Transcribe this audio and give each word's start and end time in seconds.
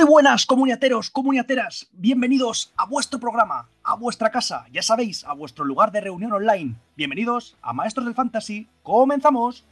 Muy 0.00 0.08
buenas 0.08 0.46
comuniateros, 0.46 1.10
comuniateras, 1.10 1.86
bienvenidos 1.92 2.72
a 2.78 2.86
vuestro 2.86 3.20
programa, 3.20 3.68
a 3.84 3.96
vuestra 3.96 4.30
casa, 4.30 4.64
ya 4.72 4.80
sabéis, 4.80 5.24
a 5.24 5.34
vuestro 5.34 5.62
lugar 5.62 5.92
de 5.92 6.00
reunión 6.00 6.32
online. 6.32 6.74
Bienvenidos 6.96 7.54
a 7.60 7.74
Maestros 7.74 8.06
del 8.06 8.14
Fantasy, 8.14 8.66
comenzamos. 8.82 9.62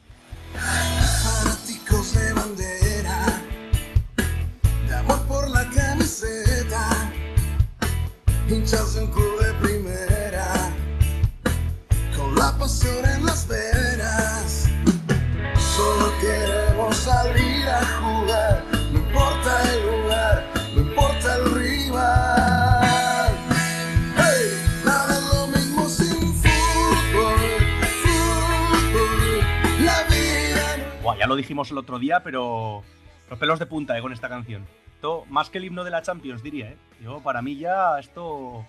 Ya 31.19 31.27
lo 31.27 31.35
dijimos 31.35 31.69
el 31.69 31.77
otro 31.77 31.99
día, 31.99 32.23
pero 32.23 32.81
los 33.29 33.37
pelos 33.37 33.59
de 33.59 33.65
punta 33.65 33.97
eh, 33.97 34.01
con 34.01 34.13
esta 34.13 34.29
canción. 34.29 34.65
Esto, 34.95 35.25
más 35.29 35.49
que 35.49 35.57
el 35.57 35.65
himno 35.65 35.83
de 35.83 35.91
la 35.91 36.01
Champions, 36.01 36.41
diría. 36.41 36.69
¿eh? 36.69 36.77
Yo, 37.01 37.21
para 37.21 37.41
mí 37.41 37.57
ya 37.57 37.99
esto 37.99 38.65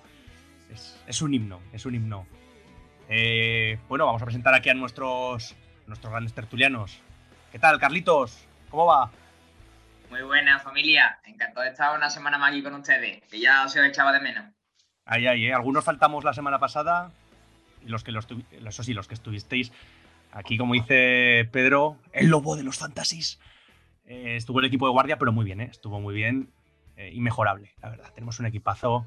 es, 0.69 1.01
es 1.07 1.23
un 1.23 1.33
himno, 1.33 1.61
es 1.73 1.87
un 1.87 1.95
himno. 1.95 2.27
Eh, 3.09 3.79
bueno, 3.89 4.05
vamos 4.05 4.21
a 4.23 4.25
presentar 4.25 4.53
aquí 4.55 4.69
a 4.69 4.75
nuestros, 4.75 5.55
nuestros 5.87 6.11
grandes 6.11 6.35
tertulianos. 6.35 7.01
¿Qué 7.53 7.61
tal, 7.61 7.79
Carlitos? 7.79 8.45
¿Cómo 8.69 8.87
va? 8.87 9.11
Muy 10.11 10.23
buena 10.23 10.59
familia, 10.59 11.21
encantado 11.25 11.63
de 11.63 11.71
estar 11.71 11.97
una 11.97 12.11
semana 12.11 12.37
más 12.37 12.51
aquí 12.51 12.65
con 12.65 12.75
ustedes, 12.75 13.23
que 13.31 13.39
ya 13.39 13.69
se 13.69 13.81
os 13.81 13.87
echaba 13.87 14.13
de 14.13 14.21
menos. 14.21 14.45
Ahí, 15.05 15.29
ahí, 15.29 15.47
¿eh? 15.47 15.55
Algunos 15.55 15.85
faltamos 15.85 16.25
la 16.25 16.33
semana 16.33 16.59
pasada 16.59 17.13
y 17.81 17.89
los 17.89 18.03
que 18.03 18.11
los 18.11 18.27
eso 18.51 18.83
sí, 18.83 18.93
los 18.93 19.07
que 19.07 19.15
estuvisteis 19.15 19.73
aquí, 20.33 20.57
como 20.57 20.75
dice 20.75 21.49
Pedro, 21.53 21.97
el 22.13 22.29
lobo 22.29 22.57
de 22.57 22.63
los 22.63 22.79
fantasies. 22.79 23.39
Eh, 24.05 24.37
estuvo 24.37 24.61
el 24.61 24.67
equipo 24.67 24.87
de 24.87 24.93
guardia, 24.93 25.19
pero 25.19 25.33
muy 25.33 25.45
bien, 25.45 25.61
¿eh? 25.61 25.69
estuvo 25.71 26.01
muy 26.01 26.15
bien 26.15 26.53
eh, 26.97 27.11
y 27.13 27.21
mejorable, 27.21 27.73
la 27.81 27.91
verdad. 27.91 28.13
Tenemos 28.15 28.39
un 28.41 28.47
equipazo. 28.47 29.07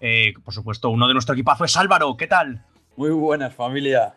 Eh, 0.00 0.34
por 0.44 0.54
supuesto, 0.54 0.90
uno 0.90 1.06
de 1.06 1.14
nuestro 1.14 1.34
equipazo 1.34 1.64
es 1.64 1.76
Álvaro. 1.76 2.16
¿Qué 2.16 2.26
tal? 2.26 2.64
Muy 2.96 3.10
buenas, 3.10 3.54
familia. 3.54 4.14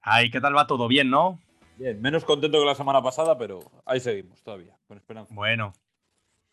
Ay, 0.00 0.30
¿qué 0.30 0.40
tal 0.40 0.56
va 0.56 0.66
todo? 0.66 0.88
Bien, 0.88 1.08
¿no? 1.08 1.40
Bien, 1.76 2.00
menos 2.00 2.24
contento 2.24 2.58
que 2.60 2.66
la 2.66 2.74
semana 2.74 3.02
pasada, 3.02 3.36
pero 3.38 3.60
ahí 3.84 3.98
seguimos 3.98 4.42
todavía, 4.42 4.76
con 4.86 4.96
esperanza. 4.96 5.34
Bueno, 5.34 5.72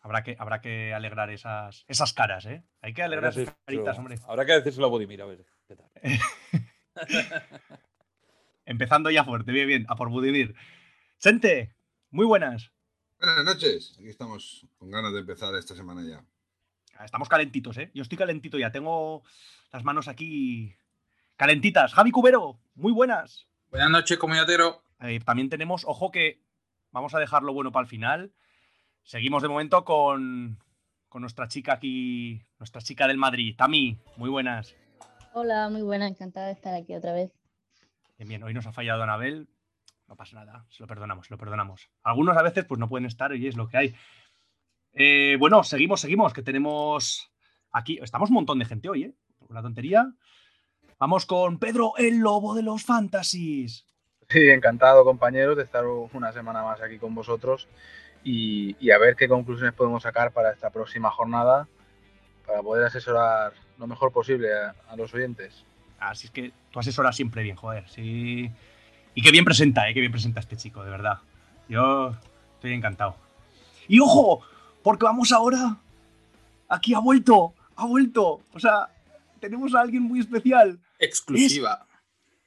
habrá 0.00 0.22
que, 0.22 0.36
habrá 0.38 0.60
que 0.60 0.94
alegrar 0.94 1.30
esas, 1.30 1.84
esas 1.86 2.12
caras, 2.12 2.46
¿eh? 2.46 2.64
Hay 2.80 2.94
que 2.94 3.02
alegrar 3.02 3.30
esas 3.30 3.54
caritas, 3.64 3.98
hombre. 3.98 4.18
Habrá 4.26 4.46
que 4.46 4.52
decírselo 4.52 4.86
a 4.86 4.90
Budimir, 4.90 5.22
a 5.22 5.26
ver 5.26 5.44
qué 5.68 5.76
tal. 5.76 5.90
Empezando 8.64 9.10
ya 9.10 9.24
fuerte, 9.24 9.52
bien, 9.52 9.66
bien, 9.66 9.86
a 9.88 9.96
por 9.96 10.08
Budimir. 10.08 10.54
Sente, 11.18 11.74
muy 12.10 12.26
buenas. 12.26 12.70
Buenas 13.18 13.44
noches, 13.44 13.94
aquí 13.98 14.08
estamos 14.08 14.66
con 14.78 14.90
ganas 14.90 15.12
de 15.12 15.20
empezar 15.20 15.54
esta 15.54 15.74
semana 15.74 16.02
ya. 16.08 16.24
Estamos 17.04 17.28
calentitos, 17.28 17.76
¿eh? 17.78 17.90
Yo 17.94 18.02
estoy 18.02 18.18
calentito 18.18 18.58
ya, 18.58 18.70
tengo 18.70 19.22
las 19.72 19.82
manos 19.82 20.08
aquí 20.08 20.76
calentitas. 21.36 21.94
Javi 21.94 22.10
Cubero, 22.10 22.60
muy 22.74 22.92
buenas. 22.92 23.46
Buenas 23.70 23.90
noches, 23.90 24.18
comunitero. 24.18 24.84
Eh, 25.00 25.20
también 25.24 25.48
tenemos, 25.48 25.84
ojo 25.84 26.10
que 26.12 26.40
vamos 26.92 27.14
a 27.14 27.18
dejarlo 27.18 27.52
bueno 27.52 27.72
para 27.72 27.82
el 27.84 27.88
final. 27.88 28.32
Seguimos 29.02 29.42
de 29.42 29.48
momento 29.48 29.84
con, 29.84 30.58
con 31.08 31.22
nuestra 31.22 31.48
chica 31.48 31.74
aquí, 31.74 32.44
nuestra 32.58 32.80
chica 32.80 33.08
del 33.08 33.18
Madrid, 33.18 33.56
Tami, 33.56 33.98
muy 34.16 34.30
buenas. 34.30 34.76
Hola, 35.32 35.68
muy 35.68 35.82
buena, 35.82 36.06
encantada 36.06 36.46
de 36.46 36.52
estar 36.52 36.74
aquí 36.74 36.94
otra 36.94 37.12
vez. 37.12 37.32
Bien, 38.18 38.28
bien, 38.28 38.42
hoy 38.42 38.54
nos 38.54 38.66
ha 38.66 38.72
fallado 38.72 39.02
Anabel, 39.02 39.48
no 40.06 40.16
pasa 40.16 40.36
nada, 40.36 40.66
se 40.68 40.82
lo 40.82 40.86
perdonamos, 40.86 41.26
se 41.26 41.34
lo 41.34 41.38
perdonamos. 41.38 41.90
Algunos 42.02 42.36
a 42.36 42.42
veces 42.42 42.64
pues 42.64 42.78
no 42.78 42.88
pueden 42.88 43.06
estar 43.06 43.34
y 43.34 43.46
es 43.46 43.56
lo 43.56 43.68
que 43.68 43.76
hay. 43.76 43.94
Eh, 44.92 45.36
bueno, 45.38 45.64
seguimos, 45.64 46.00
seguimos, 46.00 46.32
que 46.32 46.42
tenemos 46.42 47.32
aquí, 47.70 47.98
estamos 48.02 48.28
un 48.28 48.34
montón 48.34 48.58
de 48.58 48.66
gente 48.66 48.88
hoy, 48.88 49.04
¿eh? 49.04 49.14
Una 49.48 49.62
tontería. 49.62 50.12
Vamos 50.98 51.26
con 51.26 51.58
Pedro, 51.58 51.94
el 51.96 52.18
lobo 52.18 52.54
de 52.54 52.62
los 52.62 52.84
fantasies. 52.84 53.86
Sí, 54.28 54.48
encantado, 54.50 55.04
compañeros, 55.04 55.56
de 55.56 55.64
estar 55.64 55.84
una 55.86 56.32
semana 56.32 56.62
más 56.62 56.80
aquí 56.80 56.98
con 56.98 57.14
vosotros 57.14 57.68
y, 58.24 58.90
a 58.90 58.98
ver 58.98 59.16
qué 59.16 59.28
conclusiones 59.28 59.74
podemos 59.74 60.02
sacar 60.02 60.32
para 60.32 60.52
esta 60.52 60.70
próxima 60.70 61.10
jornada 61.10 61.68
para 62.46 62.62
poder 62.62 62.84
asesorar 62.84 63.52
lo 63.78 63.86
mejor 63.86 64.12
posible 64.12 64.52
a 64.52 64.96
los 64.96 65.12
oyentes. 65.14 65.64
Así 66.02 66.26
es 66.26 66.30
que 66.32 66.52
tú 66.70 66.78
asesoras 66.80 67.14
siempre 67.14 67.42
bien, 67.42 67.56
joder, 67.56 67.88
sí. 67.88 68.50
Y 69.14 69.22
qué 69.22 69.30
bien 69.30 69.44
presenta, 69.44 69.88
¿eh? 69.88 69.94
Qué 69.94 70.00
bien 70.00 70.12
presenta 70.12 70.40
este 70.40 70.56
chico, 70.56 70.82
de 70.82 70.90
verdad. 70.90 71.18
Yo 71.68 72.14
estoy 72.54 72.72
encantado. 72.72 73.16
Y 73.88 74.00
ojo, 74.00 74.40
porque 74.82 75.04
vamos 75.04 75.32
ahora. 75.32 75.76
Aquí 76.68 76.94
ha 76.94 76.98
vuelto, 76.98 77.54
ha 77.76 77.84
vuelto. 77.86 78.40
O 78.52 78.58
sea, 78.58 78.88
tenemos 79.40 79.74
a 79.74 79.80
alguien 79.80 80.02
muy 80.02 80.20
especial, 80.20 80.80
Exclusiva. 80.98 81.86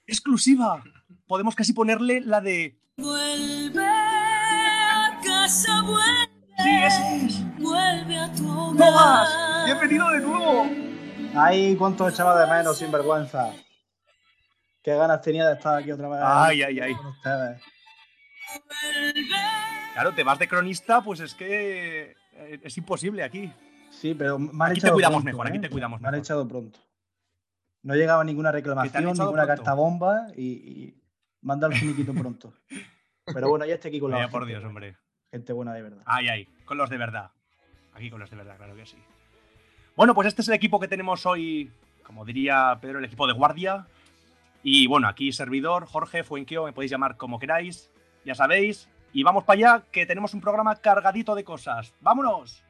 exclusiva. 0.07 0.83
Podemos 1.27 1.55
casi 1.55 1.73
ponerle 1.73 2.21
la 2.21 2.41
de. 2.41 2.75
Vuelve 2.97 3.85
a 3.87 5.19
casa, 5.23 5.81
vuelve, 5.83 6.29
Sí, 6.57 6.69
ese 6.83 7.25
es. 7.25 7.57
vuelve 7.59 8.17
a 8.17 8.33
tu 8.33 8.49
hogar. 8.49 8.75
¡No 8.79 8.91
más! 8.91 9.65
¡Bienvenido 9.65 10.09
de 10.11 10.19
nuevo! 10.21 10.69
Ay, 11.35 11.75
cuánto 11.75 12.07
echaba 12.07 12.39
de 12.39 12.51
menos, 12.51 12.77
sinvergüenza. 12.77 13.51
Qué 14.81 14.95
ganas 14.95 15.21
tenía 15.21 15.47
de 15.47 15.53
estar 15.55 15.77
aquí 15.77 15.91
otra 15.91 16.07
vez. 16.07 16.19
Ay, 16.23 16.61
ay, 16.63 16.79
ay. 16.79 16.95
Con 16.95 17.07
ustedes. 17.07 17.61
Claro, 19.93 20.13
te 20.13 20.23
vas 20.23 20.39
de 20.39 20.47
cronista, 20.47 21.01
pues 21.01 21.19
es 21.19 21.33
que 21.33 22.11
eh, 22.33 22.59
es 22.63 22.77
imposible 22.77 23.23
aquí. 23.23 23.51
Sí, 23.89 24.13
pero 24.13 24.37
me 24.37 24.65
han 24.65 24.71
Aquí 24.71 24.81
te 24.81 24.91
cuidamos 24.91 25.15
pronto, 25.23 25.25
mejor, 25.25 25.47
aquí 25.47 25.57
¿eh? 25.57 25.61
te 25.61 25.69
cuidamos 25.69 26.01
Me 26.01 26.07
han 26.07 26.11
mejor. 26.13 26.23
echado 26.25 26.47
pronto. 26.47 26.79
No 27.83 27.95
llegaba 27.95 28.23
ninguna 28.23 28.51
reclamación, 28.51 29.03
ninguna 29.05 29.25
pronto. 29.31 29.47
carta 29.47 29.73
bomba 29.73 30.27
y, 30.35 30.43
y 30.51 31.03
manda 31.41 31.67
el 31.67 31.73
finiquito 31.75 32.13
pronto. 32.13 32.53
Pero 33.25 33.49
bueno, 33.49 33.65
ya 33.65 33.75
estoy 33.75 33.89
aquí 33.89 33.99
con 33.99 34.11
la 34.11 34.17
Vaya 34.17 34.27
gente 34.27 34.37
por 34.39 34.47
Dios, 34.47 34.63
hombre. 34.63 34.97
Gente 35.31 35.53
buena 35.53 35.73
de 35.73 35.81
verdad. 35.81 36.03
Ay, 36.05 36.27
ay, 36.27 36.45
con 36.65 36.77
los 36.77 36.89
de 36.89 36.97
verdad. 36.97 37.31
Aquí 37.93 38.09
con 38.11 38.19
los 38.19 38.29
de 38.29 38.35
verdad, 38.37 38.57
claro 38.57 38.75
que 38.75 38.85
sí. 38.85 38.97
Bueno, 39.95 40.13
pues 40.13 40.27
este 40.27 40.41
es 40.41 40.49
el 40.49 40.55
equipo 40.55 40.77
que 40.77 40.89
tenemos 40.89 41.25
hoy, 41.25 41.71
como 42.03 42.25
diría 42.25 42.77
Pedro, 42.81 42.99
el 42.99 43.05
equipo 43.05 43.27
de 43.27 43.33
guardia. 43.33 43.87
Y 44.61 44.87
bueno, 44.87 45.07
aquí 45.07 45.31
servidor, 45.31 45.85
Jorge, 45.85 46.25
Fuenquio, 46.25 46.65
me 46.65 46.73
podéis 46.73 46.91
llamar 46.91 47.15
como 47.15 47.39
queráis, 47.39 47.89
ya 48.25 48.35
sabéis. 48.35 48.89
Y 49.13 49.23
vamos 49.23 49.45
para 49.45 49.57
allá, 49.57 49.83
que 49.93 50.05
tenemos 50.05 50.33
un 50.33 50.41
programa 50.41 50.75
cargadito 50.75 51.33
de 51.33 51.45
cosas. 51.45 51.93
¡Vámonos! 52.01 52.61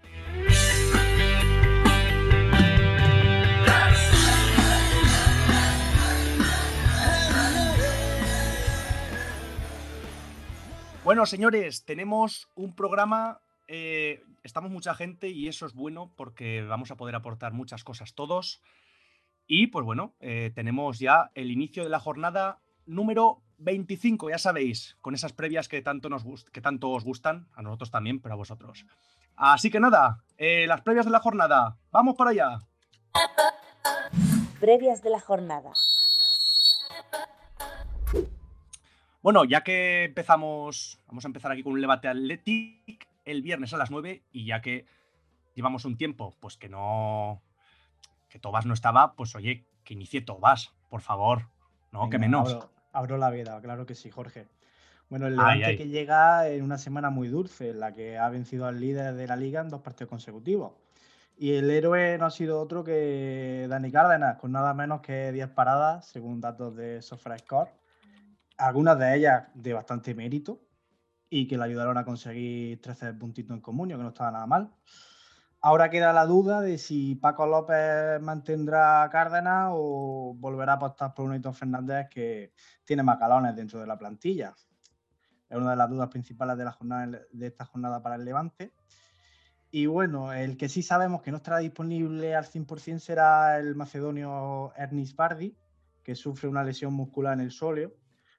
Bueno, 11.03 11.25
señores, 11.25 11.86
tenemos 11.86 12.50
un 12.53 12.75
programa. 12.75 13.40
Eh, 13.67 14.23
estamos 14.43 14.71
mucha 14.71 14.93
gente 14.93 15.29
y 15.29 15.47
eso 15.47 15.65
es 15.65 15.73
bueno 15.73 16.11
porque 16.15 16.63
vamos 16.63 16.91
a 16.91 16.97
poder 16.97 17.15
aportar 17.15 17.53
muchas 17.53 17.83
cosas 17.83 18.13
todos. 18.13 18.61
Y 19.47 19.67
pues 19.67 19.85
bueno, 19.85 20.15
eh, 20.19 20.51
tenemos 20.55 20.99
ya 20.99 21.31
el 21.35 21.51
inicio 21.51 21.83
de 21.83 21.89
la 21.89 21.99
jornada 21.99 22.59
número 22.85 23.41
25, 23.57 24.29
ya 24.29 24.37
sabéis, 24.37 24.97
con 25.01 25.13
esas 25.13 25.33
previas 25.33 25.67
que 25.67 25.81
tanto, 25.81 26.09
nos 26.09 26.23
que 26.51 26.62
tanto 26.62 26.89
os 26.91 27.03
gustan, 27.03 27.47
a 27.53 27.62
nosotros 27.62 27.91
también, 27.91 28.19
pero 28.19 28.33
a 28.33 28.38
vosotros. 28.38 28.85
Así 29.35 29.69
que 29.69 29.79
nada, 29.79 30.23
eh, 30.38 30.65
las 30.68 30.81
previas 30.81 31.06
de 31.06 31.11
la 31.11 31.19
jornada, 31.19 31.77
vamos 31.91 32.15
para 32.15 32.31
allá. 32.31 32.61
Previas 34.59 35.01
de 35.03 35.09
la 35.09 35.19
jornada. 35.19 35.71
Bueno, 39.21 39.44
ya 39.44 39.61
que 39.61 40.06
empezamos, 40.06 41.00
vamos 41.07 41.25
a 41.25 41.27
empezar 41.27 41.51
aquí 41.51 41.63
con 41.63 41.73
un 41.73 41.81
debate 41.81 42.07
Athletic 42.07 43.07
el 43.25 43.42
viernes 43.42 43.74
a 43.74 43.77
las 43.77 43.92
9 43.92 44.24
y 44.31 44.45
ya 44.45 44.62
que 44.62 44.86
llevamos 45.54 45.86
un 45.86 45.98
tiempo, 45.98 46.36
pues 46.39 46.57
que 46.57 46.69
no, 46.69 47.42
que 48.30 48.39
Tobas 48.39 48.66
no 48.66 48.74
estaba, 48.74 49.13
pues 49.16 49.36
oye, 49.36 49.66
que 49.83 49.94
inicie 49.94 50.22
Tobas, 50.22 50.74
por 50.89 51.01
favor, 51.01 51.50
no, 51.92 52.10
que 52.10 52.19
menos. 52.19 52.54
Abro, 52.54 52.69
abro 52.94 53.18
la 53.18 53.30
veda, 53.30 53.60
claro 53.62 53.86
que 53.86 53.95
sí, 53.95 54.10
Jorge. 54.10 54.48
Bueno, 55.10 55.27
el 55.27 55.33
Ay, 55.33 55.60
Levante 55.60 55.66
ay. 55.66 55.77
que 55.77 55.88
llega 55.88 56.50
en 56.50 56.63
una 56.63 56.77
semana 56.77 57.10
muy 57.10 57.27
dulce, 57.27 57.69
en 57.69 57.80
la 57.80 57.94
que 57.94 58.18
ha 58.18 58.30
vencido 58.30 58.66
al 58.66 58.80
líder 58.80 59.13
de 59.16 59.28
la 59.28 59.36
liga 59.36 59.62
en 59.62 59.69
dos 59.69 59.81
partidos 59.81 60.10
consecutivos. 60.10 60.74
Y 61.38 61.54
el 61.54 61.69
héroe 61.69 62.18
no 62.18 62.25
ha 62.25 62.31
sido 62.31 62.60
otro 62.60 62.83
que 62.83 63.68
Dani 63.69 63.92
Cárdenas, 63.92 64.38
con 64.38 64.51
nada 64.51 64.74
menos 64.74 65.01
que 65.01 65.31
10 65.31 65.50
paradas, 65.50 66.07
según 66.07 66.39
datos 66.39 66.75
de 66.75 67.01
SofaScore. 67.01 67.71
Algunas 68.57 68.98
de 68.98 69.16
ellas 69.16 69.48
de 69.54 69.74
bastante 69.74 70.16
mérito, 70.16 70.62
y 71.30 71.48
que 71.48 71.57
le 71.57 71.63
ayudaron 71.63 71.98
a 71.98 72.06
conseguir 72.06 72.81
13 72.81 73.13
puntitos 73.13 73.56
en 73.56 73.62
comunio, 73.62 73.98
que 73.98 74.04
no 74.04 74.10
estaba 74.10 74.31
nada 74.31 74.45
mal. 74.45 74.72
Ahora 75.62 75.89
queda 75.89 76.13
la 76.13 76.25
duda 76.25 76.62
de 76.62 76.77
si 76.77 77.16
Paco 77.16 77.48
López 77.48 78.22
mantendrá 78.22 79.01
a 79.01 79.10
Cárdenas 79.10 79.69
o 79.72 80.36
volverá 80.38 80.74
a 80.74 80.75
apostar 80.75 81.13
por 81.16 81.25
un 81.25 81.36
Hito 81.36 81.51
Fernández 81.54 82.07
que 82.10 82.54
tiene 82.83 83.01
más 83.01 83.19
galones 83.19 83.56
dentro 83.56 83.80
de 83.80 83.88
la 83.88 83.98
plantilla. 83.98 84.54
Es 85.50 85.57
una 85.57 85.72
de 85.72 85.75
las 85.75 85.89
dudas 85.89 86.10
principales 86.10 86.57
de, 86.57 86.66
la 86.66 86.72
jornada, 86.72 87.19
de 87.31 87.48
esta 87.48 87.66
jornada 87.66 88.01
para 88.04 88.16
el 88.16 88.25
Levante. 88.25 88.74
Y 89.71 89.88
bueno, 89.88 90.31
el 90.33 90.56
que 90.56 90.69
sí 90.69 90.83
sabemos 90.83 91.21
que 91.21 91.31
no 91.31 91.38
estará 91.38 91.57
disponible 91.57 92.36
al 92.36 92.45
100% 92.45 93.00
será 93.00 93.57
el 93.57 93.75
macedonio 93.75 94.71
Ernest 94.75 95.16
Bardi, 95.16 95.57
que 96.04 96.16
sufre 96.16 96.48
una 96.48 96.63
lesión 96.63 96.94
muscular 96.94 97.33
en 97.33 97.42
el 97.42 97.51
sóleo. 97.51 97.92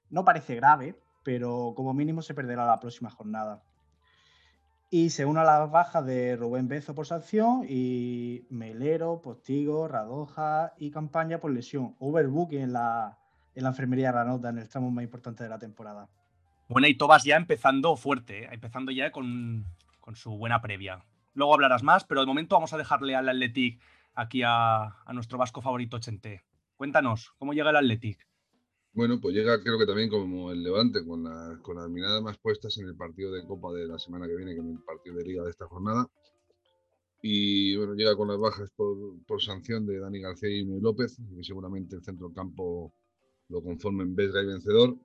No 0.09 0.23
parece 0.23 0.55
grave, 0.55 0.97
pero 1.27 1.73
como 1.75 1.93
mínimo 1.93 2.21
se 2.21 2.33
perderá 2.33 2.65
la 2.65 2.79
próxima 2.79 3.09
jornada. 3.09 3.61
Y 4.89 5.09
se 5.09 5.25
une 5.25 5.41
a 5.41 5.43
las 5.43 5.69
bajas 5.69 6.05
de 6.05 6.37
Rubén 6.37 6.69
Bezo 6.69 6.95
por 6.95 7.05
sanción 7.05 7.65
y 7.67 8.45
Melero, 8.49 9.21
Postigo, 9.21 9.89
Radoja 9.89 10.71
y 10.77 10.89
Campaña 10.89 11.41
por 11.41 11.51
lesión. 11.51 11.97
Overbooking 11.99 12.61
en 12.61 12.71
la, 12.71 13.17
en 13.55 13.63
la 13.63 13.69
enfermería 13.71 14.13
Ranota 14.13 14.47
en 14.47 14.57
el 14.57 14.69
tramo 14.69 14.89
más 14.89 15.03
importante 15.03 15.43
de 15.43 15.49
la 15.49 15.59
temporada. 15.59 16.07
Bueno, 16.69 16.87
y 16.87 16.95
Tobas 16.95 17.25
ya 17.25 17.35
empezando 17.35 17.97
fuerte, 17.97 18.45
¿eh? 18.45 18.49
empezando 18.53 18.93
ya 18.93 19.11
con, 19.11 19.65
con 19.99 20.15
su 20.15 20.37
buena 20.37 20.61
previa. 20.61 21.03
Luego 21.33 21.55
hablarás 21.55 21.83
más, 21.83 22.05
pero 22.05 22.21
de 22.21 22.27
momento 22.27 22.55
vamos 22.55 22.71
a 22.71 22.77
dejarle 22.77 23.17
al 23.17 23.27
Athletic 23.27 23.81
aquí 24.15 24.43
a, 24.43 25.03
a 25.03 25.11
nuestro 25.11 25.37
vasco 25.37 25.61
favorito 25.61 25.99
Chente. 25.99 26.45
Cuéntanos, 26.77 27.33
¿cómo 27.37 27.51
llega 27.51 27.71
el 27.71 27.75
Athletic? 27.75 28.25
Bueno, 28.97 29.21
pues 29.21 29.33
llega 29.33 29.61
creo 29.63 29.77
que 29.79 29.85
también 29.85 30.09
como 30.09 30.51
el 30.51 30.61
Levante, 30.61 31.05
con, 31.05 31.23
la- 31.23 31.57
con 31.63 31.77
las 31.77 31.89
miradas 31.89 32.21
más 32.21 32.37
puestas 32.37 32.77
en 32.79 32.87
el 32.87 32.97
partido 32.97 33.31
de 33.31 33.45
Copa 33.45 33.71
de 33.71 33.87
la 33.87 33.97
semana 33.97 34.27
que 34.27 34.35
viene 34.35 34.53
que 34.55 34.59
en 34.59 34.71
el 34.71 34.83
partido 34.83 35.15
de 35.15 35.23
Liga 35.23 35.43
de 35.45 35.51
esta 35.51 35.67
jornada. 35.67 36.05
Y 37.21 37.75
bueno, 37.77 37.93
llega 37.93 38.15
con 38.15 38.27
las 38.27 38.39
bajas 38.39 38.71
por, 38.75 38.97
por 39.27 39.39
sanción 39.41 39.85
de 39.85 39.99
Dani 39.99 40.19
García 40.19 40.49
y 40.49 40.65
López, 40.65 41.17
que 41.35 41.43
seguramente 41.43 41.95
el 41.95 42.03
centro 42.03 42.33
campo 42.33 42.91
lo 43.49 43.61
conformen 43.63 44.15
Vesga 44.15 44.41
y 44.41 44.47
vencedor. 44.47 44.97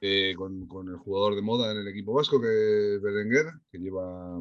Eh, 0.00 0.34
con, 0.36 0.66
con 0.66 0.88
el 0.88 0.96
jugador 0.96 1.36
de 1.36 1.42
moda 1.42 1.70
en 1.70 1.78
el 1.78 1.88
equipo 1.88 2.12
vasco, 2.12 2.40
que 2.40 2.96
es 2.96 3.00
Berenguer, 3.02 3.46
que 3.70 3.78
lleva, 3.78 4.40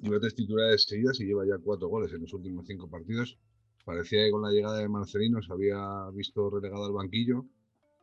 lleva 0.00 0.20
tres 0.20 0.34
titularidades 0.34 0.84
seguidas 0.84 1.20
y 1.20 1.26
lleva 1.26 1.46
ya 1.46 1.58
cuatro 1.58 1.88
goles 1.88 2.12
en 2.12 2.22
los 2.22 2.32
últimos 2.34 2.66
cinco 2.66 2.88
partidos. 2.90 3.38
Parecía 3.84 4.24
que 4.24 4.30
con 4.30 4.42
la 4.42 4.50
llegada 4.50 4.78
de 4.78 4.88
Marcelino 4.88 5.42
se 5.42 5.52
había 5.52 6.08
visto 6.10 6.48
relegado 6.48 6.86
al 6.86 6.92
banquillo, 6.92 7.44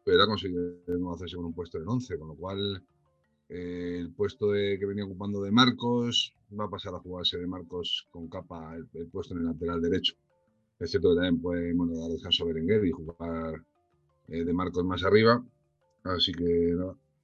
pero 0.04 0.24
ha 0.24 0.28
conseguido 0.28 0.76
hacerse 1.14 1.36
con 1.36 1.46
un 1.46 1.54
puesto 1.54 1.78
en 1.78 1.84
el 1.84 1.90
11, 1.90 2.20
con 2.20 2.28
lo 2.28 2.36
cual 2.36 2.84
eh, 3.50 3.98
el 4.00 4.14
puesto 4.14 4.52
que 4.52 4.86
venía 4.86 5.06
ocupando 5.06 5.42
de 5.42 5.52
Marcos 5.52 6.34
va 6.58 6.66
a 6.66 6.70
pasar 6.70 6.94
a 6.96 7.00
jugarse 7.00 7.38
de 7.38 7.48
Marcos 7.48 8.08
con 8.12 8.30
capa 8.30 8.76
el, 8.76 9.08
puesto 9.08 9.34
en 9.34 9.42
el 9.42 9.48
lateral 9.48 9.82
derecho. 9.82 10.16
Es 10.80 10.92
cierto 10.92 11.10
que 11.10 11.16
también 11.16 11.42
puede 11.42 11.74
bueno, 11.74 12.00
dar 12.00 12.12
descanso 12.12 12.44
a 12.44 12.48
Berenguer 12.48 12.86
y 12.86 12.92
jugar 12.92 13.64
eh, 14.28 14.44
de 14.44 14.54
Marcos 14.54 14.86
más 14.86 15.04
arriba, 15.04 15.44
así 16.04 16.32
que 16.32 16.76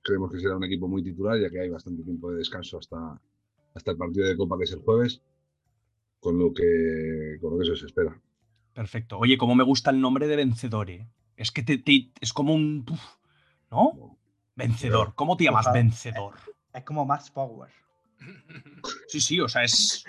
creemos 0.02 0.32
que 0.32 0.40
será 0.40 0.58
un 0.58 0.64
equipo 0.64 0.88
muy 0.88 1.04
titular, 1.04 1.40
ya 1.40 1.50
que 1.50 1.60
hay 1.60 1.70
bastante 1.70 2.04
tiempo 2.04 2.32
de 2.32 2.38
descanso 2.40 2.80
hasta, 2.80 3.22
hasta 3.74 3.92
el 3.92 3.98
partido 3.98 4.28
de 4.28 4.36
Copa 4.36 4.58
que 4.58 4.64
es 4.64 4.72
el 4.74 4.80
jueves, 4.80 5.22
con 6.20 6.40
lo 6.40 6.54
que, 6.54 7.38
con 7.40 7.52
lo 7.52 7.58
que 7.58 7.64
eso 7.64 7.76
se 7.76 7.86
espera. 7.86 8.20
Perfecto. 8.78 9.18
Oye, 9.18 9.40
cómo 9.40 9.56
me 9.56 9.64
gusta 9.64 9.90
el 9.90 10.00
nombre 10.00 10.28
de 10.28 10.36
vencedor, 10.36 10.92
¿eh? 10.92 11.08
Es 11.36 11.50
que 11.52 11.64
te, 11.64 11.80
te- 11.80 12.12
es 12.22 12.32
como 12.32 12.54
un... 12.54 12.86
uf, 12.88 13.02
¿No? 13.72 14.16
Vencedor. 14.56 15.16
¿Cómo 15.16 15.36
te 15.36 15.46
llamas 15.46 15.74
vencedor? 15.74 16.36
Es 16.72 16.84
como 16.84 17.04
Max 17.04 17.32
Power. 17.32 17.72
Sí, 19.08 19.20
sí, 19.20 19.40
o 19.40 19.50
sea, 19.50 19.64
es 19.64 20.04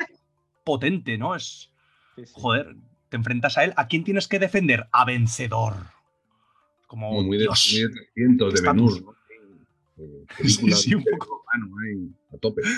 potente, 0.64 1.16
¿no? 1.16 1.34
Es... 1.34 1.70
Sí, 2.14 2.26
sí. 2.26 2.32
Joder, 2.36 2.76
te 3.08 3.16
enfrentas 3.16 3.56
a 3.56 3.64
él. 3.64 3.72
¿A 3.78 3.88
quién 3.88 4.04
tienes 4.04 4.28
que 4.28 4.38
defender? 4.38 4.86
A 4.92 5.06
vencedor. 5.06 5.74
Como, 6.86 7.08
Como 7.08 7.22
muy 7.22 7.38
de, 7.38 7.44
Dios. 7.44 7.70
muy 7.72 7.82
de 7.84 7.88
300 7.88 8.52
de 8.54 8.60
menú. 8.62 9.14
Eh, 9.96 10.26
película 10.36 10.76
sí, 10.76 10.94
un 10.94 11.04
de 11.04 11.10
poco. 11.12 11.42
romano 11.50 11.74
ahí, 11.86 12.10
a 12.34 12.36
tope. 12.36 12.60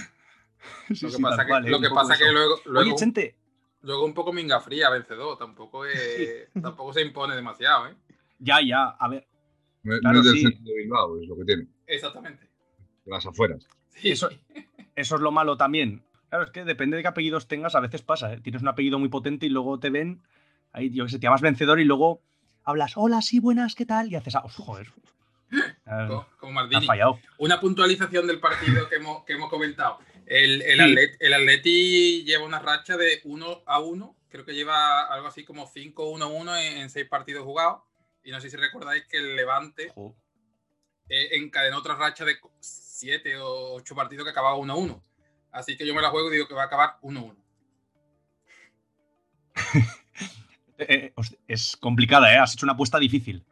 Sí, 0.94 1.06
Lo 1.06 1.10
que 1.10 1.16
sí, 1.16 1.22
pasa 1.22 1.42
que, 1.42 1.48
cual, 1.48 1.66
¿eh? 1.66 1.70
lo 1.70 1.80
que, 1.80 1.88
pasa 1.88 2.18
que 2.18 2.30
luego, 2.30 2.54
luego, 2.66 2.90
Oye, 2.90 2.94
Chente, 2.98 3.34
luego 3.82 4.04
un 4.04 4.14
poco 4.14 4.32
minga 4.32 4.60
fría, 4.60 4.90
vencedor. 4.90 5.38
Tampoco, 5.38 5.84
es, 5.86 6.48
tampoco 6.60 6.92
se 6.92 7.02
impone 7.02 7.34
demasiado, 7.36 7.88
¿eh? 7.88 7.94
ya, 8.38 8.60
ya, 8.62 8.84
a 8.84 9.08
ver. 9.08 9.26
No, 9.82 9.94
es 9.94 10.24
del 10.24 10.34
sí. 10.34 10.42
centro 10.42 10.62
de 10.64 10.74
Bilbao, 10.76 11.20
es 11.22 11.28
lo 11.28 11.36
que 11.36 11.44
tiene. 11.44 11.66
Exactamente. 11.86 12.44
De 13.04 13.10
las 13.10 13.24
afueras. 13.26 13.66
Sí. 13.94 14.10
Eso, 14.10 14.28
eso 14.94 15.14
es 15.16 15.20
lo 15.22 15.30
malo 15.32 15.56
también. 15.56 16.02
Claro, 16.28 16.44
es 16.44 16.50
que 16.50 16.64
depende 16.64 16.96
de 16.96 17.02
qué 17.02 17.08
apellidos 17.08 17.48
tengas, 17.48 17.74
a 17.74 17.80
veces 17.80 18.02
pasa. 18.02 18.32
¿eh? 18.34 18.40
Tienes 18.40 18.62
un 18.62 18.68
apellido 18.68 18.98
muy 18.98 19.08
potente 19.08 19.46
y 19.46 19.48
luego 19.48 19.80
te 19.80 19.90
ven, 19.90 20.22
ahí, 20.72 20.90
yo 20.90 21.04
que 21.06 21.10
sé, 21.10 21.18
te 21.18 21.24
llamas 21.24 21.40
vencedor 21.40 21.80
y 21.80 21.84
luego 21.84 22.20
hablas, 22.62 22.92
hola, 22.96 23.20
sí, 23.22 23.40
buenas, 23.40 23.74
¿qué 23.74 23.86
tal? 23.86 24.12
Y 24.12 24.16
haces, 24.16 24.36
ah, 24.36 24.42
joder. 24.48 24.88
Co- 26.08 26.26
Como 26.38 26.64
me 26.64 26.76
has 26.76 26.86
fallado. 26.86 27.18
Una 27.38 27.58
puntualización 27.58 28.26
del 28.26 28.38
partido 28.38 28.88
que 28.88 28.96
hemos, 28.96 29.24
que 29.24 29.32
hemos 29.32 29.48
comentado. 29.50 29.98
El, 30.30 30.62
el, 30.62 30.78
Sí. 30.78 30.84
Atlet- 30.84 31.16
el 31.18 31.32
Atleti 31.34 32.22
lleva 32.24 32.44
una 32.44 32.60
racha 32.60 32.96
de 32.96 33.20
1 33.24 33.62
a 33.66 33.80
1. 33.80 34.16
Creo 34.28 34.44
que 34.44 34.54
lleva 34.54 35.06
algo 35.12 35.26
así 35.26 35.44
como 35.44 35.66
5-1-1 35.66 36.56
en, 36.62 36.78
en 36.78 36.88
seis 36.90 37.08
partidos 37.08 37.42
jugados. 37.44 37.82
Y 38.22 38.30
no 38.30 38.40
sé 38.40 38.48
si 38.48 38.56
recordáis 38.56 39.04
que 39.06 39.16
el 39.16 39.34
Levante 39.34 39.90
Jo- 39.92 40.14
eh, 41.08 41.30
encadenó 41.32 41.78
otra 41.78 41.96
racha 41.96 42.24
de 42.24 42.36
7 42.60 43.38
o 43.38 43.74
8 43.74 43.94
partidos 43.96 44.24
que 44.24 44.30
acababa 44.30 44.56
1-1. 44.56 45.02
Así 45.50 45.76
que 45.76 45.84
yo 45.84 45.94
me 45.96 46.00
la 46.02 46.10
juego 46.10 46.28
y 46.28 46.34
digo 46.34 46.46
que 46.46 46.54
va 46.54 46.62
a 46.62 46.66
acabar 46.66 46.98
1-1. 47.02 47.34
eh, 50.78 50.86
eh, 50.88 51.12
es 51.48 51.76
complicada, 51.76 52.32
¿eh? 52.32 52.38
Has 52.38 52.54
hecho 52.54 52.66
una 52.66 52.74
apuesta 52.74 52.98
difícil. 53.00 53.44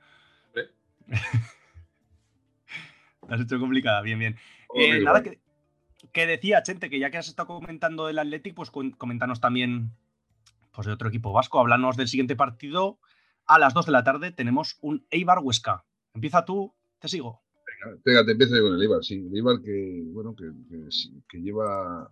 Hombre. 0.46 0.70
La 1.08 1.18
has 3.34 3.40
hecho 3.40 3.58
complicada, 3.58 4.00
bien, 4.02 4.18
bien. 4.20 4.38
Todo 4.68 4.80
Eh, 4.80 5.00
nada, 5.00 5.22
que, 5.24 5.40
que 6.18 6.26
decía, 6.26 6.64
Chente, 6.64 6.90
que 6.90 6.98
ya 6.98 7.12
que 7.12 7.18
has 7.18 7.28
estado 7.28 7.46
comentando 7.46 8.08
del 8.08 8.18
Athletic, 8.18 8.52
pues 8.52 8.72
coméntanos 8.72 9.40
también 9.40 9.92
pues, 10.74 10.84
de 10.88 10.92
otro 10.92 11.08
equipo 11.08 11.32
vasco. 11.32 11.60
Háblanos 11.60 11.96
del 11.96 12.08
siguiente 12.08 12.34
partido. 12.34 12.98
A 13.46 13.60
las 13.60 13.72
2 13.72 13.86
de 13.86 13.92
la 13.92 14.02
tarde 14.02 14.32
tenemos 14.32 14.78
un 14.80 15.06
Eibar 15.10 15.38
Huesca. 15.40 15.84
Empieza 16.14 16.44
tú, 16.44 16.74
te 16.98 17.06
sigo. 17.06 17.40
Venga, 18.04 18.24
te 18.24 18.32
empiezo 18.32 18.56
yo 18.56 18.64
con 18.64 18.74
el 18.74 18.82
Ibar, 18.82 19.04
sí. 19.04 19.14
El 19.14 19.36
Ibar 19.36 19.62
que, 19.62 20.02
bueno, 20.06 20.34
que, 20.34 21.38
lleva, 21.40 22.10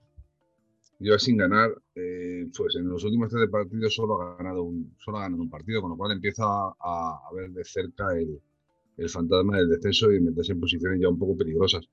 lleva 1.01 1.19
sin 1.19 1.37
ganar, 1.37 1.71
eh, 1.97 2.47
pues 2.57 2.77
en 2.77 2.89
los 2.89 3.03
últimos 3.03 3.29
tres 3.29 3.51
partidos 3.51 3.93
solo 3.93 4.23
ha 4.23 4.37
ganado 4.37 4.63
un, 4.63 4.95
solo 4.99 5.19
ha 5.19 5.23
ganado 5.23 5.43
un 5.43 5.51
partido, 5.51 5.83
con 5.83 5.91
lo 5.91 5.97
cual 5.97 6.13
empieza 6.13 6.45
a, 6.45 6.73
a 7.29 7.35
ver 7.35 7.51
de 7.51 7.65
cerca 7.65 8.17
el, 8.17 8.41
el 8.99 9.09
fantasma 9.09 9.57
del 9.57 9.69
descenso 9.69 10.13
y 10.13 10.21
meterse 10.21 10.53
en 10.53 10.61
posiciones 10.61 11.01
ya 11.01 11.09
un 11.09 11.19
poco 11.19 11.37
peligrosas. 11.37 11.89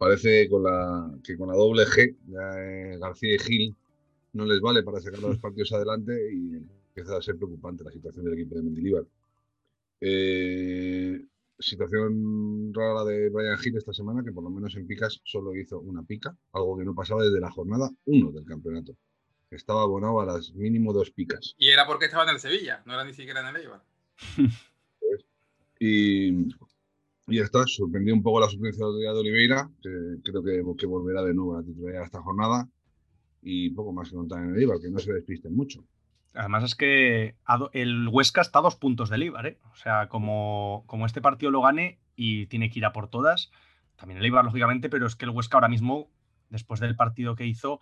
Parece 0.00 0.48
con 0.48 0.62
la, 0.62 1.12
que 1.22 1.36
con 1.36 1.48
la 1.48 1.54
doble 1.54 1.84
G, 1.84 2.16
eh, 2.16 2.96
García 2.98 3.34
y 3.34 3.38
Gil, 3.38 3.76
no 4.32 4.46
les 4.46 4.58
vale 4.58 4.82
para 4.82 4.98
sacar 4.98 5.20
los 5.20 5.38
partidos 5.44 5.74
adelante 5.74 6.14
y 6.32 6.56
empieza 6.56 7.18
a 7.18 7.20
ser 7.20 7.36
preocupante 7.36 7.84
la 7.84 7.92
situación 7.92 8.24
del 8.24 8.32
equipo 8.32 8.54
de 8.54 8.62
Mendilibar. 8.62 9.04
Eh, 10.00 11.22
situación 11.58 12.72
rara 12.72 12.94
la 12.94 13.04
de 13.04 13.28
Brian 13.28 13.58
Hill 13.62 13.76
esta 13.76 13.92
semana, 13.92 14.24
que 14.24 14.32
por 14.32 14.42
lo 14.42 14.48
menos 14.48 14.74
en 14.74 14.86
picas 14.86 15.20
solo 15.22 15.54
hizo 15.54 15.78
una 15.80 16.02
pica, 16.02 16.34
algo 16.52 16.78
que 16.78 16.86
no 16.86 16.94
pasaba 16.94 17.22
desde 17.22 17.38
la 17.38 17.50
jornada 17.50 17.90
1 18.06 18.32
del 18.32 18.46
campeonato. 18.46 18.96
Estaba 19.50 19.82
abonado 19.82 20.22
a 20.22 20.24
las 20.24 20.54
mínimo 20.54 20.94
dos 20.94 21.10
picas. 21.10 21.54
Y 21.58 21.68
era 21.68 21.86
porque 21.86 22.06
estaba 22.06 22.24
en 22.24 22.30
el 22.30 22.40
Sevilla, 22.40 22.82
no 22.86 22.94
era 22.94 23.04
ni 23.04 23.12
siquiera 23.12 23.40
en 23.42 23.54
el 23.54 23.56
Eibar. 23.56 23.82
Y, 25.82 26.46
y 27.30 27.36
ya 27.36 27.44
está, 27.44 27.64
sorprendió 27.66 28.14
un 28.14 28.22
poco 28.22 28.40
la 28.40 28.48
suplencia 28.48 28.84
de 28.86 29.08
Oliveira, 29.08 29.70
que 29.82 29.90
creo 30.24 30.42
que, 30.42 30.62
que 30.78 30.86
volverá 30.86 31.22
de 31.22 31.34
nuevo 31.34 31.54
a 31.54 31.60
la 31.60 31.66
titularidad 31.66 32.04
esta 32.04 32.22
jornada. 32.22 32.68
Y 33.42 33.70
poco 33.70 33.92
más 33.92 34.10
que 34.10 34.16
contar 34.16 34.44
en 34.44 34.50
el 34.50 34.60
Eibar, 34.60 34.78
que 34.80 34.90
no 34.90 34.98
se 34.98 35.14
despisten 35.14 35.56
mucho. 35.56 35.82
Además 36.34 36.62
es 36.62 36.74
que 36.74 37.34
el 37.72 38.08
Huesca 38.08 38.42
está 38.42 38.58
a 38.58 38.62
dos 38.62 38.76
puntos 38.76 39.08
del 39.08 39.22
Eibar, 39.22 39.46
¿eh? 39.46 39.58
O 39.72 39.76
sea, 39.76 40.08
como, 40.08 40.84
como 40.86 41.06
este 41.06 41.22
partido 41.22 41.50
lo 41.50 41.62
gane 41.62 41.98
y 42.14 42.46
tiene 42.46 42.70
que 42.70 42.78
ir 42.78 42.84
a 42.84 42.92
por 42.92 43.08
todas, 43.08 43.50
también 43.96 44.18
el 44.18 44.26
Eibar, 44.26 44.44
lógicamente, 44.44 44.90
pero 44.90 45.06
es 45.06 45.16
que 45.16 45.24
el 45.24 45.30
Huesca 45.30 45.56
ahora 45.56 45.68
mismo, 45.68 46.10
después 46.50 46.80
del 46.80 46.96
partido 46.96 47.34
que 47.34 47.46
hizo, 47.46 47.80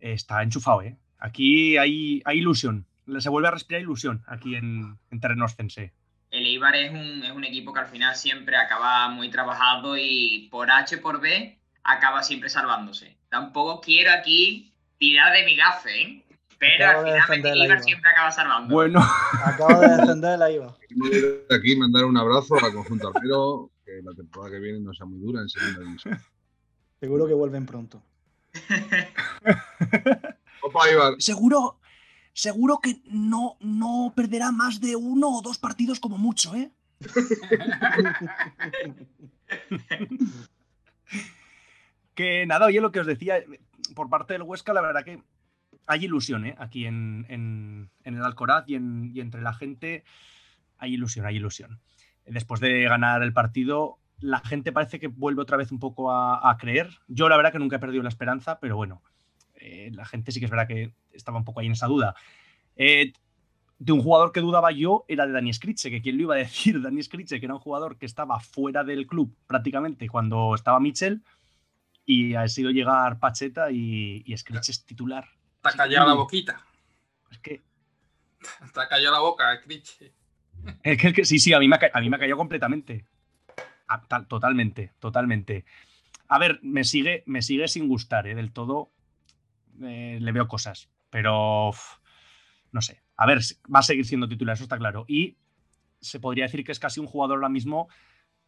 está 0.00 0.42
enchufado, 0.42 0.82
¿eh? 0.82 0.98
Aquí 1.18 1.76
hay, 1.76 2.20
hay 2.24 2.38
ilusión, 2.38 2.86
se 3.18 3.28
vuelve 3.28 3.48
a 3.48 3.52
respirar 3.52 3.82
ilusión 3.82 4.22
aquí 4.26 4.56
en, 4.56 4.98
en 5.10 5.20
terreno 5.20 5.44
oscense. 5.44 5.92
Eibar 6.60 6.76
es 6.76 6.90
un, 6.90 7.22
es 7.24 7.30
un 7.32 7.44
equipo 7.44 7.72
que 7.72 7.80
al 7.80 7.86
final 7.86 8.14
siempre 8.14 8.56
acaba 8.56 9.08
muy 9.08 9.30
trabajado 9.30 9.96
y 9.96 10.48
por 10.50 10.70
H 10.70 10.98
por 10.98 11.20
B 11.20 11.58
acaba 11.82 12.22
siempre 12.22 12.50
salvándose. 12.50 13.16
Tampoco 13.30 13.80
quiero 13.80 14.12
aquí 14.12 14.72
tirar 14.98 15.32
de 15.32 15.44
mi 15.44 15.56
gafe, 15.56 16.02
¿eh? 16.02 16.24
Pero 16.58 16.84
Acabo 16.84 16.98
al 16.98 17.04
de 17.06 17.10
final 17.12 17.26
defender 17.28 17.52
el 17.52 17.58
la 17.58 17.64
Eibar 17.64 17.78
IVA. 17.78 17.84
siempre 17.84 18.10
acaba 18.10 18.30
salvando. 18.32 18.74
Bueno, 18.74 19.00
Acabo 19.44 19.80
de 19.80 19.88
descender 19.96 20.38
la 20.38 20.50
IVA. 20.50 20.76
Aquí 21.56 21.76
mandar 21.76 22.04
un 22.04 22.18
abrazo 22.18 22.54
al 22.62 22.72
conjunto 22.74 23.08
arquero, 23.08 23.70
que 23.84 23.92
la 24.04 24.12
temporada 24.14 24.52
que 24.52 24.60
viene 24.60 24.80
no 24.80 24.92
sea 24.92 25.06
muy 25.06 25.18
dura 25.20 25.40
en 25.40 25.48
segunda 25.48 25.80
división. 25.80 26.20
Seguro 27.00 27.26
que 27.26 27.32
vuelven 27.32 27.64
pronto. 27.64 28.02
Opa, 30.62 30.90
Iván. 30.90 31.18
Seguro, 31.18 31.79
seguro 32.32 32.78
que 32.82 33.00
no, 33.10 33.56
no 33.60 34.12
perderá 34.14 34.52
más 34.52 34.80
de 34.80 34.96
uno 34.96 35.28
o 35.28 35.42
dos 35.42 35.58
partidos 35.58 36.00
como 36.00 36.18
mucho, 36.18 36.54
¿eh? 36.54 36.70
que 42.14 42.46
nada, 42.46 42.66
oye, 42.66 42.80
lo 42.80 42.92
que 42.92 43.00
os 43.00 43.06
decía, 43.06 43.36
por 43.94 44.08
parte 44.08 44.34
del 44.34 44.42
Huesca, 44.42 44.72
la 44.72 44.80
verdad 44.82 45.04
que 45.04 45.22
hay 45.86 46.04
ilusión, 46.04 46.46
¿eh? 46.46 46.54
Aquí 46.58 46.86
en, 46.86 47.26
en- 47.28 47.90
el 48.04 48.22
Alcoraz 48.24 48.64
y, 48.68 48.74
en- 48.74 49.10
y 49.14 49.20
entre 49.20 49.42
la 49.42 49.52
gente 49.54 50.04
hay 50.78 50.94
ilusión, 50.94 51.26
hay 51.26 51.36
ilusión. 51.36 51.80
Después 52.26 52.60
de 52.60 52.82
ganar 52.84 53.22
el 53.22 53.32
partido, 53.32 53.98
la 54.20 54.40
gente 54.40 54.72
parece 54.72 55.00
que 55.00 55.08
vuelve 55.08 55.42
otra 55.42 55.56
vez 55.56 55.72
un 55.72 55.78
poco 55.78 56.12
a 56.12 56.56
creer. 56.58 56.90
Yo 57.08 57.28
la 57.28 57.36
verdad 57.36 57.52
que 57.52 57.58
nunca 57.58 57.76
he 57.76 57.80
perdido 57.80 58.02
la 58.02 58.08
esperanza, 58.08 58.60
pero 58.60 58.76
bueno, 58.76 59.02
eh, 59.60 59.90
la 59.94 60.04
gente 60.04 60.32
sí 60.32 60.38
que 60.40 60.46
es 60.46 60.50
verdad 60.50 60.66
que 60.68 60.92
estaba 61.12 61.38
un 61.38 61.44
poco 61.44 61.60
ahí 61.60 61.66
en 61.66 61.72
esa 61.72 61.86
duda. 61.86 62.14
Eh, 62.76 63.12
de 63.78 63.92
un 63.92 64.02
jugador 64.02 64.32
que 64.32 64.40
dudaba 64.40 64.72
yo 64.72 65.04
era 65.08 65.26
de 65.26 65.32
Dani 65.32 65.52
Skritze, 65.52 65.90
que 65.90 66.02
quién 66.02 66.16
lo 66.16 66.22
iba 66.24 66.34
a 66.34 66.38
decir, 66.44 66.80
Dani 66.82 67.02
Skritze, 67.02 67.40
que 67.40 67.46
era 67.46 67.54
un 67.54 67.60
jugador 67.60 67.96
que 67.98 68.06
estaba 68.06 68.38
fuera 68.40 68.84
del 68.84 69.06
club 69.06 69.34
prácticamente 69.46 70.08
cuando 70.08 70.54
estaba 70.54 70.80
Michel 70.80 71.22
y 72.04 72.34
ha 72.34 72.46
sido 72.48 72.70
llegar 72.70 73.18
Pacheta 73.20 73.70
y, 73.70 74.22
y 74.26 74.32
es 74.32 74.44
titular. 74.84 75.28
Está 75.56 75.76
callada 75.76 76.06
la 76.06 76.14
boquita. 76.14 76.64
Es 77.30 77.38
que, 77.38 77.62
Está 78.64 78.88
callada 78.88 79.16
la 79.16 79.20
boca, 79.20 79.54
Scritch. 79.56 80.02
es 80.82 80.98
que, 80.98 81.08
es 81.08 81.14
que 81.14 81.24
sí, 81.24 81.38
sí, 81.38 81.52
a 81.52 81.58
mí 81.58 81.68
me 81.68 81.76
ha, 81.76 81.80
a 81.92 82.00
mí 82.00 82.08
me 82.08 82.16
ha 82.16 82.18
caído 82.18 82.36
completamente. 82.36 83.04
Tal- 84.08 84.26
totalmente, 84.26 84.92
totalmente. 84.98 85.64
A 86.28 86.38
ver, 86.38 86.60
me 86.62 86.84
sigue, 86.84 87.22
me 87.26 87.42
sigue 87.42 87.68
sin 87.68 87.88
gustar, 87.88 88.26
¿eh? 88.26 88.34
del 88.34 88.52
todo. 88.52 88.90
Eh, 89.82 90.18
le 90.20 90.32
veo 90.32 90.48
cosas, 90.48 90.88
pero 91.10 91.72
no 92.72 92.80
sé. 92.80 93.02
A 93.16 93.26
ver, 93.26 93.40
va 93.74 93.80
a 93.80 93.82
seguir 93.82 94.06
siendo 94.06 94.28
titular, 94.28 94.54
eso 94.54 94.64
está 94.64 94.78
claro. 94.78 95.04
Y 95.08 95.36
se 96.00 96.20
podría 96.20 96.44
decir 96.44 96.64
que 96.64 96.72
es 96.72 96.78
casi 96.78 97.00
un 97.00 97.06
jugador 97.06 97.36
ahora 97.36 97.48
mismo 97.48 97.88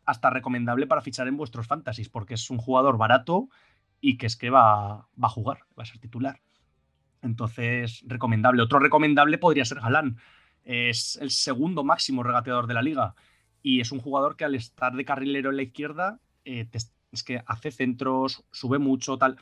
hasta 0.05 0.31
recomendable 0.31 0.87
para 0.87 1.03
fichar 1.03 1.29
en 1.29 1.37
vuestros 1.37 1.67
fantasies, 1.67 2.09
porque 2.09 2.35
es 2.35 2.51
un 2.51 2.59
jugador 2.59 2.97
barato 2.97 3.49
y 4.01 4.17
que 4.17 4.27
es 4.27 4.37
que 4.37 4.51
va, 4.51 5.09
va 5.23 5.27
a 5.27 5.29
jugar, 5.29 5.61
va 5.79 5.85
a 5.85 5.87
ser 5.87 5.99
titular. 5.99 6.41
Entonces, 7.21 8.03
recomendable. 8.07 8.63
Otro 8.63 8.81
recomendable 8.81 9.39
podría 9.39 9.65
ser 9.65 9.81
Galán. 9.81 10.19
Es 10.65 11.17
el 11.21 11.31
segundo 11.31 11.85
máximo 11.85 12.23
regateador 12.23 12.67
de 12.67 12.75
la 12.75 12.83
liga 12.83 13.15
y 13.63 13.81
es 13.81 13.93
un 13.93 14.01
jugador 14.01 14.37
que 14.37 14.45
al 14.45 14.55
estar 14.55 14.95
de 14.95 15.05
carrilero 15.05 15.51
en 15.51 15.57
la 15.57 15.63
izquierda 15.63 16.21
eh, 16.45 16.69
es 17.13 17.23
que 17.23 17.43
hace 17.47 17.71
centros, 17.71 18.45
sube 18.51 18.79
mucho, 18.79 19.19
tal. 19.19 19.39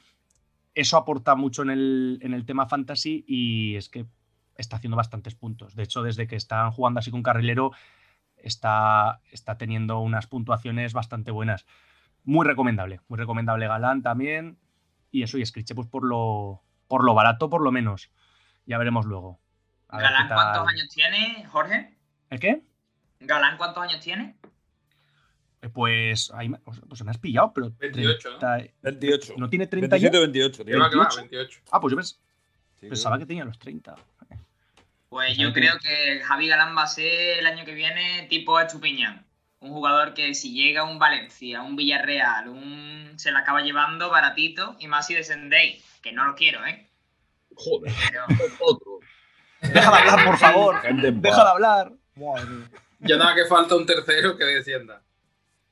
Eso 0.74 0.96
aporta 0.96 1.34
mucho 1.34 1.62
en 1.62 1.70
el, 1.70 2.18
en 2.22 2.34
el 2.34 2.44
tema 2.44 2.66
fantasy 2.66 3.24
y 3.26 3.76
es 3.76 3.88
que 3.88 4.06
está 4.56 4.76
haciendo 4.76 4.96
bastantes 4.96 5.34
puntos. 5.34 5.74
De 5.74 5.82
hecho, 5.82 6.02
desde 6.02 6.26
que 6.26 6.36
están 6.36 6.70
jugando 6.70 7.00
así 7.00 7.10
con 7.10 7.22
carrilero, 7.22 7.72
está, 8.36 9.20
está 9.30 9.56
teniendo 9.56 9.98
unas 10.00 10.26
puntuaciones 10.26 10.92
bastante 10.92 11.30
buenas. 11.30 11.66
Muy 12.24 12.46
recomendable, 12.46 13.00
muy 13.08 13.18
recomendable 13.18 13.66
Galán 13.66 14.02
también. 14.02 14.58
Y 15.10 15.22
eso, 15.22 15.38
y 15.38 15.46
Scriche, 15.46 15.74
pues 15.74 15.88
por 15.88 16.04
lo, 16.04 16.62
por 16.86 17.04
lo 17.04 17.14
barato, 17.14 17.50
por 17.50 17.62
lo 17.62 17.72
menos. 17.72 18.10
Ya 18.66 18.78
veremos 18.78 19.06
luego. 19.06 19.40
A 19.88 20.00
Galán, 20.00 20.28
¿cuántos 20.28 20.68
años 20.68 20.88
tiene, 20.88 21.44
Jorge? 21.46 21.98
¿El 22.28 22.38
qué? 22.38 22.62
Galán, 23.18 23.58
¿cuántos 23.58 23.82
años 23.82 24.00
tiene? 24.00 24.36
Eh, 25.62 25.68
Pues, 25.68 26.30
ahí 26.34 26.48
me, 26.48 26.58
pues 26.58 27.04
me 27.04 27.10
has 27.10 27.18
pillado, 27.18 27.52
pero. 27.54 27.70
28, 27.78 28.30
¿no? 28.32 28.38
30 28.38 28.72
28. 28.82 29.34
¿No 29.36 29.48
tiene 29.50 29.66
30 29.66 29.96
ya? 29.98 30.10
27 30.10 30.18
o 30.18 30.20
28. 30.20 30.64
tío. 30.64 30.74
Lleva 30.74 30.90
que 30.90 30.96
va, 30.96 31.02
28. 31.04 31.20
28. 31.30 31.60
Ah, 31.70 31.80
pues 31.80 31.92
yo 31.92 31.98
pens- 31.98 32.18
Sí, 32.80 32.88
pensaba 32.88 33.16
creo. 33.16 33.26
que 33.26 33.28
tenía 33.28 33.44
los 33.44 33.58
30. 33.58 33.94
Pues 35.10 35.36
yo 35.36 35.52
creo 35.52 35.74
que 35.80 36.20
Javi 36.22 36.46
Galán 36.48 36.76
va 36.76 36.84
a 36.84 36.86
ser 36.86 37.40
el 37.40 37.46
año 37.46 37.64
que 37.64 37.74
viene 37.74 38.26
tipo 38.30 38.58
Estupiñán. 38.60 39.26
Un 39.58 39.70
jugador 39.72 40.14
que 40.14 40.32
si 40.34 40.52
llega 40.54 40.82
a 40.82 40.84
un 40.84 40.98
Valencia, 41.00 41.62
un 41.62 41.74
Villarreal, 41.76 42.48
un 42.48 43.12
se 43.16 43.32
la 43.32 43.40
acaba 43.40 43.60
llevando 43.60 44.08
baratito 44.08 44.76
y 44.78 44.86
más 44.86 45.06
si 45.08 45.14
descendéis. 45.14 45.84
Que 46.00 46.12
no 46.12 46.24
lo 46.24 46.34
quiero, 46.36 46.64
¿eh? 46.64 46.86
Joder, 47.54 47.92
Pero 48.08 48.24
otro. 48.60 49.00
Deja 49.60 49.90
de 49.90 49.96
hablar, 49.98 50.24
por 50.24 50.38
favor. 50.38 50.76
Deja 51.20 51.44
de 51.44 51.50
hablar. 51.50 51.92
Madre. 52.14 52.48
Ya 53.00 53.16
nada 53.16 53.34
que 53.34 53.44
falta 53.46 53.74
un 53.76 53.84
tercero 53.84 54.36
que 54.38 54.44
descienda. 54.44 55.02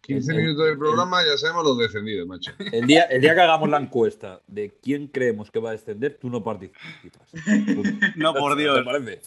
15 0.08 0.34
minutos 0.34 0.66
del 0.66 0.78
programa, 0.78 1.22
ya 1.22 1.36
sabemos 1.36 1.64
los 1.64 1.78
descendidos, 1.78 2.26
macho. 2.26 2.50
El 2.72 2.86
día, 2.86 3.02
el 3.04 3.20
día 3.20 3.34
que 3.34 3.40
hagamos 3.42 3.68
la 3.68 3.76
encuesta 3.78 4.40
de 4.46 4.74
quién 4.82 5.08
creemos 5.08 5.50
que 5.50 5.58
va 5.60 5.68
a 5.68 5.72
descender, 5.72 6.16
tú 6.18 6.30
no 6.30 6.42
participas. 6.42 7.30
No, 8.16 8.32
por 8.32 8.56
¿Te 8.56 8.62
Dios. 8.62 8.80
parece? 8.84 9.20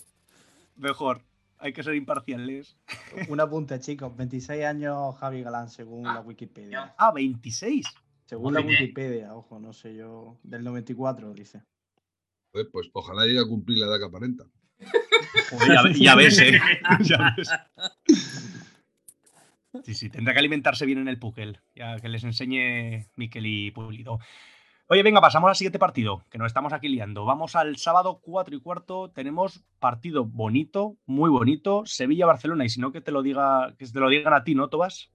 Mejor. 0.77 1.21
Hay 1.59 1.73
que 1.73 1.83
ser 1.83 1.93
imparciales. 1.93 2.75
Un 3.29 3.39
apunte, 3.39 3.79
chicos. 3.79 4.17
26 4.17 4.63
años 4.65 5.15
Javi 5.19 5.43
Galán, 5.43 5.69
según 5.69 6.03
la 6.03 6.19
Wikipedia. 6.21 6.95
Ah, 6.97 7.11
26. 7.13 7.85
Según 8.25 8.55
la 8.55 8.61
bien. 8.61 8.81
Wikipedia, 8.81 9.35
ojo, 9.35 9.59
no 9.59 9.71
sé 9.73 9.93
yo. 9.93 10.39
Del 10.41 10.63
94, 10.63 11.31
dice. 11.35 11.61
Joder, 12.51 12.69
Pues 12.71 12.89
ojalá 12.93 13.25
llegue 13.25 13.41
a 13.41 13.45
cumplir 13.45 13.77
la 13.77 13.85
edad 13.85 13.99
que 13.99 14.05
aparenta. 14.05 14.45
Joder, 15.51 15.93
ya, 15.93 15.99
ya 15.99 16.15
ves, 16.15 16.39
eh. 16.39 16.59
Ya 17.01 17.35
ves. 17.37 17.49
Sí, 19.83 19.93
sí, 19.93 20.09
tendrá 20.09 20.33
que 20.33 20.39
alimentarse 20.39 20.85
bien 20.85 20.99
en 20.99 21.07
el 21.07 21.17
Pukel. 21.19 21.59
Ya 21.75 21.97
que 21.99 22.09
les 22.09 22.23
enseñe 22.23 23.07
Miquel 23.15 23.45
y 23.45 23.71
Pulido. 23.71 24.19
Oye, 24.87 25.03
venga, 25.03 25.21
pasamos 25.21 25.47
al 25.49 25.55
siguiente 25.55 25.79
partido, 25.79 26.25
que 26.29 26.37
nos 26.37 26.47
estamos 26.47 26.73
aquí 26.73 26.89
liando. 26.89 27.23
Vamos 27.23 27.55
al 27.55 27.77
sábado 27.77 28.19
4 28.21 28.55
y 28.55 28.59
cuarto. 28.59 29.09
Tenemos 29.11 29.63
partido 29.79 30.25
bonito, 30.25 30.97
muy 31.05 31.29
bonito, 31.29 31.83
Sevilla-Barcelona. 31.85 32.65
Y 32.65 32.69
si 32.69 32.81
no, 32.81 32.91
que 32.91 32.99
te 32.99 33.11
lo 33.13 33.21
diga, 33.23 33.73
que 33.77 33.85
te 33.87 33.99
lo 34.01 34.09
digan 34.09 34.33
a 34.33 34.43
ti, 34.43 34.53
¿no, 34.53 34.67
Tobas? 34.67 35.09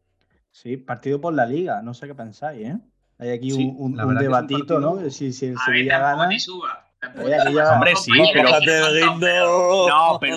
Sí, 0.51 0.79
partido 0.79 1.21
por 1.21 1.35
la 1.35 1.45
liga. 1.45 1.83
No 1.83 1.93
sé 1.93 2.07
qué 2.07 2.15
pensáis, 2.15 2.67
¿eh? 2.67 2.79
Hay 3.19 3.31
aquí 3.31 3.51
Sí, 3.51 3.65
un, 3.65 3.93
un- 3.93 3.97
la 3.99 4.07
un 4.07 4.15
verdad 4.15 4.21
que 4.23 4.27
es 4.27 4.41
un 4.41 4.47
debatito, 4.47 4.81
¿no? 4.81 5.11
Si, 5.11 5.33
si 5.35 5.47
el 5.47 5.57
a 5.57 5.65
Sevilla 5.67 5.99
gana. 5.99 6.29
te 6.31 6.39
suba. 6.41 6.86
Ya- 7.15 7.73
Hombre, 7.75 7.95
sí, 7.97 8.11
pero- 8.33 8.51
no 8.51 9.21
pero- 9.21 9.87
No, 9.89 10.19
pero, 10.21 10.37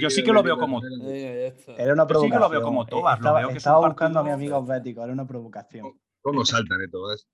yo 0.00 0.10
sí 0.10 0.22
que 0.24 0.32
lo 0.32 0.42
veo 0.42 0.58
como. 0.58 0.80
Era 0.84 0.92
una 0.92 1.02
Yo 1.04 1.68
sí 1.68 1.76
que 1.76 2.04
provocación. 2.06 2.40
lo 2.40 2.48
veo 2.50 2.62
como 2.62 2.86
Tobas, 2.86 3.18
lo 3.18 3.22
Estaba, 3.24 3.38
veo 3.40 3.48
que 3.50 3.56
estaba 3.58 3.86
buscando 3.86 4.20
a 4.20 4.24
mi 4.24 4.30
amigo 4.30 4.64
bético, 4.64 5.02
era 5.04 5.12
una 5.12 5.26
provocación. 5.26 5.92
¿Cómo 6.20 6.44
saltan, 6.44 6.80
eh, 6.82 6.88
todas? 6.90 7.26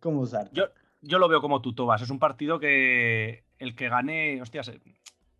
¿Cómo 0.00 0.20
usar? 0.20 0.48
Yo, 0.52 0.64
yo 1.02 1.18
lo 1.18 1.28
veo 1.28 1.40
como 1.40 1.60
tú, 1.60 1.74
Tobas. 1.74 2.02
Es 2.02 2.10
un 2.10 2.18
partido 2.18 2.58
que 2.58 3.44
el 3.58 3.74
que 3.76 3.88
gane, 3.88 4.40
hostias, 4.42 4.68
eh, 4.68 4.80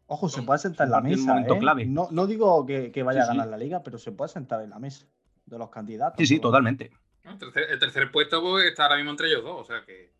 Ojo, 0.06 0.28
se 0.28 0.42
puede 0.42 0.58
sentar 0.58 0.86
en 0.86 0.90
la 0.92 0.98
en 0.98 1.04
mesa. 1.04 1.26
momento 1.28 1.54
¿eh? 1.54 1.58
clave. 1.58 1.86
No, 1.86 2.08
no 2.10 2.26
digo 2.26 2.66
que, 2.66 2.92
que 2.92 3.02
vaya 3.02 3.22
Sí, 3.22 3.24
a 3.24 3.28
ganar 3.28 3.46
sí. 3.46 3.50
la 3.52 3.56
liga, 3.56 3.82
pero 3.82 3.98
se 3.98 4.12
puede 4.12 4.28
sentar 4.28 4.60
en 4.62 4.70
la 4.70 4.78
mesa 4.78 5.06
de 5.46 5.58
los 5.58 5.70
candidatos. 5.70 6.18
sí, 6.18 6.26
sí, 6.26 6.38
totalmente. 6.40 6.90
El 7.24 7.38
tercer, 7.38 7.70
el 7.70 7.78
tercer 7.78 8.10
puesto 8.12 8.42
pues, 8.42 8.66
está 8.66 8.82
ahora 8.84 8.96
mismo 8.96 9.12
entre 9.12 9.28
ellos 9.28 9.42
dos, 9.42 9.60
o 9.62 9.64
sea 9.64 9.82
que. 9.84 10.12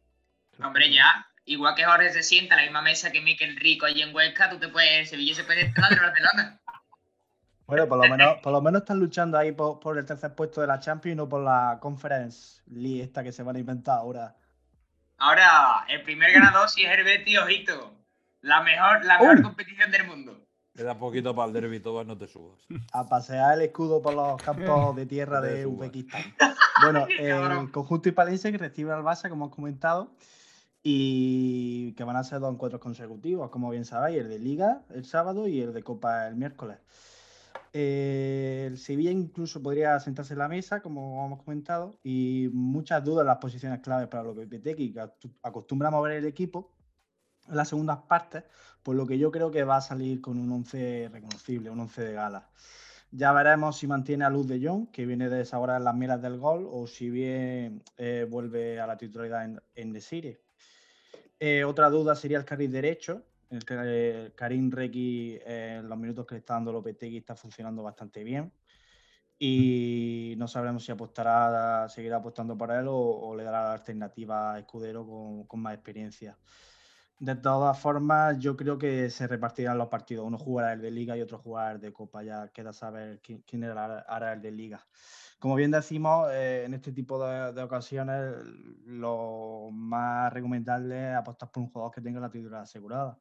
Hombre, 0.65 0.91
ya. 0.91 1.27
Igual 1.47 1.75
que 1.75 1.85
Jorge 1.85 2.11
se 2.11 2.23
sienta 2.23 2.55
a 2.55 2.59
la 2.59 2.65
misma 2.65 2.83
mesa 2.83 3.13
que 3.13 3.21
Miquel 3.21 3.57
Rico 3.57 3.87
allí 3.87 4.03
en 4.03 4.15
Huesca, 4.15 4.49
tú 4.49 4.59
te 4.59 4.69
puedes, 4.69 5.11
Sevilla 5.11 5.35
se 5.35 5.45
puede 5.45 5.63
estar 5.63 5.91
de 5.91 6.01
Barcelona. 6.01 6.61
Bueno, 7.67 7.89
por 7.89 7.97
lo 7.97 8.11
menos, 8.11 8.37
por 8.43 8.53
lo 8.53 8.61
menos 8.61 8.83
están 8.83 8.99
luchando 8.99 9.39
ahí 9.39 9.51
por, 9.51 9.81
por 9.81 9.97
el 9.97 10.05
tercer 10.05 10.35
puesto 10.35 10.61
de 10.61 10.67
la 10.67 10.81
Champions 10.81 11.15
y 11.15 11.17
no 11.17 11.31
por 11.31 11.43
la 11.43 11.79
Conference 11.81 12.61
League 12.67 13.03
esta 13.03 13.25
que 13.25 13.33
se 13.33 13.43
van 13.43 13.57
a 13.57 13.59
inventar 13.59 14.01
ahora. 14.01 14.37
Ahora, 15.17 15.87
el 15.89 16.03
primer 16.03 16.31
ganador 16.31 16.69
sí 16.69 16.83
es 16.83 16.93
el 16.93 17.05
Betis, 17.05 17.39
ojito. 17.39 17.95
La 18.43 18.63
mejor, 18.63 19.03
la 19.07 19.19
mejor 19.19 19.43
competición 19.43 19.91
del 19.91 20.07
mundo. 20.07 20.45
Queda 20.75 20.99
poquito 20.99 21.35
para 21.35 21.47
el 21.47 21.53
derby, 21.55 21.79
Tobas, 21.79 22.05
no 22.05 22.19
te 22.19 22.27
subas. 22.27 22.61
A 22.93 23.07
pasear 23.07 23.55
el 23.55 23.63
escudo 23.63 24.03
por 24.03 24.13
los 24.13 24.43
campos 24.43 24.97
de 24.97 25.07
tierra 25.07 25.41
de 25.41 25.65
Uzbekistán. 25.65 26.35
Bueno, 26.83 27.07
el 27.19 27.71
conjunto 27.71 28.09
hispalense 28.09 28.51
que 28.51 28.59
recibe 28.59 28.93
al 28.93 29.03
Barça, 29.03 29.29
como 29.29 29.47
hemos 29.47 29.55
comentado, 29.57 30.11
y 30.85 31.95
que 31.95 32.05
van 32.05 32.17
a 32.17 32.25
ser 32.25 32.41
dos 32.41 32.53
encuentros 32.53 32.81
consecutivos, 32.83 33.51
como 33.51 33.71
bien 33.71 33.85
sabéis, 33.87 34.19
el 34.21 34.29
de 34.29 34.39
Liga 34.39 34.85
el 34.91 35.05
sábado 35.07 35.49
y 35.49 35.61
el 35.61 35.73
de 35.73 35.83
Copa 35.83 36.29
el 36.29 36.37
miércoles. 36.37 36.79
Eh, 37.73 38.67
el 38.69 38.79
Sevilla 38.79 39.11
incluso 39.11 39.63
podría 39.63 39.99
sentarse 39.99 40.35
en 40.35 40.39
la 40.41 40.49
mesa, 40.49 40.81
como 40.81 41.25
hemos 41.27 41.43
comentado, 41.43 41.99
y 42.05 42.49
muchas 42.53 43.03
dudas 43.05 43.23
en 43.23 43.29
las 43.29 43.39
posiciones 43.39 43.81
claves 43.81 44.09
para 44.09 44.23
Lopetegui, 44.25 44.93
que 44.93 45.01
actu- 45.01 45.35
acostumbra 45.43 45.89
a 45.89 45.91
mover 45.91 46.13
el 46.13 46.27
equipo 46.27 46.73
en 47.49 47.57
las 47.57 47.69
segundas 47.69 47.99
partes, 48.09 48.45
por 48.83 48.97
lo 48.97 49.07
que 49.07 49.19
yo 49.19 49.31
creo 49.31 49.51
que 49.51 49.65
va 49.65 49.77
a 49.77 49.81
salir 49.81 50.21
con 50.21 50.39
un 50.39 50.51
11 50.53 51.09
reconocible, 51.13 51.71
un 51.71 51.81
11 51.81 52.03
de 52.03 52.13
gala. 52.13 52.51
Ya 53.11 53.33
veremos 53.33 53.79
si 53.79 53.87
mantiene 53.87 54.25
a 54.25 54.31
Luz 54.31 54.47
de 54.49 54.61
Jong, 54.67 54.91
que 54.91 55.07
viene 55.07 55.29
de 55.29 55.39
desahorar 55.39 55.81
las 55.83 55.95
miras 55.97 56.21
del 56.23 56.39
gol, 56.39 56.67
o 56.71 56.87
si 56.87 57.11
bien 57.11 57.83
eh, 57.97 58.27
vuelve 58.29 58.81
a 58.81 58.87
la 58.87 58.97
titularidad 58.97 59.45
en, 59.45 59.61
en 59.75 59.93
The 59.93 60.01
City. 60.01 60.39
Eh, 61.47 61.63
otra 61.63 61.91
duda 61.91 62.15
sería 62.15 62.39
el 62.39 62.45
carril 62.47 62.73
derecho. 62.73 63.23
El 63.51 63.67
que 63.67 63.75
eh, 63.85 64.33
Karim 64.35 64.71
Requi, 64.71 65.39
eh, 65.45 65.77
en 65.81 65.89
los 65.91 65.99
minutos 65.99 66.25
que 66.27 66.37
le 66.37 66.39
está 66.39 66.55
dando 66.55 66.73
Lopetegui, 66.73 67.19
está 67.19 67.37
funcionando 67.37 67.83
bastante 67.83 68.25
bien. 68.25 68.51
y 69.39 70.35
no 70.39 70.49
sabremos 70.49 70.85
si 70.85 70.93
apostará, 70.93 71.89
seguirá 71.89 72.17
apostando 72.19 72.57
por 72.57 72.71
él 72.71 72.89
o, 72.89 72.97
o 72.97 73.37
le 73.37 73.45
dará 73.45 73.65
la 73.65 73.73
alternativa 73.75 74.55
a 74.55 74.59
Escudero 74.61 75.07
con, 75.07 75.45
con 75.47 75.61
más 75.61 75.75
experiencia. 75.75 76.39
De 77.19 77.37
todas 77.37 77.79
formas, 77.79 78.39
yo 78.39 78.57
creo 78.57 78.77
que 78.77 79.09
se 79.09 79.27
repartirán 79.27 79.79
los 79.79 79.89
partidos. 79.89 80.27
Uno 80.27 80.37
jugará 80.37 80.73
el 80.73 80.81
de 80.81 80.91
Liga 80.91 81.17
y 81.17 81.23
otro 81.23 81.39
jugará 81.39 81.73
el 81.73 81.81
de 81.81 81.93
Copa. 81.93 82.23
Ya 82.23 82.49
queda 82.49 82.73
saber 82.73 83.21
quién, 83.21 83.43
quién 83.47 83.65
hará, 83.65 84.33
el 84.33 84.43
de 84.43 84.51
Liga. 84.51 84.87
Como 85.39 85.55
bien 85.55 85.71
decimos, 85.71 86.29
eh, 86.33 86.65
en 86.65 86.75
este 86.75 86.93
tipo 86.93 87.25
de, 87.25 87.53
de 87.53 87.63
ocasiones, 87.63 88.45
lo 88.87 89.71
más 89.73 90.33
recomendable 90.33 91.11
es 91.11 91.17
apostar 91.17 91.51
por 91.51 91.63
un 91.63 91.71
jugador 91.71 91.95
que 91.95 92.01
tenga 92.01 92.21
la 92.21 92.31
titular 92.31 92.63
asegurada. 92.63 93.19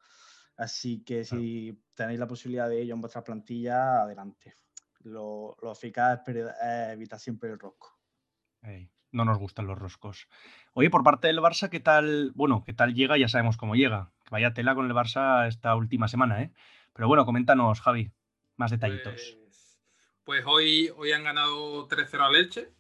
Así 0.55 1.03
que 1.03 1.25
si 1.25 1.83
tenéis 1.95 2.19
la 2.19 2.27
posibilidad 2.27 2.69
de 2.69 2.81
ello 2.81 2.93
en 2.93 3.01
vuestra 3.01 3.23
plantilla, 3.23 4.03
adelante. 4.03 4.55
Lo, 5.01 5.55
lo 5.61 5.71
eficaz 5.71 6.21
es, 6.27 6.89
evitar 6.91 7.19
siempre 7.19 7.49
el 7.49 7.59
rosco. 7.59 7.99
No 9.13 9.23
nos 9.23 9.37
gustan 9.37 9.67
los 9.67 9.77
roscos. 9.77 10.27
Oye, 10.73 10.89
por 10.89 11.03
parte 11.03 11.27
del 11.27 11.39
Barça, 11.39 11.69
¿qué 11.69 11.79
tal? 11.79 12.31
Bueno, 12.35 12.63
¿qué 12.65 12.73
tal 12.73 12.93
llega? 12.93 13.17
Ya 13.17 13.29
sabemos 13.29 13.55
cómo 13.55 13.75
llega. 13.75 14.11
Que 14.25 14.31
Vaya 14.31 14.53
tela 14.53 14.75
con 14.75 14.87
el 14.87 14.93
Barça 14.93 15.47
esta 15.47 15.75
última 15.75 16.07
semana, 16.07 16.41
¿eh? 16.41 16.51
Pero 16.93 17.07
bueno, 17.07 17.25
coméntanos, 17.25 17.79
Javi, 17.79 18.11
más 18.57 18.71
detallitos. 18.71 19.13
Pues, 19.13 19.79
pues 20.23 20.45
hoy, 20.45 20.91
hoy 20.97 21.11
han 21.11 21.23
ganado 21.23 21.87
3-0 21.87 22.23
a 22.25 22.29
Leche. 22.29 22.71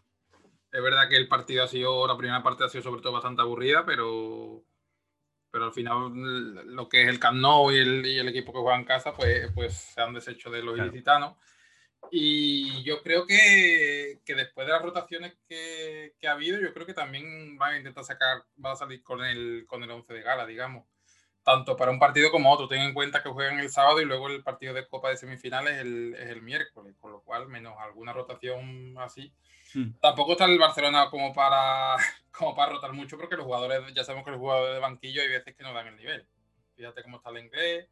Es 0.71 0.81
verdad 0.81 1.07
que 1.07 1.17
el 1.17 1.27
partido 1.27 1.63
ha 1.63 1.67
sido, 1.67 2.07
la 2.07 2.17
primera 2.17 2.41
parte 2.41 2.63
ha 2.63 2.69
sido 2.69 2.83
sobre 2.83 3.01
todo 3.01 3.13
bastante 3.13 3.43
aburrida, 3.43 3.85
pero, 3.85 4.63
pero 5.51 5.65
al 5.65 5.71
final 5.71 6.75
lo 6.75 6.89
que 6.89 7.03
es 7.03 7.09
el 7.09 7.19
Camp 7.19 7.37
Nou 7.37 7.71
y 7.71 7.77
el, 7.77 8.05
y 8.07 8.17
el 8.17 8.27
equipo 8.27 8.51
que 8.51 8.59
juega 8.59 8.77
en 8.77 8.85
casa, 8.85 9.13
pues, 9.13 9.51
pues 9.53 9.73
se 9.75 10.01
han 10.01 10.13
deshecho 10.15 10.49
de 10.49 10.63
los 10.63 10.73
Claro. 10.73 10.89
ilicitanos. 10.89 11.35
Y 12.11 12.83
yo 12.83 13.01
creo 13.01 13.25
que, 13.25 14.19
que 14.25 14.35
después 14.35 14.67
de 14.67 14.73
las 14.73 14.81
rotaciones 14.81 15.33
que, 15.47 16.13
que 16.19 16.27
ha 16.27 16.33
habido, 16.33 16.59
yo 16.59 16.73
creo 16.73 16.85
que 16.85 16.93
también 16.93 17.57
van 17.57 17.73
a 17.73 17.77
intentar 17.77 18.03
sacar, 18.03 18.43
van 18.55 18.73
a 18.73 18.75
salir 18.75 19.01
con 19.03 19.23
el, 19.23 19.65
con 19.67 19.83
el 19.83 19.91
11 19.91 20.13
de 20.13 20.21
gala, 20.21 20.45
digamos. 20.45 20.85
Tanto 21.43 21.75
para 21.75 21.91
un 21.91 21.99
partido 21.99 22.31
como 22.31 22.51
otro. 22.51 22.67
Ten 22.67 22.81
en 22.81 22.93
cuenta 22.93 23.21
que 23.21 23.29
juegan 23.29 23.59
el 23.59 23.69
sábado 23.69 23.99
y 23.99 24.05
luego 24.05 24.29
el 24.29 24.43
partido 24.43 24.73
de 24.73 24.87
Copa 24.87 25.09
de 25.09 25.17
Semifinales 25.17 25.73
es 25.73 25.81
el, 25.81 26.15
es 26.17 26.29
el 26.29 26.41
miércoles, 26.41 26.95
con 26.99 27.11
lo 27.11 27.21
cual, 27.21 27.47
menos 27.47 27.75
alguna 27.79 28.13
rotación 28.13 28.95
así. 28.99 29.33
Hmm. 29.73 29.93
Tampoco 29.99 30.33
está 30.33 30.45
el 30.45 30.59
Barcelona 30.59 31.09
como 31.09 31.33
para, 31.33 31.97
como 32.31 32.55
para 32.55 32.73
rotar 32.73 32.93
mucho, 32.93 33.17
porque 33.17 33.35
los 33.35 33.45
jugadores, 33.45 33.93
ya 33.93 34.03
sabemos 34.03 34.23
que 34.23 34.31
los 34.31 34.39
jugadores 34.39 34.75
de 34.75 34.79
banquillo 34.79 35.21
hay 35.21 35.29
veces 35.29 35.55
que 35.55 35.63
no 35.63 35.73
dan 35.73 35.87
el 35.87 35.97
nivel. 35.97 36.27
Fíjate 36.75 37.03
cómo 37.03 37.17
está 37.17 37.29
el 37.29 37.39
inglés. 37.39 37.89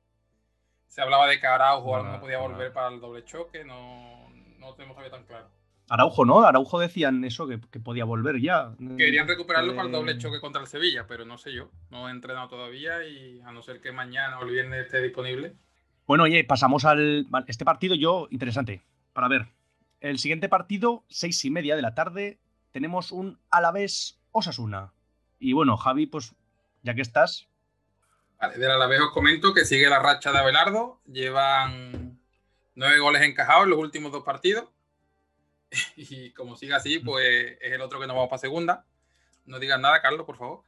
Se 0.92 1.02
hablaba 1.02 1.26
de 1.26 1.40
que 1.40 1.48
Araujo 1.48 2.04
no 2.04 2.20
podía 2.20 2.38
volver 2.40 2.74
para 2.74 2.90
el 2.90 3.00
doble 3.00 3.24
choque, 3.24 3.64
no, 3.64 4.30
no 4.60 4.74
tenemos 4.74 4.98
todavía 4.98 5.10
tan 5.18 5.24
claro. 5.26 5.48
Araujo, 5.88 6.26
¿no? 6.26 6.42
Araujo 6.42 6.80
decían 6.80 7.24
eso, 7.24 7.48
que, 7.48 7.62
que 7.72 7.80
podía 7.80 8.04
volver 8.04 8.42
ya. 8.42 8.74
Querían 8.98 9.26
recuperarlo 9.26 9.74
para 9.74 9.88
el 9.88 9.96
Eh, 9.96 9.98
doble 9.98 10.18
choque 10.18 10.42
contra 10.42 10.62
el 10.62 10.68
Sevilla, 10.68 11.08
pero 11.08 11.24
no 11.24 11.38
sé 11.38 11.54
yo. 11.54 11.70
No 11.92 12.10
he 12.10 12.12
entrenado 12.12 12.50
todavía 12.50 13.08
y 13.08 13.40
a 13.40 13.54
no 13.54 13.62
ser 13.62 13.80
que 13.80 13.94
mañana 13.94 14.38
o 14.40 14.44
el 14.44 14.52
viernes 14.52 14.86
esté 14.86 15.02
disponible. 15.02 15.56
Bueno, 16.08 16.26
oye, 16.26 16.44
pasamos 16.44 16.84
al. 16.84 17.26
Este 17.48 17.64
partido, 17.64 17.96
yo, 17.96 18.28
interesante. 18.30 18.82
Para 19.14 19.30
ver. 19.30 19.48
El 20.02 20.20
siguiente 20.20 20.50
partido, 20.50 21.06
seis 21.08 21.46
y 21.46 21.52
media 21.52 21.78
de 21.78 21.84
la 21.84 21.96
tarde, 21.96 22.38
tenemos 22.72 23.14
un 23.14 23.40
Alavés 23.50 24.20
Osasuna. 24.32 24.92
Y 25.40 25.54
bueno, 25.54 25.78
Javi, 25.78 26.06
pues, 26.06 26.36
ya 26.84 26.96
que 26.96 27.02
estás, 27.02 27.48
Vale, 28.42 28.58
del 28.58 28.72
Alavés 28.72 29.00
os 29.02 29.12
comento 29.12 29.54
que 29.54 29.66
sigue 29.66 29.88
la 29.88 30.00
racha 30.00 30.32
de 30.32 30.40
Abelardo. 30.40 31.00
Llevan 31.06 32.20
nueve 32.74 32.98
goles 32.98 33.22
encajados 33.22 33.66
en 33.66 33.70
los 33.70 33.78
últimos 33.80 34.12
dos 34.12 34.24
partidos. 34.24 34.68
Y 35.96 36.32
como 36.32 36.56
sigue 36.56 36.74
así, 36.74 36.98
pues 36.98 37.58
es 37.62 37.72
el 37.72 37.82
otro 37.82 38.00
que 38.00 38.08
nos 38.08 38.16
vamos 38.16 38.30
para 38.30 38.40
segunda. 38.40 38.84
No 39.46 39.60
digas 39.60 39.80
nada, 39.80 40.02
Carlos, 40.02 40.26
por 40.26 40.38
favor. 40.38 40.64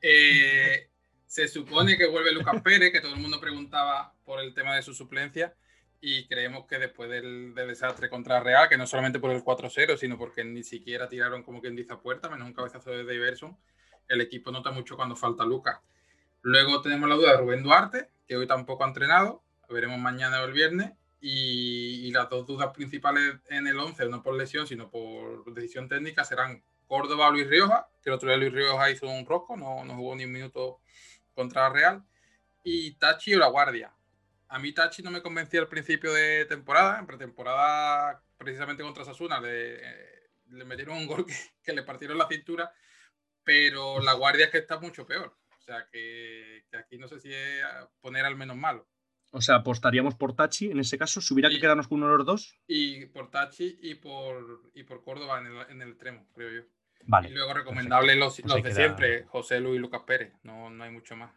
Eh, 0.00 0.88
se 1.26 1.46
supone 1.46 1.96
que 1.96 2.08
vuelve 2.08 2.32
Lucas 2.32 2.60
Pérez, 2.60 2.90
que 2.90 3.00
todo 3.00 3.14
el 3.14 3.20
mundo 3.20 3.40
preguntaba 3.40 4.12
por 4.24 4.40
el 4.40 4.52
tema 4.52 4.74
de 4.74 4.82
su 4.82 4.92
suplencia. 4.92 5.54
Y 6.00 6.26
creemos 6.26 6.66
que 6.66 6.80
después 6.80 7.08
del, 7.08 7.54
del 7.54 7.68
desastre 7.68 8.10
contra 8.10 8.40
Real, 8.40 8.68
que 8.68 8.76
no 8.76 8.88
solamente 8.88 9.20
por 9.20 9.30
el 9.30 9.44
4-0, 9.44 9.96
sino 9.96 10.18
porque 10.18 10.42
ni 10.42 10.64
siquiera 10.64 11.08
tiraron 11.08 11.44
como 11.44 11.60
quien 11.60 11.76
dice 11.76 11.92
a 11.92 12.00
puerta, 12.00 12.28
menos 12.28 12.48
un 12.48 12.54
cabezazo 12.54 12.90
de 12.90 13.04
Diverson, 13.04 13.56
el 14.08 14.20
equipo 14.20 14.50
nota 14.50 14.72
mucho 14.72 14.96
cuando 14.96 15.14
falta 15.14 15.44
Lucas. 15.44 15.78
Luego 16.42 16.82
tenemos 16.82 17.08
la 17.08 17.14
duda 17.14 17.32
de 17.32 17.36
Rubén 17.38 17.62
Duarte, 17.62 18.10
que 18.26 18.36
hoy 18.36 18.48
tampoco 18.48 18.84
ha 18.84 18.88
entrenado. 18.88 19.44
Veremos 19.68 19.98
mañana 19.98 20.42
o 20.42 20.44
el 20.44 20.52
viernes. 20.52 20.92
Y, 21.20 22.10
las 22.10 22.28
dos 22.28 22.46
dudas 22.46 22.74
principales 22.74 23.36
en 23.48 23.66
el 23.68 23.78
11, 23.78 24.08
no 24.08 24.22
por 24.22 24.34
lesión, 24.34 24.66
sino 24.66 24.90
por 24.90 25.54
decisión 25.54 25.88
técnica, 25.88 26.24
serán 26.24 26.62
Córdoba 26.88 27.30
Luis 27.30 27.48
Rioja, 27.48 27.88
que 28.02 28.10
el 28.10 28.14
otro 28.16 28.28
día 28.28 28.36
Luis 28.36 28.52
Rioja 28.52 28.90
hizo 28.90 29.06
un 29.06 29.24
rosco, 29.24 29.56
no, 29.56 29.84
no 29.84 29.94
jugó 29.94 30.16
ni 30.16 30.24
un 30.24 30.32
minuto 30.32 30.80
contra 31.32 31.70
Real. 31.70 32.04
Y 32.64 32.94
Tachi 32.96 33.34
o 33.34 33.38
La 33.38 33.46
Guardia. 33.46 33.94
A 34.48 34.58
mí 34.58 34.72
Tachi 34.72 35.02
no 35.02 35.10
me 35.10 35.22
convencía 35.22 35.60
al 35.60 35.68
principio 35.68 36.12
de 36.12 36.44
temporada. 36.46 36.98
En 36.98 37.06
pretemporada, 37.06 38.20
precisamente 38.36 38.82
contra 38.82 39.04
Sasuna, 39.04 39.40
le, 39.40 39.80
le 40.48 40.64
metieron 40.64 40.98
un 40.98 41.06
gol 41.06 41.24
que, 41.26 41.34
que 41.62 41.72
le 41.72 41.84
partieron 41.84 42.18
la 42.18 42.28
cintura. 42.28 42.72
Pero 43.44 44.00
La 44.00 44.14
Guardia 44.14 44.46
es 44.46 44.50
que 44.50 44.58
está 44.58 44.78
mucho 44.78 45.06
peor. 45.06 45.34
O 45.72 45.74
sea, 45.78 45.86
que, 45.90 46.64
que 46.70 46.76
aquí 46.76 46.98
no 46.98 47.08
sé 47.08 47.18
si 47.18 47.32
es 47.32 47.62
poner 48.00 48.24
al 48.26 48.36
menos 48.36 48.56
malo. 48.56 48.86
o 49.30 49.40
sea, 49.40 49.56
apostaríamos 49.56 50.14
por 50.14 50.34
Tachi 50.36 50.70
en 50.70 50.80
ese 50.80 50.98
caso. 50.98 51.20
Si 51.22 51.32
hubiera 51.32 51.48
que 51.48 51.58
quedarnos 51.60 51.88
con 51.88 52.02
uno 52.02 52.12
de 52.12 52.18
los 52.18 52.26
dos, 52.26 52.58
Y 52.66 53.06
por 53.06 53.30
Tachi 53.30 53.78
y 53.80 53.94
por, 53.94 54.70
y 54.74 54.82
por 54.82 55.02
Córdoba 55.02 55.40
en 55.40 55.46
el, 55.46 55.70
en 55.70 55.80
el 55.82 55.88
extremo, 55.90 56.26
creo 56.34 56.50
yo. 56.50 56.68
vale. 57.06 57.30
y 57.30 57.32
luego 57.32 57.54
recomendable 57.54 58.14
los, 58.16 58.38
Pues 58.40 58.52
los 58.52 58.62
de 58.62 58.68
queda- 58.68 58.74
siempre, 58.74 59.24
José 59.24 59.60
Luis 59.60 59.76
y 59.76 59.78
Lucas 59.78 60.02
Pérez. 60.06 60.34
No, 60.42 60.68
no 60.68 60.84
hay 60.84 60.90
mucho 60.90 61.16
más. 61.16 61.32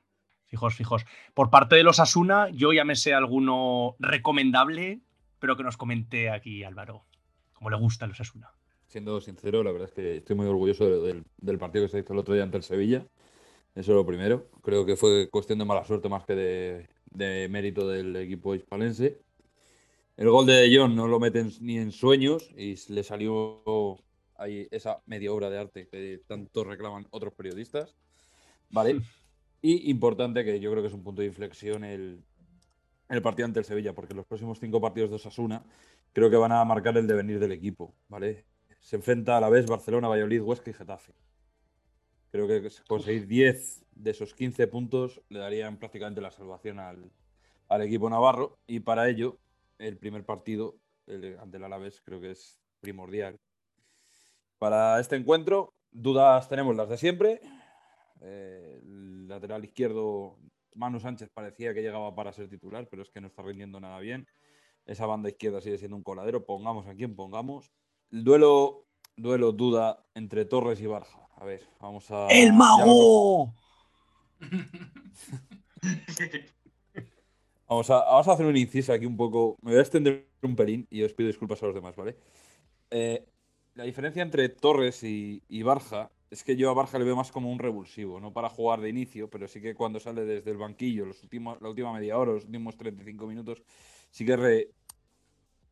Fijos, 0.47 0.75
fijos. 0.75 1.05
Por 1.33 1.49
parte 1.49 1.75
de 1.77 1.83
los 1.83 1.99
Asuna, 2.01 2.49
yo 2.49 2.73
ya 2.73 2.83
me 2.83 2.95
sé 2.97 3.13
alguno 3.13 3.95
recomendable, 3.99 4.99
pero 5.39 5.55
que 5.55 5.63
nos 5.63 5.77
comente 5.77 6.29
aquí 6.29 6.63
Álvaro. 6.63 7.05
Como 7.53 7.69
le 7.69 7.77
gusta 7.77 8.03
a 8.05 8.07
los 8.09 8.19
Asuna. 8.19 8.51
Siendo 8.87 9.19
sincero, 9.21 9.63
la 9.63 9.71
verdad 9.71 9.87
es 9.89 9.93
que 9.95 10.17
estoy 10.17 10.35
muy 10.35 10.47
orgulloso 10.47 10.85
de- 10.89 10.99
del, 11.07 11.23
del 11.37 11.57
partido 11.57 11.85
que 11.85 11.89
se 11.91 11.99
hizo 11.99 12.13
el 12.13 12.19
otro 12.19 12.33
día 12.33 12.43
ante 12.43 12.57
el 12.57 12.63
Sevilla. 12.63 13.05
Eso 13.75 13.91
es 13.91 13.95
lo 13.95 14.05
primero. 14.05 14.49
Creo 14.61 14.85
que 14.85 14.95
fue 14.95 15.29
cuestión 15.29 15.59
de 15.59 15.65
mala 15.65 15.83
suerte 15.83 16.07
más 16.07 16.25
que 16.25 16.33
de, 16.33 16.89
de 17.11 17.49
mérito 17.49 17.87
del 17.87 18.15
equipo 18.15 18.55
hispalense. 18.55 19.19
El 20.15 20.29
gol 20.29 20.45
de 20.45 20.53
De 20.53 20.77
Jong 20.77 20.95
no 20.95 21.07
lo 21.07 21.19
meten 21.19 21.51
ni 21.59 21.77
en 21.77 21.91
sueños 21.91 22.49
y 22.55 22.75
le 22.93 23.03
salió 23.03 23.99
ahí 24.37 24.67
esa 24.71 25.01
media 25.05 25.33
obra 25.33 25.49
de 25.49 25.57
arte 25.57 25.87
que 25.89 26.21
tanto 26.25 26.63
reclaman 26.63 27.05
otros 27.11 27.33
periodistas. 27.33 27.95
¿Vale? 28.69 29.01
Y 29.61 29.89
importante 29.91 30.45
que 30.45 30.59
yo 30.59 30.71
creo 30.71 30.81
que 30.81 30.87
es 30.87 30.93
un 30.93 31.03
punto 31.03 31.21
de 31.21 31.27
inflexión 31.27 31.83
el, 31.83 32.23
el 33.09 33.21
partido 33.21 33.45
ante 33.45 33.59
el 33.59 33.65
Sevilla, 33.65 33.93
porque 33.93 34.13
los 34.13 34.25
próximos 34.25 34.59
cinco 34.59 34.79
partidos 34.79 35.09
de 35.09 35.17
Osasuna 35.17 35.63
creo 36.13 36.29
que 36.29 36.37
van 36.37 36.53
a 36.53 36.63
marcar 36.63 36.97
el 36.97 37.07
devenir 37.07 37.39
del 37.39 37.51
equipo, 37.51 37.93
¿vale? 38.07 38.45
Se 38.79 38.95
enfrenta 38.95 39.37
a 39.37 39.41
la 39.41 39.49
vez 39.49 39.65
Barcelona, 39.65 40.07
Valladolid, 40.07 40.41
Huesca 40.41 40.69
y 40.69 40.73
Getafe. 40.73 41.13
Creo 42.35 42.49
que 42.49 42.69
conseguir 42.85 43.27
10 43.27 43.85
de 43.95 44.11
esos 44.11 44.33
15 44.33 44.67
puntos 44.67 45.21
le 45.29 45.39
darían 45.39 45.77
prácticamente 45.77 46.19
la 46.19 46.31
salvación 46.31 46.79
al, 46.79 47.09
al 47.69 47.81
equipo 47.81 48.09
navarro 48.09 48.57
y 48.67 48.81
para 48.81 49.07
ello 49.07 49.37
el 49.79 49.97
primer 49.97 50.25
partido 50.25 50.75
el- 51.07 51.39
ante 51.39 51.55
el 51.55 51.63
Alavés 51.63 52.01
creo 52.01 52.19
que 52.19 52.31
es 52.31 52.59
primordial. 52.81 53.39
Para 54.57 54.99
este 54.99 55.15
encuentro, 55.15 55.73
dudas 55.91 56.49
tenemos 56.49 56.75
las 56.75 56.89
de 56.89 56.97
siempre. 56.97 57.39
Eh, 58.19 58.79
el 58.83 59.29
lateral 59.29 59.63
izquierdo, 59.63 60.37
Manu 60.73 60.99
Sánchez, 60.99 61.29
parecía 61.33 61.73
que 61.73 61.81
llegaba 61.83 62.13
para 62.15 62.33
ser 62.33 62.49
titular, 62.49 62.85
pero 62.89 63.01
es 63.01 63.09
que 63.11 63.21
no 63.21 63.27
está 63.27 63.43
rindiendo 63.43 63.79
nada 63.79 63.97
bien. 63.99 64.27
Esa 64.85 65.05
banda 65.05 65.29
izquierda 65.29 65.61
sigue 65.61 65.77
siendo 65.77 65.95
un 65.95 66.03
coladero, 66.03 66.45
pongamos 66.45 66.85
a 66.87 66.95
quien 66.95 67.15
pongamos. 67.15 67.71
El 68.11 68.25
duelo, 68.25 68.87
duelo 69.15 69.51
duda 69.51 70.03
entre 70.13 70.45
Torres 70.45 70.81
y 70.81 70.87
Barja. 70.87 71.19
A 71.37 71.45
ver, 71.45 71.67
vamos 71.79 72.09
a. 72.11 72.27
¡El 72.29 72.53
mago! 72.53 73.53
Vamos 77.67 77.89
a, 77.89 78.03
vamos 78.05 78.27
a 78.27 78.33
hacer 78.33 78.45
un 78.45 78.57
inciso 78.57 78.93
aquí 78.93 79.07
un 79.07 79.17
poco. 79.17 79.57
Me 79.61 79.71
voy 79.71 79.79
a 79.79 79.81
extender 79.81 80.27
un 80.43 80.55
pelín 80.55 80.85
y 80.91 81.01
os 81.01 81.13
pido 81.13 81.27
disculpas 81.27 81.63
a 81.63 81.65
los 81.65 81.73
demás, 81.73 81.95
¿vale? 81.95 82.15
Eh, 82.91 83.25
la 83.73 83.85
diferencia 83.85 84.21
entre 84.21 84.49
Torres 84.49 85.03
y, 85.03 85.41
y 85.49 85.63
Barja 85.63 86.11
es 86.29 86.43
que 86.43 86.55
yo 86.55 86.69
a 86.69 86.73
Barja 86.75 86.99
le 86.99 87.05
veo 87.05 87.15
más 87.15 87.31
como 87.31 87.51
un 87.51 87.57
revulsivo, 87.57 88.19
no 88.19 88.33
para 88.33 88.49
jugar 88.49 88.81
de 88.81 88.89
inicio, 88.89 89.31
pero 89.31 89.47
sí 89.47 89.61
que 89.61 89.73
cuando 89.73 89.99
sale 89.99 90.25
desde 90.25 90.51
el 90.51 90.57
banquillo, 90.57 91.05
los 91.05 91.23
últimos, 91.23 91.59
la 91.59 91.69
última 91.69 91.91
media 91.91 92.19
hora, 92.19 92.33
los 92.33 92.45
últimos 92.45 92.77
35 92.77 93.25
minutos, 93.25 93.63
sí 94.11 94.25
que 94.25 94.37
re- 94.37 94.69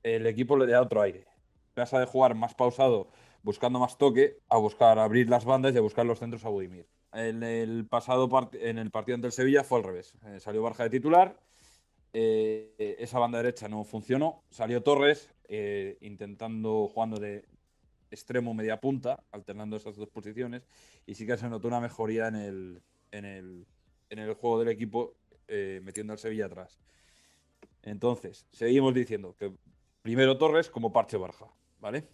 el 0.01 0.25
equipo 0.25 0.57
le 0.57 0.71
da 0.71 0.81
otro 0.81 0.99
aire. 1.01 1.27
Pasa 1.75 1.99
de 1.99 2.07
jugar 2.07 2.33
más 2.33 2.55
pausado, 2.55 3.09
buscando 3.43 3.77
más 3.77 3.97
toque, 3.97 4.39
a 4.49 4.57
buscar 4.57 4.97
abrir 4.97 5.29
las 5.29 5.45
bandas 5.45 5.75
y 5.75 5.77
a 5.77 5.81
buscar 5.81 6.05
los 6.05 6.19
centros 6.19 6.43
a 6.45 6.49
Budimir. 6.49 6.87
En 7.11 7.43
el 7.43 7.85
pasado 7.85 8.29
en 8.53 8.79
el 8.79 8.89
partido 8.89 9.15
ante 9.15 9.27
el 9.27 9.33
Sevilla 9.33 9.63
fue 9.63 9.77
al 9.77 9.83
revés. 9.83 10.15
Eh, 10.25 10.39
salió 10.39 10.63
Barja 10.63 10.83
de 10.83 10.89
titular 10.89 11.39
eh, 12.15 12.95
esa 12.99 13.19
banda 13.19 13.39
derecha 13.39 13.67
no 13.67 13.83
funcionó. 13.83 14.43
Salió 14.49 14.81
Torres 14.81 15.29
eh, 15.47 15.97
intentando, 16.01 16.87
jugando 16.87 17.19
de 17.19 17.45
extremo 18.11 18.53
media 18.53 18.79
punta, 18.79 19.23
alternando 19.31 19.75
esas 19.75 19.95
dos 19.95 20.09
posiciones. 20.09 20.67
Y 21.05 21.15
sí 21.15 21.25
que 21.27 21.37
se 21.37 21.49
notó 21.49 21.67
una 21.67 21.81
mejoría 21.81 22.27
en 22.27 22.35
el, 22.35 22.81
en 23.11 23.25
el, 23.25 23.67
en 24.09 24.19
el 24.19 24.33
juego 24.33 24.59
del 24.59 24.69
equipo, 24.69 25.15
metiendo 25.47 26.13
al 26.13 26.19
Sevilla 26.19 26.47
atrás. 26.47 26.79
Entonces, 27.83 28.47
seguimos 28.51 28.93
diciendo 28.95 29.35
que 29.37 29.53
primero 30.01 30.37
Torres 30.37 30.69
como 30.69 30.91
parche 30.91 31.17
barja, 31.17 31.45
¿vale? 31.79 32.07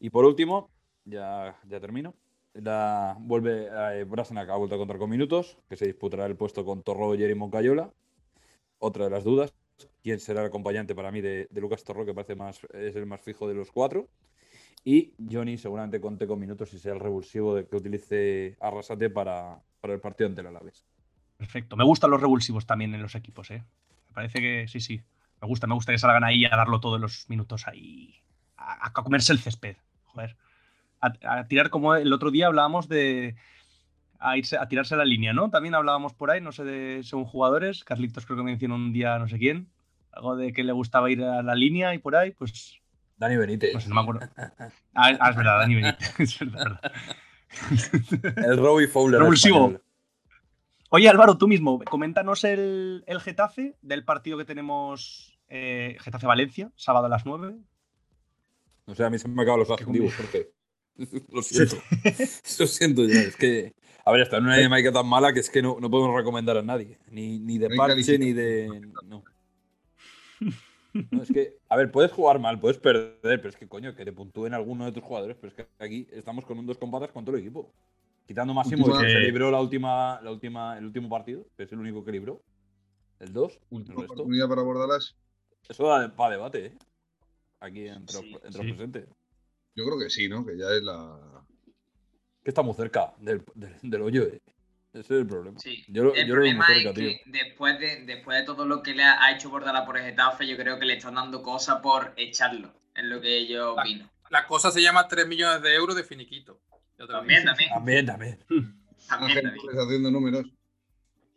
Y 0.00 0.10
por 0.10 0.24
último, 0.24 0.70
ya, 1.04 1.58
ya 1.68 1.80
termino. 1.80 2.14
La, 2.54 3.16
vuelve 3.20 3.68
eh, 3.70 4.04
Brassenac 4.04 4.48
ha 4.48 4.56
vuelto 4.56 4.76
a 4.76 4.78
contar 4.78 4.98
con 4.98 5.10
minutos, 5.10 5.58
que 5.68 5.76
se 5.76 5.86
disputará 5.86 6.26
el 6.26 6.36
puesto 6.36 6.64
con 6.64 6.82
Torroyer 6.82 7.30
y 7.30 7.34
Moncayola. 7.34 7.92
Otra 8.78 9.04
de 9.04 9.10
las 9.10 9.24
dudas, 9.24 9.54
quién 10.02 10.20
será 10.20 10.40
el 10.40 10.46
acompañante 10.46 10.94
para 10.94 11.10
mí 11.10 11.20
de, 11.20 11.48
Lucas 11.54 11.84
Torro, 11.84 12.06
que 12.06 12.14
parece 12.14 12.34
más, 12.34 12.60
es 12.72 12.96
el 12.96 13.06
más 13.06 13.20
fijo 13.20 13.48
de 13.48 13.54
los 13.54 13.70
cuatro. 13.70 14.08
Y 14.84 15.12
Johnny 15.30 15.58
seguramente 15.58 16.00
conté 16.00 16.26
con 16.26 16.38
minutos 16.38 16.72
y 16.72 16.78
sea 16.78 16.92
el 16.92 17.00
revulsivo 17.00 17.56
que 17.66 17.76
utilice 17.76 18.56
Arrasate 18.60 19.10
para, 19.10 19.60
para 19.80 19.94
el 19.94 20.00
partido 20.00 20.28
ante 20.28 20.42
el 20.42 20.46
Alaves. 20.46 20.84
Perfecto. 21.36 21.76
Me 21.76 21.84
gustan 21.84 22.10
los 22.10 22.20
revulsivos 22.20 22.66
también 22.66 22.94
en 22.94 23.02
los 23.02 23.14
equipos, 23.14 23.50
¿eh? 23.50 23.64
Me 24.08 24.14
parece 24.14 24.40
que 24.40 24.68
sí, 24.68 24.80
sí. 24.80 25.02
Me 25.42 25.48
gusta, 25.48 25.66
me 25.66 25.74
gusta 25.74 25.92
que 25.92 25.98
salgan 25.98 26.24
ahí 26.24 26.44
a 26.44 26.56
darlo 26.56 26.80
todos 26.80 27.00
los 27.00 27.28
minutos 27.28 27.66
ahí. 27.66 28.14
A 28.56 28.92
comerse 28.92 29.32
el 29.32 29.38
césped. 29.38 29.76
Joder. 30.16 30.36
A, 31.00 31.38
a 31.38 31.46
tirar 31.46 31.68
como 31.70 31.94
el 31.94 32.12
otro 32.12 32.30
día 32.30 32.46
hablábamos 32.46 32.88
de. 32.88 33.36
A, 34.18 34.38
irse, 34.38 34.56
a 34.56 34.66
tirarse 34.66 34.94
a 34.94 34.96
la 34.98 35.04
línea, 35.04 35.34
¿no? 35.34 35.50
También 35.50 35.74
hablábamos 35.74 36.14
por 36.14 36.30
ahí, 36.30 36.40
no 36.40 36.50
sé 36.50 36.64
de 36.64 37.02
según 37.04 37.26
jugadores. 37.26 37.84
Carlitos 37.84 38.24
creo 38.24 38.38
que 38.38 38.44
mencionó 38.44 38.74
un 38.76 38.92
día 38.92 39.18
no 39.18 39.28
sé 39.28 39.38
quién. 39.38 39.68
Algo 40.10 40.36
de 40.36 40.54
que 40.54 40.64
le 40.64 40.72
gustaba 40.72 41.10
ir 41.10 41.22
a 41.22 41.42
la 41.42 41.54
línea 41.54 41.94
y 41.94 41.98
por 41.98 42.16
ahí, 42.16 42.30
pues. 42.30 42.80
Dani 43.18 43.36
Benítez. 43.36 43.82
Sé, 43.82 43.88
no 43.90 43.94
me 43.94 44.00
acuerdo. 44.00 44.28
Ah, 44.94 45.12
ah, 45.20 45.30
es 45.30 45.36
verdad, 45.36 45.58
Dani 45.58 45.74
Benítez. 45.74 46.14
es 46.18 46.38
verdad. 46.50 46.80
El 48.36 48.56
Robbie 48.56 48.88
Fowler. 48.88 49.20
Revulsivo. 49.20 49.78
Oye, 50.88 51.08
Álvaro, 51.08 51.36
tú 51.36 51.48
mismo, 51.48 51.80
coméntanos 51.80 52.44
el, 52.44 53.04
el 53.06 53.20
Getafe 53.20 53.76
del 53.82 54.04
partido 54.04 54.38
que 54.38 54.44
tenemos 54.44 55.36
eh, 55.48 55.96
Getafe-Valencia, 56.00 56.70
sábado 56.76 57.06
a 57.06 57.08
las 57.08 57.26
9. 57.26 57.56
O 58.86 58.94
sea, 58.94 59.06
a 59.06 59.10
mí 59.10 59.18
se 59.18 59.28
me 59.28 59.42
acaban 59.42 59.60
los 59.60 59.70
adjetivos, 59.70 60.14
Jorge. 60.14 60.50
Lo 61.32 61.42
siento. 61.42 61.76
Lo 62.58 62.66
siento 62.66 63.04
ya. 63.04 63.20
Es 63.20 63.36
que. 63.36 63.74
A 64.04 64.12
ver, 64.12 64.20
está 64.20 64.38
en 64.38 64.44
una 64.44 64.56
dinámica 64.56 64.92
tan 64.92 65.06
mala 65.06 65.32
que 65.32 65.40
es 65.40 65.50
que 65.50 65.60
no, 65.60 65.78
no 65.80 65.90
podemos 65.90 66.14
recomendar 66.14 66.56
a 66.56 66.62
nadie. 66.62 66.98
Ni, 67.10 67.40
ni 67.40 67.58
de 67.58 67.70
parche, 67.70 68.18
ni 68.18 68.32
de. 68.32 68.80
No. 69.04 69.24
No, 71.10 71.22
es 71.22 71.30
que, 71.30 71.58
a 71.68 71.76
ver, 71.76 71.90
puedes 71.90 72.10
jugar 72.10 72.38
mal, 72.38 72.58
puedes 72.58 72.78
perder, 72.78 73.18
pero 73.22 73.48
es 73.48 73.56
que, 73.56 73.68
coño, 73.68 73.94
que 73.94 74.04
te 74.04 74.12
puntúen 74.12 74.54
alguno 74.54 74.86
de 74.86 74.92
tus 74.92 75.02
jugadores. 75.02 75.36
Pero 75.38 75.48
es 75.48 75.54
que 75.54 75.84
aquí 75.84 76.06
estamos 76.12 76.46
con 76.46 76.58
un 76.58 76.66
dos 76.66 76.78
compatas 76.78 77.10
con 77.10 77.24
todo 77.24 77.36
el 77.36 77.42
equipo. 77.42 77.72
Quitando 78.26 78.54
Máximo, 78.54 78.86
que 78.98 79.08
se 79.08 79.20
libró 79.20 79.50
la 79.50 79.60
última, 79.60 80.20
la 80.22 80.30
última, 80.30 80.78
el 80.78 80.86
último 80.86 81.08
partido, 81.08 81.44
que 81.56 81.64
es 81.64 81.72
el 81.72 81.78
único 81.78 82.04
que 82.04 82.12
libró. 82.12 82.42
El 83.20 83.32
2. 83.32 83.60
Última 83.70 83.94
El 83.94 84.00
resto. 84.00 84.12
oportunidad 84.14 84.48
para 84.48 84.62
Bordalás. 84.62 85.16
Eso 85.68 85.86
da 85.86 86.14
para 86.14 86.32
debate, 86.32 86.66
¿eh? 86.66 86.72
Aquí 87.66 87.86
entre, 87.88 88.16
Sí, 88.16 88.30
los- 88.30 88.42
entre 88.44 88.52
sí. 88.62 88.68
los 88.68 88.76
presentes. 88.76 89.08
Yo 89.74 89.84
creo 89.84 89.98
que 89.98 90.10
sí, 90.10 90.28
¿no? 90.28 90.44
Que 90.46 90.56
ya 90.56 90.66
es 90.70 90.82
la. 90.82 91.44
Que 92.42 92.50
estamos 92.50 92.76
cerca 92.76 93.12
del, 93.18 93.42
del, 93.54 93.74
del 93.82 94.02
hoyo, 94.02 94.22
¿eh? 94.24 94.40
Ese 94.92 95.00
es 95.14 95.20
el 95.20 95.26
problema. 95.26 95.58
Sí. 95.58 95.84
Yo, 95.88 96.14
el 96.14 96.26
yo 96.26 96.36
lo 96.36 96.42
veo 96.42 96.54
muy 96.54 96.64
problema 96.64 96.66
cerca, 96.66 96.88
es 96.90 96.94
tío. 96.94 97.08
que 97.08 97.22
después 97.30 97.78
de, 97.78 98.04
después 98.06 98.38
de 98.38 98.44
todo 98.44 98.64
lo 98.66 98.82
que 98.82 98.94
le 98.94 99.02
ha, 99.02 99.22
ha 99.22 99.32
hecho 99.32 99.50
Bordala 99.50 99.84
por 99.84 99.98
Getafe, 99.98 100.46
yo 100.46 100.56
creo 100.56 100.78
que 100.78 100.86
le 100.86 100.94
están 100.94 101.16
dando 101.16 101.42
cosas 101.42 101.80
por 101.82 102.14
echarlo. 102.16 102.72
Es 102.94 103.04
lo 103.04 103.20
que 103.20 103.46
yo 103.46 103.78
Ah. 103.78 103.82
opino. 103.82 104.10
La 104.30 104.46
cosa 104.46 104.70
se 104.70 104.80
llama 104.80 105.06
3 105.06 105.26
millones 105.28 105.60
de 105.62 105.74
euros 105.74 105.94
de 105.96 106.04
finiquito. 106.04 106.60
También, 106.96 107.44
también. 107.44 107.68
También, 107.70 108.06
también. 108.06 108.38
También, 109.08 109.42
también. 109.42 109.78
Haciendo 109.78 110.10
números. 110.10 110.46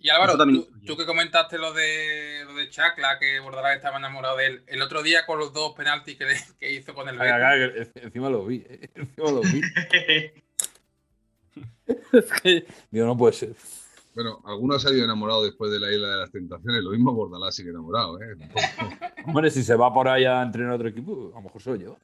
Y 0.01 0.09
Álvaro, 0.09 0.37
también 0.37 0.65
tú, 0.85 0.95
que 0.95 1.05
comentaste 1.05 1.57
lo 1.57 1.73
de 1.73 2.43
lo 2.45 2.53
de 2.55 2.69
Chacla, 2.69 3.19
que 3.19 3.39
Bordalás 3.41 3.75
estaba 3.75 3.97
enamorado 3.97 4.37
de 4.37 4.45
él, 4.47 4.63
el 4.67 4.81
otro 4.81 5.03
día 5.03 5.25
con 5.25 5.37
los 5.39 5.51
dos 5.51 5.73
penaltis 5.75 6.17
que, 6.17 6.25
le- 6.25 6.39
que 6.57 6.71
hizo 6.71 6.93
con 6.93 7.09
el 7.09 7.17
Betis. 7.17 7.89
que 7.93 7.99
encima 8.03 8.29
lo 8.29 8.45
vi. 8.45 8.63
¿eh? 8.69 8.89
Encima 8.95 9.31
lo 9.31 9.41
vi. 9.41 9.61
es 12.13 12.31
que. 12.41 12.65
Digo, 12.91 13.05
no 13.05 13.17
puede 13.17 13.33
ser. 13.33 13.55
Bueno, 14.15 14.41
alguno 14.45 14.75
ha 14.75 14.79
salido 14.79 15.03
enamorado 15.03 15.43
después 15.43 15.71
de 15.71 15.79
la 15.79 15.91
isla 15.91 16.07
de 16.09 16.17
las 16.17 16.31
tentaciones. 16.31 16.81
Lo 16.83 16.91
mismo 16.91 17.13
Bordalás 17.13 17.55
sigue 17.55 17.69
enamorado, 17.69 18.21
¿eh? 18.21 18.35
Tampoco- 18.37 18.61
Hombre, 19.27 19.51
si 19.51 19.63
se 19.63 19.75
va 19.75 19.93
por 19.93 20.07
ahí 20.07 20.25
a 20.25 20.41
entrenar 20.41 20.71
a 20.71 20.75
otro 20.75 20.87
equipo, 20.89 21.31
a 21.33 21.37
lo 21.37 21.41
mejor 21.43 21.61
soy 21.61 21.79
yo. 21.79 21.97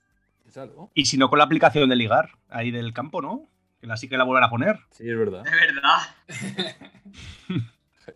Y 0.94 1.06
si 1.06 1.18
no, 1.18 1.30
con 1.30 1.40
la 1.40 1.46
aplicación 1.46 1.90
de 1.90 1.96
ligar 1.98 2.30
ahí 2.50 2.72
del 2.72 2.94
campo, 2.94 3.22
¿no? 3.22 3.50
Que 3.82 3.88
la 3.88 3.98
sí 3.98 4.08
que 4.08 4.18
la 4.18 4.24
volverán 4.24 4.48
a 4.48 4.50
poner. 4.52 4.80
Sí, 4.92 5.10
es 5.10 5.18
verdad. 5.18 5.44
De 5.44 5.52
verdad. 5.52 5.98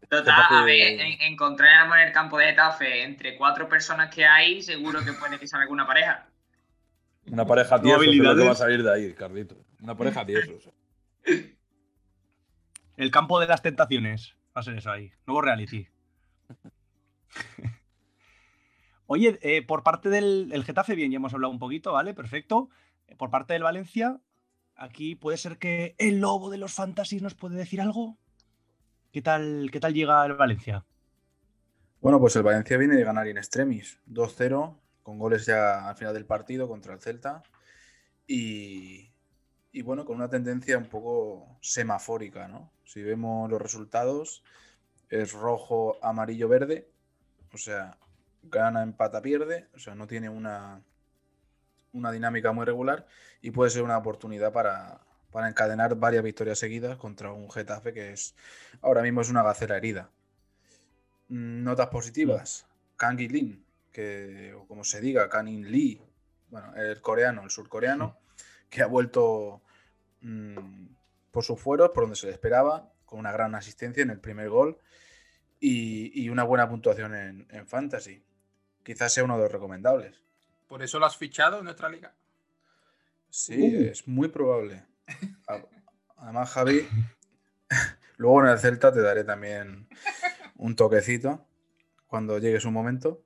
Total, 0.10 0.44
a 0.50 0.64
ver, 0.66 1.00
en- 1.00 1.22
encontrar 1.22 1.86
amor 1.86 2.00
en 2.00 2.08
el 2.08 2.14
campo 2.14 2.38
de 2.38 2.46
Getafe 2.48 3.04
entre 3.04 3.38
cuatro 3.38 3.70
personas 3.70 4.14
que 4.14 4.26
hay, 4.26 4.62
seguro 4.64 5.04
que 5.06 5.14
puede 5.14 5.38
que 5.40 5.48
salga 5.48 5.64
alguna 5.64 5.86
pareja. 5.86 6.28
Una 7.28 7.46
pareja 7.46 7.80
tiesos 7.80 8.02
es 8.08 8.16
lo 8.16 8.36
que 8.36 8.44
va 8.44 8.52
a 8.52 8.56
salir 8.56 8.82
de 8.82 8.92
ahí, 8.92 9.14
Cardito. 9.14 9.56
Una 9.82 9.96
pareja 9.96 10.26
tiesos. 10.26 10.70
El 12.98 13.12
campo 13.12 13.40
de 13.40 13.46
las 13.48 13.62
tentaciones. 13.62 14.36
Va 14.58 14.62
a 14.62 14.64
ser 14.64 14.78
eso 14.78 14.90
ahí. 14.92 15.12
Nuevo 15.28 15.42
reality. 15.42 15.88
Oye, 19.06 19.40
eh, 19.42 19.62
por 19.66 19.84
parte 19.84 20.10
del 20.10 20.50
el 20.52 20.64
Getafe, 20.64 20.96
bien, 20.96 21.12
ya 21.12 21.18
hemos 21.18 21.34
hablado 21.34 21.52
un 21.52 21.60
poquito, 21.60 21.94
¿vale? 21.94 22.14
Perfecto. 22.14 22.70
Por 23.18 23.30
parte 23.32 23.54
del 23.54 23.64
Valencia, 23.64 24.20
aquí 24.76 25.16
puede 25.16 25.38
ser 25.38 25.58
que 25.58 25.96
el 25.98 26.20
lobo 26.20 26.50
de 26.52 26.58
los 26.58 26.74
fantasies 26.74 27.22
nos 27.22 27.34
puede 27.36 27.56
decir 27.58 27.82
algo. 27.82 28.18
¿Qué 29.12 29.22
tal, 29.24 29.70
qué 29.72 29.80
tal 29.80 29.94
llega 29.94 30.24
el 30.26 30.34
Valencia? 30.34 30.86
Bueno, 32.00 32.20
pues 32.20 32.36
el 32.36 32.44
Valencia 32.44 32.78
viene 32.78 32.96
de 32.96 33.04
ganar 33.04 33.28
in 33.28 33.38
extremis, 33.38 34.00
2-0, 34.08 34.78
con 35.02 35.18
goles 35.18 35.48
ya 35.48 35.90
al 35.90 35.96
final 35.96 36.14
del 36.14 36.26
partido 36.26 36.68
contra 36.68 36.94
el 36.94 37.02
Celta. 37.02 37.42
Y, 38.28 39.12
y 39.72 39.82
bueno, 39.82 40.06
con 40.06 40.18
una 40.18 40.30
tendencia 40.30 40.78
un 40.78 40.86
poco 40.86 41.58
semafórica, 41.62 42.48
¿no? 42.48 42.72
Si 42.86 43.02
vemos 43.02 43.50
los 43.50 43.60
resultados, 43.60 44.44
es 45.10 45.34
rojo, 45.34 45.98
amarillo, 46.04 46.48
verde. 46.48 46.88
O 47.52 47.58
sea, 47.58 47.98
gana, 48.44 48.84
empata, 48.84 49.22
pierde. 49.24 49.70
O 49.74 49.80
sea, 49.80 49.96
no 49.96 50.06
tiene 50.06 50.30
una, 50.30 50.84
una 51.94 52.12
dinámica 52.12 52.52
muy 52.52 52.66
regular 52.66 53.08
y 53.42 53.50
puede 53.50 53.72
ser 53.72 53.82
una 53.82 53.98
oportunidad 53.98 54.54
para, 54.54 55.02
para 55.32 55.48
encadenar 55.48 55.96
varias 55.96 56.24
victorias 56.24 56.60
seguidas 56.60 56.98
contra 56.98 57.32
un 57.32 57.50
Getafe 57.52 57.94
que 57.94 58.12
es 58.14 58.36
ahora 58.82 59.02
mismo 59.02 59.22
es 59.22 59.30
una 59.30 59.44
gacela 59.44 59.78
herida. 59.78 60.10
Mm, 61.30 61.64
Notas 61.64 61.88
positivas. 61.88 62.66
Kang 62.98 63.20
Lin, 63.20 63.64
que 63.92 64.54
o 64.54 64.68
como 64.68 64.84
se 64.84 65.00
diga, 65.02 65.30
Kanin 65.30 65.72
Lee, 65.72 66.02
bueno, 66.50 66.74
el 66.76 67.02
coreano, 67.02 67.44
el 67.44 67.50
surcoreano, 67.50 68.18
que 68.70 68.82
ha 68.82 68.88
vuelto 68.88 69.62
mm, 70.22 70.88
por 71.32 71.44
sus 71.44 71.60
fueros, 71.60 71.92
por 71.92 72.04
donde 72.04 72.16
se 72.18 72.28
le 72.28 72.34
esperaba, 72.34 72.92
con 73.06 73.20
una 73.20 73.32
gran 73.32 73.56
asistencia 73.56 74.04
en 74.04 74.10
el 74.10 74.20
primer 74.20 74.50
gol 74.50 74.78
y, 75.60 76.12
y 76.22 76.30
una 76.30 76.44
buena 76.44 76.68
puntuación 76.70 77.16
en, 77.16 77.48
en 77.52 77.68
Fantasy. 77.68 78.24
Quizás 78.84 79.14
sea 79.14 79.24
uno 79.24 79.38
de 79.38 79.44
los 79.44 79.52
recomendables. 79.52 80.22
Por 80.68 80.84
eso 80.84 81.00
lo 81.00 81.06
has 81.06 81.18
fichado 81.18 81.60
en 81.60 81.66
nuestra 81.66 81.90
liga. 81.90 82.14
Sí, 83.30 83.58
Uh. 83.78 83.90
es 83.92 84.08
muy 84.08 84.28
probable. 84.28 84.84
Además, 86.18 86.50
Javi, 86.50 86.88
luego 88.18 88.44
en 88.44 88.50
el 88.50 88.60
Celta 88.60 88.92
te 88.92 89.02
daré 89.02 89.24
también 89.24 89.88
un 90.58 90.76
toquecito 90.76 91.46
cuando 92.08 92.38
llegue 92.40 92.60
su 92.60 92.72
momento. 92.72 93.22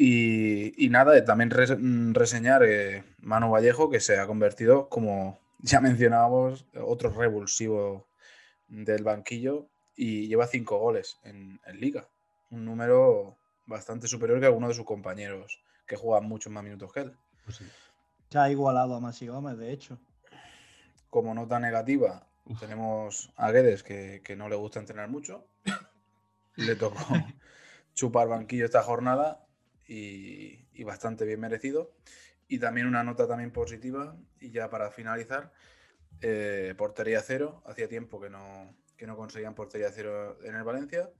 Y, 0.00 0.88
nada, 0.90 1.24
también 1.24 1.50
mm, 1.50 2.14
reseñar 2.14 2.62
eh, 2.64 3.04
Manu 3.18 3.50
Vallejo, 3.50 3.90
que 3.90 3.98
se 3.98 4.18
ha 4.18 4.26
convertido, 4.28 4.88
como 4.88 5.40
ya 5.58 5.80
mencionábamos, 5.80 6.66
otro 6.74 7.10
revulsivo 7.10 8.06
del 8.68 9.02
banquillo 9.02 9.68
y 9.96 10.28
lleva 10.28 10.46
cinco 10.46 10.78
goles 10.78 11.18
en, 11.24 11.60
liga. 11.74 12.08
Un 12.50 12.64
número 12.64 13.36
bastante 13.66 14.06
superior 14.06 14.38
que 14.38 14.46
algunos 14.46 14.70
de 14.70 14.74
sus 14.76 14.84
compañeros 14.84 15.60
que 15.86 15.96
juegan 15.96 16.28
muchos 16.28 16.52
más 16.52 16.62
minutos 16.62 16.92
que 16.92 17.00
él. 17.00 17.12
Se 18.30 18.38
ha 18.38 18.50
igualado 18.50 18.94
a 18.94 19.00
Masi 19.00 19.26
Gómez, 19.26 19.58
de 19.58 19.72
hecho. 19.72 19.98
Como 21.10 21.34
nota 21.34 21.58
negativa, 21.60 22.28
Uf. 22.44 22.58
tenemos 22.58 23.32
a 23.36 23.50
Guedes 23.50 23.82
que, 23.82 24.22
que 24.24 24.36
no 24.36 24.48
le 24.48 24.56
gusta 24.56 24.80
entrenar 24.80 25.08
mucho. 25.08 25.48
Le 26.56 26.76
tocó 26.76 27.04
chupar 27.94 28.28
banquillo 28.28 28.64
esta 28.64 28.82
jornada 28.82 29.46
y, 29.86 30.66
y 30.72 30.84
bastante 30.84 31.24
bien 31.24 31.40
merecido. 31.40 31.94
Y 32.48 32.58
también 32.58 32.86
una 32.86 33.04
nota 33.04 33.28
también 33.28 33.52
positiva, 33.52 34.16
y 34.40 34.50
ya 34.50 34.70
para 34.70 34.90
finalizar, 34.90 35.52
eh, 36.20 36.74
portería 36.78 37.22
cero. 37.22 37.62
Hacía 37.66 37.88
tiempo 37.88 38.20
que 38.20 38.30
no, 38.30 38.76
que 38.96 39.06
no 39.06 39.16
conseguían 39.16 39.54
portería 39.54 39.90
cero 39.92 40.38
en 40.44 40.54
el 40.56 40.64
Valencia. 40.64 41.10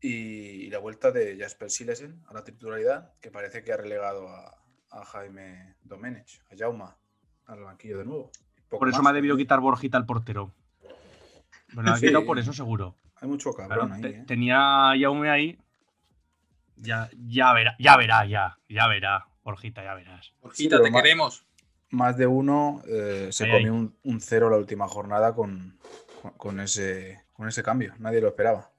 y, 0.00 0.66
y 0.66 0.70
la 0.70 0.78
vuelta 0.78 1.10
de 1.12 1.36
Jasper 1.38 1.70
Silesen 1.70 2.22
a 2.28 2.34
la 2.34 2.44
titularidad, 2.44 3.14
que 3.20 3.30
parece 3.30 3.62
que 3.64 3.72
ha 3.72 3.76
relegado 3.76 4.28
a, 4.28 4.62
a 4.90 5.04
Jaime 5.04 5.76
Domenech, 5.82 6.42
a 6.50 6.56
Jauma, 6.56 6.98
al 7.46 7.62
banquillo 7.64 7.98
de 7.98 8.04
nuevo. 8.04 8.30
Poco 8.68 8.80
Por 8.80 8.88
eso 8.88 8.98
más, 8.98 9.04
me 9.04 9.10
ha 9.10 9.12
debido 9.14 9.34
¿no? 9.34 9.38
quitar 9.38 9.60
Borjita 9.60 9.96
al 9.96 10.06
portero. 10.06 10.52
Lo 11.74 11.90
ha 11.92 11.98
quitado 11.98 12.24
por 12.24 12.38
eso 12.38 12.52
seguro. 12.52 12.94
Hay 13.20 13.28
mucho 13.28 13.52
Claro, 13.52 13.68
cabrón 13.68 13.92
ahí, 13.94 14.00
te- 14.02 14.08
¿eh? 14.10 14.24
tenía 14.26 14.90
a 14.90 14.98
Jaume 14.98 15.30
ahí. 15.30 15.58
Ya, 16.76 17.10
ya 17.26 17.52
verá, 17.52 17.74
ya 17.78 17.96
verá, 17.96 18.24
ya, 18.26 18.58
ya 18.68 18.86
verá, 18.86 19.26
Borjita, 19.42 19.82
ya 19.82 19.94
verás. 19.94 20.32
Borjita, 20.40 20.80
te 20.80 20.90
queremos. 20.92 21.44
Más 21.90 22.16
de 22.16 22.26
uno 22.26 22.82
eh, 22.86 23.28
se 23.32 23.44
Ahí, 23.44 23.50
comió 23.52 23.72
ahí. 23.72 23.78
un, 23.78 23.96
un 24.04 24.20
cero 24.20 24.50
la 24.50 24.58
última 24.58 24.86
jornada 24.86 25.34
con, 25.34 25.78
con, 26.22 26.32
con 26.32 26.60
ese, 26.60 27.22
con 27.32 27.48
ese 27.48 27.62
cambio. 27.62 27.94
Nadie 27.98 28.20
lo 28.20 28.28
esperaba. 28.28 28.70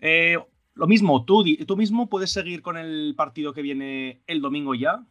Eh, 0.00 0.36
lo 0.74 0.86
mismo, 0.86 1.24
tú, 1.24 1.44
tú 1.66 1.76
mismo 1.76 2.08
puedes 2.08 2.32
seguir 2.32 2.60
con 2.60 2.76
el 2.76 3.14
partido 3.16 3.52
que 3.52 3.62
viene 3.62 4.20
el 4.26 4.40
domingo 4.40 4.74
ya. 4.74 5.04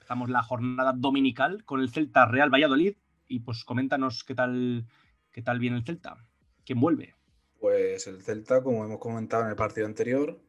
Estamos 0.00 0.30
la 0.30 0.42
jornada 0.42 0.92
dominical 0.92 1.64
con 1.64 1.80
el 1.80 1.90
Celta 1.90 2.24
Real 2.26 2.50
Valladolid. 2.52 2.94
Y 3.28 3.40
pues 3.40 3.64
coméntanos 3.64 4.24
qué 4.24 4.34
tal, 4.34 4.86
qué 5.32 5.42
tal 5.42 5.58
viene 5.58 5.76
el 5.76 5.84
Celta. 5.84 6.16
¿Quién 6.64 6.80
vuelve? 6.80 7.14
Pues 7.60 8.06
el 8.06 8.22
Celta, 8.22 8.62
como 8.62 8.84
hemos 8.84 8.98
comentado 8.98 9.44
en 9.44 9.50
el 9.50 9.56
partido 9.56 9.86
anterior, 9.86 10.40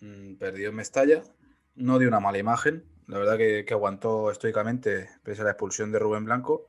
mm, 0.00 0.34
perdió 0.34 0.70
en 0.70 0.76
Mestalla. 0.76 1.22
No 1.74 1.98
dio 1.98 2.08
una 2.08 2.20
mala 2.20 2.38
imagen. 2.38 2.84
La 3.06 3.18
verdad 3.18 3.38
que, 3.38 3.64
que 3.64 3.74
aguantó 3.74 4.30
estoicamente 4.30 5.08
pese 5.22 5.42
a 5.42 5.44
la 5.44 5.52
expulsión 5.52 5.92
de 5.92 5.98
Rubén 5.98 6.24
Blanco, 6.24 6.68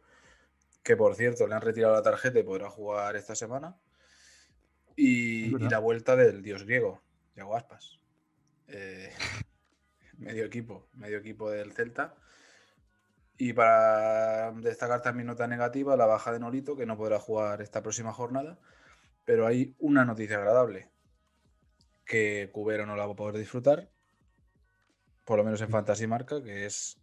que 0.84 0.95
por 0.95 1.15
cierto 1.15 1.47
le 1.47 1.55
han 1.55 1.62
retirado 1.62 1.93
la 1.93 2.01
tarjeta 2.01 2.39
y 2.39 2.43
podrá 2.43 2.69
jugar 2.69 3.15
esta 3.15 3.36
semana. 3.36 3.75
Y, 5.01 5.58
la 5.69 5.79
vuelta 5.79 6.17
del 6.17 6.41
dios 6.41 6.63
griego, 6.63 7.01
Yago 7.34 7.55
Aspas. 7.55 7.99
Eh, 8.67 9.10
medio 10.17 10.43
equipo, 10.43 10.89
medio 10.93 11.19
equipo 11.19 11.49
del 11.49 11.71
Celta. 11.71 12.15
Y 13.41 13.54
para 13.54 14.52
destacar 14.52 15.02
también 15.02 15.25
nota 15.28 15.47
negativa, 15.47 15.95
la 15.95 16.06
baja 16.06 16.34
de 16.34 16.39
Nolito, 16.41 16.75
que 16.75 16.86
no 16.86 16.97
podrá 16.97 17.19
jugar 17.19 17.62
esta 17.62 17.82
próxima 17.82 18.12
jornada. 18.12 18.60
Pero 19.23 19.47
hay 19.47 19.75
una 19.80 20.04
noticia 20.04 20.38
agradable, 20.38 20.89
que 22.06 22.49
Cubero 22.52 22.86
no 22.86 22.95
la 22.97 23.06
va 23.06 23.13
a 23.13 23.15
poder 23.15 23.38
disfrutar, 23.38 23.89
por 25.23 25.38
lo 25.38 25.45
menos 25.45 25.62
en 25.62 25.69
Fantasy 25.69 26.06
Marca, 26.06 26.43
que 26.43 26.65
es 26.65 26.97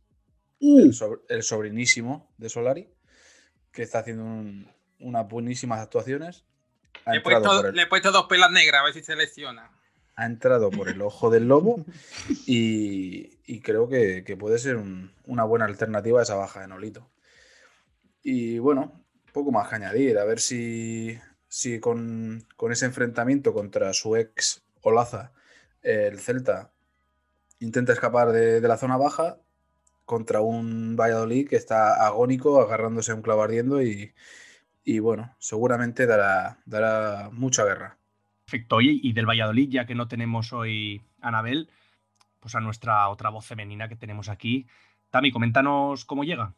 el, 0.61 0.93
sobr- 0.93 1.23
el 1.29 1.43
sobrinísimo 1.43 2.31
de 2.37 2.49
Solari, 2.51 2.91
que 3.73 3.83
está 3.83 4.01
haciendo 4.01 4.25
un- 4.25 4.71
unas 5.01 5.27
buenísimas 5.29 5.81
actuaciones. 5.81 6.45
Le 7.07 7.19
he, 7.19 7.21
puesto, 7.23 7.63
le 7.73 7.83
he 7.83 7.87
puesto 7.87 8.13
dos 8.13 8.27
pelas 8.27 8.51
negras 8.51 8.81
a 8.83 8.85
ver 8.85 8.93
si 8.93 9.03
se 9.03 9.17
lesiona. 9.17 9.71
Ha 10.17 10.25
entrado 10.27 10.71
por 10.71 10.89
el 10.89 11.03
ojo 11.03 11.31
del 11.31 11.47
lobo 11.47 11.85
y, 12.47 13.61
creo 13.61 13.89
que, 13.89 14.37
puede 14.39 14.59
ser 14.59 14.77
un- 14.77 15.13
una 15.27 15.45
buena 15.45 15.67
alternativa 15.67 16.21
a 16.21 16.23
esa 16.23 16.37
baja 16.37 16.61
de 16.63 16.69
Nolito. 16.69 17.11
Y 18.23 18.59
bueno, 18.59 19.05
poco 19.33 19.53
más 19.53 19.69
que 19.69 19.77
añadir, 19.77 20.19
a 20.19 20.25
ver 20.25 20.41
si, 20.41 21.19
si 21.49 21.81
con, 21.81 22.47
ese 22.71 22.87
enfrentamiento 22.87 23.53
contra 23.53 23.93
su 23.93 24.17
ex 24.17 24.65
Olaza, 24.83 25.33
el 25.83 26.19
Celta 26.19 26.73
intenta 27.61 27.93
escapar 27.93 28.33
de, 28.33 28.61
la 28.61 28.79
zona 28.79 28.97
baja 28.97 29.39
contra 30.07 30.41
un 30.41 30.97
Valladolid 30.97 31.49
que 31.49 31.57
está 31.57 32.07
agónico, 32.07 32.61
agarrándose 32.61 33.13
a 33.13 33.15
un 33.17 33.23
clavo 33.23 33.43
ardiendo 33.43 33.83
y, 33.83 34.15
y 34.85 34.99
bueno, 35.01 35.37
seguramente 35.39 36.07
dará 36.07 37.31
mucha 37.33 37.65
guerra. 37.65 37.99
Perfecto. 38.47 38.77
Oye, 38.77 39.01
y 39.03 39.13
del 39.13 39.27
Valladolid, 39.29 39.69
ya 39.71 39.87
que 39.87 39.97
no 39.97 40.07
tenemos 40.07 40.53
hoy 40.53 41.03
a 41.21 41.29
Anabel, 41.29 41.69
pues 42.39 42.55
a 42.55 42.61
nuestra 42.61 43.09
otra 43.09 43.29
voz 43.31 43.45
femenina 43.45 43.89
que 43.89 43.97
tenemos 43.97 44.29
aquí. 44.29 44.69
Tami, 45.11 45.33
coméntanos 45.33 46.05
cómo 46.05 46.23
llega. 46.23 46.55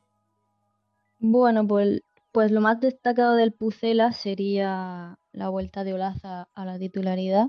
Bueno, 1.18 1.66
pues, 1.66 2.03
pues 2.31 2.51
lo 2.51 2.61
más 2.61 2.79
destacado 2.79 3.37
del 3.37 3.55
Pucela 3.55 4.12
sería 4.12 5.18
la 5.33 5.48
vuelta 5.48 5.83
de 5.83 5.94
Olaza 5.94 6.51
a 6.55 6.64
la 6.66 6.79
titularidad 6.79 7.48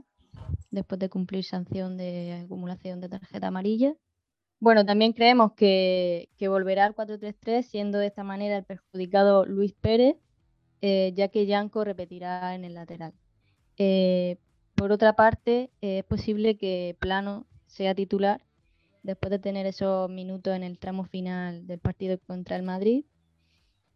después 0.71 0.99
de 0.99 1.09
cumplir 1.09 1.43
sanción 1.43 1.97
de 1.97 2.43
acumulación 2.45 3.01
de 3.01 3.09
tarjeta 3.09 3.47
amarilla. 3.47 3.93
Bueno, 4.61 4.85
también 4.85 5.11
creemos 5.11 5.51
que, 5.51 6.29
volverá 6.39 6.85
al 6.85 6.95
4-3-3, 6.95 7.63
siendo 7.63 7.97
de 7.97 8.07
esta 8.07 8.23
manera 8.23 8.55
el 8.55 8.63
perjudicado 8.63 9.45
Luis 9.45 9.73
Pérez, 9.73 10.15
eh, 10.79 11.11
ya 11.13 11.27
que 11.27 11.45
Yanco 11.45 11.83
repetirá 11.83 12.55
en 12.55 12.63
el 12.63 12.75
lateral. 12.75 13.13
Eh, 13.79 14.37
por 14.75 14.91
otra 14.91 15.13
parte, 15.13 15.71
eh, 15.81 15.99
es 15.99 16.03
posible 16.05 16.55
que 16.57 16.95
Plano 16.99 17.47
sea 17.65 17.95
titular 17.95 18.41
después 19.03 19.31
de 19.31 19.39
tener 19.39 19.65
esos 19.65 20.09
minutos 20.09 20.53
en 20.55 20.63
el 20.63 20.77
tramo 20.77 21.03
final 21.05 21.65
del 21.65 21.79
partido 21.79 22.19
contra 22.19 22.55
el 22.55 22.63
Madrid. 22.63 23.05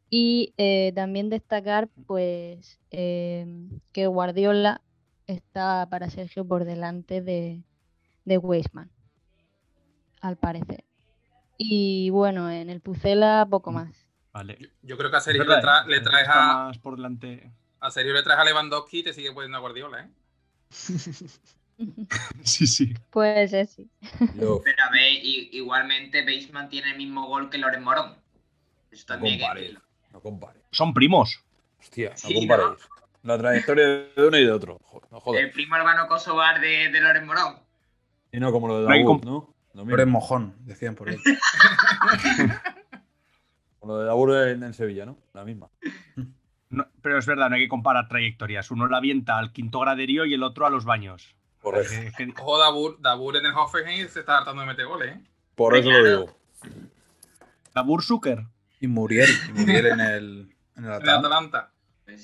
Y 0.10 0.54
eh, 0.58 0.92
también 0.96 1.30
destacar 1.30 1.90
pues 2.08 2.80
eh, 2.92 3.46
que 3.92 4.08
Guardiola 4.08 4.82
está 5.28 5.88
para 5.90 6.10
Sergio 6.10 6.46
por 6.46 6.66
delante 6.66 7.22
de, 7.22 7.64
de 8.26 8.38
Weisman, 8.38 8.92
al 10.22 10.38
parecer. 10.38 10.84
Y 11.58 12.10
bueno, 12.12 12.50
en 12.52 12.70
el 12.70 12.82
Pucela 12.82 13.48
poco 13.50 13.72
Mm. 13.72 13.76
más. 13.76 14.08
Vale. 14.34 14.58
Yo, 14.82 14.98
creo 14.98 15.12
que 15.12 15.18
a 15.18 15.22
Sergio 15.22 15.44
le, 15.46 15.56
tra- 15.56 15.86
le 15.86 16.02
traes 16.02 16.28
a, 16.28 16.36
más 16.66 16.78
por 16.80 16.96
delante. 16.96 17.52
A 17.86 17.92
Sergio 17.92 18.14
le 18.14 18.24
traes 18.24 18.40
a 18.40 18.44
Lewandowski 18.46 19.00
y 19.00 19.04
te 19.04 19.14
sigue 19.14 19.32
poniendo 19.32 19.58
a 19.58 19.62
Guardiola, 19.62 20.02
¿eh? 20.02 20.10
Sí, 22.44 22.68
sí. 22.68 22.94
Puede 23.10 23.48
ser, 23.48 23.68
sí. 23.68 23.90
Yo, 24.36 24.62
Pero 24.64 24.84
a 24.84 24.92
ver, 24.92 25.12
i- 25.24 25.50
igualmente 25.54 26.24
Baseman 26.24 26.70
tiene 26.70 26.92
el 26.92 26.98
mismo 26.98 27.28
gol 27.28 27.50
que 27.50 27.58
Loren 27.58 27.84
Morón. 27.84 28.16
Eso 28.92 29.04
no 29.04 29.08
también 29.08 29.34
hay 29.34 29.40
que 29.40 29.44
compares. 29.46 29.62
decirlo. 29.64 29.82
No 30.12 30.20
compares. 30.22 30.64
Son 30.72 30.94
primos. 30.94 31.44
Hostia, 31.80 32.12
no 32.12 32.18
Sí, 32.18 32.34
comparéis. 32.36 32.80
La 33.24 33.38
trayectoria 33.38 33.86
de 33.88 34.12
uno 34.28 34.38
y 34.38 34.46
de 34.46 34.52
otro. 34.52 34.80
Joder, 34.84 35.10
no 35.12 35.34
El 35.40 35.52
primo 35.52 35.76
hermano 35.76 36.08
Kosovar 36.08 36.60
de, 36.62 36.90
de 36.90 37.02
Loren 37.02 37.26
Morón. 37.26 37.58
Y 38.32 38.40
no 38.40 38.52
como 38.52 38.68
lo 38.68 38.82
de 38.84 38.90
No 38.90 38.96
comp- 39.10 39.24
¿no? 39.24 39.54
Lo. 39.74 39.86
Loren 39.86 40.10
Mojón, 40.10 40.56
decían 40.66 40.94
por 40.96 41.10
ahí. 41.10 41.18
Como 43.80 43.94
lo 43.94 44.00
de 44.00 44.06
Dawood 44.06 44.48
en, 44.50 44.64
en 44.64 44.74
Sevilla, 44.74 45.06
¿no? 45.06 45.18
La 45.34 45.44
misma. 45.44 45.70
No, 46.74 46.88
pero 47.02 47.18
es 47.20 47.26
verdad, 47.26 47.50
no 47.50 47.56
hay 47.56 47.62
que 47.64 47.68
comparar 47.70 48.08
trayectorias. 48.08 48.72
Uno 48.72 48.88
la 48.88 48.98
avienta 48.98 49.38
al 49.38 49.52
quinto 49.54 49.80
graderío 49.80 50.26
y 50.26 50.34
el 50.34 50.44
otro 50.44 50.66
a 50.66 50.70
los 50.70 50.86
baños. 50.86 51.36
Correcto. 51.62 51.94
Eh, 51.94 52.12
que- 52.18 52.34
Ojo, 52.42 52.58
Dabur, 52.58 53.00
Dabur 53.02 53.38
en 53.38 53.46
el 53.46 53.54
Hoffenheim 53.54 54.08
se 54.08 54.22
está 54.22 54.38
tratando 54.38 54.62
de 54.62 54.68
meter 54.68 54.86
goles, 54.88 55.16
¿eh? 55.16 55.22
Por 55.56 55.78
eso 55.78 55.92
lo 55.92 56.04
digo. 56.04 56.38
Dabur 57.74 58.04
Zucker. 58.04 58.46
Y 58.80 58.88
Muriel, 58.88 59.30
y 59.50 59.52
Muriel 59.60 59.86
en 59.88 60.00
el, 60.00 60.00
en 60.06 60.06
el 60.06 60.52
En 60.76 60.86
el 60.86 60.92
Atalanta. 60.92 61.72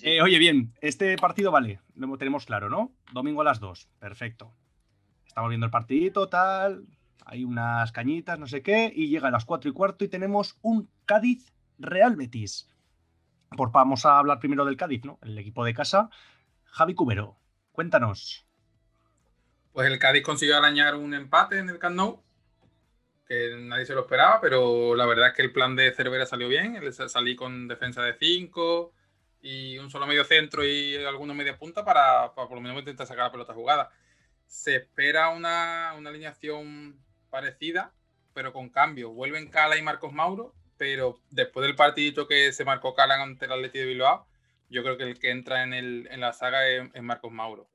Eh, 0.04 0.22
oye, 0.22 0.38
bien, 0.40 0.74
este 0.82 1.16
partido 1.18 1.52
vale, 1.52 1.80
lo 1.96 2.18
tenemos 2.18 2.46
claro, 2.46 2.70
¿no? 2.70 2.92
Domingo 3.14 3.42
a 3.42 3.46
las 3.46 3.60
2, 3.62 3.88
perfecto. 4.00 4.54
Estamos 5.26 5.50
viendo 5.50 5.66
el 5.66 5.72
partidito, 5.72 6.28
tal, 6.28 6.86
hay 7.26 7.46
unas 7.46 7.92
cañitas, 7.94 8.38
no 8.38 8.46
sé 8.48 8.62
qué, 8.62 8.92
y 8.94 9.08
llega 9.08 9.30
a 9.30 9.32
las 9.32 9.46
4 9.46 9.70
y 9.70 9.74
cuarto 9.74 10.04
y 10.04 10.10
tenemos 10.10 10.58
un 10.62 10.90
Cádiz 11.06 11.46
Real 11.78 12.18
Betis. 12.18 12.68
Pues 13.56 13.72
vamos 13.72 14.06
a 14.06 14.18
hablar 14.18 14.40
primero 14.40 14.66
del 14.66 14.78
Cádiz, 14.78 15.04
¿no? 15.04 15.20
El 15.24 15.38
equipo 15.38 15.66
de 15.66 15.74
casa. 15.74 16.10
Javi 16.66 16.94
Cubero, 16.94 17.38
cuéntanos. 17.72 18.46
Pues 19.74 19.90
el 19.92 20.00
Cádiz 20.00 20.24
consiguió 20.24 20.58
arañar 20.58 20.96
un 20.96 21.14
empate 21.14 21.58
en 21.58 21.70
el 21.70 21.80
Camp 21.80 22.20
que 23.30 23.56
nadie 23.60 23.86
se 23.86 23.94
lo 23.94 24.02
esperaba, 24.02 24.42
pero 24.42 24.96
la 24.96 25.06
verdad 25.06 25.28
es 25.28 25.34
que 25.36 25.44
el 25.44 25.52
plan 25.52 25.76
de 25.76 25.94
Cervera 25.94 26.26
salió 26.26 26.48
bien. 26.48 26.82
Salí 26.92 27.36
con 27.36 27.68
defensa 27.68 28.02
de 28.02 28.16
5 28.16 28.92
y 29.42 29.78
un 29.78 29.92
solo 29.92 30.08
medio 30.08 30.26
centro 30.26 30.66
y 30.66 30.96
algunos 31.06 31.36
media 31.36 31.58
punta 31.58 31.86
para, 31.86 32.34
por 32.34 32.52
lo 32.52 32.60
menos 32.60 32.80
intentar 32.80 33.06
sacar 33.06 33.26
la 33.26 33.32
pelota 33.32 33.54
jugada. 33.54 33.92
Se 34.48 34.78
espera 34.78 35.30
una, 35.30 35.94
una 35.96 36.10
alineación 36.10 37.00
parecida, 37.30 37.94
pero 38.34 38.52
con 38.52 38.70
cambios. 38.70 39.14
Vuelven 39.14 39.50
Cala 39.50 39.78
y 39.78 39.84
Marcos 39.84 40.12
Mauro, 40.12 40.56
pero 40.80 41.20
después 41.30 41.68
del 41.68 41.76
partidito 41.76 42.26
que 42.26 42.54
se 42.54 42.64
marcó 42.64 42.96
Cala 42.96 43.22
ante 43.22 43.46
el 43.46 43.52
Atleti 43.52 43.80
de 43.80 43.86
Bilbao, 43.86 44.26
yo 44.70 44.82
creo 44.82 44.98
que 44.98 45.04
el 45.04 45.20
que 45.20 45.30
entra 45.30 45.62
en, 45.62 46.20
la 46.22 46.32
saga 46.32 46.68
es- 46.68 47.04
Marcos 47.04 47.32
Mauro 47.32 47.70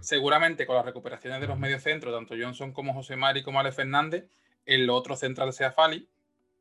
seguramente 0.00 0.66
con 0.66 0.76
las 0.76 0.84
recuperaciones 0.84 1.40
de 1.40 1.46
los 1.46 1.58
mediocentros, 1.58 2.14
tanto 2.14 2.34
Johnson 2.38 2.72
como 2.72 2.94
José 2.94 3.16
Mari 3.16 3.42
como 3.42 3.58
Ale 3.58 3.72
Fernández, 3.72 4.24
el 4.64 4.88
otro 4.90 5.16
central 5.16 5.52
sea 5.52 5.72
Fali, 5.72 6.08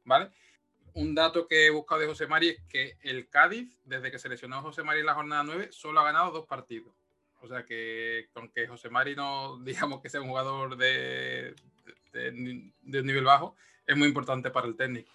¿vale? 0.05 0.29
Un 0.93 1.13
dato 1.13 1.47
que 1.47 1.67
he 1.67 1.69
buscado 1.69 2.01
de 2.01 2.07
José 2.07 2.25
Mari 2.27 2.49
es 2.49 2.61
que 2.67 2.97
el 3.01 3.29
Cádiz, 3.29 3.77
desde 3.85 4.11
que 4.11 4.19
se 4.19 4.29
lesionó 4.29 4.57
a 4.57 4.61
José 4.61 4.83
Mari 4.83 5.01
en 5.01 5.05
la 5.05 5.13
jornada 5.13 5.43
9, 5.43 5.69
solo 5.71 5.99
ha 5.99 6.03
ganado 6.03 6.31
dos 6.31 6.45
partidos. 6.45 6.93
O 7.41 7.47
sea 7.47 7.63
que, 7.63 8.27
aunque 8.35 8.67
José 8.67 8.89
Mari 8.89 9.15
no, 9.15 9.57
digamos 9.63 10.01
que 10.01 10.09
sea 10.09 10.21
un 10.21 10.29
jugador 10.29 10.77
de 10.77 11.53
un 12.13 12.73
nivel 13.05 13.23
bajo, 13.23 13.55
es 13.85 13.97
muy 13.97 14.07
importante 14.07 14.49
para 14.49 14.67
el 14.67 14.75
técnico. 14.75 15.11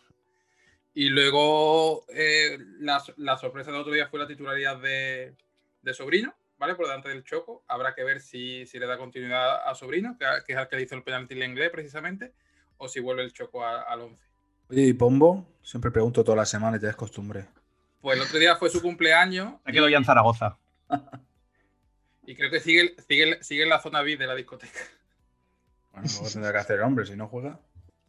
Y 1.00 1.10
luego, 1.10 2.04
eh, 2.08 2.58
la, 2.80 3.00
la 3.18 3.36
sorpresa 3.38 3.70
del 3.70 3.82
otro 3.82 3.92
día 3.92 4.08
fue 4.08 4.18
la 4.18 4.26
titularidad 4.26 4.78
de, 4.78 5.32
de 5.80 5.94
Sobrino, 5.94 6.34
¿vale? 6.58 6.74
Por 6.74 6.86
delante 6.86 7.08
del 7.08 7.22
Choco. 7.22 7.62
Habrá 7.68 7.94
que 7.94 8.02
ver 8.02 8.20
si, 8.20 8.66
si 8.66 8.80
le 8.80 8.86
da 8.88 8.98
continuidad 8.98 9.68
a 9.68 9.76
Sobrino, 9.76 10.16
que, 10.18 10.24
que 10.44 10.54
es 10.54 10.58
el 10.58 10.66
que 10.66 10.74
le 10.74 10.82
hizo 10.82 10.96
el 10.96 11.04
penalti 11.04 11.34
en 11.40 11.50
inglés 11.52 11.70
precisamente, 11.70 12.32
o 12.78 12.88
si 12.88 12.98
vuelve 12.98 13.22
el 13.22 13.32
Choco 13.32 13.64
a- 13.64 13.82
al 13.82 14.00
11. 14.00 14.24
Oye, 14.70 14.82
¿y 14.86 14.92
Pombo? 14.92 15.46
Siempre 15.62 15.92
pregunto 15.92 16.24
todas 16.24 16.38
las 16.38 16.50
semanas, 16.50 16.80
ya 16.82 16.90
es 16.90 16.96
costumbre. 16.96 17.46
Pues 18.00 18.16
el 18.18 18.24
otro 18.24 18.40
día 18.40 18.56
fue 18.56 18.68
su 18.68 18.82
cumpleaños 18.82 19.54
Se 19.66 19.70
quedó 19.70 19.88
ya 19.88 19.98
en 19.98 20.04
Zaragoza. 20.04 20.58
y 22.26 22.34
creo 22.34 22.50
que 22.50 22.58
sigue, 22.58 22.96
sigue, 23.06 23.40
sigue 23.44 23.62
en 23.62 23.68
la 23.68 23.80
zona 23.80 24.02
VIP 24.02 24.18
de 24.18 24.26
la 24.26 24.34
discoteca. 24.34 24.80
Bueno, 25.92 26.08
luego 26.12 26.28
tendrá 26.28 26.50
que 26.50 26.58
hacer 26.58 26.80
hombre, 26.80 27.06
si 27.06 27.14
no 27.14 27.28
juega. 27.28 27.60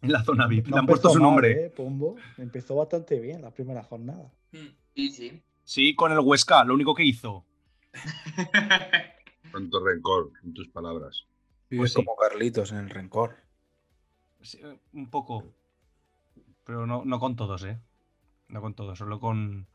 En 0.01 0.11
la 0.11 0.23
zona 0.23 0.47
VIP. 0.47 0.67
No 0.67 0.77
Le 0.77 0.79
han 0.79 0.85
puesto 0.85 1.09
su 1.09 1.15
mal, 1.15 1.23
nombre. 1.23 1.65
¿eh? 1.65 1.69
Pombo 1.69 2.15
empezó 2.37 2.75
bastante 2.75 3.19
bien 3.19 3.41
la 3.41 3.51
primera 3.51 3.83
jornada. 3.83 4.31
Mm. 4.51 4.67
Sí, 4.95 5.11
sí. 5.11 5.41
Sí, 5.63 5.95
con 5.95 6.11
el 6.11 6.19
Huesca, 6.19 6.63
lo 6.63 6.73
único 6.73 6.95
que 6.95 7.03
hizo. 7.03 7.45
Cuánto 9.51 9.83
rencor 9.83 10.31
en 10.43 10.53
tus 10.53 10.67
palabras. 10.69 11.25
Vives 11.69 11.91
sí. 11.91 11.95
como 11.95 12.15
Carlitos 12.15 12.71
en 12.71 12.79
el 12.79 12.89
rencor. 12.89 13.35
Sí, 14.41 14.59
un 14.93 15.09
poco. 15.09 15.43
Pero 16.65 16.85
no, 16.85 17.03
no 17.05 17.19
con 17.19 17.35
todos, 17.35 17.63
¿eh? 17.63 17.79
No 18.47 18.61
con 18.61 18.73
todos, 18.73 18.97
solo 18.97 19.19
con. 19.19 19.67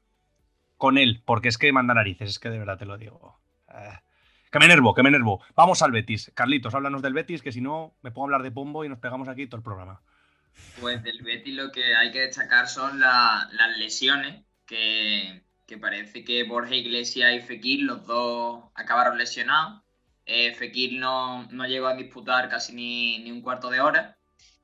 Con 0.77 0.99
él, 0.99 1.23
porque 1.25 1.49
es 1.49 1.59
que 1.59 1.73
manda 1.73 1.95
narices, 1.95 2.31
es 2.31 2.39
que 2.39 2.51
de 2.51 2.59
verdad 2.59 2.79
te 2.79 2.85
lo 2.87 2.99
digo. 2.99 3.39
Ah, 3.69 4.03
que 4.51 4.59
me 4.59 4.67
enervo, 4.67 4.95
que 4.95 5.03
me 5.03 5.09
enervo. 5.09 5.41
Vamos 5.57 5.83
al 5.83 5.93
Betis. 5.93 6.31
Carlitos, 6.35 6.75
háblanos 6.75 7.03
del 7.03 7.13
Betis, 7.13 7.43
que 7.43 7.53
si 7.53 7.61
no, 7.61 7.95
me 8.03 8.11
pongo 8.11 8.25
a 8.25 8.27
hablar 8.29 8.43
de 8.43 8.53
Pombo 8.53 8.85
y 8.85 8.89
nos 8.89 8.99
pegamos 8.99 9.29
aquí 9.29 9.47
todo 9.47 9.59
el 9.59 9.65
programa. 9.65 10.03
Pues 10.81 11.03
del 11.03 11.23
Betis 11.23 11.55
lo 11.55 11.71
que 11.71 11.95
hay 11.95 12.11
que 12.11 12.21
destacar 12.21 12.69
son 12.69 13.01
la- 13.01 13.49
las 13.53 13.77
lesiones, 13.79 14.45
que, 14.67 15.43
parece 15.81 16.25
que 16.25 16.45
Borja 16.45 16.75
Iglesias 16.75 17.35
y 17.35 17.41
Fekir, 17.41 17.83
los 17.83 18.07
dos 18.07 18.65
acabaron 18.75 19.19
lesionados. 19.19 19.83
Eh, 20.27 20.57
no, 20.93 21.45
no 21.51 21.67
llegó 21.67 21.87
a 21.89 21.97
disputar 21.97 22.49
casi 22.49 22.73
ni, 22.73 23.19
ni 23.19 23.31
un 23.31 23.43
cuarto 23.43 23.69
de 23.71 23.81
hora 23.81 24.17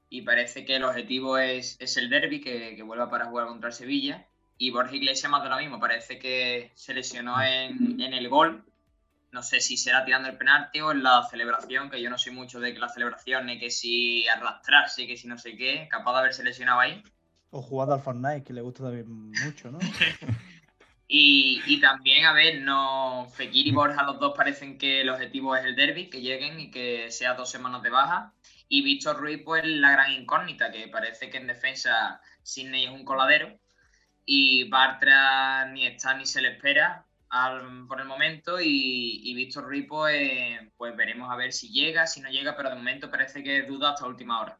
y 0.08 0.22
parece 0.22 0.64
que 0.64 0.76
el 0.76 0.84
objetivo 0.84 1.38
es, 1.38 1.76
es 1.80 1.96
el 1.96 2.08
derby, 2.10 2.40
que, 2.40 2.74
que 2.76 2.82
vuelva 2.82 3.10
para 3.10 3.26
jugar 3.26 3.46
contra 3.46 3.68
el 3.68 3.74
Sevilla. 3.74 4.26
Y 4.58 4.70
Borja 4.70 4.94
Iglesias 4.96 5.30
más 5.30 5.42
de 5.42 5.48
lo 5.48 5.56
mismo, 5.58 5.80
parece 5.80 6.18
que 6.18 6.72
se 6.74 6.92
lesionó 6.94 7.40
en, 7.42 8.00
en 8.00 8.12
el 8.14 8.28
gol. 8.28 8.64
No 9.32 9.42
sé 9.42 9.60
si 9.60 9.76
será 9.76 10.04
tirando 10.04 10.28
el 10.28 10.36
penalti 10.36 10.80
o 10.80 10.90
en 10.90 11.02
la 11.02 11.22
celebración, 11.30 11.88
que 11.88 12.02
yo 12.02 12.10
no 12.10 12.18
soy 12.18 12.32
mucho 12.32 12.58
de 12.58 12.72
que 12.72 12.80
la 12.80 12.88
celebración, 12.88 13.46
ni 13.46 13.58
que 13.58 13.70
si 13.70 14.26
arrastrarse, 14.28 15.06
que 15.06 15.16
si 15.16 15.28
no 15.28 15.38
sé 15.38 15.56
qué, 15.56 15.86
capaz 15.90 16.12
de 16.14 16.18
haberse 16.18 16.42
lesionado 16.42 16.80
ahí. 16.80 17.02
O 17.50 17.62
jugando 17.62 17.94
al 17.94 18.00
Fortnite, 18.00 18.44
que 18.44 18.52
le 18.52 18.60
gusta 18.60 18.84
también 18.84 19.06
mucho, 19.08 19.70
¿no? 19.70 19.78
Y, 21.12 21.60
y 21.66 21.80
también, 21.80 22.24
a 22.24 22.32
ver, 22.32 22.60
no 22.60 23.26
Fekir 23.34 23.66
y 23.66 23.72
Borja, 23.72 24.04
los 24.04 24.20
dos 24.20 24.32
parecen 24.36 24.78
que 24.78 25.00
el 25.00 25.10
objetivo 25.10 25.56
es 25.56 25.64
el 25.64 25.74
derby, 25.74 26.08
que 26.08 26.20
lleguen 26.20 26.60
y 26.60 26.70
que 26.70 27.10
sea 27.10 27.34
dos 27.34 27.50
semanas 27.50 27.82
de 27.82 27.90
baja. 27.90 28.32
Y 28.68 28.82
Víctor 28.82 29.18
Ruiz, 29.18 29.42
pues 29.44 29.64
la 29.66 29.90
gran 29.90 30.12
incógnita, 30.12 30.70
que 30.70 30.86
parece 30.86 31.28
que 31.28 31.38
en 31.38 31.48
defensa 31.48 32.20
Sidney 32.44 32.84
es 32.84 32.92
un 32.92 33.04
coladero. 33.04 33.58
Y 34.24 34.68
Bartra 34.68 35.64
ni 35.72 35.84
está 35.84 36.14
ni 36.14 36.26
se 36.26 36.42
le 36.42 36.52
espera 36.52 37.04
por 37.88 38.00
el 38.00 38.06
momento. 38.06 38.60
Y, 38.60 39.20
y 39.24 39.34
Víctor 39.34 39.64
Ruiz, 39.64 39.86
pues, 39.88 40.58
pues 40.76 40.96
veremos 40.96 41.30
a 41.30 41.36
ver 41.36 41.52
si 41.52 41.68
llega, 41.68 42.06
si 42.06 42.20
no 42.20 42.30
llega, 42.30 42.56
pero 42.56 42.70
de 42.70 42.76
momento 42.76 43.10
parece 43.10 43.42
que 43.42 43.62
duda 43.62 43.90
hasta 43.90 44.06
última 44.06 44.40
hora. 44.40 44.58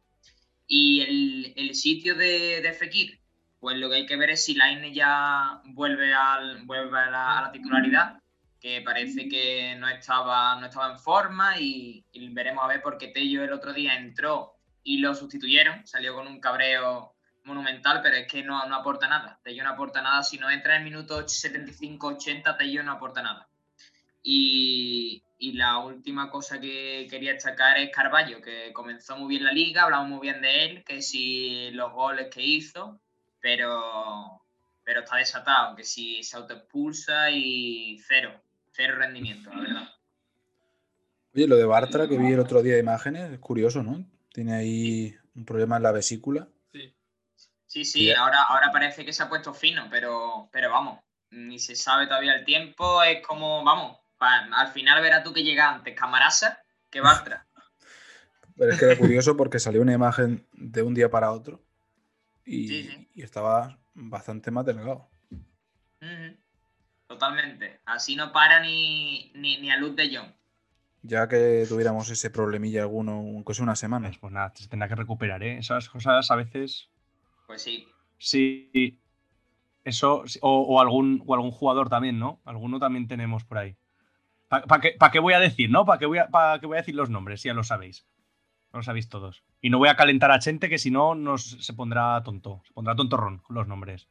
Y 0.67 1.01
el, 1.01 1.53
el 1.57 1.75
sitio 1.75 2.15
de, 2.15 2.61
de 2.61 2.73
Fekir, 2.73 3.21
pues 3.59 3.77
lo 3.77 3.91
que 3.91 3.97
hay 3.97 4.07
que 4.07 4.17
ver 4.17 4.31
es 4.31 4.45
si 4.45 4.55
Laine 4.55 4.95
ya 4.95 5.61
vuelve, 5.65 6.15
al, 6.15 6.65
vuelve 6.65 6.99
a, 6.99 7.11
la, 7.11 7.39
a 7.39 7.43
la 7.43 7.53
titularidad, 7.53 8.21
que 8.61 8.83
parece 8.83 9.29
que 9.29 9.75
no 9.77 9.89
estaba, 9.89 10.61
no 10.61 10.67
estaba 10.67 10.93
en 10.93 10.99
forma 10.99 11.59
y, 11.59 12.05
y 12.13 12.29
veremos 12.29 12.63
a 12.63 12.69
ver 12.69 12.83
porque 12.83 13.09
Tello 13.09 13.43
el 13.43 13.53
otro 13.53 13.73
día 13.73 13.97
entró 13.97 14.59
y 14.83 14.99
lo 14.99 15.15
sustituyeron, 15.15 15.87
salió 15.87 16.15
con 16.15 16.27
un 16.27 16.41
cabreo 16.41 17.10
monumental, 17.44 18.00
pero 18.03 18.16
es 18.16 18.26
que 18.26 18.42
no, 18.42 18.66
no 18.66 18.76
aporta 18.76 19.09
nada. 19.09 19.38
Tello 19.42 19.64
no 19.64 19.70
aporta 19.70 20.03
nada, 20.03 20.22
si 20.22 20.38
no 20.38 20.50
entra 20.50 20.76
en 20.76 20.83
el 20.83 20.85
minuto 20.85 21.20
75-80, 21.24 22.57
Tello 22.57 22.83
no 22.83 22.92
aporta 22.92 23.22
nada. 23.22 23.48
Y, 24.22 25.22
y 25.38 25.53
la 25.53 25.79
última 25.79 26.31
cosa 26.31 26.61
que 26.61 27.07
quería 27.09 27.33
destacar 27.33 27.79
es 27.79 27.90
Carballo, 27.90 28.42
que 28.42 28.72
comenzó 28.74 29.16
muy 29.16 29.29
bien 29.29 29.44
la 29.44 29.53
liga, 29.53 29.85
hablamos 29.85 30.09
muy 30.09 30.20
bien 30.20 30.42
de 30.42 30.64
él, 30.66 30.85
que 30.85 31.00
si 31.00 31.70
los 31.70 31.92
goles 31.92 32.29
que 32.31 32.42
hizo, 32.42 33.00
pero, 33.40 34.42
pero 34.85 35.00
está 35.00 35.16
desatado, 35.16 35.74
que 35.76 35.85
si 35.85 36.22
se 36.22 36.37
autoexpulsa 36.37 37.31
y 37.31 37.98
cero, 38.07 38.38
cero 38.72 38.96
rendimiento, 38.98 39.50
la 39.50 39.61
verdad. 39.61 39.88
Oye, 41.35 41.46
lo 41.46 41.57
de 41.57 41.64
Bartra, 41.64 42.07
que 42.09 42.18
vi 42.18 42.33
el 42.33 42.40
otro 42.40 42.62
día 42.62 42.74
de 42.74 42.81
imágenes, 42.81 43.31
es 43.31 43.38
curioso, 43.38 43.83
¿no? 43.83 44.05
Tiene 44.33 44.55
ahí 44.55 45.14
un 45.35 45.44
problema 45.44 45.76
en 45.76 45.85
la 45.85 45.92
vesícula. 45.92 46.48
Sí. 47.71 47.85
Sí, 47.85 48.13
ahora, 48.13 48.43
ahora 48.43 48.73
parece 48.73 49.05
que 49.05 49.13
se 49.13 49.23
ha 49.23 49.29
puesto 49.29 49.55
fino, 49.55 49.87
pero, 49.89 50.49
pero 50.51 50.71
vamos, 50.71 50.99
ni 51.31 51.61
se 51.61 51.77
sabe 51.77 52.09
todavía 52.09 52.35
el 52.35 52.45
tiempo, 52.45 53.01
es 53.05 53.25
como, 53.25 53.63
vamos, 53.63 53.97
pa- 54.19 54.49
al 54.57 54.73
final 54.73 55.01
verás 55.01 55.23
tú 55.23 55.33
que 55.33 55.45
llega 55.45 55.71
antes 55.71 55.95
Camarasa 55.95 56.59
que 56.91 57.01
Bartra. 57.01 57.47
Pero 58.57 58.73
es 58.73 58.79
que 58.79 58.85
era 58.87 58.97
curioso 58.99 59.37
porque 59.37 59.61
salió 59.61 59.81
una 59.83 59.93
imagen 59.93 60.47
de 60.53 60.83
un 60.83 60.95
día 60.95 61.09
para 61.11 61.31
otro 61.31 61.63
y, 62.45 62.67
Sí, 62.67 62.83
sí. 62.91 63.09
y 63.15 63.23
estaba 63.23 63.79
bastante 63.95 64.51
más 64.51 64.67
delgado. 64.67 65.09
Totalmente, 67.07 67.81
así 67.87 68.17
no 68.17 68.33
para 68.33 68.61
ni, 68.61 69.31
ni, 69.35 69.61
ni 69.61 69.71
a 69.71 69.77
Luz 69.77 69.95
de 69.97 70.17
Jong. 70.17 70.33
Ya 71.03 71.29
que 71.29 71.65
tuviéramos 71.69 72.11
ese 72.11 72.31
problemilla 72.31 72.83
alguno, 72.83 73.13
aunque 73.13 73.55
sea 73.55 73.63
una 73.63 73.77
semana. 73.77 74.09
Pues, 74.09 74.19
pues 74.19 74.33
nada, 74.33 74.53
se 74.55 74.69
tendrá 74.69 74.89
que 74.89 74.97
recuperar, 74.97 75.43
¿eh? 75.43 75.59
Esas 75.59 75.89
cosas 75.89 76.31
a 76.31 76.37
veces. 76.37 76.91
Pues 77.51 77.63
sí, 77.63 77.89
Sí. 78.17 79.01
Eso. 79.83 80.23
O, 80.41 80.81
algún, 80.81 81.25
o 81.27 81.35
algún 81.35 81.51
jugador 81.51 81.89
también, 81.89 82.21
¿no? 82.21 82.41
Alguno 82.45 82.79
también 82.79 83.09
tenemos 83.09 83.43
por 83.43 83.59
ahí. 83.59 83.77
¿Para 84.47 84.81
qué, 84.81 84.97
qué 85.11 85.19
voy 85.19 85.35
a 85.35 85.41
decir, 85.41 85.69
no? 85.69 85.85
¿Para 85.85 85.99
qué, 85.99 86.07
voy 86.07 86.19
a, 86.19 86.29
voy 86.31 86.77
a 86.77 86.81
decir 86.81 86.95
los 86.95 87.11
nombres? 87.11 87.43
Ya 87.43 87.53
lo 87.53 87.65
sabéis. 87.65 88.07
Lo 88.73 88.85
sabéis 88.85 89.09
todos. 89.09 89.43
Y 89.61 89.71
no 89.71 89.79
voy 89.79 89.89
a 89.89 89.97
calentar 89.97 90.31
a 90.31 90.41
gente 90.41 90.69
que 90.69 90.79
si 90.79 90.93
no 90.93 91.17
nos 91.17 91.43
se 91.43 91.75
pondrá 91.75 92.23
tonto. 92.23 92.63
Se 92.69 92.73
pondrá 92.73 92.95
tontorrón 92.95 93.39
con 93.39 93.57
los 93.57 93.67
nombres. 93.67 94.07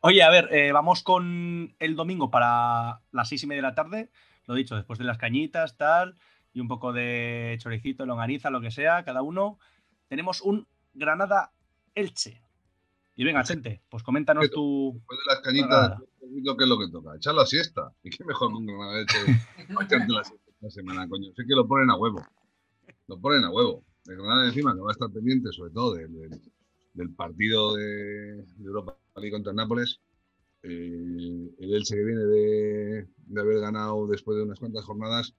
Oye, 0.00 0.24
a 0.24 0.30
ver, 0.30 0.48
eh, 0.50 0.72
vamos 0.72 1.04
con 1.04 1.76
el 1.78 1.94
domingo 1.94 2.32
para 2.32 3.00
las 3.12 3.28
seis 3.28 3.44
y 3.44 3.46
media 3.46 3.62
de 3.62 3.68
la 3.68 3.74
tarde. 3.76 4.10
Lo 4.46 4.54
dicho, 4.54 4.74
después 4.74 4.98
de 4.98 5.04
las 5.04 5.18
cañitas, 5.18 5.76
tal, 5.76 6.16
y 6.52 6.58
un 6.58 6.66
poco 6.66 6.92
de 6.92 7.56
choricito, 7.60 8.06
longaniza, 8.06 8.50
lo 8.50 8.60
que 8.60 8.72
sea, 8.72 9.04
cada 9.04 9.22
uno. 9.22 9.60
Tenemos 10.08 10.40
un 10.40 10.66
Granada 10.94 11.52
Elche. 11.94 12.45
Y 13.16 13.24
venga, 13.24 13.44
gente, 13.44 13.82
pues 13.88 14.02
coméntanos 14.02 14.50
tu. 14.50 14.92
Después 14.94 15.18
de 15.18 15.34
las 15.34 15.40
cañitas, 15.42 15.68
Granada. 15.68 16.02
¿qué 16.20 16.26
es 16.64 16.68
lo 16.68 16.78
que 16.78 16.88
toca? 16.90 17.16
Echar 17.16 17.34
la 17.34 17.46
siesta. 17.46 17.92
¿Y 18.04 18.10
qué 18.10 18.24
mejor 18.24 18.50
que 18.50 18.56
un 18.56 18.66
Granada 18.66 18.96
de 18.98 19.02
hecho 19.02 19.18
echarte 19.82 20.12
la 20.12 20.24
siesta 20.24 20.50
esta 20.50 20.70
semana, 20.70 21.08
coño? 21.08 21.32
Sé 21.34 21.44
que 21.46 21.54
lo 21.54 21.66
ponen 21.66 21.90
a 21.90 21.96
huevo. 21.96 22.24
Lo 23.08 23.18
ponen 23.18 23.44
a 23.44 23.50
huevo. 23.50 23.82
El 24.06 24.16
Granada 24.16 24.46
encima 24.48 24.74
que 24.74 24.80
va 24.80 24.90
a 24.90 24.92
estar 24.92 25.10
pendiente, 25.10 25.50
sobre 25.52 25.72
todo, 25.72 25.94
del, 25.94 26.12
del- 26.12 26.40
del 26.94 27.10
partido 27.14 27.74
de, 27.76 27.84
de 28.36 28.64
Europa 28.64 28.96
League 29.16 29.30
contra 29.32 29.50
el 29.50 29.56
Nápoles. 29.56 30.00
Eh, 30.62 31.50
el 31.58 31.74
Elche 31.74 31.94
que 31.94 32.04
viene 32.04 32.22
de, 32.22 33.06
de 33.26 33.40
haber 33.40 33.60
ganado 33.60 34.06
después 34.06 34.36
de 34.38 34.44
unas 34.44 34.58
cuantas 34.58 34.84
jornadas, 34.84 35.34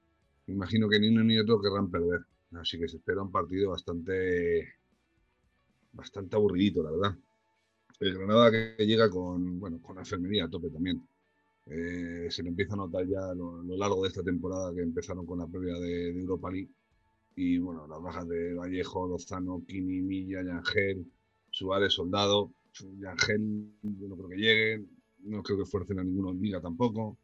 me 0.45 0.53
imagino 0.53 0.87
que 0.87 0.99
ni 0.99 1.09
uno 1.09 1.23
ni 1.23 1.37
otro 1.39 1.59
querrán 1.59 1.89
perder. 1.89 2.21
Así 2.53 2.77
que 2.79 2.87
se 2.87 2.97
espera 2.97 3.23
un 3.23 3.31
partido 3.31 3.71
bastante, 3.71 4.67
bastante 5.91 6.35
aburridito, 6.35 6.83
la 6.83 6.91
verdad. 6.91 7.17
El 7.99 8.13
Granada 8.13 8.51
que 8.51 8.85
llega 8.85 9.09
con, 9.09 9.59
bueno, 9.59 9.79
con 9.81 9.95
la 9.95 10.01
enfermería 10.01 10.45
a 10.45 10.49
tope 10.49 10.69
también. 10.69 11.01
Eh, 11.65 12.27
se 12.29 12.43
le 12.43 12.49
empieza 12.49 12.73
a 12.73 12.77
notar 12.77 13.05
ya 13.07 13.31
a 13.31 13.35
lo, 13.35 13.61
lo 13.61 13.75
largo 13.75 14.03
de 14.03 14.09
esta 14.09 14.23
temporada 14.23 14.73
que 14.73 14.81
empezaron 14.81 15.25
con 15.25 15.39
la 15.39 15.47
previa 15.47 15.73
de, 15.73 16.13
de 16.13 16.19
Europa 16.19 16.51
League. 16.51 16.69
Y 17.35 17.57
bueno, 17.59 17.87
las 17.87 18.01
bajas 18.01 18.27
de 18.27 18.53
Vallejo, 18.53 19.07
Lozano, 19.07 19.63
Kini, 19.67 20.01
Milla, 20.01 20.43
Yangel, 20.43 21.05
Suárez, 21.51 21.93
Soldado. 21.93 22.51
Yangel, 22.99 23.71
yo 23.83 24.07
no 24.07 24.15
creo 24.15 24.29
que 24.29 24.37
llegue. 24.37 24.85
No 25.23 25.43
creo 25.43 25.57
que 25.57 25.65
fuercen 25.65 25.99
a 25.99 26.03
ninguno 26.03 26.31
en 26.31 26.41
Liga 26.41 26.61
tampoco. 26.61 27.17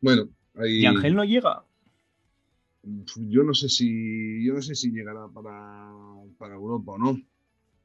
Bueno, 0.00 0.28
ahí. 0.54 0.80
¿Y 0.80 0.86
Ángel 0.86 1.14
no 1.14 1.24
llega? 1.24 1.64
Yo 3.16 3.42
no 3.42 3.54
sé 3.54 3.68
si. 3.68 4.44
Yo 4.44 4.54
no 4.54 4.62
sé 4.62 4.74
si 4.74 4.90
llegará 4.90 5.28
para, 5.28 5.92
para 6.38 6.54
Europa 6.54 6.92
o 6.92 6.98
no. 6.98 7.18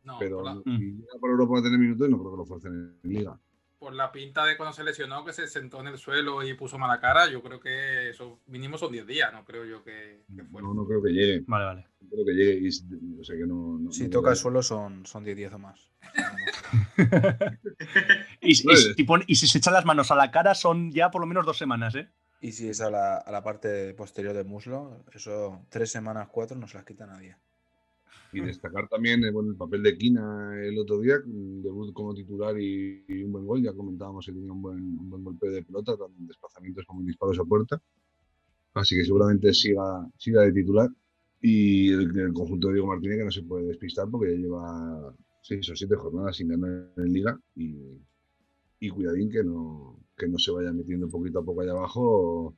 No, 0.06 0.18
pero 0.20 0.38
por 0.38 0.46
la, 0.46 0.54
Mm. 0.56 0.62
si 0.78 0.92
llega 0.92 1.20
para 1.20 1.32
Europa 1.32 1.60
a 1.60 1.64
tener 1.64 1.80
minutos, 1.80 2.08
no 2.10 2.20
creo 2.20 2.32
que 2.32 2.38
lo 2.38 2.46
fuercen 2.46 2.98
en 3.04 3.10
Liga. 3.12 3.38
por 3.80 3.94
la 3.94 4.12
pinta 4.12 4.46
de 4.46 4.56
cuando 4.58 4.74
se 4.74 4.84
lesionó, 4.84 5.24
que 5.26 5.34
se 5.34 5.48
sentó 5.48 5.80
en 5.82 5.88
el 5.88 5.98
suelo 5.98 6.42
y 6.44 6.54
puso 6.56 6.78
mala 6.80 7.00
cara, 7.00 7.30
yo 7.30 7.44
creo 7.44 7.60
que 7.60 8.10
eso 8.10 8.40
mínimo 8.48 8.78
son 8.78 8.92
10 8.92 9.06
días, 9.06 9.32
no 9.34 9.44
creo 9.46 9.64
yo 9.66 9.84
que, 9.84 10.24
que 10.36 10.44
fuera. 10.46 10.68
No, 10.68 10.74
no 10.74 10.88
creo 10.88 11.04
que 11.04 11.12
llegue. 11.12 11.44
Vale, 11.46 11.66
vale. 11.66 11.88
No 12.02 12.10
creo 12.10 12.26
que 12.26 12.32
llegue. 12.34 12.60
Y, 12.62 12.68
s- 12.70 12.84
o 13.20 13.24
sea 13.24 13.36
que 13.36 13.46
no, 13.46 13.78
no- 13.78 13.92
Si 13.92 14.04
no 14.06 14.10
toca 14.10 14.32
el 14.32 14.36
suelo 14.38 14.64
son, 14.64 15.06
son 15.06 15.24
10 15.24 15.36
10 15.38 15.54
o 15.54 15.60
más. 15.60 15.90
y, 18.42 18.52
y- 18.54 18.94
y 18.98 19.04
pon- 19.04 19.24
y 19.28 19.36
si 19.36 19.48
se 19.48 19.58
echan 19.58 19.74
las 19.74 19.86
manos 19.86 20.12
a 20.12 20.16
la 20.16 20.32
cara 20.32 20.56
son 20.56 20.92
ya 20.92 21.12
por 21.12 21.22
lo 21.22 21.28
menos 21.28 21.46
dos 21.46 21.58
semanas, 21.58 21.96
¿eh? 21.96 22.08
Y 22.42 22.52
si 22.52 22.70
es 22.70 22.82
a 22.82 22.90
la, 22.90 23.18
a 23.18 23.32
la 23.32 23.44
parte 23.44 23.94
posterior 23.94 24.34
del 24.34 24.46
muslo, 24.46 25.04
eso 25.14 25.62
tres 25.70 25.92
semanas, 25.92 26.28
cuatro, 26.32 26.58
no 26.58 26.68
se 26.68 26.78
las 26.78 26.86
quita 26.86 27.06
nadie. 27.06 27.38
Y 28.36 28.42
destacar 28.42 28.88
también 28.90 29.24
eh, 29.24 29.30
el 29.30 29.56
papel 29.56 29.84
de 29.84 29.98
Kina 29.98 30.52
el 30.62 30.78
otro 30.78 31.00
día, 31.00 31.16
debut 31.26 31.94
como 31.94 32.14
titular 32.14 32.60
y, 32.60 33.04
un 33.24 33.32
buen 33.32 33.46
gol. 33.46 33.64
Ya 33.64 33.74
comentábamos 33.74 34.26
que 34.26 34.34
tenía 34.34 34.52
un 34.52 34.62
buen, 34.62 35.24
golpe 35.24 35.50
de 35.50 35.64
pelota, 35.64 35.98
tanto 35.98 36.14
en 36.20 36.28
desplazamientos 36.28 36.86
como 36.86 37.02
en 37.02 37.08
disparos 37.08 37.40
a 37.40 37.44
puerta. 37.46 37.82
Así 38.74 38.96
que 38.96 39.06
seguramente 39.06 39.54
siga, 39.54 40.06
siga 40.18 40.42
de 40.42 40.52
titular. 40.52 40.90
Y 41.42 41.92
el, 41.94 42.18
el 42.18 42.34
conjunto 42.34 42.68
de 42.68 42.74
Diego 42.76 42.88
Martínez 42.88 43.18
que 43.20 43.26
no 43.26 43.32
se 43.32 43.44
puede 43.44 43.68
despistar 43.68 44.10
porque 44.10 44.32
ya 44.34 44.40
lleva 44.40 45.16
seis 45.42 45.70
o 45.70 45.76
siete 45.76 45.96
jornadas 45.96 46.38
sin 46.38 46.50
ganar 46.50 46.92
en 46.98 47.14
Liga. 47.14 47.40
Y, 47.56 48.00
y 48.80 48.90
cuidadín 48.90 49.30
que 49.30 49.44
no, 49.44 50.00
que 50.18 50.28
no 50.28 50.38
se 50.38 50.52
vaya 50.52 50.72
metiendo 50.72 51.08
poquito 51.08 51.40
a 51.40 51.46
poco 51.46 51.62
allá 51.62 51.72
abajo 51.72 52.56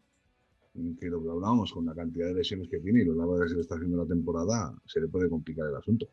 que 0.99 1.07
lo 1.07 1.21
que 1.23 1.30
hablábamos 1.30 1.71
con 1.73 1.86
la 1.86 1.93
cantidad 1.95 2.28
de 2.28 2.36
lesiones 2.36 2.67
que 2.69 2.80
tiene 2.80 3.01
y 3.01 3.05
lo 3.05 3.15
largo 3.15 3.39
que 3.39 3.49
se 3.49 3.55
le 3.55 3.61
está 3.61 3.75
haciendo 3.75 3.97
la 3.97 4.07
temporada, 4.07 4.75
se 4.86 5.01
le 5.01 5.07
puede 5.07 5.30
complicar 5.30 5.67
el 5.67 5.75
asunto. 5.75 6.07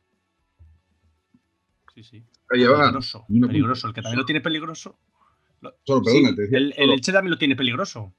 Sí, 1.94 2.02
sí. 2.02 2.24
Peligroso. 2.48 3.24
Peligroso. 3.28 3.86
El 3.88 3.94
que 3.94 4.02
también 4.02 4.18
lo 4.18 4.24
tiene 4.24 4.40
peligroso. 4.40 4.98
lo- 5.60 5.76
Solo, 5.84 6.04
Sí, 6.04 6.12
perdona, 6.20 6.36
te 6.36 6.42
decía, 6.42 6.58
el, 6.58 6.64
el 6.66 6.74
solo. 6.74 6.92
Elche 6.94 7.12
también 7.12 7.30
lo 7.30 7.38
tiene 7.38 7.56
peligroso. 7.56 8.14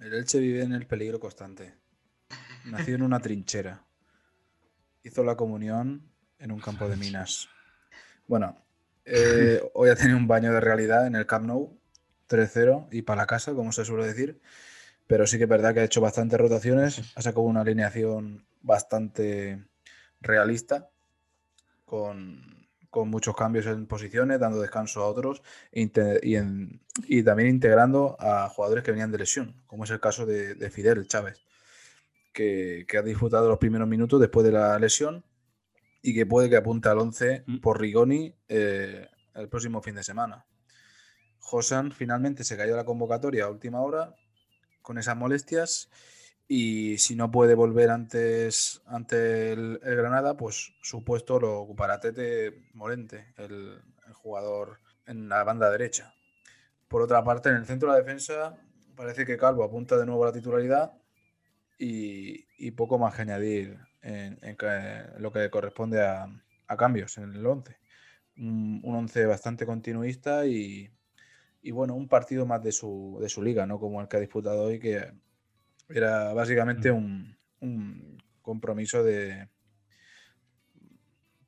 El 0.00 0.12
Elche 0.14 0.38
vive 0.40 0.62
en 0.62 0.72
el 0.72 0.86
peligro 0.86 1.18
constante. 1.20 1.74
Nació 2.66 2.94
en 2.96 3.02
una 3.02 3.20
trinchera. 3.20 3.84
Hizo 5.04 5.24
la 5.24 5.36
comunión 5.36 6.02
en 6.38 6.52
un 6.52 6.60
campo 6.60 6.88
de 6.88 6.96
minas. 6.96 7.48
Bueno, 8.28 8.56
eh, 9.04 9.60
hoy 9.74 9.88
ha 9.90 9.96
tenido 9.96 10.16
un 10.16 10.28
baño 10.28 10.52
de 10.52 10.60
realidad 10.60 11.06
en 11.06 11.16
el 11.16 11.26
Camp 11.26 11.46
Nou, 11.46 11.76
3-0 12.28 12.88
y 12.92 13.02
para 13.02 13.22
la 13.22 13.26
casa, 13.26 13.52
como 13.54 13.72
se 13.72 13.84
suele 13.84 14.06
decir. 14.06 14.40
Pero 15.06 15.26
sí 15.26 15.36
que 15.38 15.44
es 15.44 15.50
verdad 15.50 15.74
que 15.74 15.80
ha 15.80 15.84
hecho 15.84 16.00
bastantes 16.00 16.38
rotaciones, 16.40 17.12
ha 17.16 17.22
sacado 17.22 17.42
una 17.42 17.60
alineación 17.62 18.46
bastante 18.62 19.64
realista, 20.20 20.88
con, 21.84 22.68
con 22.90 23.08
muchos 23.10 23.36
cambios 23.36 23.66
en 23.66 23.86
posiciones, 23.86 24.40
dando 24.40 24.60
descanso 24.60 25.02
a 25.02 25.06
otros 25.08 25.42
y, 25.72 25.90
en- 26.36 26.80
y 27.06 27.22
también 27.22 27.48
integrando 27.50 28.16
a 28.20 28.48
jugadores 28.48 28.84
que 28.84 28.92
venían 28.92 29.12
de 29.12 29.18
lesión, 29.18 29.62
como 29.66 29.84
es 29.84 29.90
el 29.90 30.00
caso 30.00 30.24
de, 30.26 30.54
de 30.54 30.70
Fidel 30.70 31.06
Chávez, 31.06 31.40
que, 32.32 32.86
que 32.88 32.98
ha 32.98 33.02
disfrutado 33.02 33.48
los 33.48 33.58
primeros 33.58 33.88
minutos 33.88 34.20
después 34.20 34.44
de 34.46 34.52
la 34.52 34.78
lesión 34.78 35.24
y 36.02 36.14
que 36.14 36.26
puede 36.26 36.48
que 36.48 36.56
apunte 36.56 36.88
al 36.88 36.98
11 36.98 37.44
Mm. 37.46 37.58
por 37.60 37.80
Rigoni 37.80 38.34
eh, 38.48 39.08
el 39.34 39.48
próximo 39.48 39.82
fin 39.82 39.94
de 39.94 40.02
semana. 40.02 40.46
Josan 41.38 41.92
finalmente 41.92 42.44
se 42.44 42.56
cayó 42.56 42.72
de 42.72 42.76
la 42.78 42.84
convocatoria 42.84 43.44
a 43.44 43.50
última 43.50 43.80
hora 43.82 44.14
con 44.82 44.98
esas 44.98 45.16
molestias 45.16 45.88
y 46.54 46.98
si 46.98 47.16
no 47.16 47.30
puede 47.30 47.54
volver 47.54 47.90
antes 47.90 48.82
ante 48.86 49.52
el, 49.52 49.78
Granada, 49.78 50.36
pues 50.36 50.74
su 50.82 51.02
puesto 51.02 51.40
lo 51.40 51.60
ocupará 51.60 51.98
Tete 52.00 52.68
Morente, 52.74 53.32
el, 53.38 53.80
jugador 54.12 54.78
en 55.06 55.28
la 55.28 55.42
banda 55.42 55.70
derecha. 55.70 56.14
Por 56.86 57.02
otra 57.02 57.24
parte, 57.24 57.48
en 57.48 57.56
el 57.56 57.66
centro 57.66 57.90
de 57.90 57.98
la 57.98 58.04
defensa 58.04 58.56
parece 58.94 59.24
que 59.24 59.38
Calvo 59.38 59.64
apunta 59.64 59.96
de 59.96 60.04
nuevo 60.06 60.22
a 60.22 60.26
la 60.26 60.32
titularidad 60.32 60.92
y, 61.78 62.70
poco 62.72 62.98
más 62.98 63.14
que 63.14 63.22
añadir 63.22 63.78
en, 64.02 64.38
en 64.42 64.56
lo 65.18 65.32
que 65.32 65.50
corresponde 65.50 66.02
a, 66.02 66.28
cambios 66.76 67.18
en 67.18 67.34
el 67.34 67.44
11. 67.44 67.76
Un, 68.36 68.80
un 68.84 68.94
11 68.94 69.26
bastante 69.26 69.66
continuista 69.66 70.46
y, 70.46 70.90
y 71.62 71.70
bueno, 71.70 71.94
un 71.94 72.08
partido 72.08 72.44
más 72.46 72.62
de 72.62 72.72
su, 72.72 73.18
de 73.20 73.28
su 73.28 73.42
liga, 73.42 73.66
no 73.66 73.78
como 73.78 74.00
el 74.00 74.08
que 74.08 74.16
ha 74.16 74.20
disputado 74.20 74.64
hoy, 74.64 74.78
que 74.80 75.12
era 75.88 76.32
básicamente 76.34 76.90
un, 76.90 77.36
un 77.60 78.22
compromiso 78.42 79.02
de. 79.04 79.48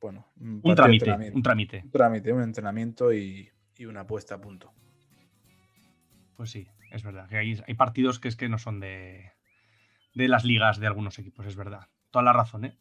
Bueno, 0.01 0.27
Un 0.39 0.75
trámite. 0.75 1.11
Un 1.33 1.43
trámite. 1.43 1.81
Un 1.85 1.91
trámite, 1.91 2.33
un 2.33 2.43
entrenamiento 2.43 3.13
y, 3.13 3.51
y 3.79 3.87
una 3.87 4.07
puesta 4.07 4.35
a 4.35 4.41
punto. 4.41 4.73
Pues 6.37 6.51
sí, 6.51 6.69
es 6.91 7.03
verdad. 7.03 7.29
Que 7.29 7.39
hay, 7.39 7.61
hay 7.67 7.75
partidos 7.75 8.21
que 8.21 8.29
es 8.29 8.37
que 8.37 8.49
no 8.49 8.59
son 8.59 8.81
de, 8.81 9.33
de 10.15 10.29
las 10.29 10.45
ligas 10.45 10.79
de 10.79 10.87
algunos 10.87 11.19
equipos, 11.19 11.47
es 11.47 11.57
verdad. 11.57 11.89
Toda 12.11 12.23
la 12.25 12.33
razón, 12.33 12.67
¿eh? 12.67 12.77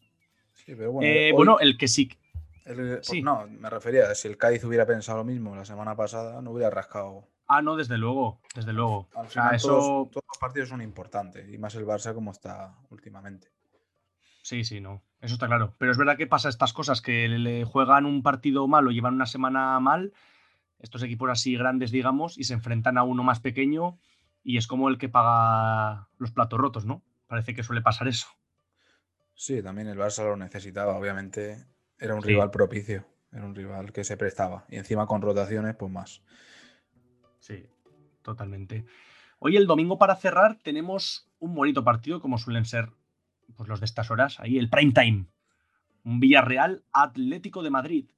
Sí, 0.52 0.74
pero 0.76 0.92
bueno, 0.92 1.08
Eh, 1.08 1.26
hoy- 1.30 1.32
bueno, 1.36 1.58
el 1.60 1.78
que 1.78 1.88
sí. 1.88 2.10
El- 2.64 3.00
pues 3.06 3.22
no, 3.22 3.46
me 3.48 3.68
refería 3.70 4.14
si 4.14 4.28
el 4.28 4.36
Cádiz 4.36 4.64
hubiera 4.64 4.86
pensado 4.86 5.18
lo 5.18 5.24
mismo 5.24 5.54
la 5.54 5.64
semana 5.64 5.94
pasada, 5.96 6.40
no 6.42 6.50
hubiera 6.52 6.70
rascado. 6.70 7.28
Ah, 7.46 7.60
no, 7.62 7.76
desde 7.76 7.98
luego. 7.98 8.40
Desde 8.54 8.72
luego. 8.72 9.08
Al 9.14 9.26
O 9.26 9.30
sea, 9.30 9.42
final, 9.44 9.54
eso. 9.56 9.68
todos, 9.68 10.10
todos 10.10 10.24
los 10.28 10.38
partidos 10.38 10.68
son 10.70 10.80
importantes 10.80 11.46
y 11.52 11.58
más 11.58 11.74
el 11.74 11.84
Barça 11.86 12.14
como 12.14 12.30
está 12.32 12.74
últimamente. 12.90 13.48
Sí, 14.42 14.64
sí, 14.64 14.80
no. 14.80 15.02
Eso 15.20 15.34
está 15.34 15.46
claro. 15.46 15.74
Pero 15.78 15.92
es 15.92 15.98
verdad 15.98 16.16
que 16.16 16.26
pasa 16.26 16.48
estas 16.48 16.72
cosas, 16.72 17.00
que 17.00 17.28
le 17.28 17.64
juegan 17.64 18.04
un 18.06 18.22
partido 18.22 18.66
mal 18.66 18.86
o 18.86 18.90
llevan 18.90 19.14
una 19.14 19.26
semana 19.26 19.78
mal, 19.80 20.12
estos 20.78 21.02
equipos 21.02 21.30
así 21.30 21.56
grandes, 21.56 21.90
digamos, 21.90 22.36
y 22.38 22.44
se 22.44 22.54
enfrentan 22.54 22.98
a 22.98 23.02
uno 23.04 23.22
más 23.22 23.40
pequeño 23.40 23.98
y 24.42 24.58
es 24.58 24.66
como 24.66 24.88
el 24.90 24.98
que 24.98 25.08
paga 25.08 26.08
los 26.18 26.30
platos 26.30 26.58
rotos, 26.60 26.84
¿no? 26.84 27.02
Parece 27.26 27.54
que 27.54 27.62
suele 27.62 27.80
pasar 27.80 28.06
eso. 28.08 28.26
Sí, 29.34 29.62
también 29.62 29.88
el 29.88 29.98
Barça 29.98 30.24
lo 30.24 30.36
necesitaba, 30.36 30.96
obviamente. 30.96 31.64
Era 31.98 32.14
un 32.14 32.22
Sí. 32.22 32.28
rival 32.28 32.50
propicio, 32.50 33.06
era 33.32 33.44
un 33.44 33.54
rival 33.54 33.92
que 33.92 34.04
se 34.04 34.16
prestaba. 34.16 34.64
Y 34.68 34.76
encima 34.76 35.06
con 35.06 35.22
rotaciones, 35.22 35.76
pues 35.76 35.90
más. 35.90 36.22
Sí, 37.38 37.66
totalmente. 38.22 38.84
Hoy 39.38 39.56
el 39.56 39.66
domingo 39.66 39.98
para 39.98 40.16
cerrar 40.16 40.58
tenemos 40.62 41.30
un 41.38 41.54
bonito 41.54 41.84
partido, 41.84 42.20
como 42.20 42.38
suelen 42.38 42.64
ser 42.64 42.90
pues, 43.56 43.68
los 43.68 43.80
de 43.80 43.86
estas 43.86 44.10
horas, 44.10 44.40
ahí 44.40 44.58
el 44.58 44.70
prime 44.70 44.92
time. 44.92 45.26
Un 46.04 46.20
Villarreal 46.20 46.84
Atlético 46.92 47.62
de 47.62 47.70
Madrid. 47.70 48.10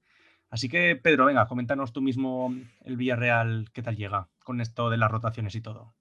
Así 0.51 0.69
que, 0.69 0.95
Pedro, 0.97 1.27
venga, 1.27 1.47
coméntanos 1.49 1.93
tú 1.93 2.01
mismo 2.01 2.55
el 2.83 2.97
Villarreal, 2.97 3.69
qué 3.73 3.83
tal 3.83 3.97
llega 3.97 4.29
con 4.45 4.61
esto 4.61 4.89
de 4.91 4.97
las 4.97 5.11
rotaciones 5.11 5.55
y 5.57 5.61
todo. 5.61 5.95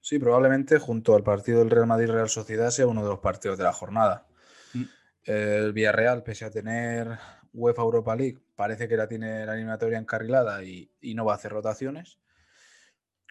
Sí, 0.00 0.18
probablemente 0.18 0.78
junto 0.78 1.14
al 1.14 1.22
partido 1.22 1.58
del 1.60 1.70
Real 1.70 1.86
Madrid-Real 1.86 2.28
Sociedad 2.28 2.70
sea 2.70 2.86
uno 2.86 3.02
de 3.02 3.08
los 3.10 3.18
partidos 3.20 3.58
de 3.58 3.64
la 3.64 3.72
jornada. 3.72 4.26
Mm. 4.72 4.82
El 5.24 5.72
Villarreal, 5.72 6.22
pese 6.22 6.44
a 6.44 6.50
tener 6.50 7.18
UEFA 7.52 7.82
Europa 7.82 8.14
League, 8.16 8.38
parece 8.54 8.88
que 8.88 8.96
la 8.96 9.08
tiene 9.08 9.46
la 9.46 9.54
eliminatoria 9.54 9.98
encarrilada 9.98 10.62
y, 10.62 10.90
y 11.00 11.14
no 11.14 11.24
va 11.24 11.32
a 11.32 11.36
hacer 11.36 11.52
rotaciones. 11.52 12.18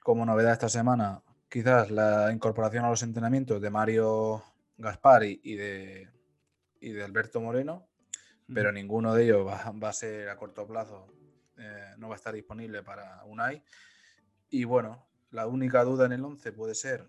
Como 0.02 0.26
novedad 0.26 0.54
esta 0.54 0.70
semana, 0.70 1.22
quizás 1.50 1.92
la 1.92 2.32
incorporación 2.32 2.84
a 2.86 2.90
los 2.90 3.04
entrenamientos 3.04 3.62
de 3.62 3.70
Mario 3.70 4.44
Gaspari 4.78 5.40
y 5.44 5.56
de, 5.56 6.10
y 6.82 6.92
de 6.92 7.04
Alberto 7.04 7.40
Moreno, 7.40 7.88
pero 8.54 8.72
ninguno 8.72 9.14
de 9.14 9.26
ellos 9.26 9.48
va, 9.48 9.72
va 9.72 9.90
a 9.90 9.94
ser 9.94 10.30
a 10.30 10.36
corto 10.36 10.68
plazo, 10.68 11.08
eh, 11.58 11.94
no 11.98 12.10
va 12.10 12.16
a 12.16 12.18
estar 12.18 12.34
disponible 12.34 12.84
para 12.84 13.24
Unai. 13.26 13.64
Y 14.50 14.64
bueno, 14.66 15.08
la 15.32 15.48
única 15.48 15.84
duda 15.84 16.06
en 16.06 16.14
el 16.14 16.24
11 16.24 16.52
puede 16.54 16.76
ser 16.76 17.08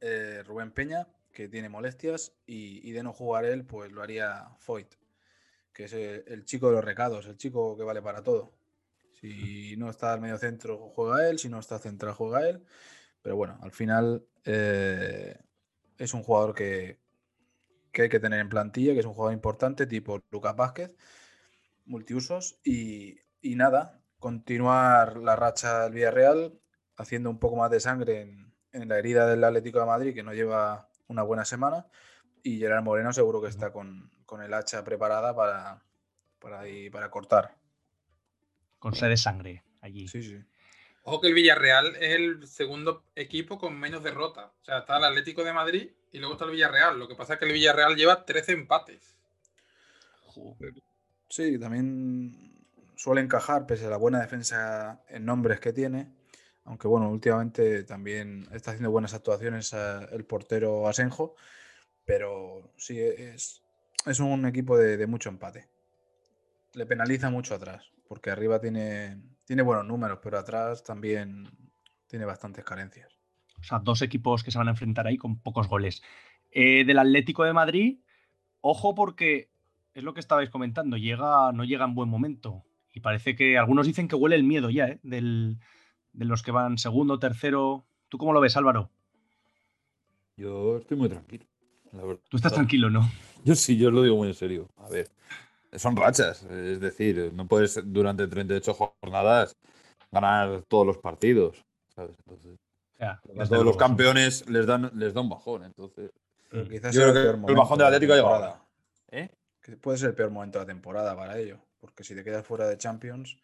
eh, 0.00 0.42
Rubén 0.46 0.70
Peña, 0.72 1.08
que 1.32 1.48
tiene 1.48 1.68
molestias, 1.68 2.32
y, 2.46 2.90
de 2.92 3.02
no 3.02 3.12
jugar 3.12 3.44
él, 3.44 3.64
pues 3.64 3.92
lo 3.92 4.02
haría 4.02 4.48
Foyt, 4.58 4.94
que 5.72 5.84
es 5.84 5.92
el, 5.92 6.24
el 6.26 6.44
chico 6.44 6.68
de 6.68 6.74
los 6.74 6.84
recados, 6.84 7.26
el 7.26 7.36
chico 7.36 7.76
que 7.76 7.84
vale 7.84 8.02
para 8.02 8.22
todo. 8.22 8.52
Si 9.20 9.76
no 9.76 9.90
está 9.90 10.12
al 10.12 10.20
medio 10.20 10.38
centro, 10.38 10.78
juega 10.94 11.28
él, 11.28 11.38
si 11.38 11.48
no 11.48 11.58
está 11.58 11.78
central, 11.78 12.14
juega 12.14 12.48
él. 12.48 12.64
Pero 13.22 13.36
bueno, 13.36 13.58
al 13.62 13.70
final 13.70 14.26
eh, 14.44 15.38
es 15.98 16.14
un 16.14 16.22
jugador 16.22 16.54
que, 16.54 16.98
que 17.92 18.02
hay 18.02 18.08
que 18.08 18.20
tener 18.20 18.40
en 18.40 18.48
plantilla, 18.48 18.94
que 18.94 19.00
es 19.00 19.06
un 19.06 19.12
jugador 19.14 19.34
importante, 19.34 19.86
tipo 19.86 20.22
Lucas 20.30 20.56
Vázquez, 20.56 20.96
multiusos. 21.84 22.58
Y, 22.64 23.18
y 23.42 23.56
nada, 23.56 24.02
continuar 24.18 25.18
la 25.18 25.36
racha 25.36 25.84
del 25.84 25.92
Villarreal, 25.92 26.58
haciendo 26.96 27.30
un 27.30 27.38
poco 27.38 27.56
más 27.56 27.70
de 27.70 27.80
sangre 27.80 28.22
en, 28.22 28.54
en 28.72 28.88
la 28.88 28.98
herida 28.98 29.26
del 29.26 29.44
Atlético 29.44 29.80
de 29.80 29.86
Madrid, 29.86 30.14
que 30.14 30.22
no 30.22 30.32
lleva 30.32 30.89
una 31.10 31.22
buena 31.22 31.44
semana. 31.44 31.86
Y 32.42 32.58
Gerard 32.58 32.82
Moreno 32.82 33.12
seguro 33.12 33.42
que 33.42 33.48
está 33.48 33.72
con, 33.72 34.10
con 34.24 34.42
el 34.42 34.54
hacha 34.54 34.82
preparada 34.84 35.34
para, 35.34 35.82
para, 36.38 36.66
ir- 36.66 36.90
para 36.90 37.10
cortar. 37.10 37.56
Con 38.78 38.94
sed 38.94 39.08
de 39.10 39.16
sangre 39.16 39.62
allí. 39.82 40.08
Sí, 40.08 40.22
sí. 40.22 40.42
Ojo 41.02 41.20
que 41.20 41.28
el 41.28 41.34
Villarreal 41.34 41.96
es 41.96 42.14
el 42.16 42.46
segundo 42.46 43.04
equipo 43.14 43.58
con 43.58 43.78
menos 43.78 44.02
derrotas. 44.02 44.50
O 44.62 44.64
sea, 44.64 44.78
está 44.78 44.98
el 44.98 45.04
Atlético 45.04 45.44
de 45.44 45.52
Madrid 45.52 45.90
y 46.12 46.18
luego 46.18 46.34
está 46.34 46.44
el 46.46 46.52
Villarreal. 46.52 46.98
Lo 46.98 47.08
que 47.08 47.14
pasa 47.14 47.34
es 47.34 47.38
que 47.38 47.46
el 47.46 47.52
Villarreal 47.52 47.96
lleva 47.96 48.24
13 48.24 48.52
empates. 48.52 49.16
Sí, 51.28 51.58
también 51.58 52.64
suele 52.96 53.20
encajar, 53.20 53.66
pese 53.66 53.86
a 53.86 53.90
la 53.90 53.96
buena 53.96 54.20
defensa 54.20 55.02
en 55.08 55.24
nombres 55.24 55.60
que 55.60 55.72
tiene. 55.72 56.12
Aunque 56.70 56.86
bueno, 56.86 57.10
últimamente 57.10 57.82
también 57.82 58.46
está 58.52 58.70
haciendo 58.70 58.92
buenas 58.92 59.12
actuaciones 59.12 59.72
eh, 59.72 60.06
el 60.12 60.24
portero 60.24 60.86
Asenjo. 60.86 61.34
Pero 62.04 62.70
sí, 62.76 62.96
es, 62.96 63.64
es 64.06 64.20
un 64.20 64.46
equipo 64.46 64.78
de, 64.78 65.04
mucho 65.08 65.30
empate. 65.30 65.68
Le 66.74 66.86
penaliza 66.86 67.28
mucho 67.28 67.56
atrás, 67.56 67.90
porque 68.06 68.30
arriba 68.30 68.60
tiene, 68.60 69.20
tiene 69.44 69.62
buenos 69.62 69.84
números, 69.84 70.20
pero 70.22 70.38
atrás 70.38 70.84
también 70.84 71.48
tiene 72.06 72.24
bastantes 72.24 72.64
carencias. 72.64 73.18
O 73.58 73.64
sea, 73.64 73.80
dos 73.80 74.00
equipos 74.00 74.44
que 74.44 74.52
se 74.52 74.58
van 74.58 74.68
a 74.68 74.72
enfrentar 74.72 75.08
ahí 75.08 75.16
con 75.18 75.40
pocos 75.40 75.66
goles. 75.66 76.04
Eh, 76.52 76.84
del 76.84 77.00
Atlético 77.00 77.42
de 77.42 77.52
Madrid, 77.52 77.98
ojo 78.60 78.94
porque 78.94 79.50
es 79.92 80.04
lo 80.04 80.14
que 80.14 80.20
estabais 80.20 80.50
comentando, 80.50 80.96
llega, 80.96 81.50
no 81.50 81.64
llega 81.64 81.84
en 81.84 81.96
buen 81.96 82.08
momento. 82.08 82.62
Y 82.94 83.00
parece 83.00 83.34
que 83.34 83.58
algunos 83.58 83.88
dicen 83.88 84.06
que 84.06 84.14
huele 84.14 84.36
el 84.36 84.44
miedo 84.44 84.70
ya, 84.70 84.86
¿eh? 84.86 85.00
De 86.12 86.24
los 86.24 86.42
que 86.42 86.50
van 86.50 86.78
segundo, 86.78 87.18
tercero. 87.18 87.84
¿Tú 88.08 88.18
cómo 88.18 88.32
lo 88.32 88.40
ves, 88.40 88.56
Álvaro? 88.56 88.90
Yo 90.36 90.78
estoy 90.78 90.96
muy 90.96 91.08
tranquilo. 91.08 91.44
la 91.92 92.04
verdad. 92.04 92.22
Tú 92.28 92.36
estás 92.36 92.52
tranquilo, 92.52 92.90
¿no? 92.90 93.10
Yo 93.44 93.54
sí, 93.54 93.76
yo 93.76 93.90
lo 93.90 94.02
digo 94.02 94.16
muy 94.16 94.28
en 94.28 94.34
serio. 94.34 94.68
A 94.76 94.88
ver, 94.88 95.08
son 95.76 95.96
rachas. 95.96 96.42
Es 96.44 96.80
decir, 96.80 97.30
no 97.34 97.46
puedes 97.46 97.80
durante 97.84 98.26
38 98.26 98.74
jornadas 98.74 99.56
ganar 100.10 100.62
todos 100.68 100.86
los 100.86 100.98
partidos. 100.98 101.64
¿sabes? 101.94 102.16
Entonces, 102.26 102.58
Ya, 102.98 103.12
a 103.12 103.20
desde 103.24 103.50
todos 103.50 103.64
los 103.64 103.76
campeones 103.76 104.48
les 104.48 104.66
dan, 104.66 104.90
les 104.94 105.14
da 105.14 105.20
un 105.20 105.28
bajón. 105.28 105.64
Entonces, 105.64 106.10
Pero 106.50 106.68
quizás 106.68 106.94
yo 106.94 107.02
creo 107.02 107.14
que 107.14 107.38
peor 107.38 107.50
el 107.50 107.56
bajón 107.56 107.78
del 107.78 107.86
de 107.86 107.90
la 107.90 107.96
Atlético 107.96 108.12
ha 108.12 108.16
llegado 108.16 108.34
ahora. 108.34 108.62
¿Eh? 109.10 109.28
Que 109.62 109.76
puede 109.76 109.98
ser 109.98 110.10
el 110.10 110.14
peor 110.14 110.30
momento 110.30 110.58
de 110.58 110.64
la 110.64 110.72
temporada 110.72 111.16
para 111.16 111.38
ellos. 111.38 111.60
Porque 111.80 112.04
si 112.04 112.14
te 112.14 112.24
quedas 112.24 112.46
fuera 112.46 112.66
de 112.68 112.76
Champions 112.76 113.38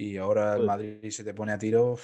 y 0.00 0.16
ahora 0.16 0.56
el 0.56 0.64
Madrid 0.66 1.10
se 1.10 1.24
te 1.24 1.34
pone 1.34 1.52
a 1.52 1.58
tiro, 1.58 1.98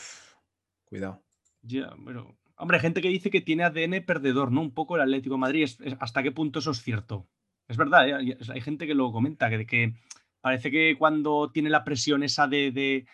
cuidado. 0.84 1.22
Ya, 1.62 1.94
pero. 2.04 2.36
Hombre, 2.58 2.76
hay 2.78 2.82
gente 2.82 3.02
que 3.02 3.08
dice 3.08 3.30
que 3.30 3.40
tiene 3.40 3.64
ADN 3.64 4.00
perdedor, 4.02 4.50
¿no? 4.50 4.60
Un 4.62 4.72
poco 4.72 4.96
el 4.96 5.02
Atlético 5.02 5.34
de 5.34 5.40
Madrid. 5.40 5.62
Es- 5.64 5.80
es- 5.80 5.96
¿Hasta 6.00 6.22
qué 6.22 6.32
punto 6.32 6.58
eso 6.58 6.70
es 6.70 6.82
cierto? 6.82 7.26
Es 7.68 7.76
verdad, 7.76 8.08
¿eh? 8.08 8.36
hay, 8.52 8.60
gente 8.60 8.86
que 8.86 8.94
lo 8.94 9.12
comenta, 9.12 9.50
que, 9.50 9.66
que 9.66 9.94
parece 10.40 10.70
que 10.70 10.96
cuando 10.98 11.50
tiene 11.52 11.68
la 11.70 11.84
presión 11.84 12.22
esa 12.22 12.46
de, 12.46 12.70
de, 12.70 13.06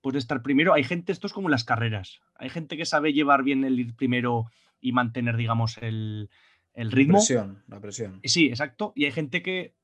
pues 0.00 0.12
de 0.14 0.18
estar 0.20 0.42
primero, 0.42 0.72
hay 0.72 0.84
gente, 0.84 1.12
esto 1.12 1.26
es 1.26 1.32
como 1.32 1.48
las 1.48 1.64
carreras. 1.64 2.20
Hay 2.36 2.48
gente 2.50 2.76
que 2.76 2.86
sabe 2.86 3.12
llevar 3.12 3.42
bien 3.42 3.64
el 3.64 3.78
ir 3.80 3.94
primero 3.96 4.46
y 4.80 4.92
mantener, 4.92 5.36
digamos, 5.36 5.76
el, 5.78 6.30
el 6.72 6.88
La 6.88 6.94
ritmo. 6.94 7.18
presión, 7.18 7.62
la 7.68 7.80
presión. 7.80 8.20
Sí, 8.24 8.46
exacto. 8.46 8.92
Y 8.94 9.04
hay 9.06 9.12
gente 9.12 9.42
que 9.42 9.74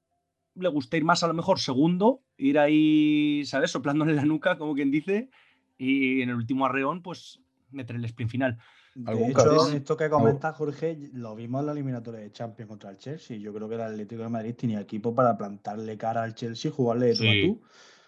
le 0.56 0.68
gusta 0.68 0.96
ir 0.96 1.04
más 1.04 1.22
a 1.22 1.28
lo 1.28 1.34
mejor 1.34 1.58
segundo, 1.58 2.22
ir 2.36 2.58
ahí, 2.58 3.44
¿sabes? 3.44 3.70
Soplándole 3.70 4.14
la 4.14 4.24
nuca, 4.24 4.58
como 4.58 4.74
quien 4.74 4.90
dice, 4.90 5.30
y 5.78 6.22
en 6.22 6.30
el 6.30 6.36
último 6.36 6.66
arreón, 6.66 7.02
pues 7.02 7.40
meter 7.70 7.96
el 7.96 8.04
sprint 8.04 8.30
final. 8.30 8.58
De 8.94 9.10
¿Algún 9.10 9.30
hecho, 9.30 9.72
esto 9.72 9.96
que 9.96 10.08
comenta 10.08 10.54
Jorge, 10.54 10.98
lo 11.12 11.36
vimos 11.36 11.60
en 11.60 11.66
la 11.66 11.72
eliminatoria 11.72 12.20
de 12.20 12.32
Champions 12.32 12.68
contra 12.68 12.90
el 12.90 12.96
Chelsea. 12.96 13.36
Yo 13.36 13.52
creo 13.52 13.68
que 13.68 13.74
el 13.74 13.82
Atlético 13.82 14.22
de 14.22 14.30
Madrid 14.30 14.54
tenía 14.54 14.80
equipo 14.80 15.14
para 15.14 15.36
plantarle 15.36 15.98
cara 15.98 16.22
al 16.22 16.34
Chelsea 16.34 16.70
y 16.70 16.74
jugarle 16.74 17.08
de 17.08 17.14
tú 17.14 17.24
a 17.24 17.32
tú. 17.32 17.62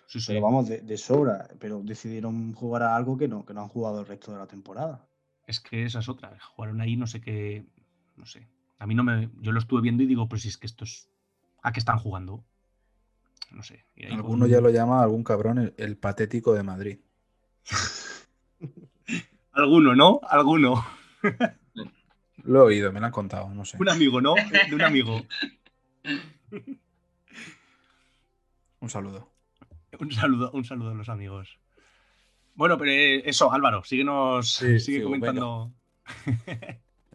Sí, 0.06 0.20
sí. 0.20 0.26
Pero 0.28 0.40
vamos, 0.40 0.66
de, 0.66 0.80
de 0.80 0.96
sobra. 0.96 1.46
Pero 1.58 1.82
decidieron 1.82 2.54
jugar 2.54 2.82
a 2.84 2.96
algo 2.96 3.18
que 3.18 3.28
no, 3.28 3.44
que 3.44 3.52
no 3.52 3.60
han 3.60 3.68
jugado 3.68 4.00
el 4.00 4.06
resto 4.06 4.32
de 4.32 4.38
la 4.38 4.46
temporada. 4.46 5.06
Es 5.46 5.60
que 5.60 5.84
esa 5.84 5.98
es 5.98 6.08
otra. 6.08 6.38
Jugaron 6.40 6.80
ahí, 6.80 6.96
no 6.96 7.06
sé 7.06 7.20
qué. 7.20 7.66
No 8.16 8.24
sé. 8.24 8.48
A 8.78 8.86
mí 8.86 8.94
no 8.94 9.04
me. 9.04 9.28
Yo 9.42 9.52
lo 9.52 9.58
estuve 9.58 9.82
viendo 9.82 10.02
y 10.02 10.06
digo, 10.06 10.26
pues 10.26 10.40
si 10.40 10.48
es 10.48 10.56
que 10.56 10.66
esto 10.66 10.84
es. 10.84 11.10
¿A 11.68 11.72
qué 11.72 11.80
están 11.80 11.98
jugando? 11.98 12.42
No 13.50 13.62
sé. 13.62 13.84
Ahí 13.98 14.06
Alguno 14.06 14.46
con- 14.46 14.48
ya 14.48 14.62
lo 14.62 14.70
llama, 14.70 15.02
algún 15.02 15.22
cabrón, 15.22 15.58
el, 15.58 15.74
el 15.76 15.98
patético 15.98 16.54
de 16.54 16.62
Madrid. 16.62 16.98
Alguno, 19.52 19.94
¿no? 19.94 20.18
Alguno. 20.30 20.82
Lo 22.44 22.60
he 22.60 22.62
oído, 22.62 22.90
me 22.90 23.00
lo 23.00 23.06
han 23.06 23.12
contado, 23.12 23.52
no 23.52 23.66
sé. 23.66 23.76
Un 23.78 23.90
amigo, 23.90 24.18
¿no? 24.22 24.34
De 24.68 24.74
un 24.74 24.80
amigo. 24.82 25.20
Un 28.80 28.88
saludo. 28.88 29.28
Un 29.98 30.12
saludo, 30.12 30.50
un 30.52 30.64
saludo 30.64 30.90
a 30.92 30.94
los 30.94 31.08
amigos. 31.10 31.58
Bueno, 32.54 32.78
pero 32.78 32.92
eh, 32.92 33.28
eso, 33.28 33.52
Álvaro, 33.52 33.82
síguenos, 33.84 34.54
Sí, 34.54 34.78
sigue 34.80 35.02
comentando. 35.02 35.72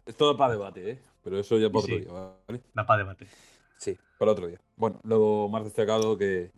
es 0.06 0.16
todo 0.16 0.36
para 0.36 0.52
debate, 0.52 0.90
¿eh? 0.92 1.02
Pero 1.24 1.38
eso 1.40 1.58
ya 1.58 1.70
por 1.70 1.82
Sí, 1.84 1.94
otro 1.94 2.04
día, 2.12 2.36
¿vale? 2.46 2.62
Da 2.74 2.84
para 2.86 2.98
debate. 2.98 3.26
Para 4.18 4.32
otro 4.32 4.46
día. 4.46 4.60
Bueno, 4.76 5.00
lo 5.04 5.48
más 5.50 5.64
destacado 5.64 6.16
que 6.16 6.52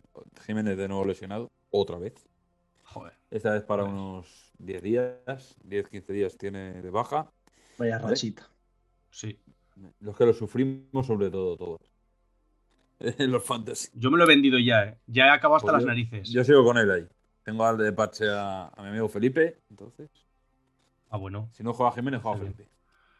Jiménez 0.45 0.77
de 0.77 0.87
nuevo 0.87 1.05
lesionado, 1.05 1.51
otra 1.71 1.97
vez. 1.97 2.13
Joder. 2.83 3.13
Esta 3.31 3.51
vez 3.53 3.63
para 3.63 3.83
Joder. 3.83 3.95
unos 3.97 4.51
10 4.59 4.81
días, 4.81 5.55
10, 5.63 5.89
15 5.89 6.13
días 6.13 6.37
tiene 6.37 6.81
de 6.81 6.89
baja. 6.89 7.31
Vaya 7.77 7.97
Vale. 7.97 8.09
rachita. 8.09 8.47
Sí. 9.09 9.39
Los 9.99 10.15
que 10.17 10.25
lo 10.25 10.33
sufrimos 10.33 11.05
sobre 11.05 11.29
todo 11.29 11.57
todos. 11.57 11.81
Los 13.19 13.43
fantasy. 13.43 13.89
Yo 13.93 14.09
me 14.09 14.17
lo 14.17 14.23
he 14.23 14.27
vendido 14.27 14.57
ya, 14.57 14.83
¿eh? 14.85 14.97
Ya 15.05 15.25
he 15.27 15.29
acabado 15.29 15.57
hasta 15.57 15.67
Pues 15.71 15.73
las 15.73 15.81
yo- 15.83 15.87
narices. 15.87 16.29
Yo 16.29 16.43
sigo 16.43 16.63
con 16.63 16.77
él 16.77 16.89
ahí. 16.89 17.07
Tengo 17.43 17.63
al 17.65 17.77
de 17.77 17.93
parche 17.93 18.27
a, 18.29 18.67
a 18.69 18.81
mi 18.81 18.89
amigo 18.89 19.07
Felipe. 19.07 19.59
Entonces, 19.69 20.09
Ah, 21.09 21.17
bueno, 21.17 21.47
si 21.53 21.63
no 21.63 21.73
juega 21.73 21.91
Jiménez, 21.93 22.21
juega. 22.21 22.37
Felipe. 22.39 22.67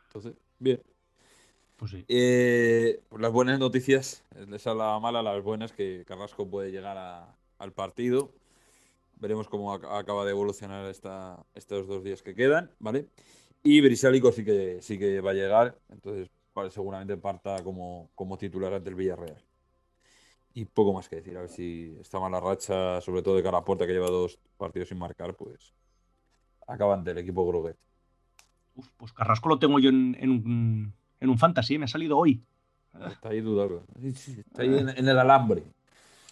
Entonces, 0.07 0.33
bien. 0.59 0.81
Pues 1.77 1.91
sí. 1.91 2.05
Eh, 2.07 3.01
pues 3.09 3.21
las 3.21 3.31
buenas 3.31 3.59
noticias, 3.59 4.23
esa 4.35 4.71
es 4.71 4.77
la 4.77 4.99
mala, 4.99 5.21
las 5.21 5.43
buenas 5.43 5.71
que 5.73 6.03
Carrasco 6.07 6.49
puede 6.49 6.71
llegar 6.71 6.97
a- 6.97 7.35
al 7.59 7.73
partido. 7.73 8.31
Veremos 9.19 9.49
cómo 9.49 9.73
ac- 9.75 9.87
acaba 9.99 10.25
de 10.25 10.31
evolucionar 10.31 10.85
esta, 10.89 11.45
estos 11.55 11.87
dos 11.87 12.03
días 12.03 12.23
que 12.23 12.35
quedan, 12.35 12.71
¿vale? 12.79 13.07
Y 13.63 13.81
Brisálico 13.81 14.31
sí 14.31 14.45
que, 14.45 14.81
sí 14.81 14.99
que 14.99 15.21
va 15.21 15.31
a 15.31 15.35
llegar, 15.35 15.79
entonces 15.89 16.29
vale, 16.55 16.71
seguramente 16.71 17.17
parta 17.17 17.63
como, 17.63 18.09
como 18.15 18.37
titular 18.37 18.73
ante 18.73 18.89
el 18.89 18.95
Villarreal. 18.95 19.43
Y 20.53 20.65
poco 20.65 20.93
más 20.93 21.07
que 21.07 21.17
decir, 21.17 21.37
a 21.37 21.41
ver 21.41 21.49
si 21.49 21.95
esta 22.01 22.19
mala 22.19 22.39
racha, 22.39 22.99
sobre 23.01 23.21
todo 23.21 23.35
de 23.35 23.43
cara 23.43 23.59
a 23.59 23.65
puerta, 23.65 23.85
que 23.85 23.93
lleva 23.93 24.09
dos 24.09 24.39
partidos 24.57 24.89
sin 24.89 24.97
marcar, 24.97 25.35
pues 25.35 25.73
acaba 26.67 26.95
ante 26.95 27.11
el 27.11 27.19
equipo 27.19 27.47
Groguet. 27.47 27.77
Uf, 28.75 28.87
pues 28.97 29.11
Carrasco 29.13 29.49
lo 29.49 29.59
tengo 29.59 29.79
yo 29.79 29.89
en, 29.89 30.15
en 30.19 30.29
un, 30.31 30.93
en 31.19 31.29
un 31.29 31.37
fantasy, 31.37 31.75
¿eh? 31.75 31.79
me 31.79 31.85
ha 31.85 31.89
salido 31.89 32.17
hoy. 32.17 32.41
Está 33.09 33.29
ahí 33.29 33.41
dudable. 33.41 33.81
Sí, 34.01 34.13
sí, 34.13 34.39
Está 34.39 34.63
ahí 34.63 34.75
en, 34.77 34.89
en 34.89 35.07
el 35.07 35.19
alambre. 35.19 35.63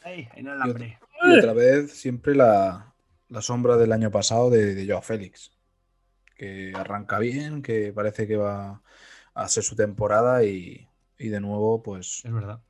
Ay, 0.04 0.28
en 0.36 0.48
el 0.48 0.62
hambre. 0.62 1.00
Y 1.24 1.38
otra 1.38 1.54
vez, 1.54 1.92
siempre 1.92 2.36
la, 2.36 2.94
la 3.30 3.42
sombra 3.42 3.78
del 3.78 3.92
año 3.92 4.12
pasado 4.12 4.50
de, 4.50 4.74
de 4.76 4.88
Joao 4.88 5.02
Félix. 5.02 5.52
Que 6.36 6.74
arranca 6.76 7.18
bien, 7.20 7.62
que 7.62 7.94
parece 7.94 8.28
que 8.28 8.36
va 8.38 8.82
a 9.34 9.48
ser 9.48 9.64
su 9.64 9.76
temporada 9.76 10.44
y, 10.44 10.88
y 11.18 11.30
de 11.30 11.40
nuevo, 11.40 11.82
pues 11.82 12.24
Es 12.26 12.34
verdad. 12.34 12.62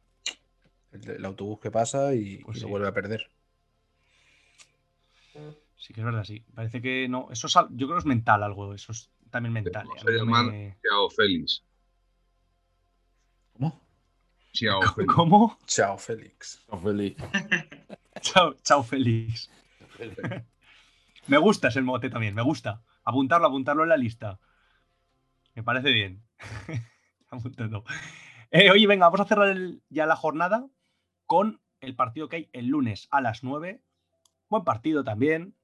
el, 0.92 1.10
el 1.10 1.26
autobús 1.26 1.60
que 1.60 1.72
pasa 1.72 2.14
y, 2.14 2.38
Pues 2.44 2.58
y 2.58 2.62
lo 2.62 2.68
sí. 2.68 2.72
vuelve 2.72 2.88
a 2.88 2.94
perder. 2.94 3.30
Sí 5.78 5.94
que 5.94 6.02
es 6.02 6.06
verdad, 6.06 6.24
sí. 6.24 6.44
Parece 6.54 6.82
que 6.82 7.08
no. 7.10 7.28
Eso 7.32 7.48
es, 7.48 7.54
yo 7.72 7.88
creo 7.88 7.98
que 7.98 8.00
es 8.00 8.06
mental 8.06 8.44
algo. 8.44 8.74
Eso 8.74 8.92
es 8.92 9.10
también 9.30 9.54
mental. 9.54 9.88
¿eh? 9.88 10.00
A 10.00 10.04
mí 10.06 10.10
a 10.10 10.12
no 10.12 10.18
llamar 10.26 10.46
me- 10.46 10.78
Ciao 10.82 11.10
Félix. 11.10 11.64
¿Cómo? 14.56 14.78
Ciao 14.78 14.82
Félix. 14.88 15.14
¿Cómo? 15.16 15.58
Chao, 15.66 15.98
Félix. 15.98 16.64
Son 16.70 16.82
feliz. 16.82 17.16
Chao, 18.22 18.54
chao, 18.64 18.84
feliz. 18.84 19.50
Me 21.28 21.38
gusta 21.38 21.70
ese 21.70 21.82
mote 21.82 22.10
también, 22.10 22.36
me 22.36 22.44
gusta. 22.44 22.84
Apuntarlo, 23.04 23.48
apuntarlo 23.48 23.84
en 23.84 23.90
la 23.90 23.98
lista. 23.98 24.40
Me 25.56 25.64
parece 25.64 25.92
bien. 25.92 26.24
Apuntando. 27.32 27.84
Eh, 28.52 28.70
oye, 28.70 28.86
venga, 28.86 29.08
vamos 29.08 29.22
a 29.22 29.26
cerrar 29.26 29.50
el- 29.50 29.82
ya 29.90 30.06
la 30.06 30.16
jornada 30.16 30.68
con 31.26 31.62
el 31.82 31.96
partido 31.96 32.30
que 32.30 32.36
hay 32.36 32.50
el 32.54 32.68
lunes 32.68 33.08
a 33.10 33.22
las 33.22 33.44
9. 33.44 33.82
Buen 34.50 34.64
partido 34.64 35.04
también. 35.04 35.56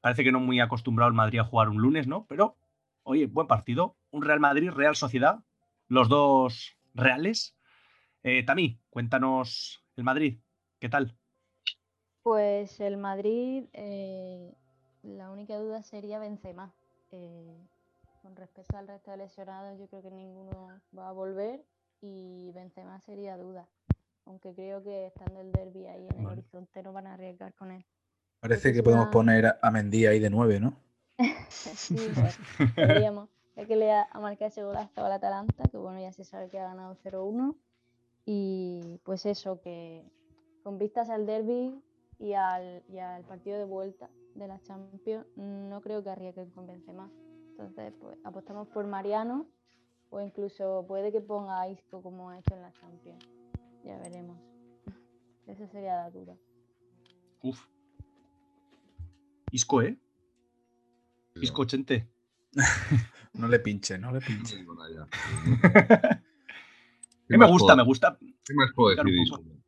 Parece 0.00 0.22
que 0.22 0.30
no 0.30 0.38
muy 0.38 0.60
acostumbrado 0.60 1.08
el 1.08 1.14
Madrid 1.14 1.40
a 1.40 1.44
jugar 1.44 1.68
un 1.68 1.78
lunes, 1.82 2.06
¿no? 2.06 2.26
Pero, 2.28 2.56
oye, 3.02 3.26
buen 3.26 3.48
partido. 3.48 3.96
Un 4.10 4.22
Real 4.22 4.38
Madrid, 4.38 4.70
Real 4.70 4.94
Sociedad. 4.94 5.40
Los 5.88 6.08
dos 6.08 6.76
reales. 6.94 7.56
Eh, 8.24 8.42
Tami, 8.44 8.80
cuéntanos 8.90 9.84
el 9.96 10.04
Madrid. 10.04 10.38
¿Qué 10.80 10.88
tal? 10.88 11.14
Pues 12.22 12.80
el 12.80 12.96
Madrid, 12.96 13.64
eh, 13.74 14.50
la 15.02 15.30
única 15.30 15.58
duda 15.58 15.82
sería 15.82 16.18
Benzema. 16.18 16.72
Eh, 17.12 17.54
con 18.22 18.34
respecto 18.36 18.78
al 18.78 18.88
resto 18.88 19.10
de 19.10 19.18
lesionados, 19.18 19.78
yo 19.78 19.86
creo 19.88 20.02
que 20.02 20.10
ninguno 20.10 20.80
va 20.96 21.08
a 21.10 21.12
volver 21.12 21.62
y 22.00 22.50
Benzema 22.54 22.98
sería 23.00 23.36
duda. 23.36 23.68
Aunque 24.24 24.54
creo 24.54 24.82
que 24.82 25.06
estando 25.08 25.40
el 25.40 25.52
derby 25.52 25.86
ahí 25.86 26.06
en 26.08 26.18
el 26.20 26.24
Vale. 26.24 26.40
horizonte 26.40 26.82
no 26.82 26.94
van 26.94 27.06
a 27.06 27.14
arriesgar 27.14 27.52
con 27.54 27.70
él. 27.72 27.84
Parece 28.40 28.68
Porque 28.70 28.76
que 28.78 28.82
podemos 28.82 29.04
una- 29.04 29.10
poner 29.12 29.58
a 29.60 29.70
Mendy 29.70 30.06
ahí 30.06 30.18
de 30.18 30.30
nueve, 30.30 30.60
¿no? 30.60 30.74
Sí, 31.50 31.96
pues, 32.14 32.38
podríamos. 32.74 33.28
Ya 33.56 33.66
que 33.66 33.76
le 33.76 33.92
ha, 33.92 34.08
ha 34.10 34.18
marcado 34.20 34.48
ese 34.48 34.64
golazo 34.64 35.04
al 35.04 35.12
Atalanta, 35.12 35.62
que 35.70 35.76
bueno, 35.76 36.00
ya 36.00 36.10
se 36.12 36.24
sabe 36.24 36.48
que 36.48 36.58
ha 36.58 36.64
ganado 36.64 36.96
0-1. 37.04 37.54
Y 38.26 39.00
pues 39.04 39.26
eso, 39.26 39.60
que 39.60 40.02
con 40.62 40.78
vistas 40.78 41.10
al 41.10 41.26
derby 41.26 41.78
y 42.18 42.32
al, 42.32 42.82
y 42.88 42.98
al 42.98 43.24
partido 43.24 43.58
de 43.58 43.64
vuelta 43.64 44.08
de 44.34 44.48
la 44.48 44.60
Champions, 44.62 45.26
no 45.36 45.80
creo 45.80 46.02
que 46.02 46.10
arriesguen 46.10 46.50
con 46.50 46.66
Benzema. 46.66 47.10
Entonces, 47.50 47.92
pues 48.00 48.18
apostamos 48.24 48.68
por 48.68 48.86
Mariano 48.86 49.46
o 50.10 50.20
incluso 50.20 50.84
puede 50.88 51.12
que 51.12 51.20
ponga 51.20 51.60
a 51.60 51.68
Isco 51.68 52.02
como 52.02 52.30
ha 52.30 52.38
hecho 52.38 52.54
en 52.54 52.62
la 52.62 52.72
Champions. 52.72 53.28
Ya 53.84 53.98
veremos. 53.98 54.38
Esa 55.46 55.66
sería 55.68 55.96
la 55.96 56.10
duda. 56.10 56.36
Uf. 57.42 57.66
Isco, 59.50 59.82
¿eh? 59.82 59.98
Isco 61.40 61.62
80. 61.62 61.94
No 63.34 63.48
le 63.48 63.58
pinche, 63.58 63.98
no 63.98 64.12
le 64.12 64.20
No 64.20 64.26
pinche. 64.26 64.56
digo 64.58 64.76
nada 64.76 64.88
ya. 64.88 65.08
Que 67.10 67.13
me 67.28 67.46
gusta, 67.50 67.66
puedo- 67.66 67.76
me 67.76 67.84
gusta. 67.84 68.18
¿Qué 68.44 68.54
más 68.54 68.70
puedo 68.74 68.90
decir? 68.90 69.04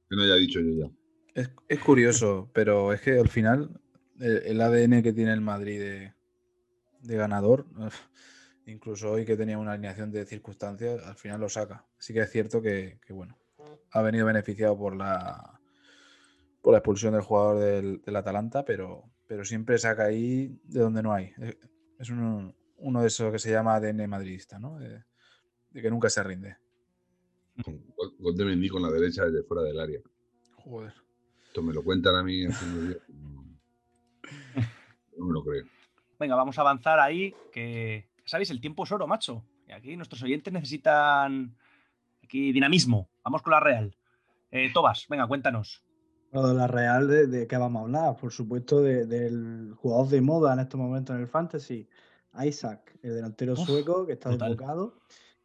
Que 0.08 0.16
no 0.16 0.22
haya 0.22 0.34
dicho 0.34 0.60
yo 0.60 0.86
ya. 0.86 0.90
Es, 1.34 1.50
es 1.68 1.80
curioso, 1.80 2.50
pero 2.54 2.92
es 2.92 3.00
que 3.00 3.18
al 3.18 3.28
final 3.28 3.80
el, 4.20 4.38
el 4.44 4.60
ADN 4.60 5.02
que 5.02 5.12
tiene 5.12 5.32
el 5.32 5.40
Madrid 5.40 5.78
de, 5.80 6.14
de 7.02 7.16
ganador, 7.16 7.66
incluso 8.66 9.12
hoy 9.12 9.24
que 9.24 9.36
tenía 9.36 9.58
una 9.58 9.72
alineación 9.72 10.10
de 10.12 10.24
circunstancias, 10.26 11.02
al 11.04 11.16
final 11.16 11.40
lo 11.40 11.48
saca. 11.48 11.84
Sí 11.98 12.12
que 12.14 12.20
es 12.20 12.30
cierto 12.30 12.62
que, 12.62 12.98
que, 13.06 13.12
bueno, 13.12 13.38
ha 13.92 14.02
venido 14.02 14.26
beneficiado 14.26 14.76
por 14.78 14.96
la 14.96 15.60
por 16.62 16.72
la 16.72 16.78
expulsión 16.78 17.12
del 17.12 17.22
jugador 17.22 17.60
del, 17.60 18.02
del 18.02 18.16
Atalanta, 18.16 18.64
pero, 18.64 19.04
pero 19.28 19.44
siempre 19.44 19.78
saca 19.78 20.04
ahí 20.04 20.58
de 20.64 20.80
donde 20.80 21.00
no 21.02 21.12
hay. 21.12 21.32
Es, 21.38 21.56
es 22.00 22.10
uno, 22.10 22.54
uno 22.78 23.00
de 23.02 23.06
esos 23.06 23.30
que 23.30 23.38
se 23.38 23.50
llama 23.52 23.76
ADN 23.76 24.08
madridista, 24.08 24.58
¿no? 24.58 24.76
De, 24.78 25.04
de 25.70 25.82
que 25.82 25.90
nunca 25.90 26.10
se 26.10 26.24
rinde. 26.24 26.56
Gol, 27.64 28.14
gol 28.18 28.36
de 28.36 28.44
Mendy 28.44 28.68
con 28.68 28.82
la 28.82 28.90
derecha 28.90 29.24
desde 29.24 29.42
fuera 29.46 29.62
del 29.62 29.80
área. 29.80 30.00
Joder. 30.56 30.92
Esto 31.46 31.62
me 31.62 31.72
lo 31.72 31.82
cuentan 31.82 32.14
a 32.16 32.22
mí 32.22 32.40
días. 32.40 32.62
No, 35.16 35.26
me 35.26 35.32
lo 35.32 35.42
creo. 35.42 35.64
Venga, 36.18 36.34
vamos 36.34 36.58
a 36.58 36.60
avanzar 36.62 36.98
ahí, 36.98 37.34
que 37.52 38.08
sabéis, 38.24 38.50
el 38.50 38.60
tiempo 38.60 38.84
es 38.84 38.92
oro, 38.92 39.06
macho. 39.06 39.44
Y 39.68 39.72
aquí 39.72 39.96
nuestros 39.96 40.22
oyentes 40.22 40.52
necesitan 40.52 41.56
aquí 42.22 42.52
dinamismo. 42.52 43.08
Vamos 43.24 43.42
con 43.42 43.52
la 43.52 43.60
Real. 43.60 43.96
Eh, 44.50 44.70
Tobas, 44.72 45.06
venga, 45.08 45.26
cuéntanos. 45.26 45.82
Lo 46.32 46.46
de 46.46 46.54
la 46.54 46.66
Real, 46.66 47.08
de, 47.08 47.26
de 47.26 47.46
qué 47.46 47.56
vamos 47.56 47.80
a 47.80 47.84
hablar? 47.84 48.16
Por 48.20 48.32
supuesto, 48.32 48.80
de- 48.82 49.06
del 49.06 49.72
jugador 49.76 50.08
de 50.08 50.20
moda 50.20 50.52
en 50.52 50.60
estos 50.60 50.78
momentos 50.78 51.14
en 51.16 51.22
el 51.22 51.28
Fantasy, 51.28 51.88
Isaac, 52.44 52.98
el 53.02 53.14
delantero 53.14 53.54
Uf, 53.54 53.66
sueco, 53.66 54.06
que 54.06 54.12
está 54.14 54.30
desbocado 54.30 54.98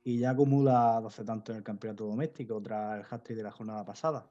y 0.04 0.18
ya 0.20 0.32
acumula 0.32 0.99
12 1.02 1.24
tantos 1.24 1.54
en 1.54 1.58
el 1.58 1.64
campeonato 1.64 2.06
doméstico 2.06 2.62
tras 2.62 2.99
el 2.99 3.06
hat-trick 3.10 3.38
de 3.38 3.43
la 3.43 3.52
jornada 3.52 3.86
pasada. 3.86 4.26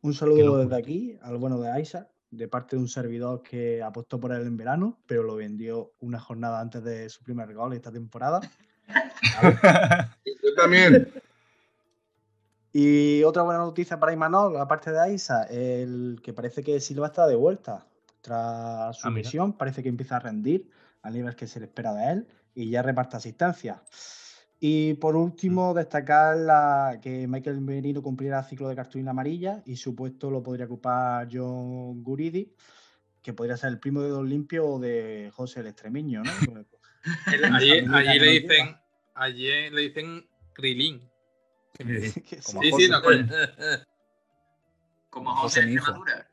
Un 0.00 0.14
saludo 0.14 0.58
desde 0.58 0.76
aquí 0.76 1.18
al 1.22 1.36
bueno 1.38 1.60
de 1.60 1.80
Isaac, 1.80 2.08
de 2.30 2.48
parte 2.48 2.76
de 2.76 2.82
un 2.82 2.88
servidor 2.88 3.42
que 3.42 3.82
apostó 3.82 4.18
por 4.18 4.32
él 4.32 4.42
en 4.46 4.56
verano, 4.56 4.98
pero 5.06 5.22
lo 5.22 5.36
vendió 5.36 5.92
una 6.00 6.18
jornada 6.18 6.60
antes 6.60 6.82
de 6.82 7.08
su 7.08 7.22
primer 7.22 7.52
gol 7.54 7.72
esta 7.72 7.92
temporada. 7.92 8.40
Yo 10.42 10.54
también. 10.56 11.12
Y 12.72 13.22
otra 13.24 13.42
buena 13.42 13.60
noticia 13.60 14.00
para 14.00 14.12
Imanol, 14.12 14.56
aparte 14.56 14.90
de 14.92 15.12
Isa, 15.12 15.44
el 15.44 16.20
que 16.22 16.32
parece 16.32 16.62
que 16.62 16.80
Silva 16.80 17.08
está 17.08 17.26
de 17.26 17.36
vuelta. 17.36 17.86
Tras 18.22 18.96
su 18.98 19.06
Ah, 19.06 19.10
mira. 19.10 19.24
lesión, 19.24 19.52
parece 19.52 19.82
que 19.82 19.88
empieza 19.88 20.16
a 20.16 20.20
rendir 20.20 20.70
al 21.02 21.12
nivel 21.12 21.34
que 21.36 21.46
se 21.46 21.58
le 21.60 21.66
espera 21.66 21.92
de 21.92 22.12
él 22.12 22.28
y 22.54 22.70
ya 22.70 22.80
reparte 22.82 23.16
asistencia. 23.16 23.82
Y 24.64 24.94
por 24.94 25.16
Mm. 25.16 25.22
último, 25.22 25.74
destacar 25.74 26.36
la, 26.36 27.00
que 27.02 27.26
Michael 27.26 27.60
Merino 27.60 28.00
cumplirá 28.00 28.44
ciclo 28.44 28.68
de 28.68 28.76
cartulina 28.76 29.10
amarilla 29.10 29.60
y 29.66 29.74
su 29.74 29.96
puesto 29.96 30.30
lo 30.30 30.40
podría 30.40 30.66
ocupar 30.66 31.26
John 31.32 32.00
Guridi, 32.04 32.54
que 33.20 33.32
podría 33.32 33.56
ser 33.56 33.70
el 33.70 33.80
primo 33.80 34.02
de 34.02 34.10
Don 34.10 34.28
Limpio 34.28 34.64
o 34.64 34.78
de 34.78 35.32
José 35.34 35.60
el 35.60 35.66
Extremeño, 35.66 36.22
¿no? 36.22 36.30
El- 37.26 37.44
Esa 37.44 37.56
allí, 37.56 38.18
le 38.20 38.40
dicen, 38.40 38.76
allí 39.14 39.70
le 39.70 39.80
dicen 39.80 40.28
Krilin. 40.52 41.10
Como 42.44 42.62
Sí, 42.62 42.68
sí, 42.68 42.70
José. 42.70 42.88
no, 42.88 43.02
coño. 43.02 43.26
Como 45.10 45.34
José, 45.34 45.66
mi 45.66 45.72
hijo. 45.72 45.90
Extremadura. 45.90 46.28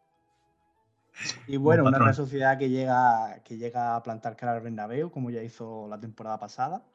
Y 1.48 1.58
bueno, 1.58 1.84
una. 1.86 1.98
Real 1.98 2.14
Sociedad 2.14 2.60
que 2.60 2.70
llega, 2.70 3.42
que 3.44 3.58
llega 3.58 3.96
a 3.96 4.04
plantar 4.04 4.36
cara 4.36 4.52
al 4.54 4.62
Bernabéu, 4.62 5.10
como 5.10 5.32
ya 5.32 5.42
hizo 5.42 5.88
la 5.88 6.00
temporada 6.00 6.38
pasada, 6.40 6.86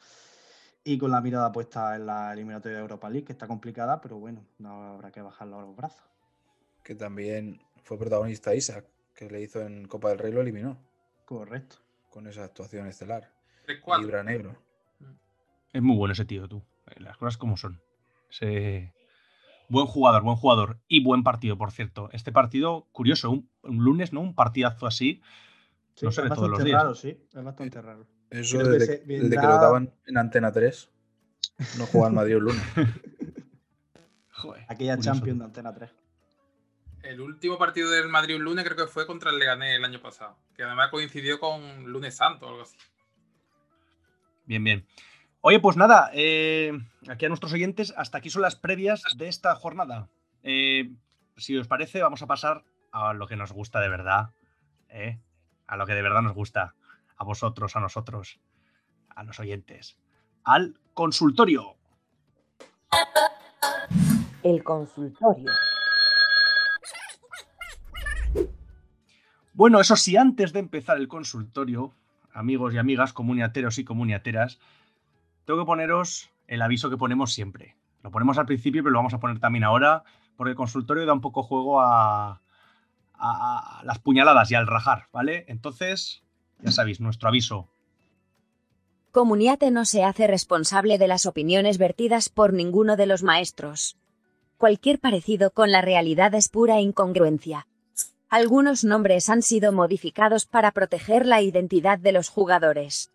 y 0.84 0.98
con 0.98 1.10
la 1.10 1.20
mirada 1.20 1.50
puesta 1.50 1.96
en 1.96 2.06
la 2.06 2.32
eliminatoria 2.32 2.76
de 2.76 2.82
Europa 2.82 3.08
League, 3.08 3.24
que 3.26 3.32
está 3.32 3.46
complicada, 3.46 4.00
pero 4.00 4.18
bueno, 4.18 4.44
no 4.58 4.82
habrá 4.94 5.10
que 5.10 5.22
bajarlo 5.22 5.58
a 5.58 5.62
los 5.62 5.74
brazos. 5.74 6.04
Que 6.82 6.94
también 6.94 7.60
fue 7.82 7.98
protagonista 7.98 8.54
Isaac, 8.54 8.86
que 9.14 9.30
le 9.30 9.40
hizo 9.40 9.62
en 9.62 9.86
Copa 9.88 10.10
del 10.10 10.18
Rey, 10.18 10.32
lo 10.32 10.42
eliminó 10.42 10.76
Correcto. 11.24 11.76
con 12.10 12.26
esa 12.26 12.44
actuación 12.44 12.86
estelar. 12.86 13.30
3-4. 13.66 14.00
Libra 14.02 14.22
negro. 14.22 14.56
Es 15.72 15.82
muy 15.82 15.96
bueno 15.96 16.12
ese 16.12 16.24
tío, 16.26 16.46
tú. 16.48 16.62
Eh, 16.88 17.00
Las 17.00 17.16
cosas 17.16 17.38
como 17.38 17.56
son. 17.56 17.80
Ese- 18.30 18.92
Buen 19.70 19.86
jugador, 19.86 20.22
buen 20.22 20.36
jugador. 20.36 20.78
Y 20.88 21.02
buen 21.02 21.22
partido, 21.24 21.56
por 21.56 21.72
cierto. 21.72 22.10
Este 22.12 22.30
partido, 22.32 22.86
curioso, 22.92 23.30
un, 23.30 23.48
un 23.62 23.78
lunes, 23.82 24.12
¿no? 24.12 24.20
Un 24.20 24.34
partidazo 24.34 24.86
así. 24.86 25.22
Sí, 25.94 26.04
No 26.04 26.10
ve 26.10 26.28
todos 26.28 26.28
los 26.28 26.50
bastante 26.50 26.64
días. 26.64 26.82
raro, 26.82 26.94
sí, 26.94 27.08
es 27.32 27.42
bastante 27.42 27.80
raro. 27.80 28.06
Eso 28.40 28.58
que 28.58 28.64
desde, 28.64 28.86
se- 28.86 29.04
desde 29.06 29.36
que 29.36 29.46
lo 29.46 29.58
daban 29.58 29.92
en 30.06 30.18
Antena 30.18 30.52
3, 30.52 30.90
no 31.78 31.86
jugaba 31.86 32.08
el 32.08 32.14
Madrid 32.14 32.36
un 32.36 32.44
lunes. 32.44 32.62
Joder, 34.32 34.64
Aquella 34.68 34.98
Champions 34.98 35.38
de 35.38 35.44
Antena 35.44 35.72
3. 35.74 35.90
El 37.02 37.20
último 37.20 37.58
partido 37.58 37.90
del 37.90 38.08
Madrid 38.08 38.36
un 38.36 38.44
lunes 38.44 38.64
creo 38.64 38.76
que 38.76 38.86
fue 38.92 39.06
contra 39.06 39.30
el 39.30 39.38
Leganés 39.38 39.76
el 39.76 39.84
año 39.84 40.00
pasado. 40.00 40.36
Que 40.56 40.62
además 40.62 40.90
coincidió 40.90 41.38
con 41.38 41.84
lunes 41.84 42.16
santo 42.16 42.46
o 42.46 42.48
algo 42.48 42.62
así. 42.62 42.76
Bien, 44.46 44.64
bien. 44.64 44.86
Oye, 45.42 45.60
pues 45.60 45.76
nada, 45.76 46.10
eh, 46.14 46.72
aquí 47.08 47.26
a 47.26 47.28
nuestros 47.28 47.52
oyentes, 47.52 47.92
hasta 47.96 48.18
aquí 48.18 48.30
son 48.30 48.40
las 48.42 48.56
previas 48.56 49.02
de 49.16 49.28
esta 49.28 49.54
jornada. 49.54 50.08
Eh, 50.42 50.90
si 51.36 51.56
os 51.58 51.68
parece, 51.68 52.00
vamos 52.00 52.22
a 52.22 52.26
pasar 52.26 52.64
a 52.92 53.12
lo 53.12 53.26
que 53.26 53.36
nos 53.36 53.52
gusta 53.52 53.80
de 53.80 53.88
verdad, 53.90 54.30
¿eh? 54.88 55.18
a 55.66 55.76
lo 55.76 55.86
que 55.86 55.94
de 55.94 56.02
verdad 56.02 56.22
nos 56.22 56.32
gusta, 56.34 56.74
a 57.16 57.24
vosotros, 57.24 57.76
a 57.76 57.80
nosotros, 57.80 58.40
a 59.14 59.22
los 59.24 59.38
oyentes, 59.40 59.96
al 60.44 60.78
consultorio. 60.94 61.76
El 64.42 64.62
consultorio. 64.62 65.50
Bueno, 69.52 69.80
eso 69.80 69.94
sí, 69.96 70.16
antes 70.16 70.52
de 70.52 70.58
empezar 70.60 70.96
el 70.96 71.06
consultorio, 71.08 71.92
amigos 72.32 72.74
y 72.74 72.78
amigas, 72.78 73.12
comuniateros 73.12 73.78
y 73.78 73.84
comuniateras, 73.84 74.58
tengo 75.44 75.60
que 75.60 75.66
poneros 75.66 76.30
el 76.48 76.60
aviso 76.62 76.90
que 76.90 76.96
ponemos 76.96 77.32
siempre. 77.32 77.76
Lo 78.02 78.10
ponemos 78.10 78.36
al 78.38 78.46
principio, 78.46 78.82
pero 78.82 78.92
lo 78.92 78.98
vamos 78.98 79.14
a 79.14 79.20
poner 79.20 79.38
también 79.38 79.62
ahora, 79.64 80.02
porque 80.36 80.50
el 80.50 80.56
consultorio 80.56 81.06
da 81.06 81.12
un 81.12 81.20
poco 81.20 81.42
juego 81.44 81.80
a, 81.80 82.40
a- 83.14 83.78
a 83.80 83.84
las 83.84 84.00
puñaladas 84.00 84.50
y 84.50 84.56
al 84.56 84.66
rajar, 84.66 85.06
¿vale? 85.12 85.44
Entonces, 85.48 86.23
ya 86.62 86.70
sabéis, 86.70 87.00
nuestro 87.00 87.28
aviso. 87.28 87.68
Comuniate 89.12 89.70
no 89.70 89.84
se 89.84 90.02
hace 90.02 90.26
responsable 90.26 90.98
de 90.98 91.06
las 91.06 91.26
opiniones 91.26 91.78
vertidas 91.78 92.28
por 92.28 92.52
ninguno 92.52 92.96
de 92.96 93.06
los 93.06 93.22
maestros. 93.22 93.96
Cualquier 94.56 94.98
parecido 94.98 95.50
con 95.50 95.70
la 95.70 95.82
realidad 95.82 96.34
es 96.34 96.48
pura 96.48 96.80
incongruencia. 96.80 97.66
Algunos 98.28 98.82
nombres 98.82 99.28
han 99.28 99.42
sido 99.42 99.70
modificados 99.72 100.46
para 100.46 100.72
proteger 100.72 101.26
la 101.26 101.42
identidad 101.42 101.98
de 101.98 102.10
los 102.10 102.28
jugadores. 102.28 103.12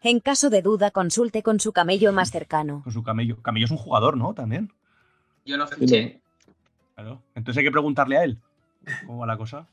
En 0.00 0.20
caso 0.20 0.50
de 0.50 0.62
duda, 0.62 0.90
consulte 0.90 1.42
con 1.42 1.60
su 1.60 1.72
camello 1.72 2.12
más 2.12 2.30
cercano. 2.30 2.82
Con 2.82 2.92
su 2.92 3.02
camello. 3.02 3.42
Camello 3.42 3.66
es 3.66 3.70
un 3.70 3.76
jugador, 3.76 4.16
¿no? 4.16 4.34
También. 4.34 4.72
Yo 5.44 5.56
lo 5.56 5.66
fiché. 5.66 6.20
Claro. 6.94 7.22
Entonces 7.34 7.58
hay 7.58 7.64
que 7.64 7.72
preguntarle 7.72 8.16
a 8.16 8.24
él. 8.24 8.38
¿Cómo 9.06 9.18
va 9.18 9.26
la 9.26 9.36
cosa? 9.36 9.66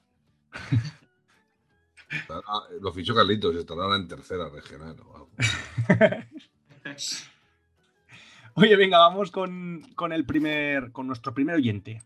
Estará- 2.11 2.41
lo 2.81 2.91
fichó 2.91 3.15
Carlitos, 3.15 3.55
estará 3.55 3.83
ahora 3.83 3.95
en 3.95 4.07
tercera 4.07 4.49
regional. 4.49 4.95
o 4.99 5.15
algo. 5.15 5.29
Oye, 8.55 8.75
venga, 8.75 8.97
vamos 8.97 9.31
con, 9.31 9.81
con 9.95 10.11
el 10.11 10.25
primer, 10.25 10.91
con 10.91 11.07
nuestro 11.07 11.33
primer 11.33 11.55
oyente. 11.55 12.01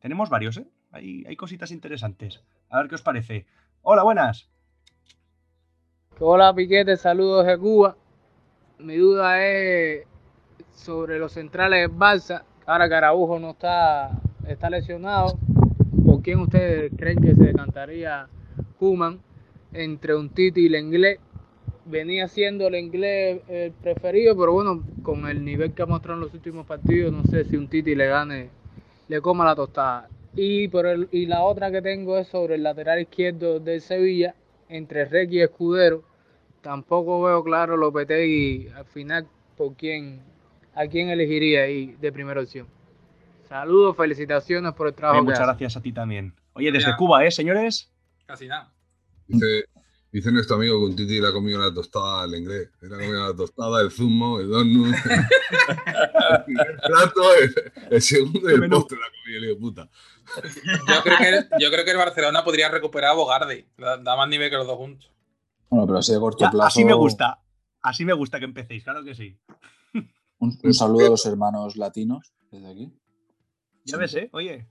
Tenemos 0.00 0.28
varios, 0.28 0.58
¿eh? 0.58 0.66
Hay, 0.92 1.24
hay 1.26 1.36
cositas 1.36 1.70
interesantes. 1.70 2.42
A 2.68 2.78
ver 2.80 2.88
qué 2.88 2.94
os 2.96 3.02
parece. 3.02 3.46
Hola, 3.82 4.02
buenas. 4.02 4.48
Hola 6.18 6.54
Piquete, 6.54 6.96
saludos 6.96 7.46
de 7.46 7.58
Cuba. 7.58 7.96
Mi 8.78 8.96
duda 8.96 9.42
es 9.46 10.06
sobre 10.74 11.18
los 11.18 11.32
centrales 11.32 11.88
del 11.88 11.96
Barça. 11.98 12.44
Ahora 12.66 12.88
Carabujo 12.88 13.38
no 13.38 13.50
está, 13.50 14.10
está 14.46 14.68
lesionado. 14.70 15.38
¿Por 16.04 16.22
quién 16.22 16.40
ustedes 16.40 16.92
creen 16.96 17.20
que 17.20 17.34
se 17.34 17.44
decantaría 17.44 18.28
Human 18.80 19.20
entre 19.72 20.14
un 20.14 20.30
Titi 20.30 20.62
y 20.62 20.66
el 20.66 20.76
inglés? 20.76 21.18
Venía 21.84 22.26
siendo 22.28 22.66
el 22.66 22.74
inglés 22.74 23.42
el 23.48 23.72
preferido, 23.72 24.36
pero 24.36 24.52
bueno, 24.52 24.82
con 25.02 25.28
el 25.28 25.44
nivel 25.44 25.72
que 25.72 25.82
ha 25.82 25.86
mostrado 25.86 26.18
en 26.18 26.24
los 26.24 26.34
últimos 26.34 26.66
partidos, 26.66 27.12
no 27.12 27.22
sé 27.24 27.44
si 27.44 27.56
un 27.56 27.68
Titi 27.68 27.94
le 27.94 28.06
gane, 28.06 28.50
le 29.08 29.20
coma 29.20 29.44
la 29.44 29.54
tostada. 29.54 30.08
Y, 30.34 30.68
por 30.68 30.86
el, 30.86 31.08
y 31.12 31.26
la 31.26 31.42
otra 31.42 31.70
que 31.70 31.80
tengo 31.80 32.18
es 32.18 32.28
sobre 32.28 32.56
el 32.56 32.62
lateral 32.62 33.00
izquierdo 33.00 33.60
del 33.60 33.80
Sevilla, 33.80 34.34
entre 34.68 35.04
Requi 35.04 35.36
y 35.36 35.42
Escudero. 35.42 36.02
Tampoco 36.60 37.22
veo 37.22 37.44
claro 37.44 37.76
Lopetegui 37.76 38.68
al 38.74 38.84
final 38.84 39.26
por 39.56 39.74
quién, 39.76 40.20
a 40.74 40.86
quién 40.86 41.08
elegiría 41.08 41.62
ahí 41.62 41.96
de 42.00 42.12
primera 42.12 42.40
opción. 42.40 42.66
Saludos, 43.48 43.96
felicitaciones 43.96 44.72
por 44.74 44.88
el 44.88 44.94
trabajo 44.94 45.20
que 45.20 45.24
muchas 45.24 45.46
gracias 45.46 45.76
a 45.76 45.80
ti 45.80 45.92
también. 45.92 46.34
Oye, 46.54 46.72
desde. 46.72 46.96
Cuba, 46.96 47.24
¿eh, 47.24 47.30
señores? 47.30 47.92
Casi 48.26 48.48
nada. 48.48 48.72
Dice, 49.28 49.66
Dice 50.16 50.32
nuestro 50.32 50.56
amigo 50.56 50.78
que 50.78 50.84
un 50.86 50.96
titi 50.96 51.20
le 51.20 51.28
ha 51.28 51.32
comido 51.32 51.58
la 51.58 51.74
tostada 51.74 52.22
al 52.22 52.34
inglés. 52.34 52.70
Le 52.80 52.86
ha 52.86 52.90
comido 52.98 53.28
la 53.28 53.36
tostada, 53.36 53.82
el 53.82 53.90
zumo, 53.90 54.40
el 54.40 54.48
donut. 54.48 54.94
el 54.94 54.94
primer 56.46 56.80
plato, 56.86 57.34
el, 57.34 57.54
el 57.90 58.00
segundo 58.00 58.50
y 58.50 58.54
el 58.54 58.70
postre 58.70 58.98
la 58.98 59.06
comido, 59.10 59.40
le 59.40 59.46
digo, 59.48 59.58
puta. 59.60 59.90
Yo 60.88 61.02
creo, 61.02 61.18
que 61.18 61.28
el, 61.28 61.48
yo 61.60 61.70
creo 61.70 61.84
que 61.84 61.90
el 61.90 61.96
Barcelona 61.98 62.42
podría 62.44 62.70
recuperar 62.70 63.10
a 63.10 63.14
Bogarde. 63.14 63.68
Da, 63.76 64.16
más 64.16 64.26
nivel 64.30 64.48
que 64.48 64.56
los 64.56 64.66
dos 64.66 64.78
juntos. 64.78 65.12
Bueno, 65.68 65.86
pero 65.86 65.98
así 65.98 66.14
a 66.14 66.18
corto 66.18 66.44
Ya, 66.44 66.50
plazo. 66.50 66.68
así 66.68 66.84
me 66.86 66.94
gusta. 66.94 67.42
Así 67.82 68.04
me 68.06 68.14
gusta 68.14 68.38
que 68.38 68.46
empecéis, 68.46 68.84
claro 68.84 69.04
que 69.04 69.14
sí. 69.14 69.38
Un, 70.38 70.58
un 70.62 70.72
saludo 70.74 71.08
a 71.08 71.10
los 71.10 71.26
hermanos 71.26 71.76
latinos 71.76 72.32
desde 72.50 72.70
aquí. 72.70 72.92
Ya 73.84 73.98
ves, 73.98 74.14
¿eh? 74.14 74.30
Oye. 74.32 74.66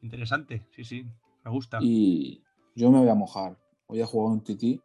Interesante, 0.00 0.66
sí, 0.74 0.82
sí. 0.82 1.06
Me 1.44 1.50
gusta. 1.50 1.78
Y 1.82 2.42
yo 2.76 2.90
me 2.92 3.00
voy 3.00 3.08
a 3.08 3.14
mojar. 3.14 3.58
Hoy 3.88 4.00
ha 4.00 4.06
jugado 4.06 4.32
un 4.34 4.44
tití 4.44 4.80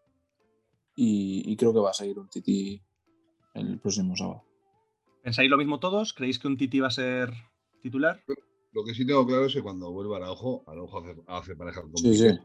y, 0.96 1.44
y 1.46 1.56
creo 1.58 1.74
que 1.74 1.80
va 1.80 1.92
a 1.92 1.94
seguir 1.94 2.18
un 2.20 2.28
tití 2.30 2.82
el 3.54 3.80
próximo 3.80 4.16
sábado. 4.16 4.44
¿Pensáis 5.24 5.50
lo 5.50 5.58
mismo 5.58 5.80
todos? 5.80 6.14
¿Creéis 6.14 6.40
que 6.40 6.48
un 6.48 6.58
Titi 6.58 6.80
va 6.80 6.88
a 6.88 6.92
ser 6.92 7.32
titular? 7.82 8.24
Lo 8.72 8.84
que 8.84 8.96
sí 8.96 9.06
tengo 9.06 9.24
claro 9.28 9.46
es 9.46 9.54
que 9.54 9.62
cuando 9.62 9.92
vuelva 9.92 10.18
Araujo, 10.18 10.64
Araujo 10.66 10.98
hace, 11.00 11.16
hace 11.28 11.56
pareja 11.56 11.82
con 11.84 11.96
Sí, 11.98 12.16
sí. 12.16 12.40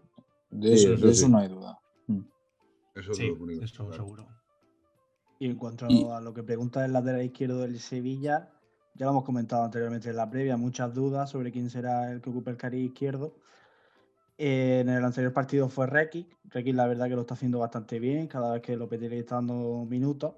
De 0.50 0.76
Sí, 0.76 0.84
eso, 0.84 0.94
eso 0.94 1.06
de 1.06 1.12
eso 1.12 1.26
sí. 1.26 1.32
no 1.32 1.38
hay 1.38 1.48
duda. 1.48 1.78
Mm. 2.08 2.20
Eso 2.96 3.12
es 3.12 3.16
Sí, 3.16 3.28
lo 3.28 3.34
único. 3.42 3.64
eso 3.64 3.86
claro. 3.86 4.04
seguro. 4.04 4.26
Y 5.38 5.46
en 5.46 5.56
cuanto 5.56 5.86
Y- 5.88 6.04
a 6.10 6.20
lo 6.20 6.34
que 6.34 6.42
pregunta 6.42 6.84
el 6.84 6.92
lateral 6.92 7.22
izquierdo 7.22 7.60
del 7.60 7.78
Sevilla, 7.80 8.52
ya 8.94 9.06
lo 9.06 9.12
hemos 9.12 9.24
comentado 9.24 9.64
anteriormente 9.64 10.10
en 10.10 10.16
la 10.16 10.28
previa, 10.28 10.56
muchas 10.58 10.92
dudas 10.92 11.30
sobre 11.30 11.52
quién 11.52 11.70
será 11.70 12.12
el 12.12 12.20
que 12.20 12.28
ocupe 12.30 12.50
el 12.50 12.56
cariz 12.58 12.90
izquierdo. 12.90 13.34
Eh, 14.38 14.80
en 14.80 14.88
el 14.88 15.04
anterior 15.04 15.32
partido 15.32 15.68
fue 15.68 15.86
Rekic. 15.86 16.36
Rekic 16.44 16.74
la 16.74 16.86
verdad 16.86 17.08
que 17.08 17.14
lo 17.14 17.22
está 17.22 17.34
haciendo 17.34 17.58
bastante 17.58 17.98
bien, 17.98 18.26
cada 18.26 18.52
vez 18.52 18.62
que 18.62 18.76
Lopetegui 18.76 19.18
está 19.18 19.36
dando 19.36 19.86
minutos. 19.88 20.34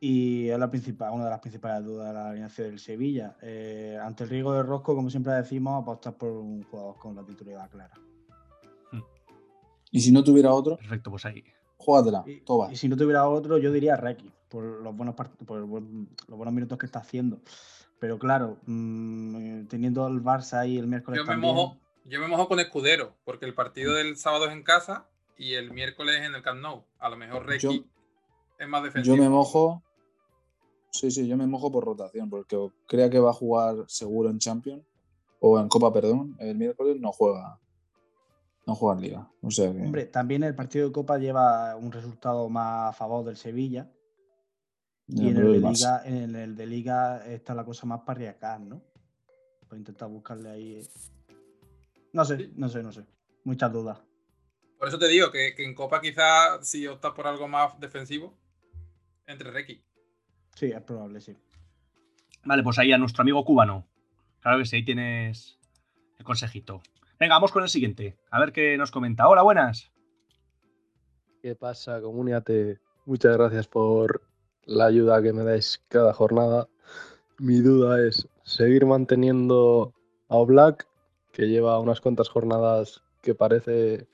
Y 0.00 0.48
es 0.48 0.58
la 0.58 0.68
principal, 0.70 1.12
una 1.12 1.24
de 1.24 1.30
las 1.30 1.38
principales 1.40 1.84
dudas 1.84 2.08
de 2.08 2.14
la 2.14 2.30
alianza 2.30 2.62
del 2.62 2.78
Sevilla. 2.80 3.36
Eh, 3.40 3.96
ante 4.02 4.24
el 4.24 4.30
riesgo 4.30 4.52
de 4.52 4.62
Rosco, 4.64 4.96
como 4.96 5.10
siempre 5.10 5.32
decimos, 5.34 5.80
apostar 5.80 6.14
por 6.16 6.30
un 6.32 6.62
jugador 6.64 6.96
con 6.98 7.14
la 7.14 7.22
titularidad 7.24 7.70
clara. 7.70 7.94
Y 9.92 10.00
si 10.00 10.10
no 10.10 10.24
tuviera 10.24 10.52
otro, 10.54 10.78
Perfecto, 10.78 11.10
pues 11.10 11.24
ahí. 11.26 11.44
júgatela. 11.76 12.24
Y, 12.26 12.40
Toba. 12.40 12.72
y 12.72 12.76
si 12.76 12.88
no 12.88 12.96
tuviera 12.96 13.28
otro, 13.28 13.58
yo 13.58 13.70
diría 13.70 13.94
Requi, 13.94 14.32
por 14.48 14.64
los 14.64 14.96
buenos 14.96 15.14
por 15.14 15.58
los 15.58 15.68
buenos 15.68 16.54
minutos 16.54 16.78
que 16.78 16.86
está 16.86 17.00
haciendo. 17.00 17.40
Pero 17.98 18.18
claro, 18.18 18.58
mm, 18.66 19.66
teniendo 19.66 20.08
el 20.08 20.22
Barça 20.22 20.60
ahí 20.60 20.78
el 20.78 20.86
miércoles 20.88 21.18
Yo 21.18 21.24
me 21.24 21.32
también, 21.32 21.54
mojo, 21.54 21.76
yo 22.04 22.20
me 22.20 22.28
mojo 22.28 22.48
con 22.48 22.60
Escudero, 22.60 23.14
porque 23.24 23.44
el 23.46 23.54
partido 23.54 23.94
del 23.94 24.16
sábado 24.16 24.46
es 24.46 24.52
en 24.52 24.62
casa 24.62 25.08
y 25.36 25.54
el 25.54 25.72
miércoles 25.72 26.20
en 26.22 26.34
el 26.34 26.42
Camp 26.42 26.60
Nou. 26.60 26.84
A 26.98 27.08
lo 27.08 27.16
mejor 27.16 27.46
Requi 27.46 27.62
Yo- 27.78 27.84
es 28.58 28.68
más 28.68 28.80
Yo 28.80 28.86
defensivo. 28.86 29.16
me 29.16 29.28
mojo. 29.28 29.82
Sí, 30.90 31.10
sí, 31.10 31.26
yo 31.26 31.36
me 31.36 31.46
mojo 31.46 31.72
por 31.72 31.84
rotación, 31.84 32.28
porque 32.28 32.56
crea 32.86 33.08
que 33.08 33.18
va 33.18 33.30
a 33.30 33.34
jugar 33.34 33.84
seguro 33.88 34.28
en 34.30 34.38
Champions 34.38 34.84
o 35.40 35.58
en 35.58 35.68
Copa, 35.68 35.92
perdón, 35.92 36.36
el 36.38 36.56
miércoles 36.56 37.00
no 37.00 37.12
juega. 37.12 37.58
No 38.66 38.76
juega 38.76 38.96
en 38.96 39.02
Liga. 39.02 39.30
O 39.42 39.50
sea 39.50 39.72
que. 39.72 39.80
hombre, 39.80 40.04
también 40.06 40.44
el 40.44 40.54
partido 40.54 40.86
de 40.86 40.92
Copa 40.92 41.18
lleva 41.18 41.74
un 41.76 41.90
resultado 41.90 42.48
más 42.48 42.90
a 42.90 42.92
favor 42.92 43.24
del 43.24 43.36
Sevilla. 43.36 43.90
Y 45.08 45.28
en 45.28 45.36
el, 45.36 45.60
de. 45.62 45.68
Liga, 45.70 46.02
en 46.04 46.36
el 46.36 46.54
de 46.56 46.66
Liga 46.66 47.26
está 47.26 47.54
la 47.54 47.64
cosa 47.64 47.86
más 47.86 48.02
para 48.02 48.58
¿no? 48.60 48.80
Para 49.66 49.78
intentar 49.78 50.08
buscarle 50.08 50.50
ahí. 50.50 50.88
No 52.12 52.24
sé, 52.24 52.50
no 52.54 52.68
sé, 52.68 52.82
no 52.82 52.92
sé. 52.92 53.06
Muchas 53.44 53.72
dudas. 53.72 54.02
Por 54.78 54.88
eso 54.88 54.98
te 54.98 55.08
digo 55.08 55.30
que, 55.30 55.54
que 55.54 55.64
en 55.64 55.74
Copa 55.74 56.00
quizás 56.00 56.66
si 56.68 56.86
optas 56.86 57.12
por 57.12 57.26
algo 57.26 57.48
más 57.48 57.78
defensivo, 57.78 58.38
entre 59.26 59.50
Requi. 59.50 59.84
Sí, 60.54 60.66
es 60.66 60.82
probable, 60.82 61.20
sí. 61.20 61.36
Vale, 62.44 62.62
pues 62.62 62.78
ahí 62.78 62.92
a 62.92 62.98
nuestro 62.98 63.22
amigo 63.22 63.44
cubano. 63.44 63.86
Claro 64.40 64.58
que 64.58 64.66
sí, 64.66 64.76
ahí 64.76 64.84
tienes 64.84 65.58
el 66.18 66.24
consejito. 66.24 66.82
Venga, 67.18 67.36
vamos 67.36 67.52
con 67.52 67.62
el 67.62 67.68
siguiente. 67.68 68.18
A 68.30 68.40
ver 68.40 68.52
qué 68.52 68.76
nos 68.76 68.90
comenta. 68.90 69.28
Hola, 69.28 69.42
buenas. 69.42 69.92
¿Qué 71.40 71.54
pasa, 71.54 72.00
comunidad? 72.00 72.44
Muchas 73.06 73.36
gracias 73.36 73.68
por 73.68 74.22
la 74.64 74.86
ayuda 74.86 75.22
que 75.22 75.32
me 75.32 75.44
dais 75.44 75.82
cada 75.88 76.12
jornada. 76.12 76.68
Mi 77.38 77.60
duda 77.60 78.04
es 78.06 78.28
seguir 78.44 78.86
manteniendo 78.86 79.94
a 80.28 80.36
Oblak, 80.36 80.88
que 81.32 81.48
lleva 81.48 81.80
unas 81.80 82.00
cuantas 82.00 82.28
jornadas 82.28 83.02
que 83.20 83.34
parece 83.34 84.08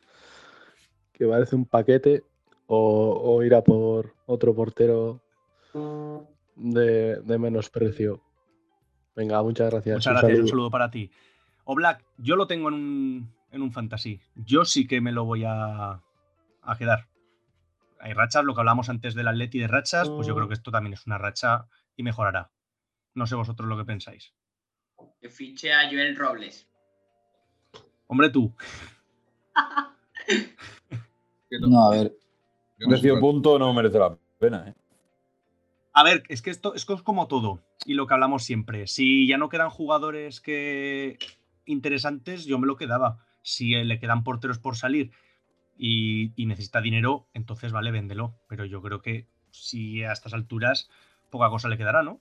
que 1.12 1.26
parece 1.26 1.56
un 1.56 1.66
paquete, 1.66 2.22
o, 2.66 3.20
o 3.24 3.42
ir 3.42 3.54
a 3.54 3.62
por 3.62 4.14
otro 4.26 4.54
portero 4.54 5.20
de, 6.54 7.16
de 7.16 7.38
menos 7.38 7.70
precio. 7.70 8.22
Venga, 9.16 9.42
muchas 9.42 9.70
gracias. 9.70 9.96
Muchas 9.96 10.12
un 10.12 10.12
gracias, 10.12 10.30
un 10.30 10.36
saludo. 10.36 10.48
saludo 10.48 10.70
para 10.70 10.90
ti. 10.90 11.10
O 11.64 11.74
Black, 11.74 12.04
yo 12.18 12.36
lo 12.36 12.46
tengo 12.46 12.68
en 12.68 12.74
un, 12.74 13.34
en 13.50 13.62
un 13.62 13.72
fantasy. 13.72 14.20
Yo 14.36 14.64
sí 14.64 14.86
que 14.86 15.00
me 15.00 15.10
lo 15.10 15.24
voy 15.24 15.42
a, 15.44 16.00
a 16.62 16.78
quedar. 16.78 17.08
Hay 17.98 18.12
rachas, 18.12 18.44
lo 18.44 18.54
que 18.54 18.60
hablamos 18.60 18.88
antes 18.88 19.14
del 19.14 19.26
Atleti 19.26 19.58
de 19.58 19.66
rachas, 19.66 20.08
pues 20.08 20.26
yo 20.28 20.36
creo 20.36 20.46
que 20.46 20.54
esto 20.54 20.70
también 20.70 20.92
es 20.92 21.04
una 21.04 21.18
racha 21.18 21.66
y 21.96 22.04
mejorará. 22.04 22.52
No 23.14 23.26
sé 23.26 23.34
vosotros 23.34 23.68
lo 23.68 23.76
que 23.76 23.84
pensáis. 23.84 24.32
Que 25.20 25.28
fiche 25.28 25.72
a 25.72 25.88
Joel 25.90 26.16
Robles. 26.16 26.68
Hombre, 28.08 28.30
tú. 28.30 28.52
No, 31.50 31.86
a 31.86 31.90
ver. 31.90 32.14
Precio 32.76 33.18
punto 33.18 33.58
no 33.58 33.72
merece 33.72 33.98
la 33.98 34.14
pena, 34.38 34.68
¿eh? 34.68 34.74
A 35.94 36.02
ver, 36.04 36.22
es 36.28 36.42
que 36.42 36.50
esto, 36.50 36.74
esto 36.74 36.94
es 36.94 37.02
como 37.02 37.26
todo 37.26 37.60
y 37.86 37.94
lo 37.94 38.06
que 38.06 38.12
hablamos 38.12 38.44
siempre. 38.44 38.86
Si 38.86 39.26
ya 39.26 39.38
no 39.38 39.48
quedan 39.48 39.70
jugadores 39.70 40.40
que 40.40 41.18
interesantes, 41.64 42.44
yo 42.44 42.58
me 42.58 42.66
lo 42.66 42.76
quedaba. 42.76 43.24
Si 43.42 43.74
eh, 43.74 43.84
le 43.84 43.98
quedan 43.98 44.24
porteros 44.24 44.58
por 44.58 44.76
salir 44.76 45.10
y, 45.78 46.32
y 46.36 46.46
necesita 46.46 46.82
dinero, 46.82 47.26
entonces 47.32 47.72
vale, 47.72 47.90
véndelo. 47.90 48.34
Pero 48.46 48.66
yo 48.66 48.82
creo 48.82 49.00
que 49.00 49.26
si 49.50 50.04
a 50.04 50.12
estas 50.12 50.34
alturas 50.34 50.90
poca 51.30 51.48
cosa 51.48 51.68
le 51.68 51.78
quedará, 51.78 52.02
¿no? 52.02 52.20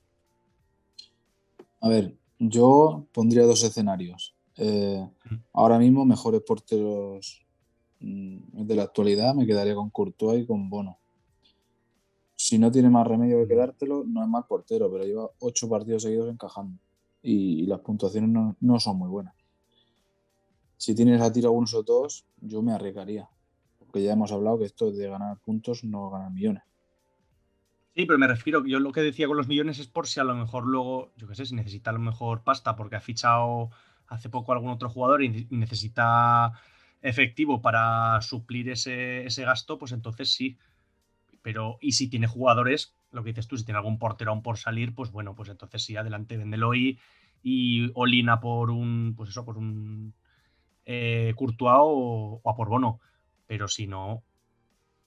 A 1.82 1.90
ver, 1.90 2.16
yo 2.40 3.06
pondría 3.12 3.44
dos 3.44 3.64
escenarios. 3.64 4.37
Eh, 4.58 5.08
ahora 5.54 5.78
mismo, 5.78 6.06
mejores 6.06 6.42
porteros 6.42 7.46
mm, 8.00 8.66
de 8.66 8.76
la 8.76 8.84
actualidad, 8.84 9.36
me 9.36 9.46
quedaría 9.46 9.76
con 9.76 9.90
Courtois 9.90 10.44
y 10.44 10.48
con 10.48 10.70
Bono. 10.70 10.98
Si 12.36 12.58
no 12.58 12.72
tiene 12.72 12.90
más 12.90 13.08
remedio 13.08 13.40
que 13.40 13.48
quedártelo, 13.48 14.04
no 14.06 14.24
es 14.24 14.30
mal 14.30 14.46
portero, 14.48 14.92
pero 14.92 15.04
lleva 15.04 15.30
ocho 15.40 15.68
partidos 15.70 16.04
seguidos 16.04 16.30
encajando. 16.30 16.80
Y, 17.22 17.66
las 17.66 17.80
puntuaciones 17.80 18.30
no, 18.30 18.56
no 18.60 18.80
son 18.80 18.98
muy 18.98 19.10
buenas. 19.10 19.34
Si 20.78 20.94
tienes 20.94 21.20
a 21.22 21.32
tiro 21.32 21.50
algunos 21.50 21.74
o 21.74 21.84
dos, 21.84 22.26
yo 22.40 22.62
me 22.62 22.72
arriesgaría. 22.72 23.28
Porque 23.80 24.04
ya 24.04 24.14
hemos 24.14 24.32
hablado 24.32 24.60
que 24.60 24.66
esto 24.66 24.92
de 24.92 25.10
ganar 25.10 25.38
puntos 25.40 25.84
no 25.84 26.10
ganar 26.12 26.32
millones. 26.32 26.64
Sí, 27.96 28.06
pero 28.06 28.20
me 28.20 28.28
refiero, 28.28 28.64
yo 28.64 28.80
lo 28.80 28.92
que 28.92 29.02
decía 29.02 29.26
con 29.26 29.38
los 29.38 29.48
millones 29.48 29.80
es 29.80 29.88
por 29.88 30.06
si 30.06 30.20
a 30.20 30.24
lo 30.24 30.36
mejor 30.36 30.68
luego, 30.68 31.12
yo 31.18 31.28
qué 31.28 31.34
sé, 31.34 31.48
si 31.48 31.56
necesita 31.56 31.90
a 31.90 31.94
lo 31.94 32.00
mejor 32.00 32.44
pasta 32.44 32.76
porque 32.76 32.96
ha 32.96 33.02
fichado 33.02 33.72
hace 34.08 34.30
poco 34.30 34.52
algún 34.54 34.72
otro 34.72 34.90
jugador 34.90 35.24
y 35.24 35.48
necesita 35.50 36.54
efectivo 37.02 37.62
para 37.62 38.20
suplir 38.22 38.70
ese, 38.70 39.26
ese 39.26 39.44
gasto, 39.44 39.78
pues 39.78 39.92
entonces 39.92 40.32
sí. 40.32 40.58
Pero, 41.42 41.78
y 41.82 41.94
si 41.94 42.10
tiene 42.10 42.28
jugadores, 42.28 42.96
lo 43.12 43.24
que 43.24 43.30
dices 43.30 43.48
tú, 43.48 43.58
si 43.58 43.66
tiene 43.66 43.78
algún 43.78 44.00
portero 44.00 44.32
aún 44.32 44.42
por 44.42 44.58
salir, 44.58 44.94
pues 44.94 45.12
bueno, 45.12 45.36
pues 45.36 45.50
entonces 45.50 45.84
sí, 45.84 45.96
adelante, 45.96 46.38
véndelo 46.38 46.74
y, 46.74 47.00
y 47.44 47.92
Olina 47.96 48.40
por 48.40 48.72
un, 48.72 49.14
pues 49.16 49.30
eso, 49.30 49.46
por 49.46 49.58
un 49.58 50.14
eh, 50.86 51.34
Courtois 51.36 51.74
o, 51.80 52.42
o 52.44 52.50
a 52.50 52.56
por 52.56 52.70
Bono. 52.70 53.00
Pero 53.46 53.68
si 53.68 53.88
no, 53.88 54.24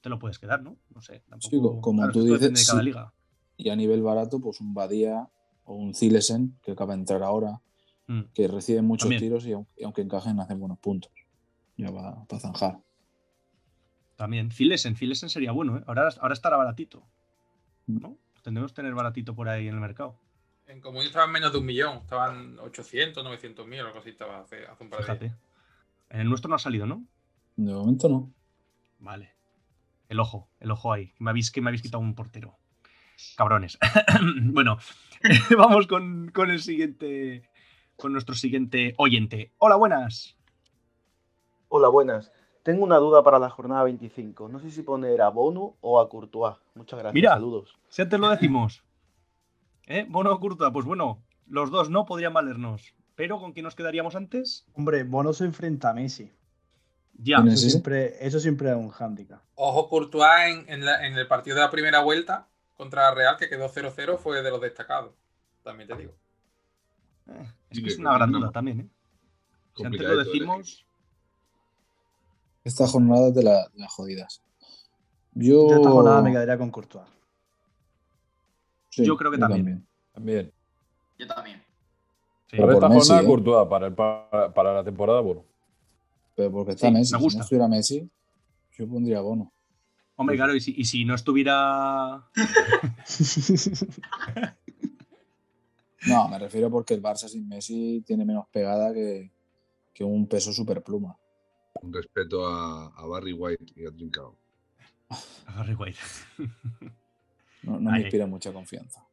te 0.01 0.09
lo 0.09 0.19
puedes 0.19 0.39
quedar, 0.39 0.63
¿no? 0.63 0.77
No 0.95 1.01
sé. 1.03 1.23
Tampoco, 1.29 1.51
Sí, 1.51 1.61
co- 1.61 1.81
como 1.81 2.01
claro, 2.01 2.13
tú 2.13 2.23
dices, 2.25 2.55
de 2.55 2.65
cada 2.65 2.81
sí. 2.81 2.87
liga. 2.87 3.13
Y 3.59 3.69
a 3.69 3.77
nivel 3.77 4.03
barato, 4.03 4.41
pues 4.41 4.61
un 4.61 4.73
Badía 4.73 5.29
o 5.65 5.75
un 5.75 5.95
Zilesen, 5.95 6.59
que 6.63 6.73
acaba 6.73 6.95
de 6.95 7.01
entrar 7.01 7.23
ahora, 7.23 7.61
Mm. 8.11 8.23
que 8.35 8.49
reciben 8.49 8.85
muchos 8.87 9.05
También. 9.05 9.21
tiros 9.21 9.47
y 9.47 9.53
aunque, 9.53 9.71
y 9.77 9.85
aunque 9.85 10.03
encajen, 10.03 10.41
hacen 10.41 10.59
buenos 10.59 10.81
puntos. 10.81 11.13
Ya 11.77 11.93
va 11.93 12.25
para 12.27 12.41
zanjar. 12.41 12.81
También. 14.17 14.51
Filesen, 14.51 14.97
Filesen 14.97 15.31
sería 15.31 15.53
bueno, 15.53 15.79
¿eh? 15.79 15.85
Ahora, 15.87 16.09
ahora 16.21 16.35
estará 16.35 16.57
baratito. 16.57 17.07
Mm. 17.87 18.01
¿No? 18.01 18.19
Tendremos 18.43 18.73
que 18.73 18.77
tener 18.77 18.95
baratito 18.97 19.33
por 19.37 19.49
ahí 19.49 19.69
en 19.69 19.75
el 19.75 19.81
mercado. 19.81 20.19
En 20.67 20.81
Comunio 20.81 21.07
estaban 21.07 21.31
menos 21.31 21.53
de 21.53 21.59
un 21.59 21.67
millón, 21.67 21.99
estaban 21.99 22.59
800, 22.59 23.23
900 23.23 23.67
mil, 23.69 23.79
algo 23.79 24.01
así 24.01 24.11
estaba 24.11 24.41
hace, 24.41 24.67
hace 24.67 24.83
un 24.83 24.91
par 24.91 25.01
de 25.01 25.07
días. 25.07 25.19
Fíjate. 25.19 25.41
En 26.11 26.21
el 26.21 26.29
nuestro 26.29 26.49
no 26.49 26.57
ha 26.57 26.59
salido, 26.59 26.87
¿no? 26.87 27.05
De 27.55 27.73
momento 27.73 28.09
no. 28.09 28.33
Vale. 28.99 29.35
El 30.09 30.19
ojo, 30.19 30.49
el 30.59 30.73
ojo 30.73 30.93
ahí. 30.93 31.13
Que 31.13 31.23
me 31.23 31.31
habéis, 31.31 31.53
que 31.53 31.61
me 31.61 31.69
habéis 31.71 31.83
quitado 31.83 32.01
un 32.03 32.17
portero. 32.17 32.59
Cabrones. 33.37 33.79
bueno, 34.43 34.79
vamos 35.57 35.87
con, 35.87 36.33
con 36.35 36.51
el 36.51 36.61
siguiente. 36.61 37.50
Con 38.01 38.13
nuestro 38.13 38.35
siguiente 38.35 38.95
oyente. 38.99 39.53
Hola, 39.59 39.77
buenas. 39.77 40.37
Hola, 41.69 41.89
buenas. 41.89 42.33
tengo 42.63 42.83
una 42.85 42.97
duda 42.97 43.23
para 43.23 43.39
la 43.39 43.49
jornada 43.51 43.85
25. 43.85 44.49
No 44.49 44.59
sé 44.59 44.71
si 44.71 44.83
poner 44.83 45.21
a 45.23 45.29
Bono 45.29 45.77
o 45.81 46.01
a 46.01 46.09
Courtois. 46.09 46.57
Muchas 46.75 46.99
gracias. 46.99 47.15
Mira, 47.15 47.31
Saludos. 47.33 47.79
si 47.89 48.03
antes 48.03 48.19
lo 48.21 48.29
decimos. 48.31 48.85
¿Eh? 49.87 50.07
Bono 50.09 50.33
o 50.33 50.41
Courtois, 50.41 50.73
pues 50.73 50.85
bueno, 50.87 51.23
los 51.47 51.71
dos 51.71 51.91
no 51.91 52.05
podrían 52.07 52.33
valernos. 52.33 52.95
Pero 53.17 53.39
¿con 53.39 53.53
quién 53.53 53.65
nos 53.65 53.75
quedaríamos 53.75 54.15
antes? 54.17 54.67
Hombre, 54.75 55.05
Bono 55.05 55.33
se 55.33 55.45
enfrenta 55.45 55.91
a 55.91 55.95
Messi. 55.95 56.33
Ya. 57.15 57.37
Eso 57.47 57.69
siempre, 57.69 58.25
eso 58.27 58.41
siempre 58.41 58.71
es 58.71 58.77
un 58.77 58.89
hándicap. 58.89 59.43
Ojo, 59.57 59.89
Courtois 59.89 60.27
en, 60.49 60.69
en 60.73 60.85
la- 60.87 61.07
en 61.07 61.15
el 61.19 61.27
partido 61.29 61.57
de 61.57 61.63
la 61.63 61.71
primera 61.71 62.03
vuelta 62.03 62.49
contra 62.77 63.13
Real, 63.15 63.37
que 63.37 63.49
quedó 63.51 63.69
0-0, 63.69 64.17
fue 64.19 64.43
de 64.43 64.51
los 64.51 64.61
destacados. 64.61 65.13
También 65.63 65.87
te 65.89 65.97
digo. 65.97 66.13
Eh, 67.29 67.47
es 67.71 67.81
que 67.81 67.89
es 67.89 67.99
una 67.99 68.15
gran 68.15 68.33
duda 68.33 68.51
también, 68.51 68.81
¿eh? 68.81 68.89
Si 69.77 69.85
antes 69.85 70.01
lo 70.03 70.17
de 70.17 70.25
decimos. 70.25 70.85
Esta 72.65 72.87
jornada 72.87 73.29
es 73.29 73.35
de, 73.35 73.43
la- 73.43 73.69
de 73.69 73.79
las 73.81 73.93
jodidas. 73.93 74.43
Yo, 75.33 75.69
Yo 75.71 75.77
esta 75.77 75.91
jornada 75.91 76.21
me 76.23 76.33
quedaría 76.33 76.59
con 76.59 76.71
Courtois. 76.71 77.07
sí, 78.91 79.05
yo 79.05 79.17
creo 79.17 79.31
que 79.31 79.39
también. 79.39 79.87
También. 80.13 80.53
Yo 81.19 81.27
también. 81.27 81.59
Sí. 82.51 82.57
Pero 82.57 82.73
esta 82.73 82.89
Messi, 82.89 83.09
jornada, 83.09 83.23
¿eh? 83.23 83.27
Courtois, 83.31 83.69
para, 83.69 83.87
el- 83.87 83.95
para, 83.95 84.53
para 84.53 84.75
la 84.75 84.85
temporada, 84.85 85.21
bueno. 85.21 85.45
Pero 86.35 86.51
porque 86.53 86.73
está 86.73 86.89
Sí, 86.89 86.93
Messi. 86.93 87.13
me 87.15 87.19
Si 87.19 87.25
gusta. 87.25 87.39
no 87.39 87.43
estuviera 87.45 87.69
Messi, 87.69 88.11
yo 88.73 88.89
pondría 88.89 89.21
Bono. 89.21 89.53
Hombre, 90.17 90.37
claro, 90.37 90.55
y 90.55 90.61
si, 90.61 90.75
y 90.77 90.85
si 90.85 91.05
no 91.07 91.15
estuviera. 91.15 92.29
No, 96.07 96.29
me 96.29 96.39
refiero 96.39 96.71
porque 96.71 96.95
el 96.95 97.03
Barça 97.03 97.29
sin 97.29 97.49
Messi 97.49 98.03
tiene 98.07 98.25
menos 98.25 98.47
pegada 98.51 98.93
que, 98.93 99.33
que 99.93 100.05
un 100.05 100.27
peso 100.27 100.53
superpluma. 100.53 101.19
Un 101.83 101.93
respeto 101.93 102.47
a, 102.47 102.87
a 102.87 103.07
Barry 103.07 103.33
White 103.33 103.73
y 103.77 103.87
a 103.87 103.91
Trincao. 103.91 104.37
Harry 105.47 105.75
White. 105.75 105.99
No, 107.63 107.79
me 107.79 108.01
inspira 108.01 108.27
mucha 108.27 108.55
confianza. 108.55 109.07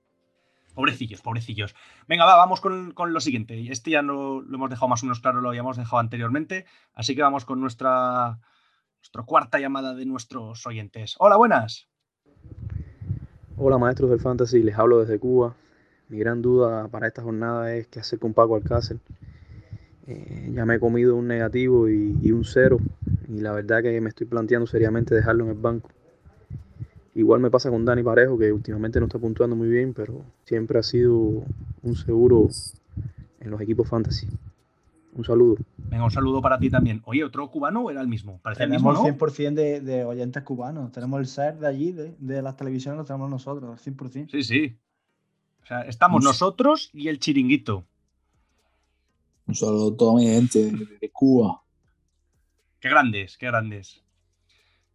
Pobrecillos, 0.73 1.21
pobrecillos. 1.21 1.75
Venga, 2.07 2.23
va, 2.23 2.37
vamos 2.37 2.61
con, 2.61 2.93
con 2.93 3.11
lo 3.11 3.19
siguiente. 3.19 3.69
Este 3.69 3.91
ya 3.91 4.01
no, 4.01 4.41
lo 4.41 4.55
hemos 4.55 4.69
dejado 4.69 4.87
más 4.87 5.03
o 5.03 5.05
menos 5.05 5.19
claro, 5.19 5.41
lo 5.41 5.49
habíamos 5.49 5.75
dejado 5.75 5.99
anteriormente. 5.99 6.65
Así 6.93 7.13
que 7.13 7.23
vamos 7.23 7.43
con 7.43 7.59
nuestra, 7.59 8.39
nuestra 8.99 9.23
cuarta 9.23 9.59
llamada 9.59 9.95
de 9.95 10.05
nuestros 10.05 10.65
oyentes. 10.65 11.15
Hola, 11.19 11.35
buenas. 11.35 11.89
Hola 13.57 13.77
maestros 13.77 14.11
del 14.11 14.21
Fantasy, 14.21 14.63
les 14.63 14.77
hablo 14.77 14.99
desde 14.99 15.19
Cuba. 15.19 15.55
Mi 16.09 16.19
gran 16.19 16.41
duda 16.41 16.87
para 16.87 17.07
esta 17.07 17.21
jornada 17.21 17.75
es 17.75 17.87
qué 17.87 17.99
hacer 17.99 18.19
con 18.19 18.33
Paco 18.33 18.55
Alcácer. 18.55 18.97
Eh, 20.07 20.51
ya 20.53 20.65
me 20.65 20.75
he 20.75 20.79
comido 20.79 21.15
un 21.15 21.27
negativo 21.27 21.89
y, 21.89 22.17
y 22.21 22.31
un 22.31 22.45
cero 22.45 22.77
y 23.27 23.41
la 23.41 23.51
verdad 23.51 23.81
que 23.83 23.99
me 23.99 24.09
estoy 24.09 24.25
planteando 24.25 24.65
seriamente 24.65 25.13
dejarlo 25.13 25.43
en 25.43 25.49
el 25.51 25.57
banco. 25.57 25.89
Igual 27.13 27.41
me 27.41 27.49
pasa 27.51 27.69
con 27.69 27.83
Dani 27.83 28.03
Parejo 28.03 28.37
que 28.37 28.53
últimamente 28.53 28.99
no 28.99 29.07
está 29.07 29.19
puntuando 29.19 29.55
muy 29.55 29.67
bien, 29.67 29.93
pero 29.93 30.23
siempre 30.45 30.79
ha 30.79 30.83
sido 30.83 31.43
un 31.81 31.95
seguro 31.95 32.47
en 33.39 33.51
los 33.51 33.59
equipos 33.59 33.89
Fantasy. 33.89 34.27
Un 35.13 35.25
saludo. 35.25 35.55
Venga, 35.89 36.05
un 36.05 36.11
saludo 36.11 36.41
para 36.41 36.59
ti 36.59 36.69
también. 36.69 37.01
Oye, 37.05 37.23
¿otro 37.23 37.49
cubano 37.49 37.81
o 37.81 37.91
era 37.91 38.01
el 38.01 38.07
mismo? 38.07 38.39
Parece 38.43 38.65
el 38.65 38.69
mismo, 38.69 38.89
Tenemos 38.91 39.03
¿no? 39.03 39.09
el 39.09 39.17
100% 39.17 39.53
de, 39.55 39.81
de 39.81 40.05
oyentes 40.05 40.43
cubanos. 40.43 40.91
Tenemos 40.91 41.19
el 41.19 41.25
ser 41.25 41.57
de 41.57 41.67
allí, 41.67 41.91
de, 41.91 42.15
de 42.19 42.41
las 42.43 42.55
televisiones, 42.55 42.99
lo 42.99 43.03
tenemos 43.03 43.29
nosotros, 43.29 43.87
el 43.87 43.95
100%. 43.97 44.29
Sí, 44.29 44.43
sí. 44.43 44.77
O 45.67 45.69
sea, 45.69 45.81
estamos 45.81 46.23
nosotros 46.23 46.89
y 46.93 47.09
el 47.09 47.19
chiringuito. 47.19 47.85
Un 49.47 49.53
saludo 49.53 49.93
a 49.93 49.97
toda 49.97 50.15
mi 50.15 50.25
gente 50.25 50.59
de, 50.61 51.09
Cuba. 51.11 51.61
Qué 52.79 52.87
grandes, 52.87 53.37
qué 53.37 53.47
grandes. 53.47 54.01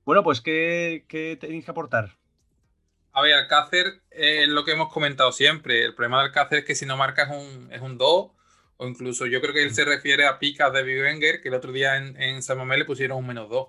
Bueno, 0.06 0.24
pues, 0.24 0.40
¿qué, 0.40 1.04
qué 1.08 1.36
tenéis 1.38 1.66
que 1.66 1.72
aportar? 1.72 2.16
A 3.12 3.20
ver, 3.20 3.34
Alcácer 3.34 4.00
es 4.10 4.48
lo 4.48 4.64
que 4.64 4.72
hemos 4.72 4.90
comentado 4.90 5.30
siempre. 5.30 5.84
El 5.84 5.94
problema 5.94 6.20
de 6.20 6.28
Alcácer 6.28 6.60
es 6.60 6.64
que 6.64 6.74
si 6.74 6.86
no 6.86 6.96
marca 6.96 7.24
es 7.24 7.28
un, 7.28 7.70
es 7.70 7.82
un 7.82 7.98
2, 7.98 8.30
o 8.78 8.88
incluso 8.88 9.26
yo 9.26 9.42
creo 9.42 9.52
que 9.52 9.64
él 9.64 9.74
se 9.74 9.84
refiere 9.84 10.26
a 10.26 10.38
picas 10.38 10.72
de 10.72 10.84
Wenger, 10.84 11.42
que 11.42 11.50
el 11.50 11.54
otro 11.54 11.70
día 11.70 11.98
en, 11.98 12.18
en 12.18 12.42
San 12.42 12.56
Mamés 12.56 12.78
le 12.78 12.84
pusieron 12.86 13.18
un 13.18 13.26
menos 13.26 13.50
2. 13.50 13.68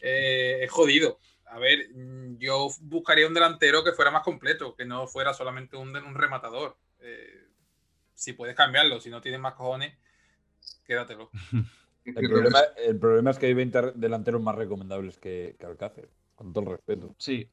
Eh, 0.00 0.60
es 0.62 0.70
jodido. 0.70 1.18
A 1.54 1.58
ver, 1.60 1.88
mm, 1.94 2.38
yo 2.38 2.68
buscaría 2.80 3.28
un 3.28 3.34
delantero 3.34 3.84
que 3.84 3.92
fuera 3.92 4.10
más 4.10 4.24
completo, 4.24 4.74
que 4.74 4.84
no 4.84 5.06
fuera 5.06 5.32
solamente 5.32 5.76
un, 5.76 5.96
un 5.96 6.14
rematador. 6.16 6.76
Eh, 7.00 7.46
si 8.12 8.32
puedes 8.32 8.56
cambiarlo, 8.56 9.00
si 9.00 9.08
no 9.08 9.20
tienes 9.20 9.40
más 9.40 9.54
cojones, 9.54 9.96
quédatelo. 10.84 11.30
El 12.04 12.28
problema, 12.28 12.58
el 12.76 12.98
problema 12.98 13.30
es 13.30 13.38
que 13.38 13.46
hay 13.46 13.54
20 13.54 13.92
delanteros 13.94 14.42
más 14.42 14.56
recomendables 14.56 15.16
que, 15.16 15.54
que 15.58 15.64
Alcácer, 15.66 16.08
con 16.34 16.52
todo 16.52 16.64
el 16.64 16.70
respeto. 16.72 17.14
Sí. 17.18 17.48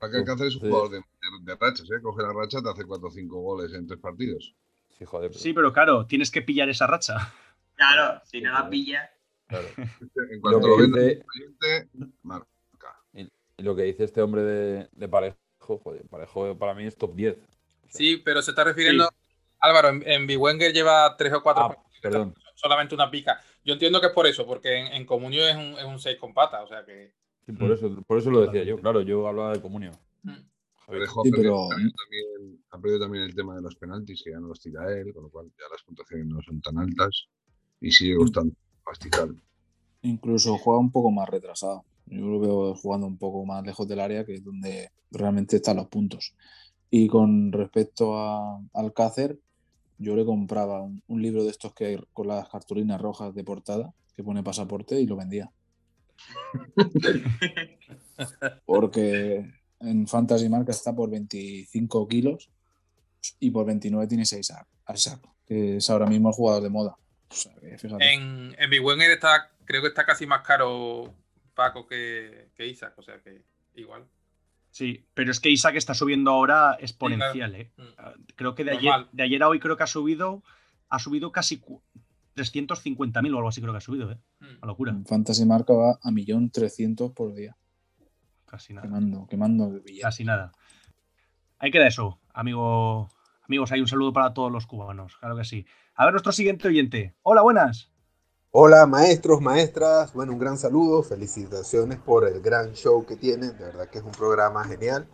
Para 0.00 0.10
que 0.12 0.18
Alcácer 0.18 0.48
es 0.48 0.56
un 0.56 0.62
Sí. 0.62 0.68
jugador 0.68 0.90
de, 0.90 0.96
de- 0.98 1.04
de 1.42 1.54
rachas, 1.54 1.88
¿eh? 1.90 2.02
Coge 2.02 2.22
la 2.22 2.32
racha, 2.32 2.60
te 2.60 2.68
hace 2.68 2.84
4 2.84 3.08
o 3.08 3.10
5 3.12 3.40
goles 3.40 3.72
en 3.74 3.86
tres 3.86 4.00
partidos. 4.00 4.54
Sí, 4.98 5.04
joder. 5.04 5.32
Sí, 5.34 5.52
pero 5.52 5.72
claro, 5.72 6.04
tienes 6.06 6.30
que 6.32 6.42
pillar 6.42 6.68
esa 6.68 6.86
racha. 6.88 7.32
Claro, 7.76 8.20
si 8.24 8.40
no 8.40 8.52
la 8.52 8.68
pilla. 8.68 9.10
Claro. 9.46 9.68
En 10.30 10.40
cuanto 10.40 10.60
Lo 10.66 10.68
lo 10.68 10.76
que 10.76 10.82
venda 10.82 11.00
dice-. 11.02 11.88
Y, 13.58 13.62
lo 13.62 13.74
que 13.74 13.82
dice 13.82 14.04
este 14.04 14.22
hombre 14.22 14.42
de, 14.42 14.88
de 14.92 15.08
Parejo, 15.08 15.36
joder, 15.58 16.06
Parejo 16.08 16.56
para 16.58 16.74
mí 16.74 16.84
es 16.84 16.96
top 16.96 17.14
10. 17.14 17.36
Sí, 17.88 18.18
pero 18.24 18.42
se 18.42 18.50
está 18.50 18.64
refiriendo, 18.64 19.08
Álvaro, 19.60 19.88
en, 19.88 20.02
en 20.08 20.26
Biwenger 20.26 20.72
lleva 20.72 21.16
tres 21.16 21.32
o 21.32 21.42
cuatro 21.42 21.64
Ah, 21.64 21.68
partidos, 21.68 22.00
perdón. 22.02 22.34
solamente 22.54 22.94
una 22.94 23.10
pica. 23.10 23.40
Yo 23.64 23.72
entiendo 23.74 24.00
que 24.00 24.08
es 24.08 24.12
por 24.12 24.26
eso, 24.26 24.46
porque 24.46 24.76
en, 24.76 24.86
en 24.88 25.06
Comunio 25.06 25.46
es 25.46 25.56
un, 25.56 25.72
es 25.78 25.84
un 25.84 25.98
6 25.98 26.18
con 26.18 26.34
pata, 26.34 26.62
o 26.62 26.68
sea 26.68 26.84
que... 26.84 27.14
Sí, 27.46 27.52
por, 27.52 27.70
eso, 27.70 28.02
por 28.06 28.18
eso 28.18 28.30
lo 28.30 28.40
decía 28.42 28.64
yo, 28.64 28.76
claro, 28.78 29.00
yo 29.02 29.26
hablaba 29.28 29.52
de 29.52 29.60
comunio. 29.62 29.92
Javier. 30.24 30.44
Parejo 30.86 31.22
Sí, 31.22 31.28
ha, 31.28 31.32
perdido, 31.32 31.42
pero- 31.42 31.64
ha 31.64 31.68
perdido 31.68 31.92
también, 31.96 32.64
ha 32.70 32.78
perdido 32.78 33.00
también 33.00 33.24
el 33.24 33.34
tema 33.34 33.54
de 33.56 33.62
los 33.62 33.76
penaltis, 33.76 34.22
que 34.22 34.30
ya 34.32 34.40
no 34.40 34.48
los 34.48 34.60
tira 34.60 34.92
él, 34.92 35.12
con 35.14 35.22
lo 35.24 35.30
cual 35.30 35.46
ya 35.58 35.64
las 35.70 35.82
puntuaciones 35.82 36.26
no 36.26 36.42
son 36.42 36.60
tan 36.60 36.76
altas 36.78 37.26
y 37.80 37.90
sigue 37.90 38.16
costando 38.16 38.54
masticar. 38.84 39.28
Incluso 40.02 40.56
juega 40.58 40.78
un 40.80 40.90
poco 40.92 41.10
más 41.10 41.28
retrasado. 41.28 41.84
Yo 42.06 42.26
lo 42.26 42.40
veo 42.40 42.74
jugando 42.74 43.06
un 43.06 43.18
poco 43.18 43.44
más 43.44 43.64
lejos 43.64 43.86
del 43.88 44.00
área, 44.00 44.24
que 44.24 44.34
es 44.34 44.44
donde 44.44 44.90
realmente 45.10 45.56
están 45.56 45.76
los 45.76 45.88
puntos. 45.88 46.34
Y 46.90 47.08
con 47.08 47.52
respecto 47.52 48.18
a 48.18 48.60
Alcácer, 48.74 49.38
yo 49.98 50.14
le 50.14 50.24
compraba 50.24 50.82
un, 50.82 51.02
un 51.06 51.22
libro 51.22 51.44
de 51.44 51.50
estos 51.50 51.74
que 51.74 51.86
hay 51.86 51.98
con 52.12 52.28
las 52.28 52.48
cartulinas 52.48 53.00
rojas 53.00 53.34
de 53.34 53.44
portada, 53.44 53.92
que 54.14 54.22
pone 54.22 54.42
pasaporte, 54.42 55.00
y 55.00 55.06
lo 55.06 55.16
vendía. 55.16 55.50
Porque 58.66 59.50
en 59.80 60.06
Fantasy 60.06 60.48
Marca 60.48 60.72
está 60.72 60.94
por 60.94 61.10
25 61.10 62.08
kilos 62.08 62.50
y 63.40 63.50
por 63.50 63.66
29 63.66 64.06
tiene 64.06 64.24
6 64.24 64.52
a, 64.52 64.96
saco, 64.96 65.34
que 65.46 65.76
es 65.76 65.90
ahora 65.90 66.06
mismo 66.06 66.28
el 66.28 66.34
jugador 66.34 66.62
de 66.62 66.70
moda. 66.70 66.96
O 67.28 67.34
sea, 67.34 67.52
que 67.56 67.76
fíjate. 67.76 68.14
En, 68.14 68.54
en 68.58 68.70
Biwenger 68.70 69.10
está, 69.10 69.50
creo 69.64 69.82
que 69.82 69.88
está 69.88 70.06
casi 70.06 70.26
más 70.26 70.42
caro 70.42 71.12
Paco 71.56 71.86
que, 71.88 72.50
que 72.54 72.66
Isaac, 72.68 72.94
o 72.96 73.02
sea 73.02 73.20
que 73.20 73.42
igual. 73.74 74.04
Sí, 74.70 75.06
pero 75.14 75.30
es 75.32 75.40
que 75.40 75.48
Isaac 75.50 75.74
está 75.76 75.94
subiendo 75.94 76.30
ahora 76.30 76.76
exponencial, 76.80 77.54
¿eh? 77.56 77.72
Ah, 77.98 78.12
Creo 78.36 78.54
que 78.54 78.62
de 78.62 78.72
ayer, 78.78 78.92
de 79.10 79.22
ayer 79.22 79.42
a 79.42 79.48
hoy 79.48 79.58
creo 79.58 79.76
que 79.76 79.82
ha 79.82 79.86
subido, 79.88 80.44
ha 80.90 80.98
subido 80.98 81.32
casi 81.32 81.58
cu- 81.58 81.82
350.000 82.34 83.32
o 83.34 83.38
algo 83.38 83.48
así 83.48 83.60
creo 83.62 83.72
que 83.72 83.78
ha 83.78 83.80
subido, 83.80 84.12
¿eh? 84.12 84.18
Una 84.40 84.66
locura. 84.66 84.92
En 84.92 85.06
Fantasy 85.06 85.46
Marca 85.46 85.72
va 85.72 85.92
a 86.02 86.10
1.300.000 86.10 87.14
por 87.14 87.34
día. 87.34 87.56
Casi 88.44 88.74
nada. 88.74 88.86
Quemando, 88.86 89.26
quemando 89.26 89.70
billetes. 89.70 90.02
Casi 90.02 90.24
nada. 90.24 90.52
Ahí 91.58 91.70
queda 91.70 91.86
eso, 91.88 92.20
amigo. 92.34 93.08
Amigos, 93.42 93.72
hay 93.72 93.80
un 93.80 93.88
saludo 93.88 94.12
para 94.12 94.34
todos 94.34 94.52
los 94.52 94.66
cubanos, 94.66 95.16
claro 95.16 95.36
que 95.36 95.44
sí. 95.44 95.64
A 95.94 96.04
ver, 96.04 96.12
nuestro 96.12 96.32
siguiente 96.32 96.68
oyente. 96.68 97.14
Hola, 97.22 97.40
buenas. 97.42 97.90
Hola 98.58 98.86
maestros, 98.86 99.42
maestras, 99.42 100.14
bueno, 100.14 100.32
un 100.32 100.38
gran 100.38 100.56
saludo, 100.56 101.02
felicitaciones 101.02 101.98
por 101.98 102.26
el 102.26 102.40
gran 102.40 102.72
show 102.72 103.04
que 103.04 103.14
tienen, 103.14 103.50
de 103.58 103.64
verdad 103.66 103.90
que 103.90 103.98
es 103.98 104.04
un 104.04 104.12
programa 104.12 104.64
genial. 104.64 105.06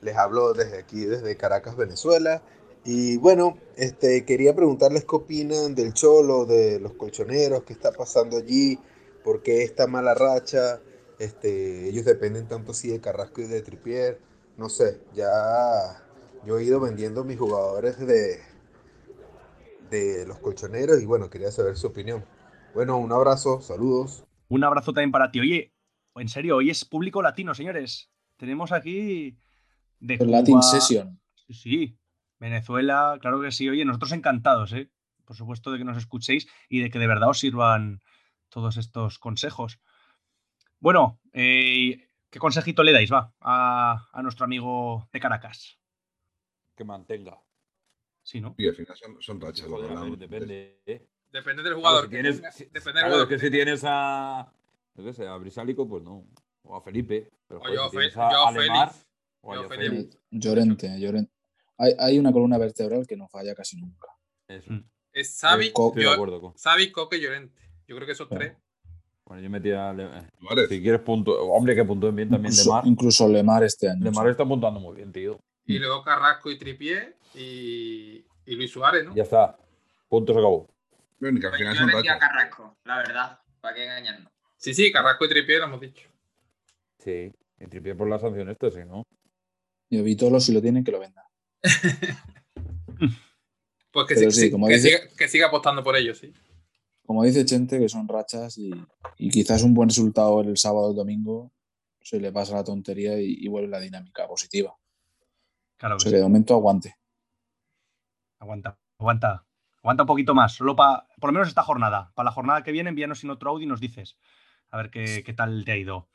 Les 0.00 0.16
hablo 0.16 0.54
desde 0.54 0.78
aquí, 0.78 1.04
desde 1.04 1.36
Caracas, 1.36 1.76
Venezuela. 1.76 2.40
Y 2.84 3.18
bueno, 3.18 3.58
este, 3.76 4.24
quería 4.24 4.56
preguntarles 4.56 5.04
qué 5.04 5.14
opinan 5.14 5.74
del 5.74 5.92
Cholo, 5.92 6.46
de 6.46 6.80
los 6.80 6.94
colchoneros, 6.94 7.64
qué 7.64 7.74
está 7.74 7.92
pasando 7.92 8.38
allí, 8.38 8.78
por 9.22 9.42
qué 9.42 9.62
esta 9.62 9.86
mala 9.86 10.14
racha. 10.14 10.80
Este, 11.18 11.90
ellos 11.90 12.06
dependen 12.06 12.48
tanto 12.48 12.70
así 12.70 12.88
de 12.88 13.02
Carrasco 13.02 13.42
y 13.42 13.44
de 13.44 13.60
Tripier. 13.60 14.22
No 14.56 14.70
sé, 14.70 15.02
ya 15.12 16.02
yo 16.46 16.58
he 16.58 16.64
ido 16.64 16.80
vendiendo 16.80 17.24
mis 17.24 17.38
jugadores 17.38 17.98
de, 17.98 18.40
de 19.90 20.24
los 20.24 20.38
colchoneros 20.38 21.02
y 21.02 21.04
bueno, 21.04 21.28
quería 21.28 21.52
saber 21.52 21.76
su 21.76 21.88
opinión. 21.88 22.24
Bueno, 22.76 22.98
un 22.98 23.10
abrazo, 23.10 23.62
saludos. 23.62 24.26
Un 24.48 24.62
abrazo 24.62 24.92
también 24.92 25.10
para 25.10 25.30
ti. 25.30 25.40
Oye, 25.40 25.72
en 26.16 26.28
serio, 26.28 26.56
hoy 26.56 26.68
es 26.68 26.84
público 26.84 27.22
latino, 27.22 27.54
señores. 27.54 28.10
Tenemos 28.36 28.70
aquí 28.70 29.38
de 29.98 30.16
El 30.16 30.30
Latin 30.30 30.56
Cuba- 30.56 30.62
Session. 30.62 31.18
Sí, 31.46 31.54
sí. 31.54 31.98
Venezuela, 32.38 33.16
claro 33.18 33.40
que 33.40 33.50
sí. 33.50 33.66
Oye, 33.66 33.82
nosotros 33.86 34.12
encantados, 34.12 34.74
¿eh? 34.74 34.90
Por 35.24 35.34
supuesto 35.36 35.72
de 35.72 35.78
que 35.78 35.84
nos 35.84 35.96
escuchéis 35.96 36.48
y 36.68 36.80
de 36.80 36.90
que 36.90 36.98
de 36.98 37.06
verdad 37.06 37.30
os 37.30 37.38
sirvan 37.38 38.02
todos 38.50 38.76
estos 38.76 39.18
consejos. 39.18 39.80
Bueno, 40.78 41.18
eh, 41.32 42.10
¿qué 42.28 42.38
consejito 42.38 42.82
le 42.82 42.92
dais, 42.92 43.10
va, 43.10 43.32
a, 43.40 44.06
a 44.12 44.22
nuestro 44.22 44.44
amigo 44.44 45.08
de 45.14 45.18
Caracas? 45.20 45.78
Que 46.76 46.84
mantenga. 46.84 47.38
Sí, 48.22 48.42
¿no? 48.42 48.54
Y 48.58 48.68
al 48.68 48.74
final 48.74 48.94
son, 48.98 49.16
son 49.22 49.40
rachas. 49.40 49.66
Joder, 49.66 50.18
depende. 50.18 50.82
¿eh? 50.84 51.08
Depende 51.32 51.62
del 51.62 51.72
Claro, 51.74 51.76
jugador. 51.80 52.04
si 52.04 52.10
que 52.10 52.16
tienes, 52.16 52.36
tenga, 52.36 52.52
si- 52.52 52.64
depende 52.64 52.82
del 52.84 52.92
claro, 52.92 53.06
jugador 53.08 53.32
es 53.32 53.40
que 53.40 53.46
si 53.46 53.50
tienes 53.52 53.80
a, 53.84 54.52
yo 54.94 55.04
qué 55.04 55.12
sé, 55.12 55.26
a 55.26 55.36
Brisálico, 55.36 55.88
pues 55.88 56.02
no. 56.02 56.24
O 56.62 56.76
a 56.76 56.80
Felipe. 56.82 57.30
Pero 57.46 57.60
O 57.60 57.68
yo, 57.72 57.88
si 57.90 57.96
Fe- 57.96 58.06
a, 58.20 58.30
yo, 58.32 58.46
a 58.46 58.52
Lemar, 58.52 58.88
Félix. 58.90 59.06
o 59.42 59.52
a 59.52 59.56
Yo, 59.56 59.68
Félix. 59.68 59.90
Félix. 59.90 60.18
Llorente, 60.30 61.00
Llorente. 61.00 61.32
Hay, 61.78 61.92
hay 61.98 62.18
una 62.18 62.32
columna 62.32 62.58
vertebral 62.58 63.06
que 63.06 63.16
no 63.16 63.28
falla 63.28 63.54
casi 63.54 63.76
nunca. 63.76 64.08
Eso. 64.48 64.72
Mm. 64.72 64.84
Es 65.12 65.38
Xavi, 65.40 65.72
Co- 65.72 65.88
Estoy 65.88 66.02
de 66.02 66.08
yo- 66.08 66.14
acuerdo 66.14 66.40
con. 66.40 66.52
Xavi, 66.54 66.90
Coque 66.92 67.16
y 67.18 67.20
Llorente. 67.20 67.60
Yo 67.86 67.94
creo 67.96 68.06
que 68.06 68.12
esos 68.12 68.28
Claro. 68.28 68.44
tres. 68.44 68.56
Bueno, 69.26 69.42
yo 69.42 69.50
metía. 69.50 69.90
a 69.90 69.92
Le- 69.92 70.04
eh. 70.04 70.66
Si 70.68 70.80
quieres 70.80 71.00
punto. 71.00 71.32
Hombre, 71.48 71.74
que 71.74 71.84
puntúen 71.84 72.14
bien 72.16 72.28
también 72.30 72.52
Incluso, 72.52 72.70
Lemar. 72.70 72.86
incluso 72.86 73.28
Lemar 73.28 73.64
este 73.64 73.88
año. 73.90 74.04
Lemar 74.04 74.28
está 74.28 74.44
puntuando 74.44 74.80
muy 74.80 74.96
bien, 74.96 75.12
tío. 75.12 75.38
Y 75.66 75.78
luego 75.78 76.02
Carrasco 76.02 76.50
y 76.50 76.58
Tripié 76.58 77.16
y, 77.34 78.24
y 78.46 78.54
Luis 78.54 78.70
Suárez, 78.70 79.04
¿no? 79.04 79.14
Ya 79.14 79.24
está. 79.24 79.58
Punto 80.08 80.32
se 80.32 80.38
acabó. 80.38 80.68
Bueno, 81.18 81.40
que 81.40 81.46
al 81.46 81.52
Pues 81.52 81.62
yo 81.64 81.74
son 81.74 81.86
decía. 81.88 82.18
Carrasco, 82.18 82.76
la 82.84 82.96
verdad. 82.98 83.40
¿Para 83.60 83.74
qué 83.74 83.84
engañarnos? 83.84 84.32
Sí, 84.56 84.74
sí, 84.74 84.92
Carrasco 84.92 85.24
y 85.24 85.28
Tripié 85.28 85.58
lo 85.58 85.64
hemos 85.64 85.80
dicho. 85.80 86.08
Sí. 86.98 87.32
Y 87.58 87.66
tripié 87.68 87.94
por 87.94 88.08
la 88.08 88.18
sanción 88.18 88.50
esta, 88.50 88.70
sí, 88.70 88.80
¿no? 88.86 89.06
Y 89.88 90.00
Vitolo, 90.02 90.40
si 90.40 90.52
lo 90.52 90.60
tienen, 90.60 90.84
que 90.84 90.92
lo 90.92 91.00
venda. 91.00 91.28
Pues 93.92 94.08
que, 94.08 94.14
sí- 94.16 94.30
sí, 94.30 94.40
sí, 94.42 94.50
como 94.50 94.66
que 94.66 94.74
dice- 94.74 94.88
siga, 94.98 95.16
que 95.16 95.26
siga 95.28 95.46
apostando 95.46 95.82
por 95.82 95.96
ellos, 95.96 96.18
sí. 96.18 96.30
Como 97.06 97.24
dice 97.24 97.46
Chente, 97.46 97.78
que 97.78 97.88
son 97.88 98.06
rachas 98.06 98.58
y, 98.58 98.70
y 99.16 99.30
quizás 99.30 99.62
un 99.62 99.72
buen 99.72 99.88
resultado 99.88 100.42
el 100.42 100.56
sábado 100.58 100.88
o 100.88 100.90
el 100.90 100.96
domingo 100.96 101.50
se 102.02 102.20
le 102.20 102.30
pasa 102.30 102.56
la 102.56 102.64
tontería 102.64 103.18
y, 103.18 103.36
y 103.40 103.48
vuelve 103.48 103.68
la 103.68 103.80
dinámica 103.80 104.26
positiva. 104.28 104.76
Claro 105.78 105.94
O 105.94 105.98
que 105.98 106.02
sea 106.02 106.10
sí. 106.10 106.14
que 106.14 106.16
de 106.18 106.22
momento 106.24 106.52
aguante. 106.54 106.94
Aguanta, 108.38 108.78
aguanta. 108.98 109.45
Aguanta 109.86 110.02
un 110.02 110.08
poquito 110.08 110.34
más, 110.34 110.52
solo 110.52 110.74
para, 110.74 111.06
por 111.20 111.30
lo 111.30 111.34
menos 111.34 111.46
esta 111.46 111.62
jornada. 111.62 112.10
Para 112.16 112.24
la 112.24 112.32
jornada 112.32 112.64
que 112.64 112.72
viene, 112.72 112.88
envíanos 112.88 113.22
en 113.22 113.30
otro 113.30 113.50
audio 113.50 113.66
y 113.66 113.68
nos 113.68 113.78
dices. 113.78 114.18
A 114.72 114.78
ver 114.78 114.90
qué, 114.90 115.22
qué 115.24 115.32
tal 115.32 115.64
te 115.64 115.70
ha 115.70 115.76
ido. 115.76 116.08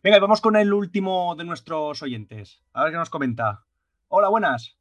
Venga, 0.00 0.18
y 0.18 0.20
vamos 0.20 0.40
con 0.40 0.54
el 0.54 0.72
último 0.72 1.34
de 1.36 1.42
nuestros 1.42 2.00
oyentes. 2.04 2.62
A 2.72 2.84
ver 2.84 2.92
qué 2.92 2.98
nos 2.98 3.10
comenta. 3.10 3.64
Hola, 4.06 4.28
buenas. 4.28 4.76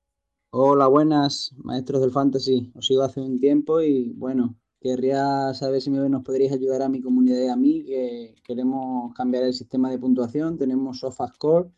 Hola, 0.51 0.85
buenas, 0.85 1.55
maestros 1.57 2.01
del 2.01 2.11
Fantasy. 2.11 2.71
Os 2.75 2.85
sigo 2.85 3.01
hace 3.01 3.19
un 3.19 3.39
tiempo 3.39 3.81
y 3.81 4.13
bueno, 4.13 4.53
querría 4.79 5.51
saber 5.55 5.81
si 5.81 5.89
nos 5.89 6.21
podríais 6.21 6.53
ayudar 6.53 6.83
a 6.83 6.89
mi 6.89 7.01
comunidad 7.01 7.41
y 7.41 7.49
a 7.49 7.55
mí, 7.55 7.83
que 7.83 8.35
queremos 8.43 9.11
cambiar 9.15 9.41
el 9.41 9.55
sistema 9.55 9.89
de 9.89 9.97
puntuación. 9.97 10.59
Tenemos 10.59 10.99
SofaScore 10.99 11.71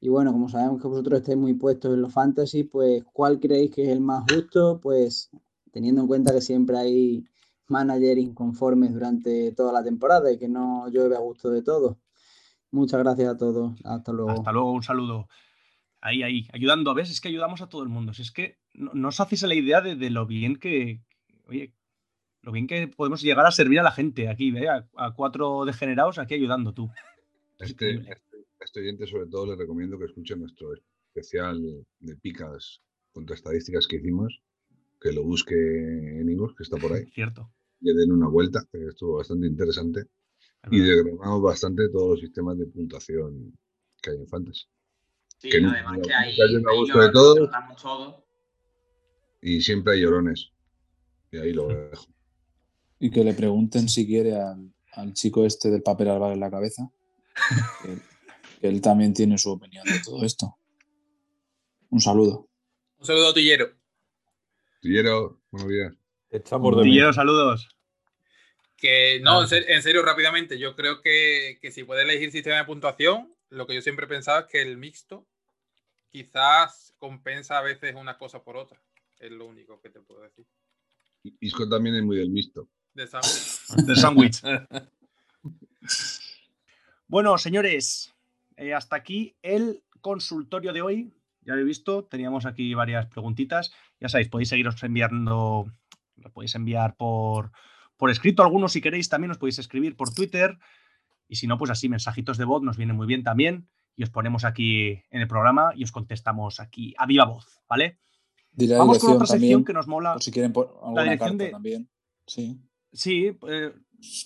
y 0.00 0.10
bueno, 0.10 0.32
como 0.32 0.50
sabemos 0.50 0.82
que 0.82 0.88
vosotros 0.88 1.20
estáis 1.20 1.38
muy 1.38 1.54
puestos 1.54 1.94
en 1.94 2.02
los 2.02 2.12
Fantasy, 2.12 2.64
pues 2.64 3.02
¿cuál 3.10 3.40
creéis 3.40 3.70
que 3.70 3.84
es 3.84 3.88
el 3.88 4.02
más 4.02 4.24
justo? 4.30 4.78
Pues 4.78 5.30
teniendo 5.72 6.02
en 6.02 6.06
cuenta 6.06 6.32
que 6.32 6.40
siempre 6.40 6.76
hay 6.76 7.24
managers 7.66 8.20
inconformes 8.20 8.92
durante 8.92 9.52
toda 9.52 9.72
la 9.72 9.82
temporada 9.82 10.30
y 10.30 10.38
que 10.38 10.48
no 10.48 10.88
llueve 10.88 11.16
a 11.16 11.20
gusto 11.20 11.50
de 11.50 11.62
todos. 11.62 11.96
Muchas 12.70 13.00
gracias 13.00 13.28
a 13.28 13.36
todos. 13.36 13.72
Hasta 13.84 14.12
luego. 14.12 14.30
Hasta 14.30 14.52
luego, 14.52 14.72
un 14.72 14.82
saludo. 14.82 15.28
Ahí, 16.00 16.22
ahí, 16.22 16.48
ayudando. 16.52 16.94
¿Ves? 16.94 17.10
Es 17.10 17.20
que 17.20 17.28
ayudamos 17.28 17.60
a 17.62 17.68
todo 17.68 17.82
el 17.82 17.88
mundo. 17.88 18.12
Si 18.14 18.22
es 18.22 18.30
que 18.30 18.58
no, 18.74 18.92
no 18.94 19.08
os 19.08 19.20
hacéis 19.20 19.42
la 19.42 19.54
idea 19.54 19.80
de, 19.80 19.96
de 19.96 20.10
lo 20.10 20.26
bien 20.26 20.56
que. 20.56 21.02
Oye, 21.46 21.74
lo 22.42 22.52
bien 22.52 22.66
que 22.66 22.88
podemos 22.88 23.22
llegar 23.22 23.46
a 23.46 23.50
servir 23.52 23.80
a 23.80 23.84
la 23.84 23.92
gente 23.92 24.28
aquí, 24.28 24.50
¿ve? 24.50 24.68
A, 24.68 24.88
a 24.96 25.14
cuatro 25.14 25.64
degenerados 25.64 26.18
aquí 26.18 26.34
ayudando 26.34 26.72
tú. 26.72 26.90
Este, 27.58 27.94
este, 27.94 28.46
este 28.58 28.80
oyente, 28.80 29.06
sobre 29.06 29.26
todo, 29.26 29.46
le 29.46 29.56
recomiendo 29.56 29.98
que 29.98 30.06
escuche 30.06 30.34
nuestro 30.34 30.68
especial 30.74 31.60
de 32.00 32.16
picas 32.16 32.82
contra 33.12 33.36
estadísticas 33.36 33.86
que 33.86 33.96
hicimos, 33.96 34.42
que 35.02 35.12
lo 35.12 35.22
busque 35.24 35.54
en 35.54 36.28
Igor, 36.28 36.54
que 36.54 36.62
está 36.62 36.76
por 36.76 36.92
ahí. 36.92 37.04
Cierto. 37.12 37.50
Le 37.80 37.92
den 37.94 38.12
una 38.12 38.28
vuelta, 38.28 38.64
que 38.70 38.86
estuvo 38.86 39.16
bastante 39.16 39.46
interesante. 39.46 40.04
Y 40.70 40.78
desgranamos 40.78 41.42
bastante 41.42 41.88
todos 41.88 42.10
los 42.10 42.20
sistemas 42.20 42.56
de 42.56 42.66
puntuación 42.66 43.58
que 44.00 44.10
hay 44.10 44.16
en 44.18 44.28
Fantasy. 44.28 44.64
Sí, 45.38 45.50
Que 45.50 45.56
además 45.56 45.98
que 46.06 46.14
hay 46.14 46.36
gusto 46.78 47.00
de 47.00 47.10
todos 47.10 47.50
todo. 47.82 48.24
y 49.40 49.60
siempre 49.60 49.94
hay 49.94 50.02
llorones. 50.02 50.52
Y 51.32 51.38
ahí 51.38 51.52
lo 51.52 51.66
dejo. 51.66 52.06
Y 53.00 53.10
que 53.10 53.24
le 53.24 53.34
pregunten 53.34 53.88
si 53.88 54.06
quiere 54.06 54.36
al, 54.36 54.72
al 54.92 55.12
chico 55.14 55.44
este 55.44 55.68
del 55.70 55.82
papel 55.82 56.10
albal 56.10 56.34
en 56.34 56.40
la 56.40 56.50
cabeza. 56.50 56.88
Que, 57.82 57.98
que 58.60 58.68
él 58.68 58.80
también 58.80 59.12
tiene 59.14 59.36
su 59.38 59.50
opinión 59.50 59.84
de 59.84 60.00
todo 60.04 60.24
esto. 60.24 60.56
Un 61.90 62.00
saludo. 62.00 62.48
Un 62.98 63.06
saludo 63.06 63.30
a 63.30 63.34
Tillero. 63.34 63.81
Tillero, 64.82 65.40
buenos 65.52 65.70
días. 65.70 65.94
Echamos 66.30 66.76
de 66.76 66.82
Tillero, 66.82 67.12
saludos. 67.12 67.68
Que 68.76 69.20
no, 69.22 69.42
en, 69.42 69.48
ser- 69.48 69.70
en 69.70 69.80
serio, 69.80 70.02
rápidamente, 70.02 70.58
yo 70.58 70.74
creo 70.74 71.00
que, 71.00 71.58
que 71.62 71.70
si 71.70 71.84
puede 71.84 72.02
elegir 72.02 72.32
sistema 72.32 72.56
de 72.56 72.64
puntuación, 72.64 73.32
lo 73.48 73.68
que 73.68 73.76
yo 73.76 73.80
siempre 73.80 74.06
he 74.06 74.08
pensado 74.08 74.40
es 74.40 74.46
que 74.46 74.60
el 74.60 74.76
mixto 74.76 75.24
quizás 76.10 76.92
compensa 76.98 77.58
a 77.58 77.62
veces 77.62 77.94
una 77.94 78.18
cosa 78.18 78.42
por 78.42 78.56
otra. 78.56 78.82
Es 79.20 79.30
lo 79.30 79.46
único 79.46 79.80
que 79.80 79.88
te 79.90 80.00
puedo 80.00 80.22
decir. 80.22 80.44
Isco 81.38 81.68
también 81.68 81.94
es 81.94 82.02
muy 82.02 82.16
del 82.16 82.30
mixto. 82.30 82.68
De 82.92 83.06
sándwich. 83.96 84.42
Bueno, 87.08 87.36
señores, 87.36 88.10
eh, 88.56 88.72
hasta 88.72 88.96
aquí 88.96 89.36
el 89.42 89.82
consultorio 90.00 90.72
de 90.72 90.80
hoy. 90.80 91.12
Ya 91.44 91.54
lo 91.54 91.60
he 91.60 91.64
visto, 91.64 92.04
teníamos 92.04 92.46
aquí 92.46 92.74
varias 92.74 93.06
preguntitas. 93.06 93.72
Ya 94.00 94.08
sabéis, 94.08 94.28
podéis 94.28 94.48
seguiros 94.48 94.82
enviando, 94.82 95.66
lo 96.16 96.32
podéis 96.32 96.54
enviar 96.54 96.94
por, 96.96 97.50
por 97.96 98.10
escrito 98.10 98.42
algunos 98.42 98.72
si 98.72 98.80
queréis, 98.80 99.08
también 99.08 99.32
os 99.32 99.38
podéis 99.38 99.58
escribir 99.58 99.96
por 99.96 100.12
Twitter. 100.14 100.58
Y 101.28 101.36
si 101.36 101.46
no, 101.46 101.58
pues 101.58 101.70
así, 101.70 101.88
mensajitos 101.88 102.38
de 102.38 102.44
voz 102.44 102.62
nos 102.62 102.76
vienen 102.76 102.96
muy 102.96 103.06
bien 103.06 103.22
también. 103.24 103.68
Y 103.96 104.04
os 104.04 104.10
ponemos 104.10 104.44
aquí 104.44 105.02
en 105.10 105.20
el 105.20 105.28
programa 105.28 105.72
y 105.74 105.84
os 105.84 105.92
contestamos 105.92 106.60
aquí 106.60 106.94
a 106.96 107.06
viva 107.06 107.24
voz, 107.26 107.60
¿vale? 107.68 107.98
La 108.56 108.78
Vamos 108.78 108.98
con 108.98 109.08
dirección 109.08 109.12
otra 109.16 109.26
sección 109.26 109.40
también, 109.40 109.64
que 109.64 109.72
nos 109.72 109.86
mola. 109.88 110.12
por 110.14 110.22
si 110.22 110.30
quieren 110.30 110.52
por 110.52 110.78
alguna 110.82 111.02
dirección 111.02 111.30
carta 111.38 111.44
de- 111.44 111.50
también. 111.50 111.90
Sí. 112.26 112.60
Sí, 112.92 113.36
eh, 113.48 113.72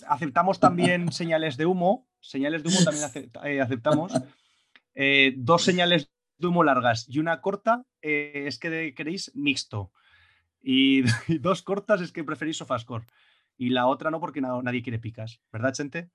aceptamos 0.09 0.61
también 0.61 1.11
señales 1.13 1.57
de 1.57 1.67
humo. 1.67 2.09
Señales 2.21 2.63
de 2.63 2.69
humo 2.69 2.79
también 2.85 3.31
eh, 3.45 3.61
aceptamos. 3.61 4.13
Eh, 4.99 5.35
dos 5.37 5.63
señales 5.63 6.11
de 6.39 6.47
humo 6.47 6.65
largas 6.65 7.07
y 7.09 7.19
una 7.19 7.41
corta 7.41 7.85
eh, 8.03 8.45
es 8.47 8.59
que 8.59 8.71
de- 8.71 8.95
queréis 8.95 9.31
mixto. 9.35 9.93
Y, 10.63 11.03
y 11.29 11.39
dos 11.39 11.63
cortas 11.63 12.01
es 12.01 12.13
que 12.13 12.25
preferís 12.25 12.57
sofascore. 12.59 13.07
Y 13.59 13.71
la 13.71 13.87
otra 13.87 14.11
no 14.11 14.21
porque 14.21 14.41
na- 14.41 14.61
nadie 14.63 14.83
quiere 14.83 14.99
picas. 14.99 15.41
¿Verdad, 15.53 15.73
Chente? 15.73 16.11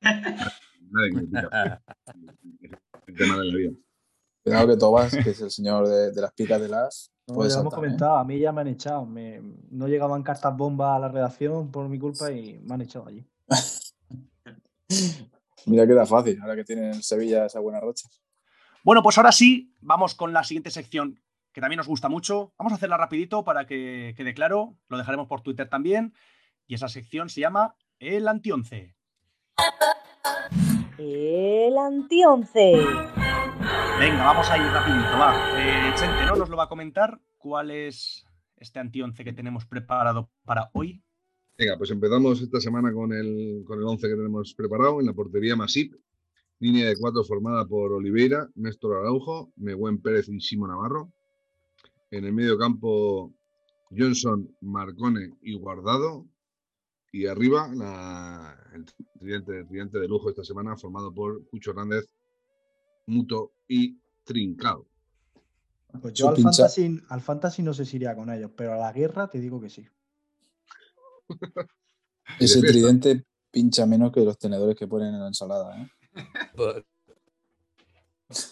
Nadie 0.02 1.10
que 1.10 1.16
me 1.16 1.22
pica. 1.24 1.82
El 3.06 3.14
tema 3.16 3.38
de 3.38 3.44
la 3.44 3.56
vida. 3.56 3.72
Cuidado 4.42 4.68
que 4.68 4.76
Tobas, 4.78 5.14
que 5.16 5.30
es 5.30 5.40
el 5.42 5.50
señor 5.50 5.86
de, 5.86 6.12
de 6.12 6.20
las 6.22 6.32
picas 6.32 6.60
de 6.60 6.68
las. 6.68 7.12
No, 7.26 7.46
ya 7.46 7.54
lo 7.56 7.60
hemos 7.60 7.72
¿eh? 7.74 7.76
comentado, 7.76 8.16
a 8.16 8.24
mí 8.24 8.38
ya 8.38 8.52
me 8.52 8.62
han 8.62 8.68
echado. 8.68 9.04
me- 9.04 9.42
no 9.70 9.86
llegaban 9.86 10.22
cartas 10.22 10.56
bomba 10.56 10.96
a 10.96 10.98
la 10.98 11.08
redacción 11.08 11.70
por 11.70 11.88
mi 11.88 11.98
culpa 11.98 12.32
y 12.32 12.58
me 12.60 12.74
han 12.74 12.80
echado 12.80 13.06
allí. 13.08 13.26
Mira 15.66 15.86
que 15.86 15.92
era 15.92 16.06
fácil, 16.06 16.40
ahora 16.40 16.56
que 16.56 16.64
tiene 16.64 16.90
el 16.90 17.02
Sevilla 17.02 17.44
esa 17.46 17.60
buena 17.60 17.80
racha. 17.80 18.08
Bueno, 18.82 19.02
pues 19.02 19.18
ahora 19.18 19.32
sí, 19.32 19.74
vamos 19.80 20.14
con 20.14 20.32
la 20.32 20.44
siguiente 20.44 20.70
sección 20.70 21.20
que 21.52 21.60
también 21.60 21.78
nos 21.78 21.88
gusta 21.88 22.08
mucho. 22.08 22.52
Vamos 22.58 22.72
a 22.72 22.76
hacerla 22.76 22.96
rapidito 22.96 23.44
para 23.44 23.66
que 23.66 24.14
quede 24.16 24.34
claro. 24.34 24.76
Lo 24.88 24.96
dejaremos 24.96 25.26
por 25.26 25.42
Twitter 25.42 25.68
también. 25.68 26.14
Y 26.66 26.74
esa 26.74 26.88
sección 26.88 27.28
se 27.28 27.40
llama 27.40 27.74
El 27.98 28.28
Antionce. 28.28 28.94
El 30.96 31.76
antionce. 31.78 32.72
Venga, 33.98 34.24
vamos 34.24 34.50
a 34.50 34.56
ir 34.56 34.64
rapidito, 34.64 35.18
va. 35.18 35.34
Eh, 35.58 35.92
Chente, 35.96 36.26
¿no? 36.26 36.36
Nos 36.36 36.48
lo 36.48 36.56
va 36.56 36.64
a 36.64 36.68
comentar 36.68 37.20
cuál 37.38 37.70
es 37.70 38.26
este 38.56 38.78
antionce 38.78 39.24
que 39.24 39.32
tenemos 39.32 39.64
preparado 39.66 40.30
para 40.44 40.70
hoy. 40.72 41.02
Venga, 41.58 41.76
pues 41.76 41.90
empezamos 41.90 42.40
esta 42.40 42.60
semana 42.60 42.92
con 42.92 43.12
el, 43.12 43.64
con 43.66 43.78
el 43.78 43.84
11 43.84 44.08
que 44.08 44.14
tenemos 44.14 44.54
preparado. 44.54 45.00
En 45.00 45.06
la 45.06 45.12
portería 45.12 45.56
Masip, 45.56 45.94
línea 46.60 46.86
de 46.86 46.96
cuatro 46.96 47.24
formada 47.24 47.66
por 47.66 47.92
Oliveira, 47.92 48.48
Néstor 48.54 48.96
Araujo, 48.98 49.50
Megüen 49.56 50.00
Pérez 50.00 50.28
y 50.28 50.40
Simo 50.40 50.66
Navarro. 50.68 51.10
En 52.10 52.24
el 52.24 52.32
medio 52.32 52.58
campo, 52.58 53.32
Johnson, 53.90 54.54
Marcone 54.60 55.32
y 55.42 55.54
Guardado. 55.54 56.26
Y 57.12 57.26
arriba, 57.26 57.68
la- 57.74 58.56
el 58.74 58.84
tridente, 59.18 59.58
el 59.58 59.66
tridente 59.66 59.98
de 59.98 60.06
lujo 60.06 60.28
esta 60.30 60.44
semana, 60.44 60.76
formado 60.76 61.12
por 61.12 61.44
Cucho 61.48 61.70
Hernández, 61.70 62.06
Muto 63.06 63.52
y 63.66 63.98
Trincao. 64.24 64.86
Pues 66.00 66.14
yo 66.14 66.28
al 66.28 66.36
fantasy, 66.36 67.00
al 67.08 67.20
fantasy 67.20 67.62
no 67.64 67.74
sé 67.74 67.84
si 67.84 67.96
iría 67.96 68.14
con 68.14 68.30
ellos, 68.30 68.52
pero 68.56 68.74
a 68.74 68.76
la 68.76 68.92
guerra 68.92 69.28
te 69.28 69.40
digo 69.40 69.60
que 69.60 69.70
sí. 69.70 69.88
Ese 72.38 72.60
tridente 72.62 73.24
pincha 73.50 73.86
menos 73.86 74.12
que 74.12 74.24
los 74.24 74.38
tenedores 74.38 74.76
que 74.76 74.86
ponen 74.86 75.14
en 75.14 75.20
la 75.20 75.26
ensalada, 75.26 75.82
¿eh? 75.82 75.88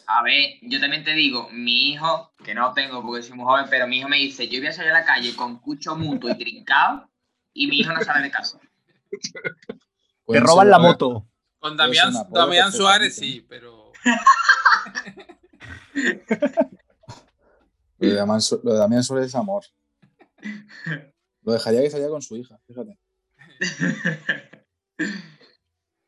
A 0.06 0.22
ver, 0.22 0.54
yo 0.62 0.80
también 0.80 1.04
te 1.04 1.12
digo, 1.14 1.48
mi 1.52 1.90
hijo, 1.92 2.32
que 2.44 2.54
no 2.54 2.72
tengo 2.74 3.02
porque 3.02 3.22
soy 3.22 3.36
muy 3.36 3.44
joven, 3.44 3.66
pero 3.70 3.86
mi 3.86 3.98
hijo 3.98 4.08
me 4.08 4.16
dice, 4.16 4.48
yo 4.48 4.58
voy 4.58 4.68
a 4.68 4.72
salir 4.72 4.90
a 4.90 5.00
la 5.00 5.04
calle 5.04 5.36
con 5.36 5.58
cucho 5.60 5.94
mutuo 5.94 6.30
y 6.30 6.34
trincado 6.36 7.08
y 7.52 7.68
mi 7.68 7.78
hijo 7.78 7.92
no 7.92 8.00
sale 8.02 8.22
de 8.24 8.30
casa. 8.30 8.58
Te 10.26 10.40
roban 10.40 10.70
la 10.70 10.78
moto. 10.78 11.26
Con 11.60 11.76
Damián, 11.76 12.72
Suárez 12.72 13.14
sí, 13.16 13.44
pero. 13.48 13.92
Lo 17.98 18.08
de 18.08 18.14
Damián, 18.14 18.40
Su- 18.40 18.60
lo 18.62 18.72
de 18.72 18.78
Damián 18.78 19.02
Suárez 19.02 19.26
es 19.28 19.34
amor. 19.34 19.64
Lo 21.42 21.52
dejaría 21.52 21.82
que 21.82 21.90
salía 21.90 22.08
con 22.08 22.22
su 22.22 22.36
hija, 22.36 22.58
fíjate. 22.66 22.98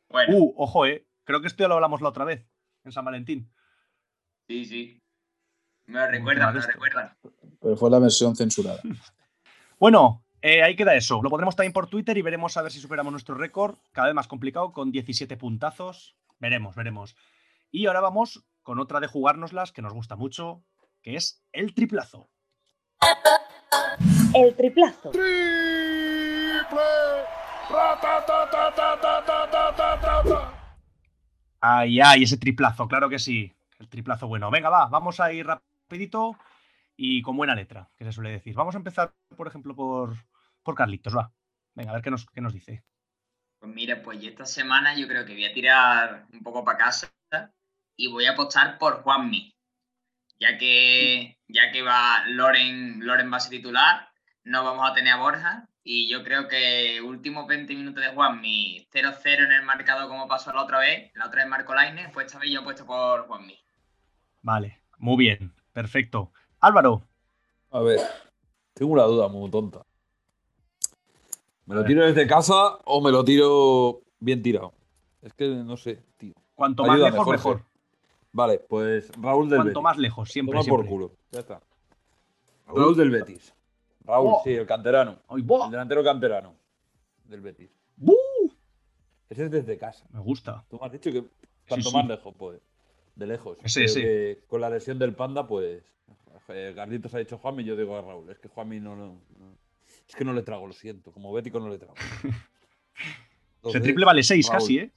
Bueno, 0.09 0.35
Uh, 0.37 0.53
ojo, 0.57 0.85
eh. 0.85 1.05
Creo 1.31 1.39
que 1.39 1.47
esto 1.47 1.63
ya 1.63 1.69
lo 1.69 1.75
hablamos 1.75 2.01
la 2.01 2.09
otra 2.09 2.25
vez, 2.25 2.45
en 2.83 2.91
San 2.91 3.05
Valentín. 3.05 3.49
sí, 4.49 4.65
sí. 4.65 5.01
Me 5.85 5.97
lo 5.97 6.07
recuerdan, 6.07 6.53
me 6.53 6.59
lo 6.59 6.67
recuerdan. 6.67 7.17
Pero 7.61 7.77
fue 7.77 7.89
la 7.89 7.99
versión 7.99 8.35
censurada. 8.35 8.81
Bueno, 9.79 10.25
eh, 10.41 10.61
ahí 10.61 10.75
queda 10.75 10.93
eso. 10.93 11.21
Lo 11.23 11.29
pondremos 11.29 11.55
también 11.55 11.73
por 11.73 11.87
Twitter 11.87 12.15
y 12.15 12.21
veremos 12.21 12.55
a 12.55 12.61
ver 12.61 12.71
si 12.71 12.79
superamos 12.79 13.11
nuestro 13.11 13.33
récord. 13.33 13.77
Cada 13.93 14.09
vez 14.09 14.13
más 14.13 14.27
complicado, 14.27 14.73
con 14.73 14.91
17 14.91 15.37
puntazos. 15.37 16.15
Veremos, 16.37 16.75
veremos. 16.75 17.15
Y 17.71 17.87
ahora 17.87 18.01
vamos 18.01 18.45
con 18.61 18.77
otra 18.77 18.99
de 18.99 19.07
jugárnoslas 19.07 19.71
que 19.71 19.81
nos 19.81 19.93
gusta 19.93 20.15
mucho, 20.15 20.63
que 21.01 21.15
es 21.15 21.43
el 21.51 21.73
triplazo. 21.73 22.29
El 24.35 24.53
triplazo. 24.55 25.11
Ay, 31.61 32.01
ay, 32.01 32.23
ese 32.23 32.37
triplazo, 32.37 32.87
claro 32.87 33.07
que 33.07 33.19
sí. 33.19 33.53
El 33.79 33.87
triplazo 33.87 34.27
bueno. 34.27 34.49
Venga, 34.51 34.69
va, 34.69 34.87
vamos 34.87 35.19
a 35.19 35.31
ir 35.31 35.45
rapidito 35.45 36.35
y 36.97 37.21
con 37.21 37.37
buena 37.37 37.55
letra, 37.55 37.89
que 37.95 38.03
se 38.03 38.11
suele 38.11 38.31
decir. 38.31 38.55
Vamos 38.55 38.75
a 38.75 38.79
empezar, 38.79 39.13
por 39.37 39.47
ejemplo, 39.47 39.75
por, 39.75 40.15
por 40.63 40.75
Carlitos, 40.75 41.15
va. 41.15 41.31
Venga, 41.75 41.91
a 41.91 41.93
ver 41.93 42.03
qué 42.03 42.11
nos, 42.11 42.25
qué 42.27 42.41
nos 42.41 42.53
dice. 42.53 42.83
Pues 43.59 43.71
mira, 43.73 44.01
pues 44.01 44.23
esta 44.23 44.45
semana 44.45 44.95
yo 44.95 45.07
creo 45.07 45.23
que 45.23 45.33
voy 45.33 45.45
a 45.45 45.53
tirar 45.53 46.25
un 46.33 46.41
poco 46.41 46.65
para 46.65 46.79
casa 46.79 47.11
y 47.95 48.07
voy 48.07 48.25
a 48.25 48.31
apostar 48.31 48.79
por 48.79 49.03
Juanmi. 49.03 49.55
Ya 50.39 50.57
que, 50.57 51.37
ya 51.47 51.71
que 51.71 51.83
va 51.83 52.25
Loren, 52.27 53.05
Loren 53.05 53.31
va 53.31 53.37
a 53.37 53.39
ser 53.39 53.51
titular, 53.51 54.09
no 54.43 54.63
vamos 54.63 54.89
a 54.89 54.93
tener 54.95 55.13
a 55.13 55.17
Borja. 55.17 55.69
Y 55.83 56.07
yo 56.09 56.23
creo 56.23 56.47
que 56.47 57.01
últimos 57.01 57.47
20 57.47 57.73
minutos 57.75 58.03
de 58.03 58.11
Juanmi, 58.13 58.87
0-0 58.93 59.45
en 59.45 59.51
el 59.51 59.63
marcador 59.63 60.07
como 60.07 60.27
pasó 60.27 60.53
la 60.53 60.63
otra 60.63 60.79
vez. 60.79 61.11
La 61.15 61.25
otra 61.27 61.41
vez 61.41 61.49
Marco 61.49 61.73
Lainez, 61.73 62.11
pues 62.13 62.27
esta 62.27 62.37
vez 62.39 62.51
yo 62.51 62.61
he 62.61 62.63
puesto 62.63 62.85
por 62.85 63.25
Juanmi. 63.27 63.57
Vale, 64.43 64.79
muy 64.99 65.17
bien, 65.17 65.53
perfecto. 65.73 66.31
Álvaro, 66.59 67.01
A 67.71 67.79
ver, 67.79 67.99
tengo 68.73 68.91
una 68.93 69.03
duda 69.03 69.27
muy 69.27 69.49
tonta. 69.49 69.83
¿Me 71.65 71.73
A 71.73 71.75
lo 71.77 71.81
ver. 71.81 71.87
tiro 71.87 72.05
desde 72.05 72.27
casa 72.27 72.77
o 72.85 73.01
me 73.01 73.11
lo 73.11 73.23
tiro 73.23 74.01
bien 74.19 74.43
tirado? 74.43 74.73
Es 75.21 75.33
que 75.33 75.47
no 75.47 75.77
sé, 75.77 76.03
tío. 76.17 76.33
cuanto 76.53 76.83
más 76.83 76.91
Ayúdame, 76.95 77.11
lejos, 77.11 77.25
Jorge. 77.25 77.37
mejor. 77.49 77.65
Vale, 78.33 78.59
pues 78.59 79.11
Raúl 79.19 79.49
del 79.49 79.57
Cuanto 79.59 79.69
Betis. 79.79 79.83
más 79.83 79.97
lejos, 79.97 80.29
siempre, 80.29 80.53
Toma 80.59 80.59
por 80.69 80.85
siempre. 80.85 80.89
culo. 80.89 81.11
Ya 81.31 81.39
está. 81.39 81.61
Raúl 82.67 82.95
del 82.95 83.09
Betis. 83.11 83.53
Raúl, 84.05 84.33
Oh. 84.33 84.41
sí, 84.43 84.51
el 84.53 84.65
canterano. 84.65 85.19
Ay, 85.27 85.41
buah. 85.41 85.65
El 85.65 85.71
delantero 85.71 86.03
canterano 86.03 86.55
del 87.25 87.41
Betis. 87.41 87.69
¡Bu! 87.97 88.15
Ese 89.29 89.45
es 89.45 89.51
desde 89.51 89.77
casa. 89.77 90.05
Me 90.11 90.19
gusta. 90.19 90.65
Tú 90.69 90.77
me 90.79 90.85
has 90.87 90.91
dicho 90.91 91.11
que 91.11 91.23
cuanto 91.67 91.89
sí. 91.89 91.95
más 91.95 92.07
lejos, 92.07 92.33
pues. 92.37 92.59
De 93.15 93.27
lejos. 93.27 93.57
Ese, 93.63 93.81
Creo 93.81 93.85
ese. 93.85 94.01
que 94.01 94.43
con 94.47 94.61
la 94.61 94.69
lesión 94.69 94.97
del 94.99 95.13
panda, 95.13 95.45
pues. 95.47 95.83
eh, 96.49 96.73
Carlitos 96.75 97.13
ha 97.13 97.19
dicho 97.19 97.37
Juanmi, 97.37 97.63
yo 97.63 97.75
digo 97.75 97.95
a 97.97 98.01
Raúl. 98.01 98.29
Es 98.29 98.39
que 98.39 98.49
Juanmi 98.49 98.79
no, 98.79 98.95
no, 98.95 99.05
no- 99.37 99.57
Es 100.07 100.15
que 100.15 100.25
no 100.25 100.33
le 100.33 100.41
trago, 100.41 100.67
lo 100.67 100.73
siento. 100.73 101.11
Como 101.11 101.31
bético 101.31 101.59
no 101.59 101.69
le 101.69 101.77
trago. 101.77 101.93
Ese 102.95 103.67
Entonces, 103.67 103.83
triple 103.83 104.05
vale 104.05 104.23
6 104.23 104.47
Raúl. 104.47 104.59
casi, 104.59 104.77
¿eh? 104.79 104.91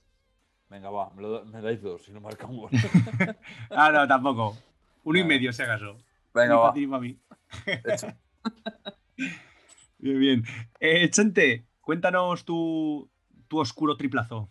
Venga, 0.71 0.91
va, 0.91 1.11
me, 1.11 1.23
lo 1.23 1.45
me 1.45 1.61
dais 1.61 1.81
dos 1.83 2.03
si 2.03 2.11
no 2.13 2.21
marca 2.21 2.47
un 2.47 2.57
gol. 2.59 2.71
Ah, 3.71 3.93
no, 3.93 4.09
tampoco. 4.09 4.57
Uno 5.05 5.19
y 5.19 5.25
medio, 5.25 5.53
si 5.53 5.63
acaso. 5.63 5.97
Venga, 6.33 6.55
Ni 6.55 6.61
va. 6.61 6.63
pa' 6.69 6.73
ti 6.73 6.81
ni 6.81 6.87
pa' 6.89 6.99
mí. 7.01 7.19
Hecho. 7.67 8.09
Bien, 9.99 10.19
bien. 10.21 10.45
Eh, 10.81 11.09
Chente, 11.11 11.65
cuéntanos 11.81 12.45
tu, 12.45 13.09
tu 13.49 13.59
oscuro 13.59 13.97
triplazo. 13.97 14.51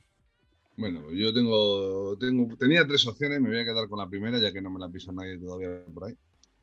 Bueno, 0.75 1.11
yo 1.11 1.31
tengo, 1.31 2.17
tengo, 2.17 2.55
tenía 2.57 2.87
tres 2.87 3.05
opciones, 3.05 3.39
me 3.39 3.49
voy 3.49 3.59
a 3.59 3.65
quedar 3.65 3.87
con 3.87 3.99
la 3.99 4.09
primera, 4.09 4.39
ya 4.39 4.51
que 4.51 4.61
no 4.61 4.71
me 4.71 4.79
la 4.79 4.89
pisa 4.89 5.11
nadie 5.11 5.37
todavía 5.37 5.85
por 5.93 6.05
ahí. 6.05 6.15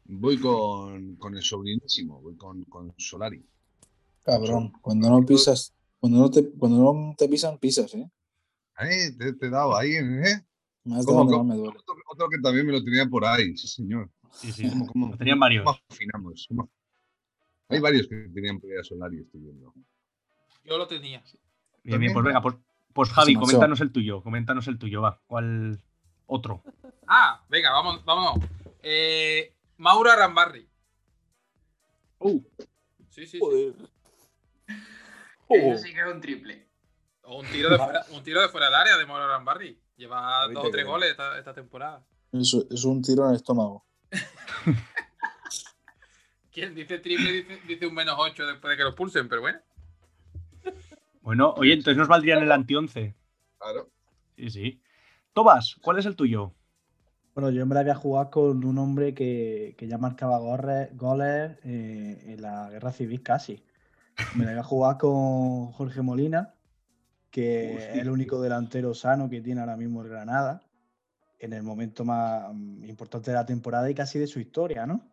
Voy 0.07 0.39
con, 0.41 1.15
con 1.17 1.37
el 1.37 1.43
sobrinísimo, 1.43 2.21
voy 2.21 2.37
con, 2.37 2.65
con 2.65 2.93
Solari. 2.99 3.45
Cabrón, 4.25 4.73
cuando 4.83 5.09
no 5.09 5.25
pisas, 5.25 5.73
cuando 6.01 6.19
no 6.19 6.31
te, 6.31 6.51
cuando 6.51 6.79
no 6.79 7.15
te 7.17 7.29
pisan, 7.29 7.59
pisas, 7.59 7.95
¿eh? 7.95 8.11
Eh, 8.81 9.13
te, 9.17 9.35
te 9.35 9.47
he 9.47 9.51
dado 9.51 9.77
ahí, 9.77 9.93
¿eh? 9.93 10.45
¿Cómo, 10.83 10.97
donde 11.05 11.33
cómo? 11.33 11.45
más 11.45 11.47
me 11.47 11.55
duele. 11.63 11.79
Otro, 11.79 11.95
otro 12.11 12.29
que 12.29 12.39
también 12.43 12.67
me 12.67 12.73
lo 12.73 12.83
tenía 12.83 13.07
por 13.07 13.25
ahí, 13.25 13.57
sí, 13.57 13.69
señor. 13.69 14.11
Sí, 14.33 14.51
sí. 14.51 14.69
¿Cómo, 14.69 14.87
cómo- 14.89 15.11
Lo 15.11 15.17
tenían 15.17 15.37
cómo 15.37 15.41
varios. 15.43 15.83
afinamos? 15.89 16.47
¿Cómo- 16.49 16.69
Hay 17.71 17.81
varios 17.81 18.09
que 18.09 18.29
tenían 18.35 18.59
por 18.59 18.71
ahí 18.71 18.79
a 18.79 18.85
Solari, 18.85 19.21
estoy 19.21 19.41
viendo. 19.41 19.73
Yo 20.65 20.77
lo 20.77 20.87
tenía. 20.87 21.23
Bien, 21.83 22.01
bien, 22.01 22.13
pues 22.13 22.25
venga, 22.25 22.43
pues, 22.43 22.57
pues 22.93 23.11
Javi, 23.11 23.35
coméntanos 23.35 23.81
el 23.81 23.93
tuyo. 23.93 24.23
Coméntanos 24.23 24.67
el 24.69 24.79
tuyo, 24.79 25.01
va. 25.01 25.21
¿Cuál 25.27 25.81
otro? 26.27 26.63
Ah, 27.07 27.45
venga, 27.49 27.71
vamos, 27.71 28.05
vámonos. 28.05 28.45
Eh, 28.83 29.55
Mauro 29.79 30.11
Arambarri. 30.11 30.69
Uh, 32.19 32.43
Sí, 33.09 33.27
sí, 33.27 33.39
sí. 33.39 33.39
Joder. 33.41 33.75
Eso 35.49 35.83
sí 35.83 35.93
que 35.93 36.01
es 36.01 36.07
un 36.07 36.21
triple. 36.21 36.69
O 37.23 37.41
un 37.41 37.47
tiro 37.47 37.69
de 37.71 37.77
fuera, 37.77 38.05
un 38.11 38.23
tiro 38.23 38.41
de 38.41 38.49
fuera 38.49 38.67
del 38.67 38.75
área 38.77 38.97
de 38.97 39.07
Mauro 39.07 39.25
Arambarri. 39.25 39.81
Lleva 39.97 40.47
dos 40.49 40.65
o 40.67 40.71
tres 40.71 40.87
goles 40.87 41.11
esta, 41.11 41.39
esta 41.39 41.53
temporada. 41.53 42.07
Es, 42.33 42.55
es 42.71 42.85
un 42.85 43.03
tiro 43.03 43.25
en 43.25 43.31
el 43.31 43.37
estómago. 43.37 43.85
Quien 46.61 46.75
dice 46.75 46.99
triple 46.99 47.33
dice, 47.33 47.59
dice 47.67 47.87
un 47.87 47.95
menos 47.95 48.17
8 48.19 48.47
después 48.47 48.71
de 48.73 48.77
que 48.77 48.85
lo 48.85 48.95
pulsen, 48.95 49.31
pero 49.31 49.41
bueno. 49.41 49.59
bueno, 51.23 51.55
oye, 51.57 51.73
entonces 51.73 51.97
nos 51.97 52.07
valdrían 52.09 52.43
el 52.43 52.53
anti-11. 52.53 53.15
Claro. 53.59 53.89
Sí, 54.37 54.51
sí. 54.51 54.83
Tobas, 55.33 55.77
¿cuál 55.81 55.99
es 55.99 56.05
el 56.05 56.17
tuyo? 56.17 56.53
Bueno, 57.35 57.49
yo 57.49 57.63
en 57.63 57.69
verdad 57.71 57.85
voy 57.85 57.91
a 57.93 57.95
jugar 57.95 58.29
con 58.29 58.63
un 58.63 58.77
hombre 58.77 59.15
que, 59.15 59.75
que 59.79 59.89
ya 59.89 59.97
marcaba 59.97 60.39
gorre- 60.39 60.91
goles 60.93 61.57
eh, 61.65 62.25
en 62.27 62.43
la 62.43 62.69
guerra 62.69 62.93
civil 62.93 63.23
casi. 63.23 63.65
Me 64.35 64.45
la 64.45 64.51
voy 64.51 64.61
a 64.61 64.65
jugar 64.65 64.99
con 64.99 65.73
Jorge 65.73 66.03
Molina, 66.03 66.53
que 67.31 67.77
es 67.77 67.97
el 67.97 68.11
único 68.11 68.43
delantero 68.43 68.93
sano 68.93 69.31
que 69.31 69.41
tiene 69.41 69.61
ahora 69.63 69.79
mismo 69.79 70.03
el 70.03 70.11
Granada, 70.11 70.61
en 71.39 71.55
el 71.55 71.63
momento 71.63 72.05
más 72.05 72.53
importante 72.83 73.31
de 73.31 73.37
la 73.39 73.47
temporada 73.47 73.91
y 73.91 73.95
casi 73.95 74.19
de 74.19 74.27
su 74.27 74.41
historia, 74.41 74.85
¿no? 74.85 75.09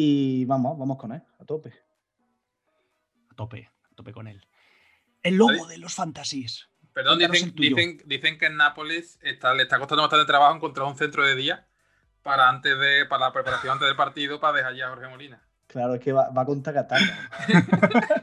Y 0.00 0.44
vamos, 0.44 0.78
vamos 0.78 0.96
con 0.96 1.10
él, 1.10 1.20
a 1.40 1.44
tope. 1.44 1.74
A 3.32 3.34
tope, 3.34 3.68
a 3.90 3.94
tope 3.96 4.12
con 4.12 4.28
él. 4.28 4.46
El 5.24 5.34
lobo 5.34 5.66
de 5.66 5.76
los 5.76 5.92
fantasies. 5.92 6.68
Perdón, 6.92 7.18
dicen, 7.18 7.52
dicen, 7.56 8.00
dicen 8.06 8.38
que 8.38 8.46
en 8.46 8.56
Nápoles 8.58 9.18
está, 9.22 9.54
le 9.54 9.64
está 9.64 9.76
costando 9.80 10.02
bastante 10.04 10.24
trabajo 10.24 10.54
encontrar 10.54 10.86
un 10.86 10.96
centro 10.96 11.26
de 11.26 11.34
día 11.34 11.66
para 12.22 12.48
antes 12.48 12.78
de, 12.78 13.06
para 13.06 13.26
la 13.26 13.32
preparación 13.32 13.72
antes 13.72 13.88
del 13.88 13.96
partido 13.96 14.38
para 14.38 14.58
dejar 14.58 14.76
ya 14.76 14.86
a 14.86 14.90
Jorge 14.90 15.08
Molina. 15.08 15.42
Claro, 15.66 15.94
es 15.94 16.00
que 16.00 16.12
va, 16.12 16.30
va 16.30 16.46
contra 16.46 16.72
Catania. 16.72 17.18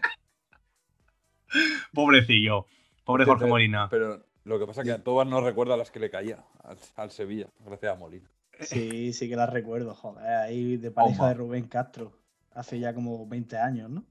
Pobrecillo. 1.93 2.68
Pobre 3.03 3.26
Jorge 3.26 3.41
pero- 3.41 3.49
Molina. 3.49 3.89
Pero 3.89 4.26
lo 4.45 4.60
que 4.60 4.65
pasa 4.65 4.80
es 4.80 4.88
que 4.88 4.93
a 4.93 5.03
Tobas 5.03 5.27
no 5.27 5.41
recuerda 5.41 5.76
las 5.76 5.91
que 5.91 5.99
le 5.99 6.10
caía 6.10 6.41
al, 6.64 6.77
al 6.95 7.11
Sevilla, 7.11 7.47
gracias 7.65 7.91
a 7.91 7.97
Molina. 7.97 8.30
Sí, 8.61 9.14
sí 9.14 9.30
que 9.30 9.36
la 9.36 9.45
recuerdo, 9.45 9.94
joder, 9.94 10.26
ahí 10.26 10.77
de 10.77 10.91
pareja 10.91 11.27
de 11.30 11.34
Rubén 11.34 11.68
Castro, 11.68 12.14
hace 12.52 12.80
ya 12.80 12.94
como 12.94 13.27
20 13.27 13.57
años, 13.57 13.90
¿no? 13.90 14.06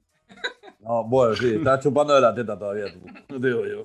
No, 0.81 1.05
bueno, 1.05 1.35
sí, 1.35 1.55
está 1.55 1.81
chupando 1.81 2.15
de 2.15 2.21
la 2.21 2.35
teta 2.35 2.59
todavía 2.59 2.93
tú. 2.93 3.01
No 3.29 3.41
te 3.41 3.47
digo 3.47 3.67
yo. 3.67 3.85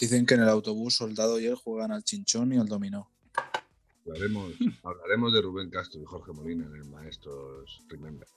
Dicen 0.00 0.24
que 0.24 0.34
en 0.34 0.42
el 0.42 0.48
autobús 0.48 0.96
Soldado 0.96 1.40
y 1.40 1.46
él 1.46 1.56
juegan 1.56 1.90
al 1.90 2.04
chinchón 2.04 2.52
y 2.52 2.58
al 2.58 2.68
dominó. 2.68 3.10
Hablaremos, 4.06 4.52
hablaremos 4.84 5.32
de 5.32 5.42
Rubén 5.42 5.70
Castro 5.70 6.00
y 6.00 6.04
Jorge 6.04 6.32
Molina 6.32 6.64
en 6.66 6.76
el 6.76 6.84
Maestros 6.84 7.84
Remember. 7.88 8.28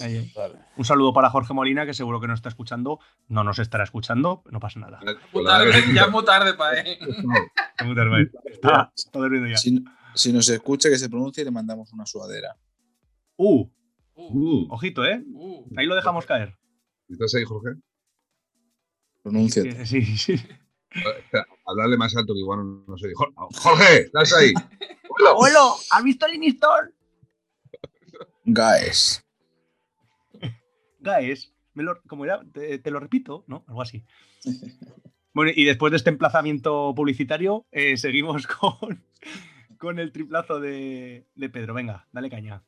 Ahí, 0.00 0.16
ahí. 0.16 0.32
Vale. 0.36 0.54
Un 0.76 0.84
saludo 0.84 1.12
para 1.12 1.28
Jorge 1.30 1.52
Molina, 1.54 1.84
que 1.86 1.92
seguro 1.94 2.20
que 2.20 2.26
no 2.28 2.34
está 2.34 2.48
escuchando. 2.48 3.00
No 3.28 3.42
nos 3.44 3.58
estará 3.58 3.84
escuchando, 3.84 4.42
no 4.50 4.60
pasa 4.60 4.78
nada. 4.80 5.00
Tarde, 5.00 5.72
ya 5.94 6.02
es 6.06 6.10
muy 6.10 6.24
tarde 6.24 6.54
para 6.54 6.80
él. 6.80 6.98
Está 7.78 7.84
muy 7.84 7.94
tarde, 7.94 8.30
Está, 8.44 8.92
está 8.96 9.18
durmiendo 9.20 9.48
ya. 9.48 9.56
Si, 9.56 9.84
si 10.14 10.32
nos 10.32 10.48
escucha, 10.48 10.88
que 10.88 10.98
se 10.98 11.08
pronuncie 11.08 11.42
y 11.42 11.44
le 11.44 11.50
mandamos 11.52 11.92
una 11.92 12.06
sudadera. 12.06 12.56
Uh, 13.36 13.68
Uh, 14.20 14.66
ojito, 14.74 15.04
¿eh? 15.04 15.22
Uh, 15.32 15.64
Ahí 15.76 15.86
lo 15.86 15.94
dejamos 15.94 16.26
caer. 16.26 16.58
¿Estás 17.08 17.32
ahí, 17.36 17.44
Jorge? 17.44 17.78
Pronúnciate. 19.22 19.86
Sí, 19.86 20.02
sí. 20.16 20.32
Espera, 20.90 21.46
hablarle 21.64 21.96
más 21.96 22.16
alto 22.16 22.32
que 22.34 22.40
igual 22.40 22.58
no, 22.58 22.84
no 22.88 22.98
sé. 22.98 23.12
Jor- 23.14 23.32
Jorge, 23.36 23.98
¿estás 24.06 24.32
ahí? 24.34 24.52
Abuelo, 25.30 25.76
¿has 25.92 26.02
visto 26.02 26.26
el 26.26 26.34
Inistor? 26.34 26.92
Guys. 28.44 29.24
Gaes, 31.08 31.52
me 31.74 31.82
lo, 31.82 32.00
como 32.06 32.24
era, 32.24 32.42
te, 32.52 32.78
te 32.78 32.90
lo 32.90 33.00
repito, 33.00 33.44
¿no? 33.46 33.64
Algo 33.66 33.82
así. 33.82 34.04
Bueno, 35.34 35.52
y 35.54 35.64
después 35.66 35.92
de 35.92 35.98
este 35.98 36.10
emplazamiento 36.10 36.92
publicitario, 36.96 37.64
eh, 37.70 37.96
seguimos 37.96 38.46
con, 38.48 39.04
con 39.78 40.00
el 40.00 40.10
triplazo 40.10 40.58
de, 40.58 41.28
de 41.36 41.48
Pedro. 41.48 41.74
Venga, 41.74 42.08
dale 42.10 42.28
caña. 42.28 42.64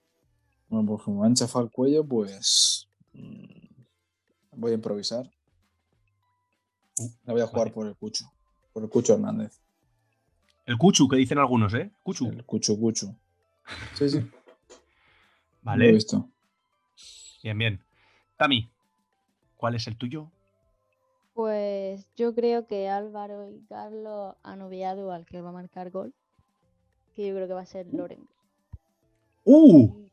Bueno, 0.69 0.87
pues 0.87 1.03
como 1.03 1.23
me 1.23 1.27
han 1.27 1.35
chafado 1.35 1.65
el 1.65 1.73
cuello, 1.73 2.05
pues 2.07 2.89
mm, 3.13 3.83
voy 4.53 4.71
a 4.71 4.75
improvisar. 4.75 5.29
La 7.25 7.33
voy 7.33 7.43
a 7.43 7.47
jugar 7.47 7.73
por 7.73 7.89
el 7.89 7.97
Cucho. 7.97 8.27
Por 8.73 8.85
el 8.85 8.89
Cucho 8.89 9.15
Hernández. 9.15 9.59
El 10.65 10.79
Cuchu, 10.79 11.09
que 11.09 11.17
dicen 11.17 11.39
algunos, 11.39 11.75
¿eh? 11.75 11.91
Cuchu. 12.05 12.29
El 12.29 12.45
Cucho 12.45 12.79
Cucho. 12.79 13.17
Sí, 13.95 14.09
sí. 14.11 14.19
Lo 14.21 14.27
he 14.27 14.31
Vale. 15.63 15.93
visto. 15.93 16.29
Bien, 17.43 17.59
bien. 17.59 17.85
Tami, 18.41 18.71
¿cuál 19.59 19.75
es 19.75 19.87
el 19.87 19.99
tuyo? 19.99 20.31
Pues 21.35 22.09
yo 22.17 22.35
creo 22.35 22.67
que 22.67 22.89
Álvaro 22.89 23.51
y 23.51 23.61
Carlos 23.69 24.35
han 24.43 24.63
obviado 24.63 25.13
al 25.13 25.27
que 25.27 25.43
va 25.43 25.51
a 25.51 25.53
marcar 25.53 25.91
gol. 25.91 26.15
Que 27.15 27.29
yo 27.29 27.35
creo 27.35 27.47
que 27.49 27.53
va 27.53 27.61
a 27.61 27.67
ser 27.67 27.93
Loren. 27.93 28.27
¡Uh! 29.45 30.09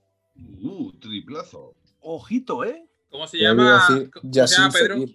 Uh, 0.62 0.92
triplazo. 1.00 1.74
Ojito, 2.02 2.66
¿eh? 2.66 2.86
¿Cómo 3.10 3.28
se 3.28 3.38
llama? 3.38 3.88
decir 3.88 4.12
¿Cómo 4.12 4.34
se 4.34 4.58
llama 4.58 4.74
Pedro? 4.74 5.06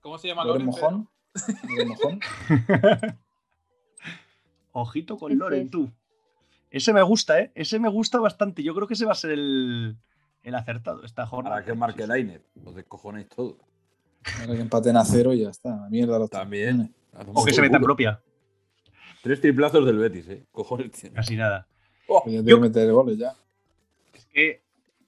¿Cómo 0.00 0.18
se 0.18 0.26
llama 0.26 0.44
Loren? 0.44 0.66
Mojón. 0.66 1.08
Loren 1.68 1.88
Mojón. 1.88 2.20
Ojito 4.72 5.16
con 5.16 5.38
Loren, 5.38 5.70
tú. 5.70 5.88
Ese 6.72 6.92
me 6.92 7.02
gusta, 7.02 7.38
¿eh? 7.38 7.52
Ese 7.54 7.78
me 7.78 7.88
gusta 7.88 8.18
bastante. 8.18 8.64
Yo 8.64 8.74
creo 8.74 8.88
que 8.88 8.94
ese 8.94 9.06
va 9.06 9.12
a 9.12 9.14
ser 9.14 9.30
el, 9.30 9.96
el 10.42 10.54
acertado 10.54 11.04
esta 11.04 11.26
jornada. 11.26 11.56
Para 11.56 11.66
que 11.66 11.74
marque 11.74 12.06
Lainer. 12.06 12.42
Os 12.64 12.74
descojonéis 12.74 13.28
todo. 13.28 13.58
Ahora 14.40 14.54
que 14.54 14.60
empaten 14.60 14.96
a 14.96 15.04
cero 15.04 15.32
y 15.32 15.40
ya 15.42 15.50
está. 15.50 15.70
La 15.76 15.88
mierda 15.88 16.18
los 16.18 16.30
También. 16.30 16.94
O 17.34 17.44
que 17.44 17.52
se 17.52 17.60
meta 17.60 17.76
en 17.76 17.82
propia. 17.82 18.20
Tres 19.22 19.40
triplazos 19.40 19.84
del 19.84 19.98
Betis, 19.98 20.28
¿eh? 20.28 20.46
Cojones 20.52 20.92
tiene. 20.92 21.16
Casi 21.16 21.36
nada. 21.36 21.66
Tiene 22.24 22.48
Yo- 22.48 22.56
que 22.56 22.62
meter 22.62 22.92
goles 22.92 23.18
ya. 23.18 23.34
Es 24.12 24.26
que 24.26 24.62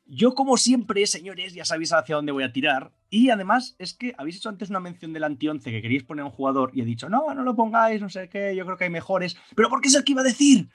yo, 0.06 0.34
como 0.34 0.56
siempre, 0.56 1.06
señores, 1.06 1.54
ya 1.54 1.64
sabéis 1.64 1.92
hacia 1.92 2.16
dónde 2.16 2.32
voy 2.32 2.42
a 2.42 2.52
tirar. 2.52 2.92
Y 3.10 3.30
además, 3.30 3.76
es 3.78 3.94
que 3.94 4.12
habéis 4.18 4.36
hecho 4.36 4.48
antes 4.48 4.68
una 4.70 4.80
mención 4.80 5.12
del 5.12 5.24
anti-11 5.24 5.62
que 5.70 5.82
queríais 5.82 6.02
poner 6.04 6.22
a 6.22 6.26
un 6.26 6.32
jugador 6.32 6.70
y 6.74 6.80
he 6.80 6.84
dicho, 6.84 7.08
no, 7.08 7.32
no 7.34 7.42
lo 7.44 7.54
pongáis, 7.56 8.00
no 8.00 8.08
sé 8.08 8.28
qué, 8.28 8.54
yo 8.56 8.64
creo 8.64 8.76
que 8.76 8.84
hay 8.84 8.90
mejores. 8.90 9.36
Pero 9.54 9.68
¿por 9.68 9.80
qué 9.80 9.88
es 9.88 9.94
el 9.94 10.04
que 10.04 10.12
iba 10.12 10.20
a 10.20 10.24
decir? 10.24 10.68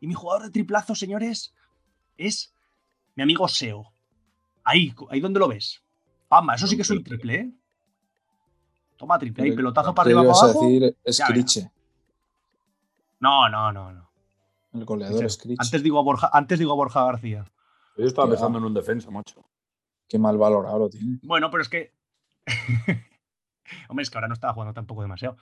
Y 0.00 0.06
mi 0.06 0.14
jugador 0.14 0.44
de 0.44 0.50
triplazo, 0.50 0.94
señores, 0.94 1.54
es 2.18 2.54
mi 3.14 3.22
amigo 3.22 3.48
Seo. 3.48 3.92
Ahí, 4.64 4.94
ahí 5.10 5.20
donde 5.20 5.38
lo 5.38 5.48
ves. 5.48 5.82
Pamba, 6.28 6.54
eso 6.54 6.66
sí 6.66 6.76
que 6.76 6.82
es 6.82 6.90
un 6.90 7.04
triple, 7.04 7.34
¿eh? 7.34 7.52
Toma 8.96 9.18
triple, 9.18 9.44
ahí, 9.44 9.52
pelotazo 9.52 9.94
para 9.94 10.06
arriba 10.06 10.22
para 10.22 10.32
abajo. 10.32 10.66
decir. 10.66 10.96
Skriche. 11.08 11.70
No, 13.20 13.48
no, 13.48 13.72
no, 13.72 13.92
no. 13.92 14.10
El 14.72 14.84
goleador 14.84 15.30
Skriche. 15.30 15.56
Antes 15.60 15.82
digo 15.82 15.98
a 15.98 16.02
Borja, 16.02 16.30
antes 16.32 16.58
digo 16.58 16.72
a 16.72 16.76
Borja 16.76 17.04
García. 17.04 17.44
Yo 17.96 18.06
estaba 18.06 18.28
pensando 18.28 18.58
en 18.58 18.64
un 18.64 18.74
defensa, 18.74 19.10
macho. 19.10 19.44
Qué 20.08 20.18
mal 20.18 20.36
valorado 20.36 20.78
lo 20.78 20.90
tiene. 20.90 21.18
Bueno, 21.22 21.50
pero 21.50 21.62
es 21.62 21.68
que. 21.68 21.92
Hombre, 23.88 24.02
es 24.02 24.10
que 24.10 24.18
ahora 24.18 24.28
no 24.28 24.34
estaba 24.34 24.52
jugando 24.52 24.74
tampoco 24.74 25.02
demasiado. 25.02 25.36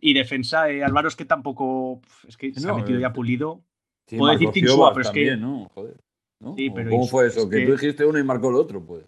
Y 0.00 0.14
defensa, 0.14 0.68
eh, 0.68 0.82
Álvaro, 0.82 1.08
es 1.08 1.16
que 1.16 1.24
tampoco. 1.24 2.00
Es 2.26 2.36
que 2.36 2.52
se 2.52 2.68
ha 2.68 2.74
metido 2.74 2.98
eh, 2.98 3.02
ya 3.02 3.12
pulido. 3.12 3.62
Sí, 4.06 4.18
Puedo 4.18 4.32
decir 4.32 4.48
Insua, 4.48 4.74
Ciobas 4.74 4.92
pero 4.94 5.08
es 5.08 5.10
que. 5.10 5.36
¿no? 5.36 5.68
Joder. 5.74 6.00
¿No? 6.42 6.54
Sí, 6.56 6.68
¿O 6.68 6.74
pero 6.74 6.90
¿Cómo 6.90 7.06
fue 7.06 7.26
eso? 7.28 7.40
es 7.40 7.46
Que, 7.46 7.56
que- 7.60 7.66
tú 7.66 7.72
dijiste 7.72 8.04
uno 8.04 8.18
y 8.18 8.22
marcó 8.24 8.50
el 8.50 8.56
otro, 8.56 8.84
pues. 8.84 9.04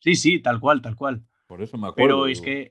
Sí, 0.00 0.14
sí, 0.16 0.40
tal 0.40 0.58
cual, 0.60 0.80
tal 0.82 0.96
cual. 0.96 1.22
Por 1.46 1.62
eso 1.62 1.76
me 1.78 1.88
acuerdo. 1.88 2.16
Pero 2.22 2.26
es 2.26 2.40
que 2.40 2.70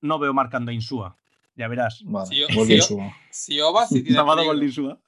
no 0.00 0.18
veo 0.18 0.32
marcando 0.34 0.70
a 0.70 0.74
Insúa. 0.74 1.16
Ya 1.56 1.66
verás. 1.68 2.02
Vale, 2.04 2.26
Si 2.28 2.36
yo- 2.36 2.46
si 2.48 2.76
yo-. 2.78 3.10
Si 3.30 3.60
Oba 3.60 3.86
sí 3.86 4.02
tiene 4.02 4.16
Salvado 4.16 4.44
gol 4.44 4.60
de 4.60 4.66
peligro. 4.66 4.82
Insúa. 4.82 5.00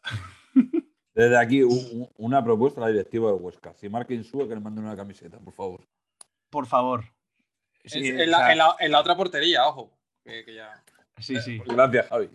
Desde 1.15 1.37
aquí, 1.39 1.62
una 2.17 2.43
propuesta 2.43 2.81
a 2.81 2.85
la 2.85 2.91
directiva 2.91 3.29
de 3.31 3.35
Huesca. 3.37 3.75
Si 3.75 3.89
marca 3.89 4.15
Insúa, 4.15 4.49
que 4.49 4.55
le 4.55 4.61
manden 4.61 4.85
una 4.85 4.97
camiseta, 4.97 5.39
por 5.39 5.53
favor. 5.53 5.87
Por 6.51 6.67
favor. 6.67 7.05
Sí, 7.85 8.09
en, 8.09 8.31
la, 8.31 8.53
en 8.53 8.59
la- 8.59 8.77
en 8.79 8.93
la 8.93 9.01
otra 9.01 9.17
portería, 9.17 9.67
ojo. 9.67 9.93
Que, 10.25 10.45
que 10.45 10.55
ya. 10.55 10.83
sí, 11.19 11.37
sí. 11.41 11.59
Gracias, 11.67 12.09
Javi. 12.09 12.31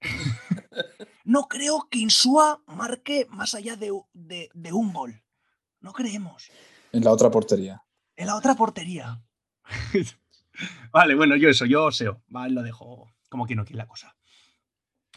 No 1.24 1.48
creo 1.48 1.88
que 1.90 1.98
Insúa 1.98 2.62
marque 2.66 3.26
más 3.30 3.54
allá 3.54 3.76
de, 3.76 3.92
de- 4.12 4.50
de 4.52 4.72
un 4.72 4.92
gol. 4.92 5.22
No 5.80 5.92
creemos. 5.92 6.50
En 6.92 7.04
la 7.04 7.10
otra 7.12 7.30
portería. 7.30 7.82
En 8.16 8.26
la 8.26 8.36
otra 8.36 8.54
portería. 8.54 9.22
vale, 10.92 11.14
bueno, 11.14 11.36
yo 11.36 11.48
eso, 11.48 11.64
yo 11.66 11.90
SEO. 11.90 12.22
Vale, 12.28 12.54
lo 12.54 12.62
dejo 12.62 13.10
como 13.28 13.46
que 13.46 13.54
no 13.56 13.64
quiere 13.64 13.78
la 13.78 13.86
cosa. 13.86 14.14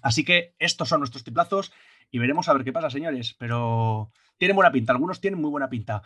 Así 0.02 0.23
que 0.23 0.56
estos 0.60 0.88
son 0.90 0.99
nuestros 0.99 1.23
triplazos 1.23 1.73
y 2.11 2.19
veremos 2.19 2.48
a 2.48 2.53
ver 2.53 2.64
qué 2.64 2.72
pasa, 2.72 2.90
señores. 2.90 3.36
Pero 3.38 4.11
tienen 4.38 4.56
buena 4.56 4.72
pinta, 4.72 4.94
algunos 4.94 5.19
tienen 5.19 5.41
muy 5.41 5.49
buena 5.49 5.69
pinta. 5.69 6.03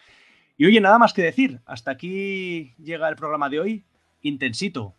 Y 0.57 0.65
oye, 0.65 0.81
nada 0.81 0.97
más 0.97 1.13
que 1.13 1.21
decir. 1.21 1.61
Hasta 1.65 1.91
aquí 1.91 2.73
llega 2.77 3.07
el 3.09 3.15
programa 3.15 3.49
de 3.49 3.59
hoy. 3.59 3.85
Intensito. 4.21 4.95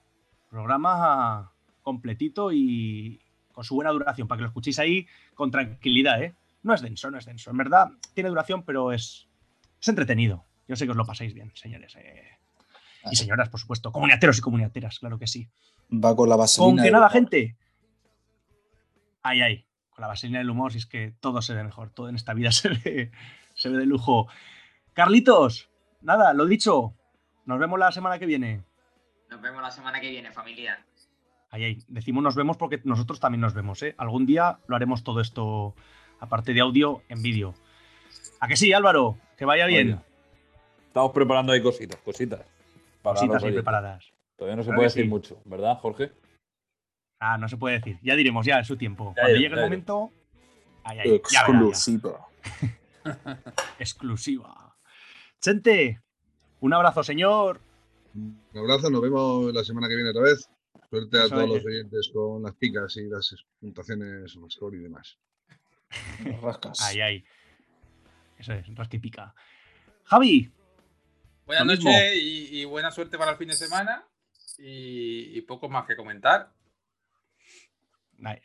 Programa 0.48 1.52
completito 1.82 2.52
y 2.52 3.20
con 3.60 3.64
su 3.66 3.74
buena 3.74 3.90
duración, 3.90 4.26
para 4.26 4.38
que 4.38 4.42
lo 4.44 4.48
escuchéis 4.48 4.78
ahí 4.78 5.06
con 5.34 5.50
tranquilidad, 5.50 6.22
¿eh? 6.22 6.34
No 6.62 6.72
es 6.72 6.80
denso, 6.80 7.10
no 7.10 7.18
es 7.18 7.26
denso. 7.26 7.50
En 7.50 7.58
verdad, 7.58 7.88
tiene 8.14 8.30
duración, 8.30 8.62
pero 8.64 8.90
es, 8.90 9.28
es 9.78 9.88
entretenido. 9.88 10.46
Yo 10.66 10.76
sé 10.76 10.86
que 10.86 10.92
os 10.92 10.96
lo 10.96 11.04
pasáis 11.04 11.34
bien, 11.34 11.52
señores. 11.54 11.94
eh. 11.96 12.38
Y 13.10 13.16
señoras, 13.16 13.50
por 13.50 13.60
supuesto. 13.60 13.92
Comuniateros 13.92 14.38
y 14.38 14.40
comuniateras, 14.40 14.98
claro 14.98 15.18
que 15.18 15.26
sí. 15.26 15.46
Va 15.92 16.16
con 16.16 16.30
la 16.30 16.36
Con 16.36 16.40
vaselina. 16.40 16.76
que 16.82 16.84
del 16.84 16.92
nada, 16.94 17.04
humor. 17.08 17.12
gente. 17.12 17.56
Ay, 19.22 19.42
ay. 19.42 19.66
Con 19.90 20.00
la 20.00 20.06
vaselina 20.08 20.38
del 20.38 20.48
humor, 20.48 20.72
si 20.72 20.78
es 20.78 20.86
que 20.86 21.12
todo 21.20 21.42
se 21.42 21.52
ve 21.52 21.62
mejor. 21.62 21.90
Todo 21.90 22.08
en 22.08 22.16
esta 22.16 22.32
vida 22.32 22.50
se 22.52 22.70
ve, 22.70 23.10
se 23.54 23.68
ve 23.68 23.76
de 23.76 23.84
lujo. 23.84 24.26
Carlitos, 24.94 25.68
nada, 26.00 26.32
lo 26.32 26.46
dicho. 26.46 26.94
Nos 27.44 27.58
vemos 27.58 27.78
la 27.78 27.92
semana 27.92 28.18
que 28.18 28.24
viene. 28.24 28.62
Nos 29.30 29.42
vemos 29.42 29.60
la 29.62 29.70
semana 29.70 30.00
que 30.00 30.08
viene, 30.08 30.32
familia. 30.32 30.82
Ay. 31.50 31.78
Decimos 31.88 32.22
nos 32.22 32.36
vemos 32.36 32.56
porque 32.56 32.80
nosotros 32.84 33.20
también 33.20 33.40
nos 33.40 33.54
vemos, 33.54 33.82
¿eh? 33.82 33.94
Algún 33.98 34.26
día 34.26 34.58
lo 34.66 34.76
haremos 34.76 35.02
todo 35.02 35.20
esto, 35.20 35.74
aparte 36.20 36.54
de 36.54 36.60
audio, 36.60 37.02
en 37.08 37.22
vídeo. 37.22 37.54
¿A 38.40 38.48
que 38.48 38.56
sí, 38.56 38.72
Álvaro? 38.72 39.18
Que 39.36 39.44
vaya 39.44 39.66
bien. 39.66 39.92
Oye, 39.94 40.00
Estamos 40.86 41.12
preparando 41.12 41.52
ahí 41.52 41.62
cositas, 41.62 42.00
cositas. 42.00 42.40
para 43.02 43.14
Cositas 43.14 43.42
ahí 43.44 43.52
preparadas. 43.52 44.12
Todavía 44.36 44.56
no 44.56 44.62
se 44.62 44.68
Claro 44.68 44.76
puede 44.78 44.88
decir 44.88 45.02
sí. 45.04 45.08
mucho, 45.08 45.40
¿verdad, 45.44 45.78
Jorge? 45.78 46.12
Ah, 47.20 47.36
no 47.38 47.48
se 47.48 47.56
puede 47.56 47.76
decir. 47.78 47.98
Ya 48.02 48.16
diremos, 48.16 48.46
ya, 48.46 48.58
en 48.58 48.64
su 48.64 48.76
tiempo. 48.76 49.12
Ya 49.16 49.22
Cuando 49.22 49.38
llegue 49.38 49.54
el 49.54 49.56
ya 49.56 49.62
momento. 49.62 50.10
Verá, 50.88 51.04
ya. 51.04 51.10
Exclusiva. 51.12 52.26
Exclusiva. 53.78 54.74
Chente, 55.40 56.00
un 56.60 56.72
abrazo, 56.72 57.02
señor. 57.02 57.60
Un 58.14 58.40
abrazo, 58.54 58.90
nos 58.90 59.00
vemos 59.02 59.52
la 59.52 59.62
semana 59.64 59.88
que 59.88 59.94
viene 59.94 60.10
otra 60.10 60.22
vez. 60.22 60.48
Suerte 60.90 61.20
a 61.20 61.28
todos 61.28 61.48
los 61.48 61.64
oyentes 61.64 62.10
con 62.12 62.42
las 62.42 62.54
picas 62.56 62.96
y 62.96 63.04
las 63.08 63.34
puntuaciones, 63.60 64.36
score 64.48 64.74
y 64.74 64.78
demás. 64.78 65.16
Las 66.24 66.40
rascas. 66.40 66.80
Ay, 66.82 67.00
ay. 67.00 67.24
Eso 68.38 68.52
es, 68.54 68.66
rasca 68.74 68.96
y 68.96 69.00
pica. 69.00 69.34
Javi, 70.04 70.50
Buenas 71.46 71.66
noches 71.66 72.14
y, 72.16 72.60
y 72.60 72.64
buena 72.64 72.90
suerte 72.92 73.18
para 73.18 73.32
el 73.32 73.36
fin 73.36 73.48
de 73.48 73.54
semana. 73.54 74.04
Y, 74.58 75.36
y 75.38 75.40
poco 75.42 75.68
más 75.68 75.86
que 75.86 75.96
comentar. 75.96 76.52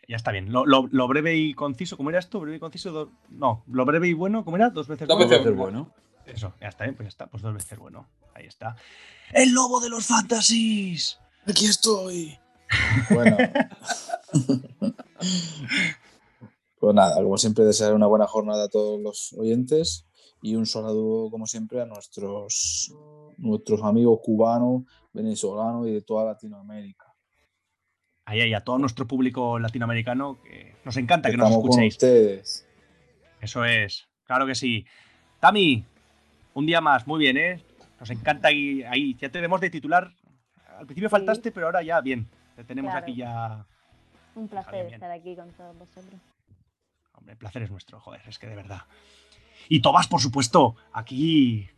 Ya 0.08 0.16
está 0.16 0.32
bien. 0.32 0.52
Lo, 0.52 0.66
lo- 0.66 0.88
lo 0.92 1.08
breve 1.08 1.36
y 1.36 1.54
conciso, 1.54 1.98
¿cómo 1.98 2.10
era 2.10 2.20
esto? 2.20 2.40
¿Breve 2.40 2.58
y 2.58 2.60
conciso? 2.60 2.92
do- 2.92 3.12
No, 3.30 3.64
lo 3.68 3.86
breve 3.86 4.08
y 4.08 4.14
bueno, 4.14 4.46
¿cómo 4.46 4.56
era? 4.56 4.70
Dos 4.70 4.88
veces 4.88 5.08
Dos 5.08 5.18
bueno. 5.18 5.30
veces 5.38 5.56
bueno. 5.56 5.94
Eso, 6.26 6.56
ya 6.62 6.70
está 6.70 6.86
bien, 6.86 6.96
pues 6.96 7.06
ya 7.06 7.10
está. 7.10 7.28
Pues 7.28 7.44
dos 7.44 7.54
veces 7.54 7.78
bueno. 7.78 8.08
Ahí 8.34 8.46
está. 8.46 8.76
¡El 9.34 9.54
lobo 9.54 9.80
de 9.82 9.90
los 9.90 10.08
fantasies! 10.08 11.20
Aquí 11.48 11.66
estoy. 11.66 12.38
Bueno. 13.12 13.38
pues 16.80 16.96
nada, 16.96 17.16
como 17.16 17.38
siempre, 17.38 17.64
desear 17.66 17.94
una 17.94 18.08
buena 18.08 18.26
jornada 18.28 18.66
a 18.66 18.70
todos 18.70 19.00
los 19.00 19.34
oyentes 19.34 20.08
y 20.42 20.56
un 20.56 20.66
saludo, 20.66 21.30
como 21.30 21.46
siempre, 21.46 21.82
a 21.82 21.86
nuestros, 21.86 22.94
nuestros 23.38 23.84
amigos 23.84 24.20
cubanos, 24.24 24.84
venezolanos 25.14 25.88
y 25.88 25.92
de 25.94 26.02
toda 26.02 26.26
Latinoamérica. 26.26 27.06
Ahí, 28.26 28.42
ahí, 28.42 28.54
a 28.54 28.62
todo 28.64 28.80
nuestro 28.80 29.08
público 29.08 29.60
latinoamericano, 29.60 30.40
que 30.44 30.76
nos 30.84 30.98
encanta 30.98 31.30
que 31.30 31.38
nos 31.38 31.48
Estamos 31.48 31.62
con 31.64 31.84
escuchéis. 31.84 31.94
ustedes. 31.94 32.68
Eso 33.40 33.64
es, 33.64 34.08
claro 34.26 34.48
que 34.48 34.56
sí. 34.56 34.86
Tami, 35.40 35.84
un 36.56 36.66
día 36.66 36.82
más, 36.82 37.06
muy 37.06 37.20
bien, 37.20 37.38
¿eh? 37.38 37.62
Nos 38.00 38.10
encanta 38.10 38.48
ahí, 38.48 38.82
ahí. 38.84 39.16
ya 39.20 39.30
te 39.30 39.40
vemos 39.40 39.62
de 39.62 39.70
titular 39.70 40.12
al 40.78 40.86
principio 40.86 41.10
Sí. 41.10 41.12
faltaste, 41.12 41.52
pero 41.52 41.68
ahora 41.68 41.82
ya 41.82 42.02
bien. 42.02 42.28
Te 42.56 42.64
tenemos 42.64 42.92
Claro. 42.92 43.04
aquí 43.06 43.16
ya. 43.16 43.66
Un 44.36 44.48
placer 44.48 44.94
estar 44.94 45.12
aquí 45.12 45.36
con 45.36 45.50
todos 45.52 45.78
vosotros. 45.78 46.22
Hombre, 47.14 47.34
el 47.34 47.38
placer 47.38 47.64
es 47.64 47.72
nuestro, 47.72 48.00
joder, 48.00 48.22
es 48.28 48.38
que 48.40 48.48
de 48.48 48.56
verdad. 48.56 48.82
Y 49.70 49.82
Tobas, 49.82 50.08
por 50.08 50.20
supuesto, 50.22 50.76
aquí. 50.94 51.70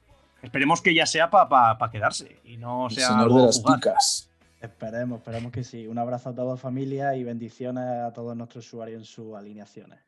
Esperemos 0.42 0.82
que 0.82 0.94
ya 0.94 1.06
sea 1.06 1.30
para 1.30 1.78
quedarse 1.92 2.40
y 2.44 2.58
no 2.58 2.88
El 2.88 2.94
sea. 2.96 3.08
señor 3.08 3.24
algo 3.24 3.40
de 3.40 3.46
las 3.48 3.60
picas. 3.60 4.30
Esperemos, 4.62 5.20
esperemos 5.20 5.52
que 5.52 5.64
sí. 5.64 5.88
Un 5.88 5.98
abrazo 6.00 6.30
a 6.30 6.36
toda 6.36 6.58
familia 6.58 7.16
y 7.16 7.24
bendiciones 7.24 7.84
a 7.84 8.12
todos 8.14 8.36
nuestros 8.36 8.66
usuarios 8.66 9.00
en 9.02 9.06
sus 9.06 9.36
alineaciones. 9.36 10.00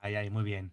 Ahí, 0.00 0.14
ahí, 0.14 0.30
muy 0.30 0.44
bien. 0.44 0.72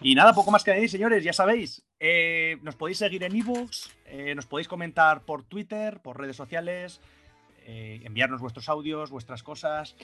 Y 0.00 0.14
nada, 0.14 0.32
poco 0.32 0.50
más 0.50 0.64
que 0.64 0.72
añadir, 0.72 0.90
señores, 0.90 1.22
ya 1.24 1.32
sabéis. 1.32 1.82
eh, 2.00 2.58
nos 2.62 2.74
podéis 2.74 2.98
seguir 2.98 3.22
en 3.22 3.36
ebooks, 3.36 3.90
eh, 4.06 4.34
nos 4.34 4.46
podéis 4.46 4.66
comentar 4.66 5.22
por 5.22 5.44
Twitter, 5.44 6.00
por 6.00 6.18
redes 6.18 6.34
sociales, 6.34 7.00
eh, 7.64 8.00
enviarnos 8.04 8.40
vuestros 8.40 8.68
audios, 8.68 9.10
vuestras 9.10 9.44
cosas. 9.44 9.94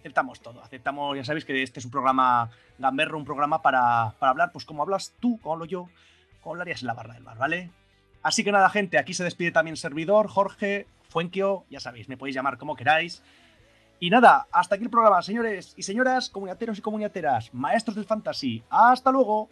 Aceptamos 0.00 0.40
todo, 0.40 0.62
aceptamos, 0.62 1.16
ya 1.16 1.24
sabéis 1.24 1.44
que 1.44 1.62
este 1.62 1.78
es 1.78 1.84
un 1.84 1.90
programa 1.92 2.50
gamberro, 2.78 3.18
un 3.18 3.24
programa 3.24 3.62
para, 3.62 4.14
para 4.18 4.30
hablar, 4.30 4.50
pues 4.50 4.64
como 4.64 4.82
hablas 4.82 5.14
tú, 5.20 5.38
como 5.40 5.52
hablo 5.52 5.66
yo, 5.66 5.88
como 6.40 6.54
hablarías 6.54 6.82
en 6.82 6.88
la 6.88 6.94
barra 6.94 7.14
del 7.14 7.22
bar, 7.22 7.38
¿vale? 7.38 7.70
Así 8.22 8.42
que 8.42 8.50
nada, 8.50 8.68
gente, 8.70 8.98
aquí 8.98 9.14
se 9.14 9.24
despide 9.24 9.52
también 9.52 9.76
servidor, 9.76 10.26
Jorge, 10.26 10.86
Fuenquio, 11.08 11.64
ya 11.70 11.80
sabéis, 11.80 12.08
me 12.08 12.16
podéis 12.16 12.34
llamar 12.34 12.58
como 12.58 12.76
queráis. 12.76 13.22
Y 14.02 14.08
nada, 14.08 14.46
hasta 14.50 14.76
aquí 14.76 14.84
el 14.84 14.90
programa, 14.90 15.20
señores 15.20 15.74
y 15.76 15.82
señoras, 15.82 16.30
comuniateros 16.30 16.78
y 16.78 16.80
comuniateras, 16.80 17.52
maestros 17.52 17.94
del 17.94 18.06
fantasy. 18.06 18.62
¡Hasta 18.70 19.10
luego! 19.12 19.50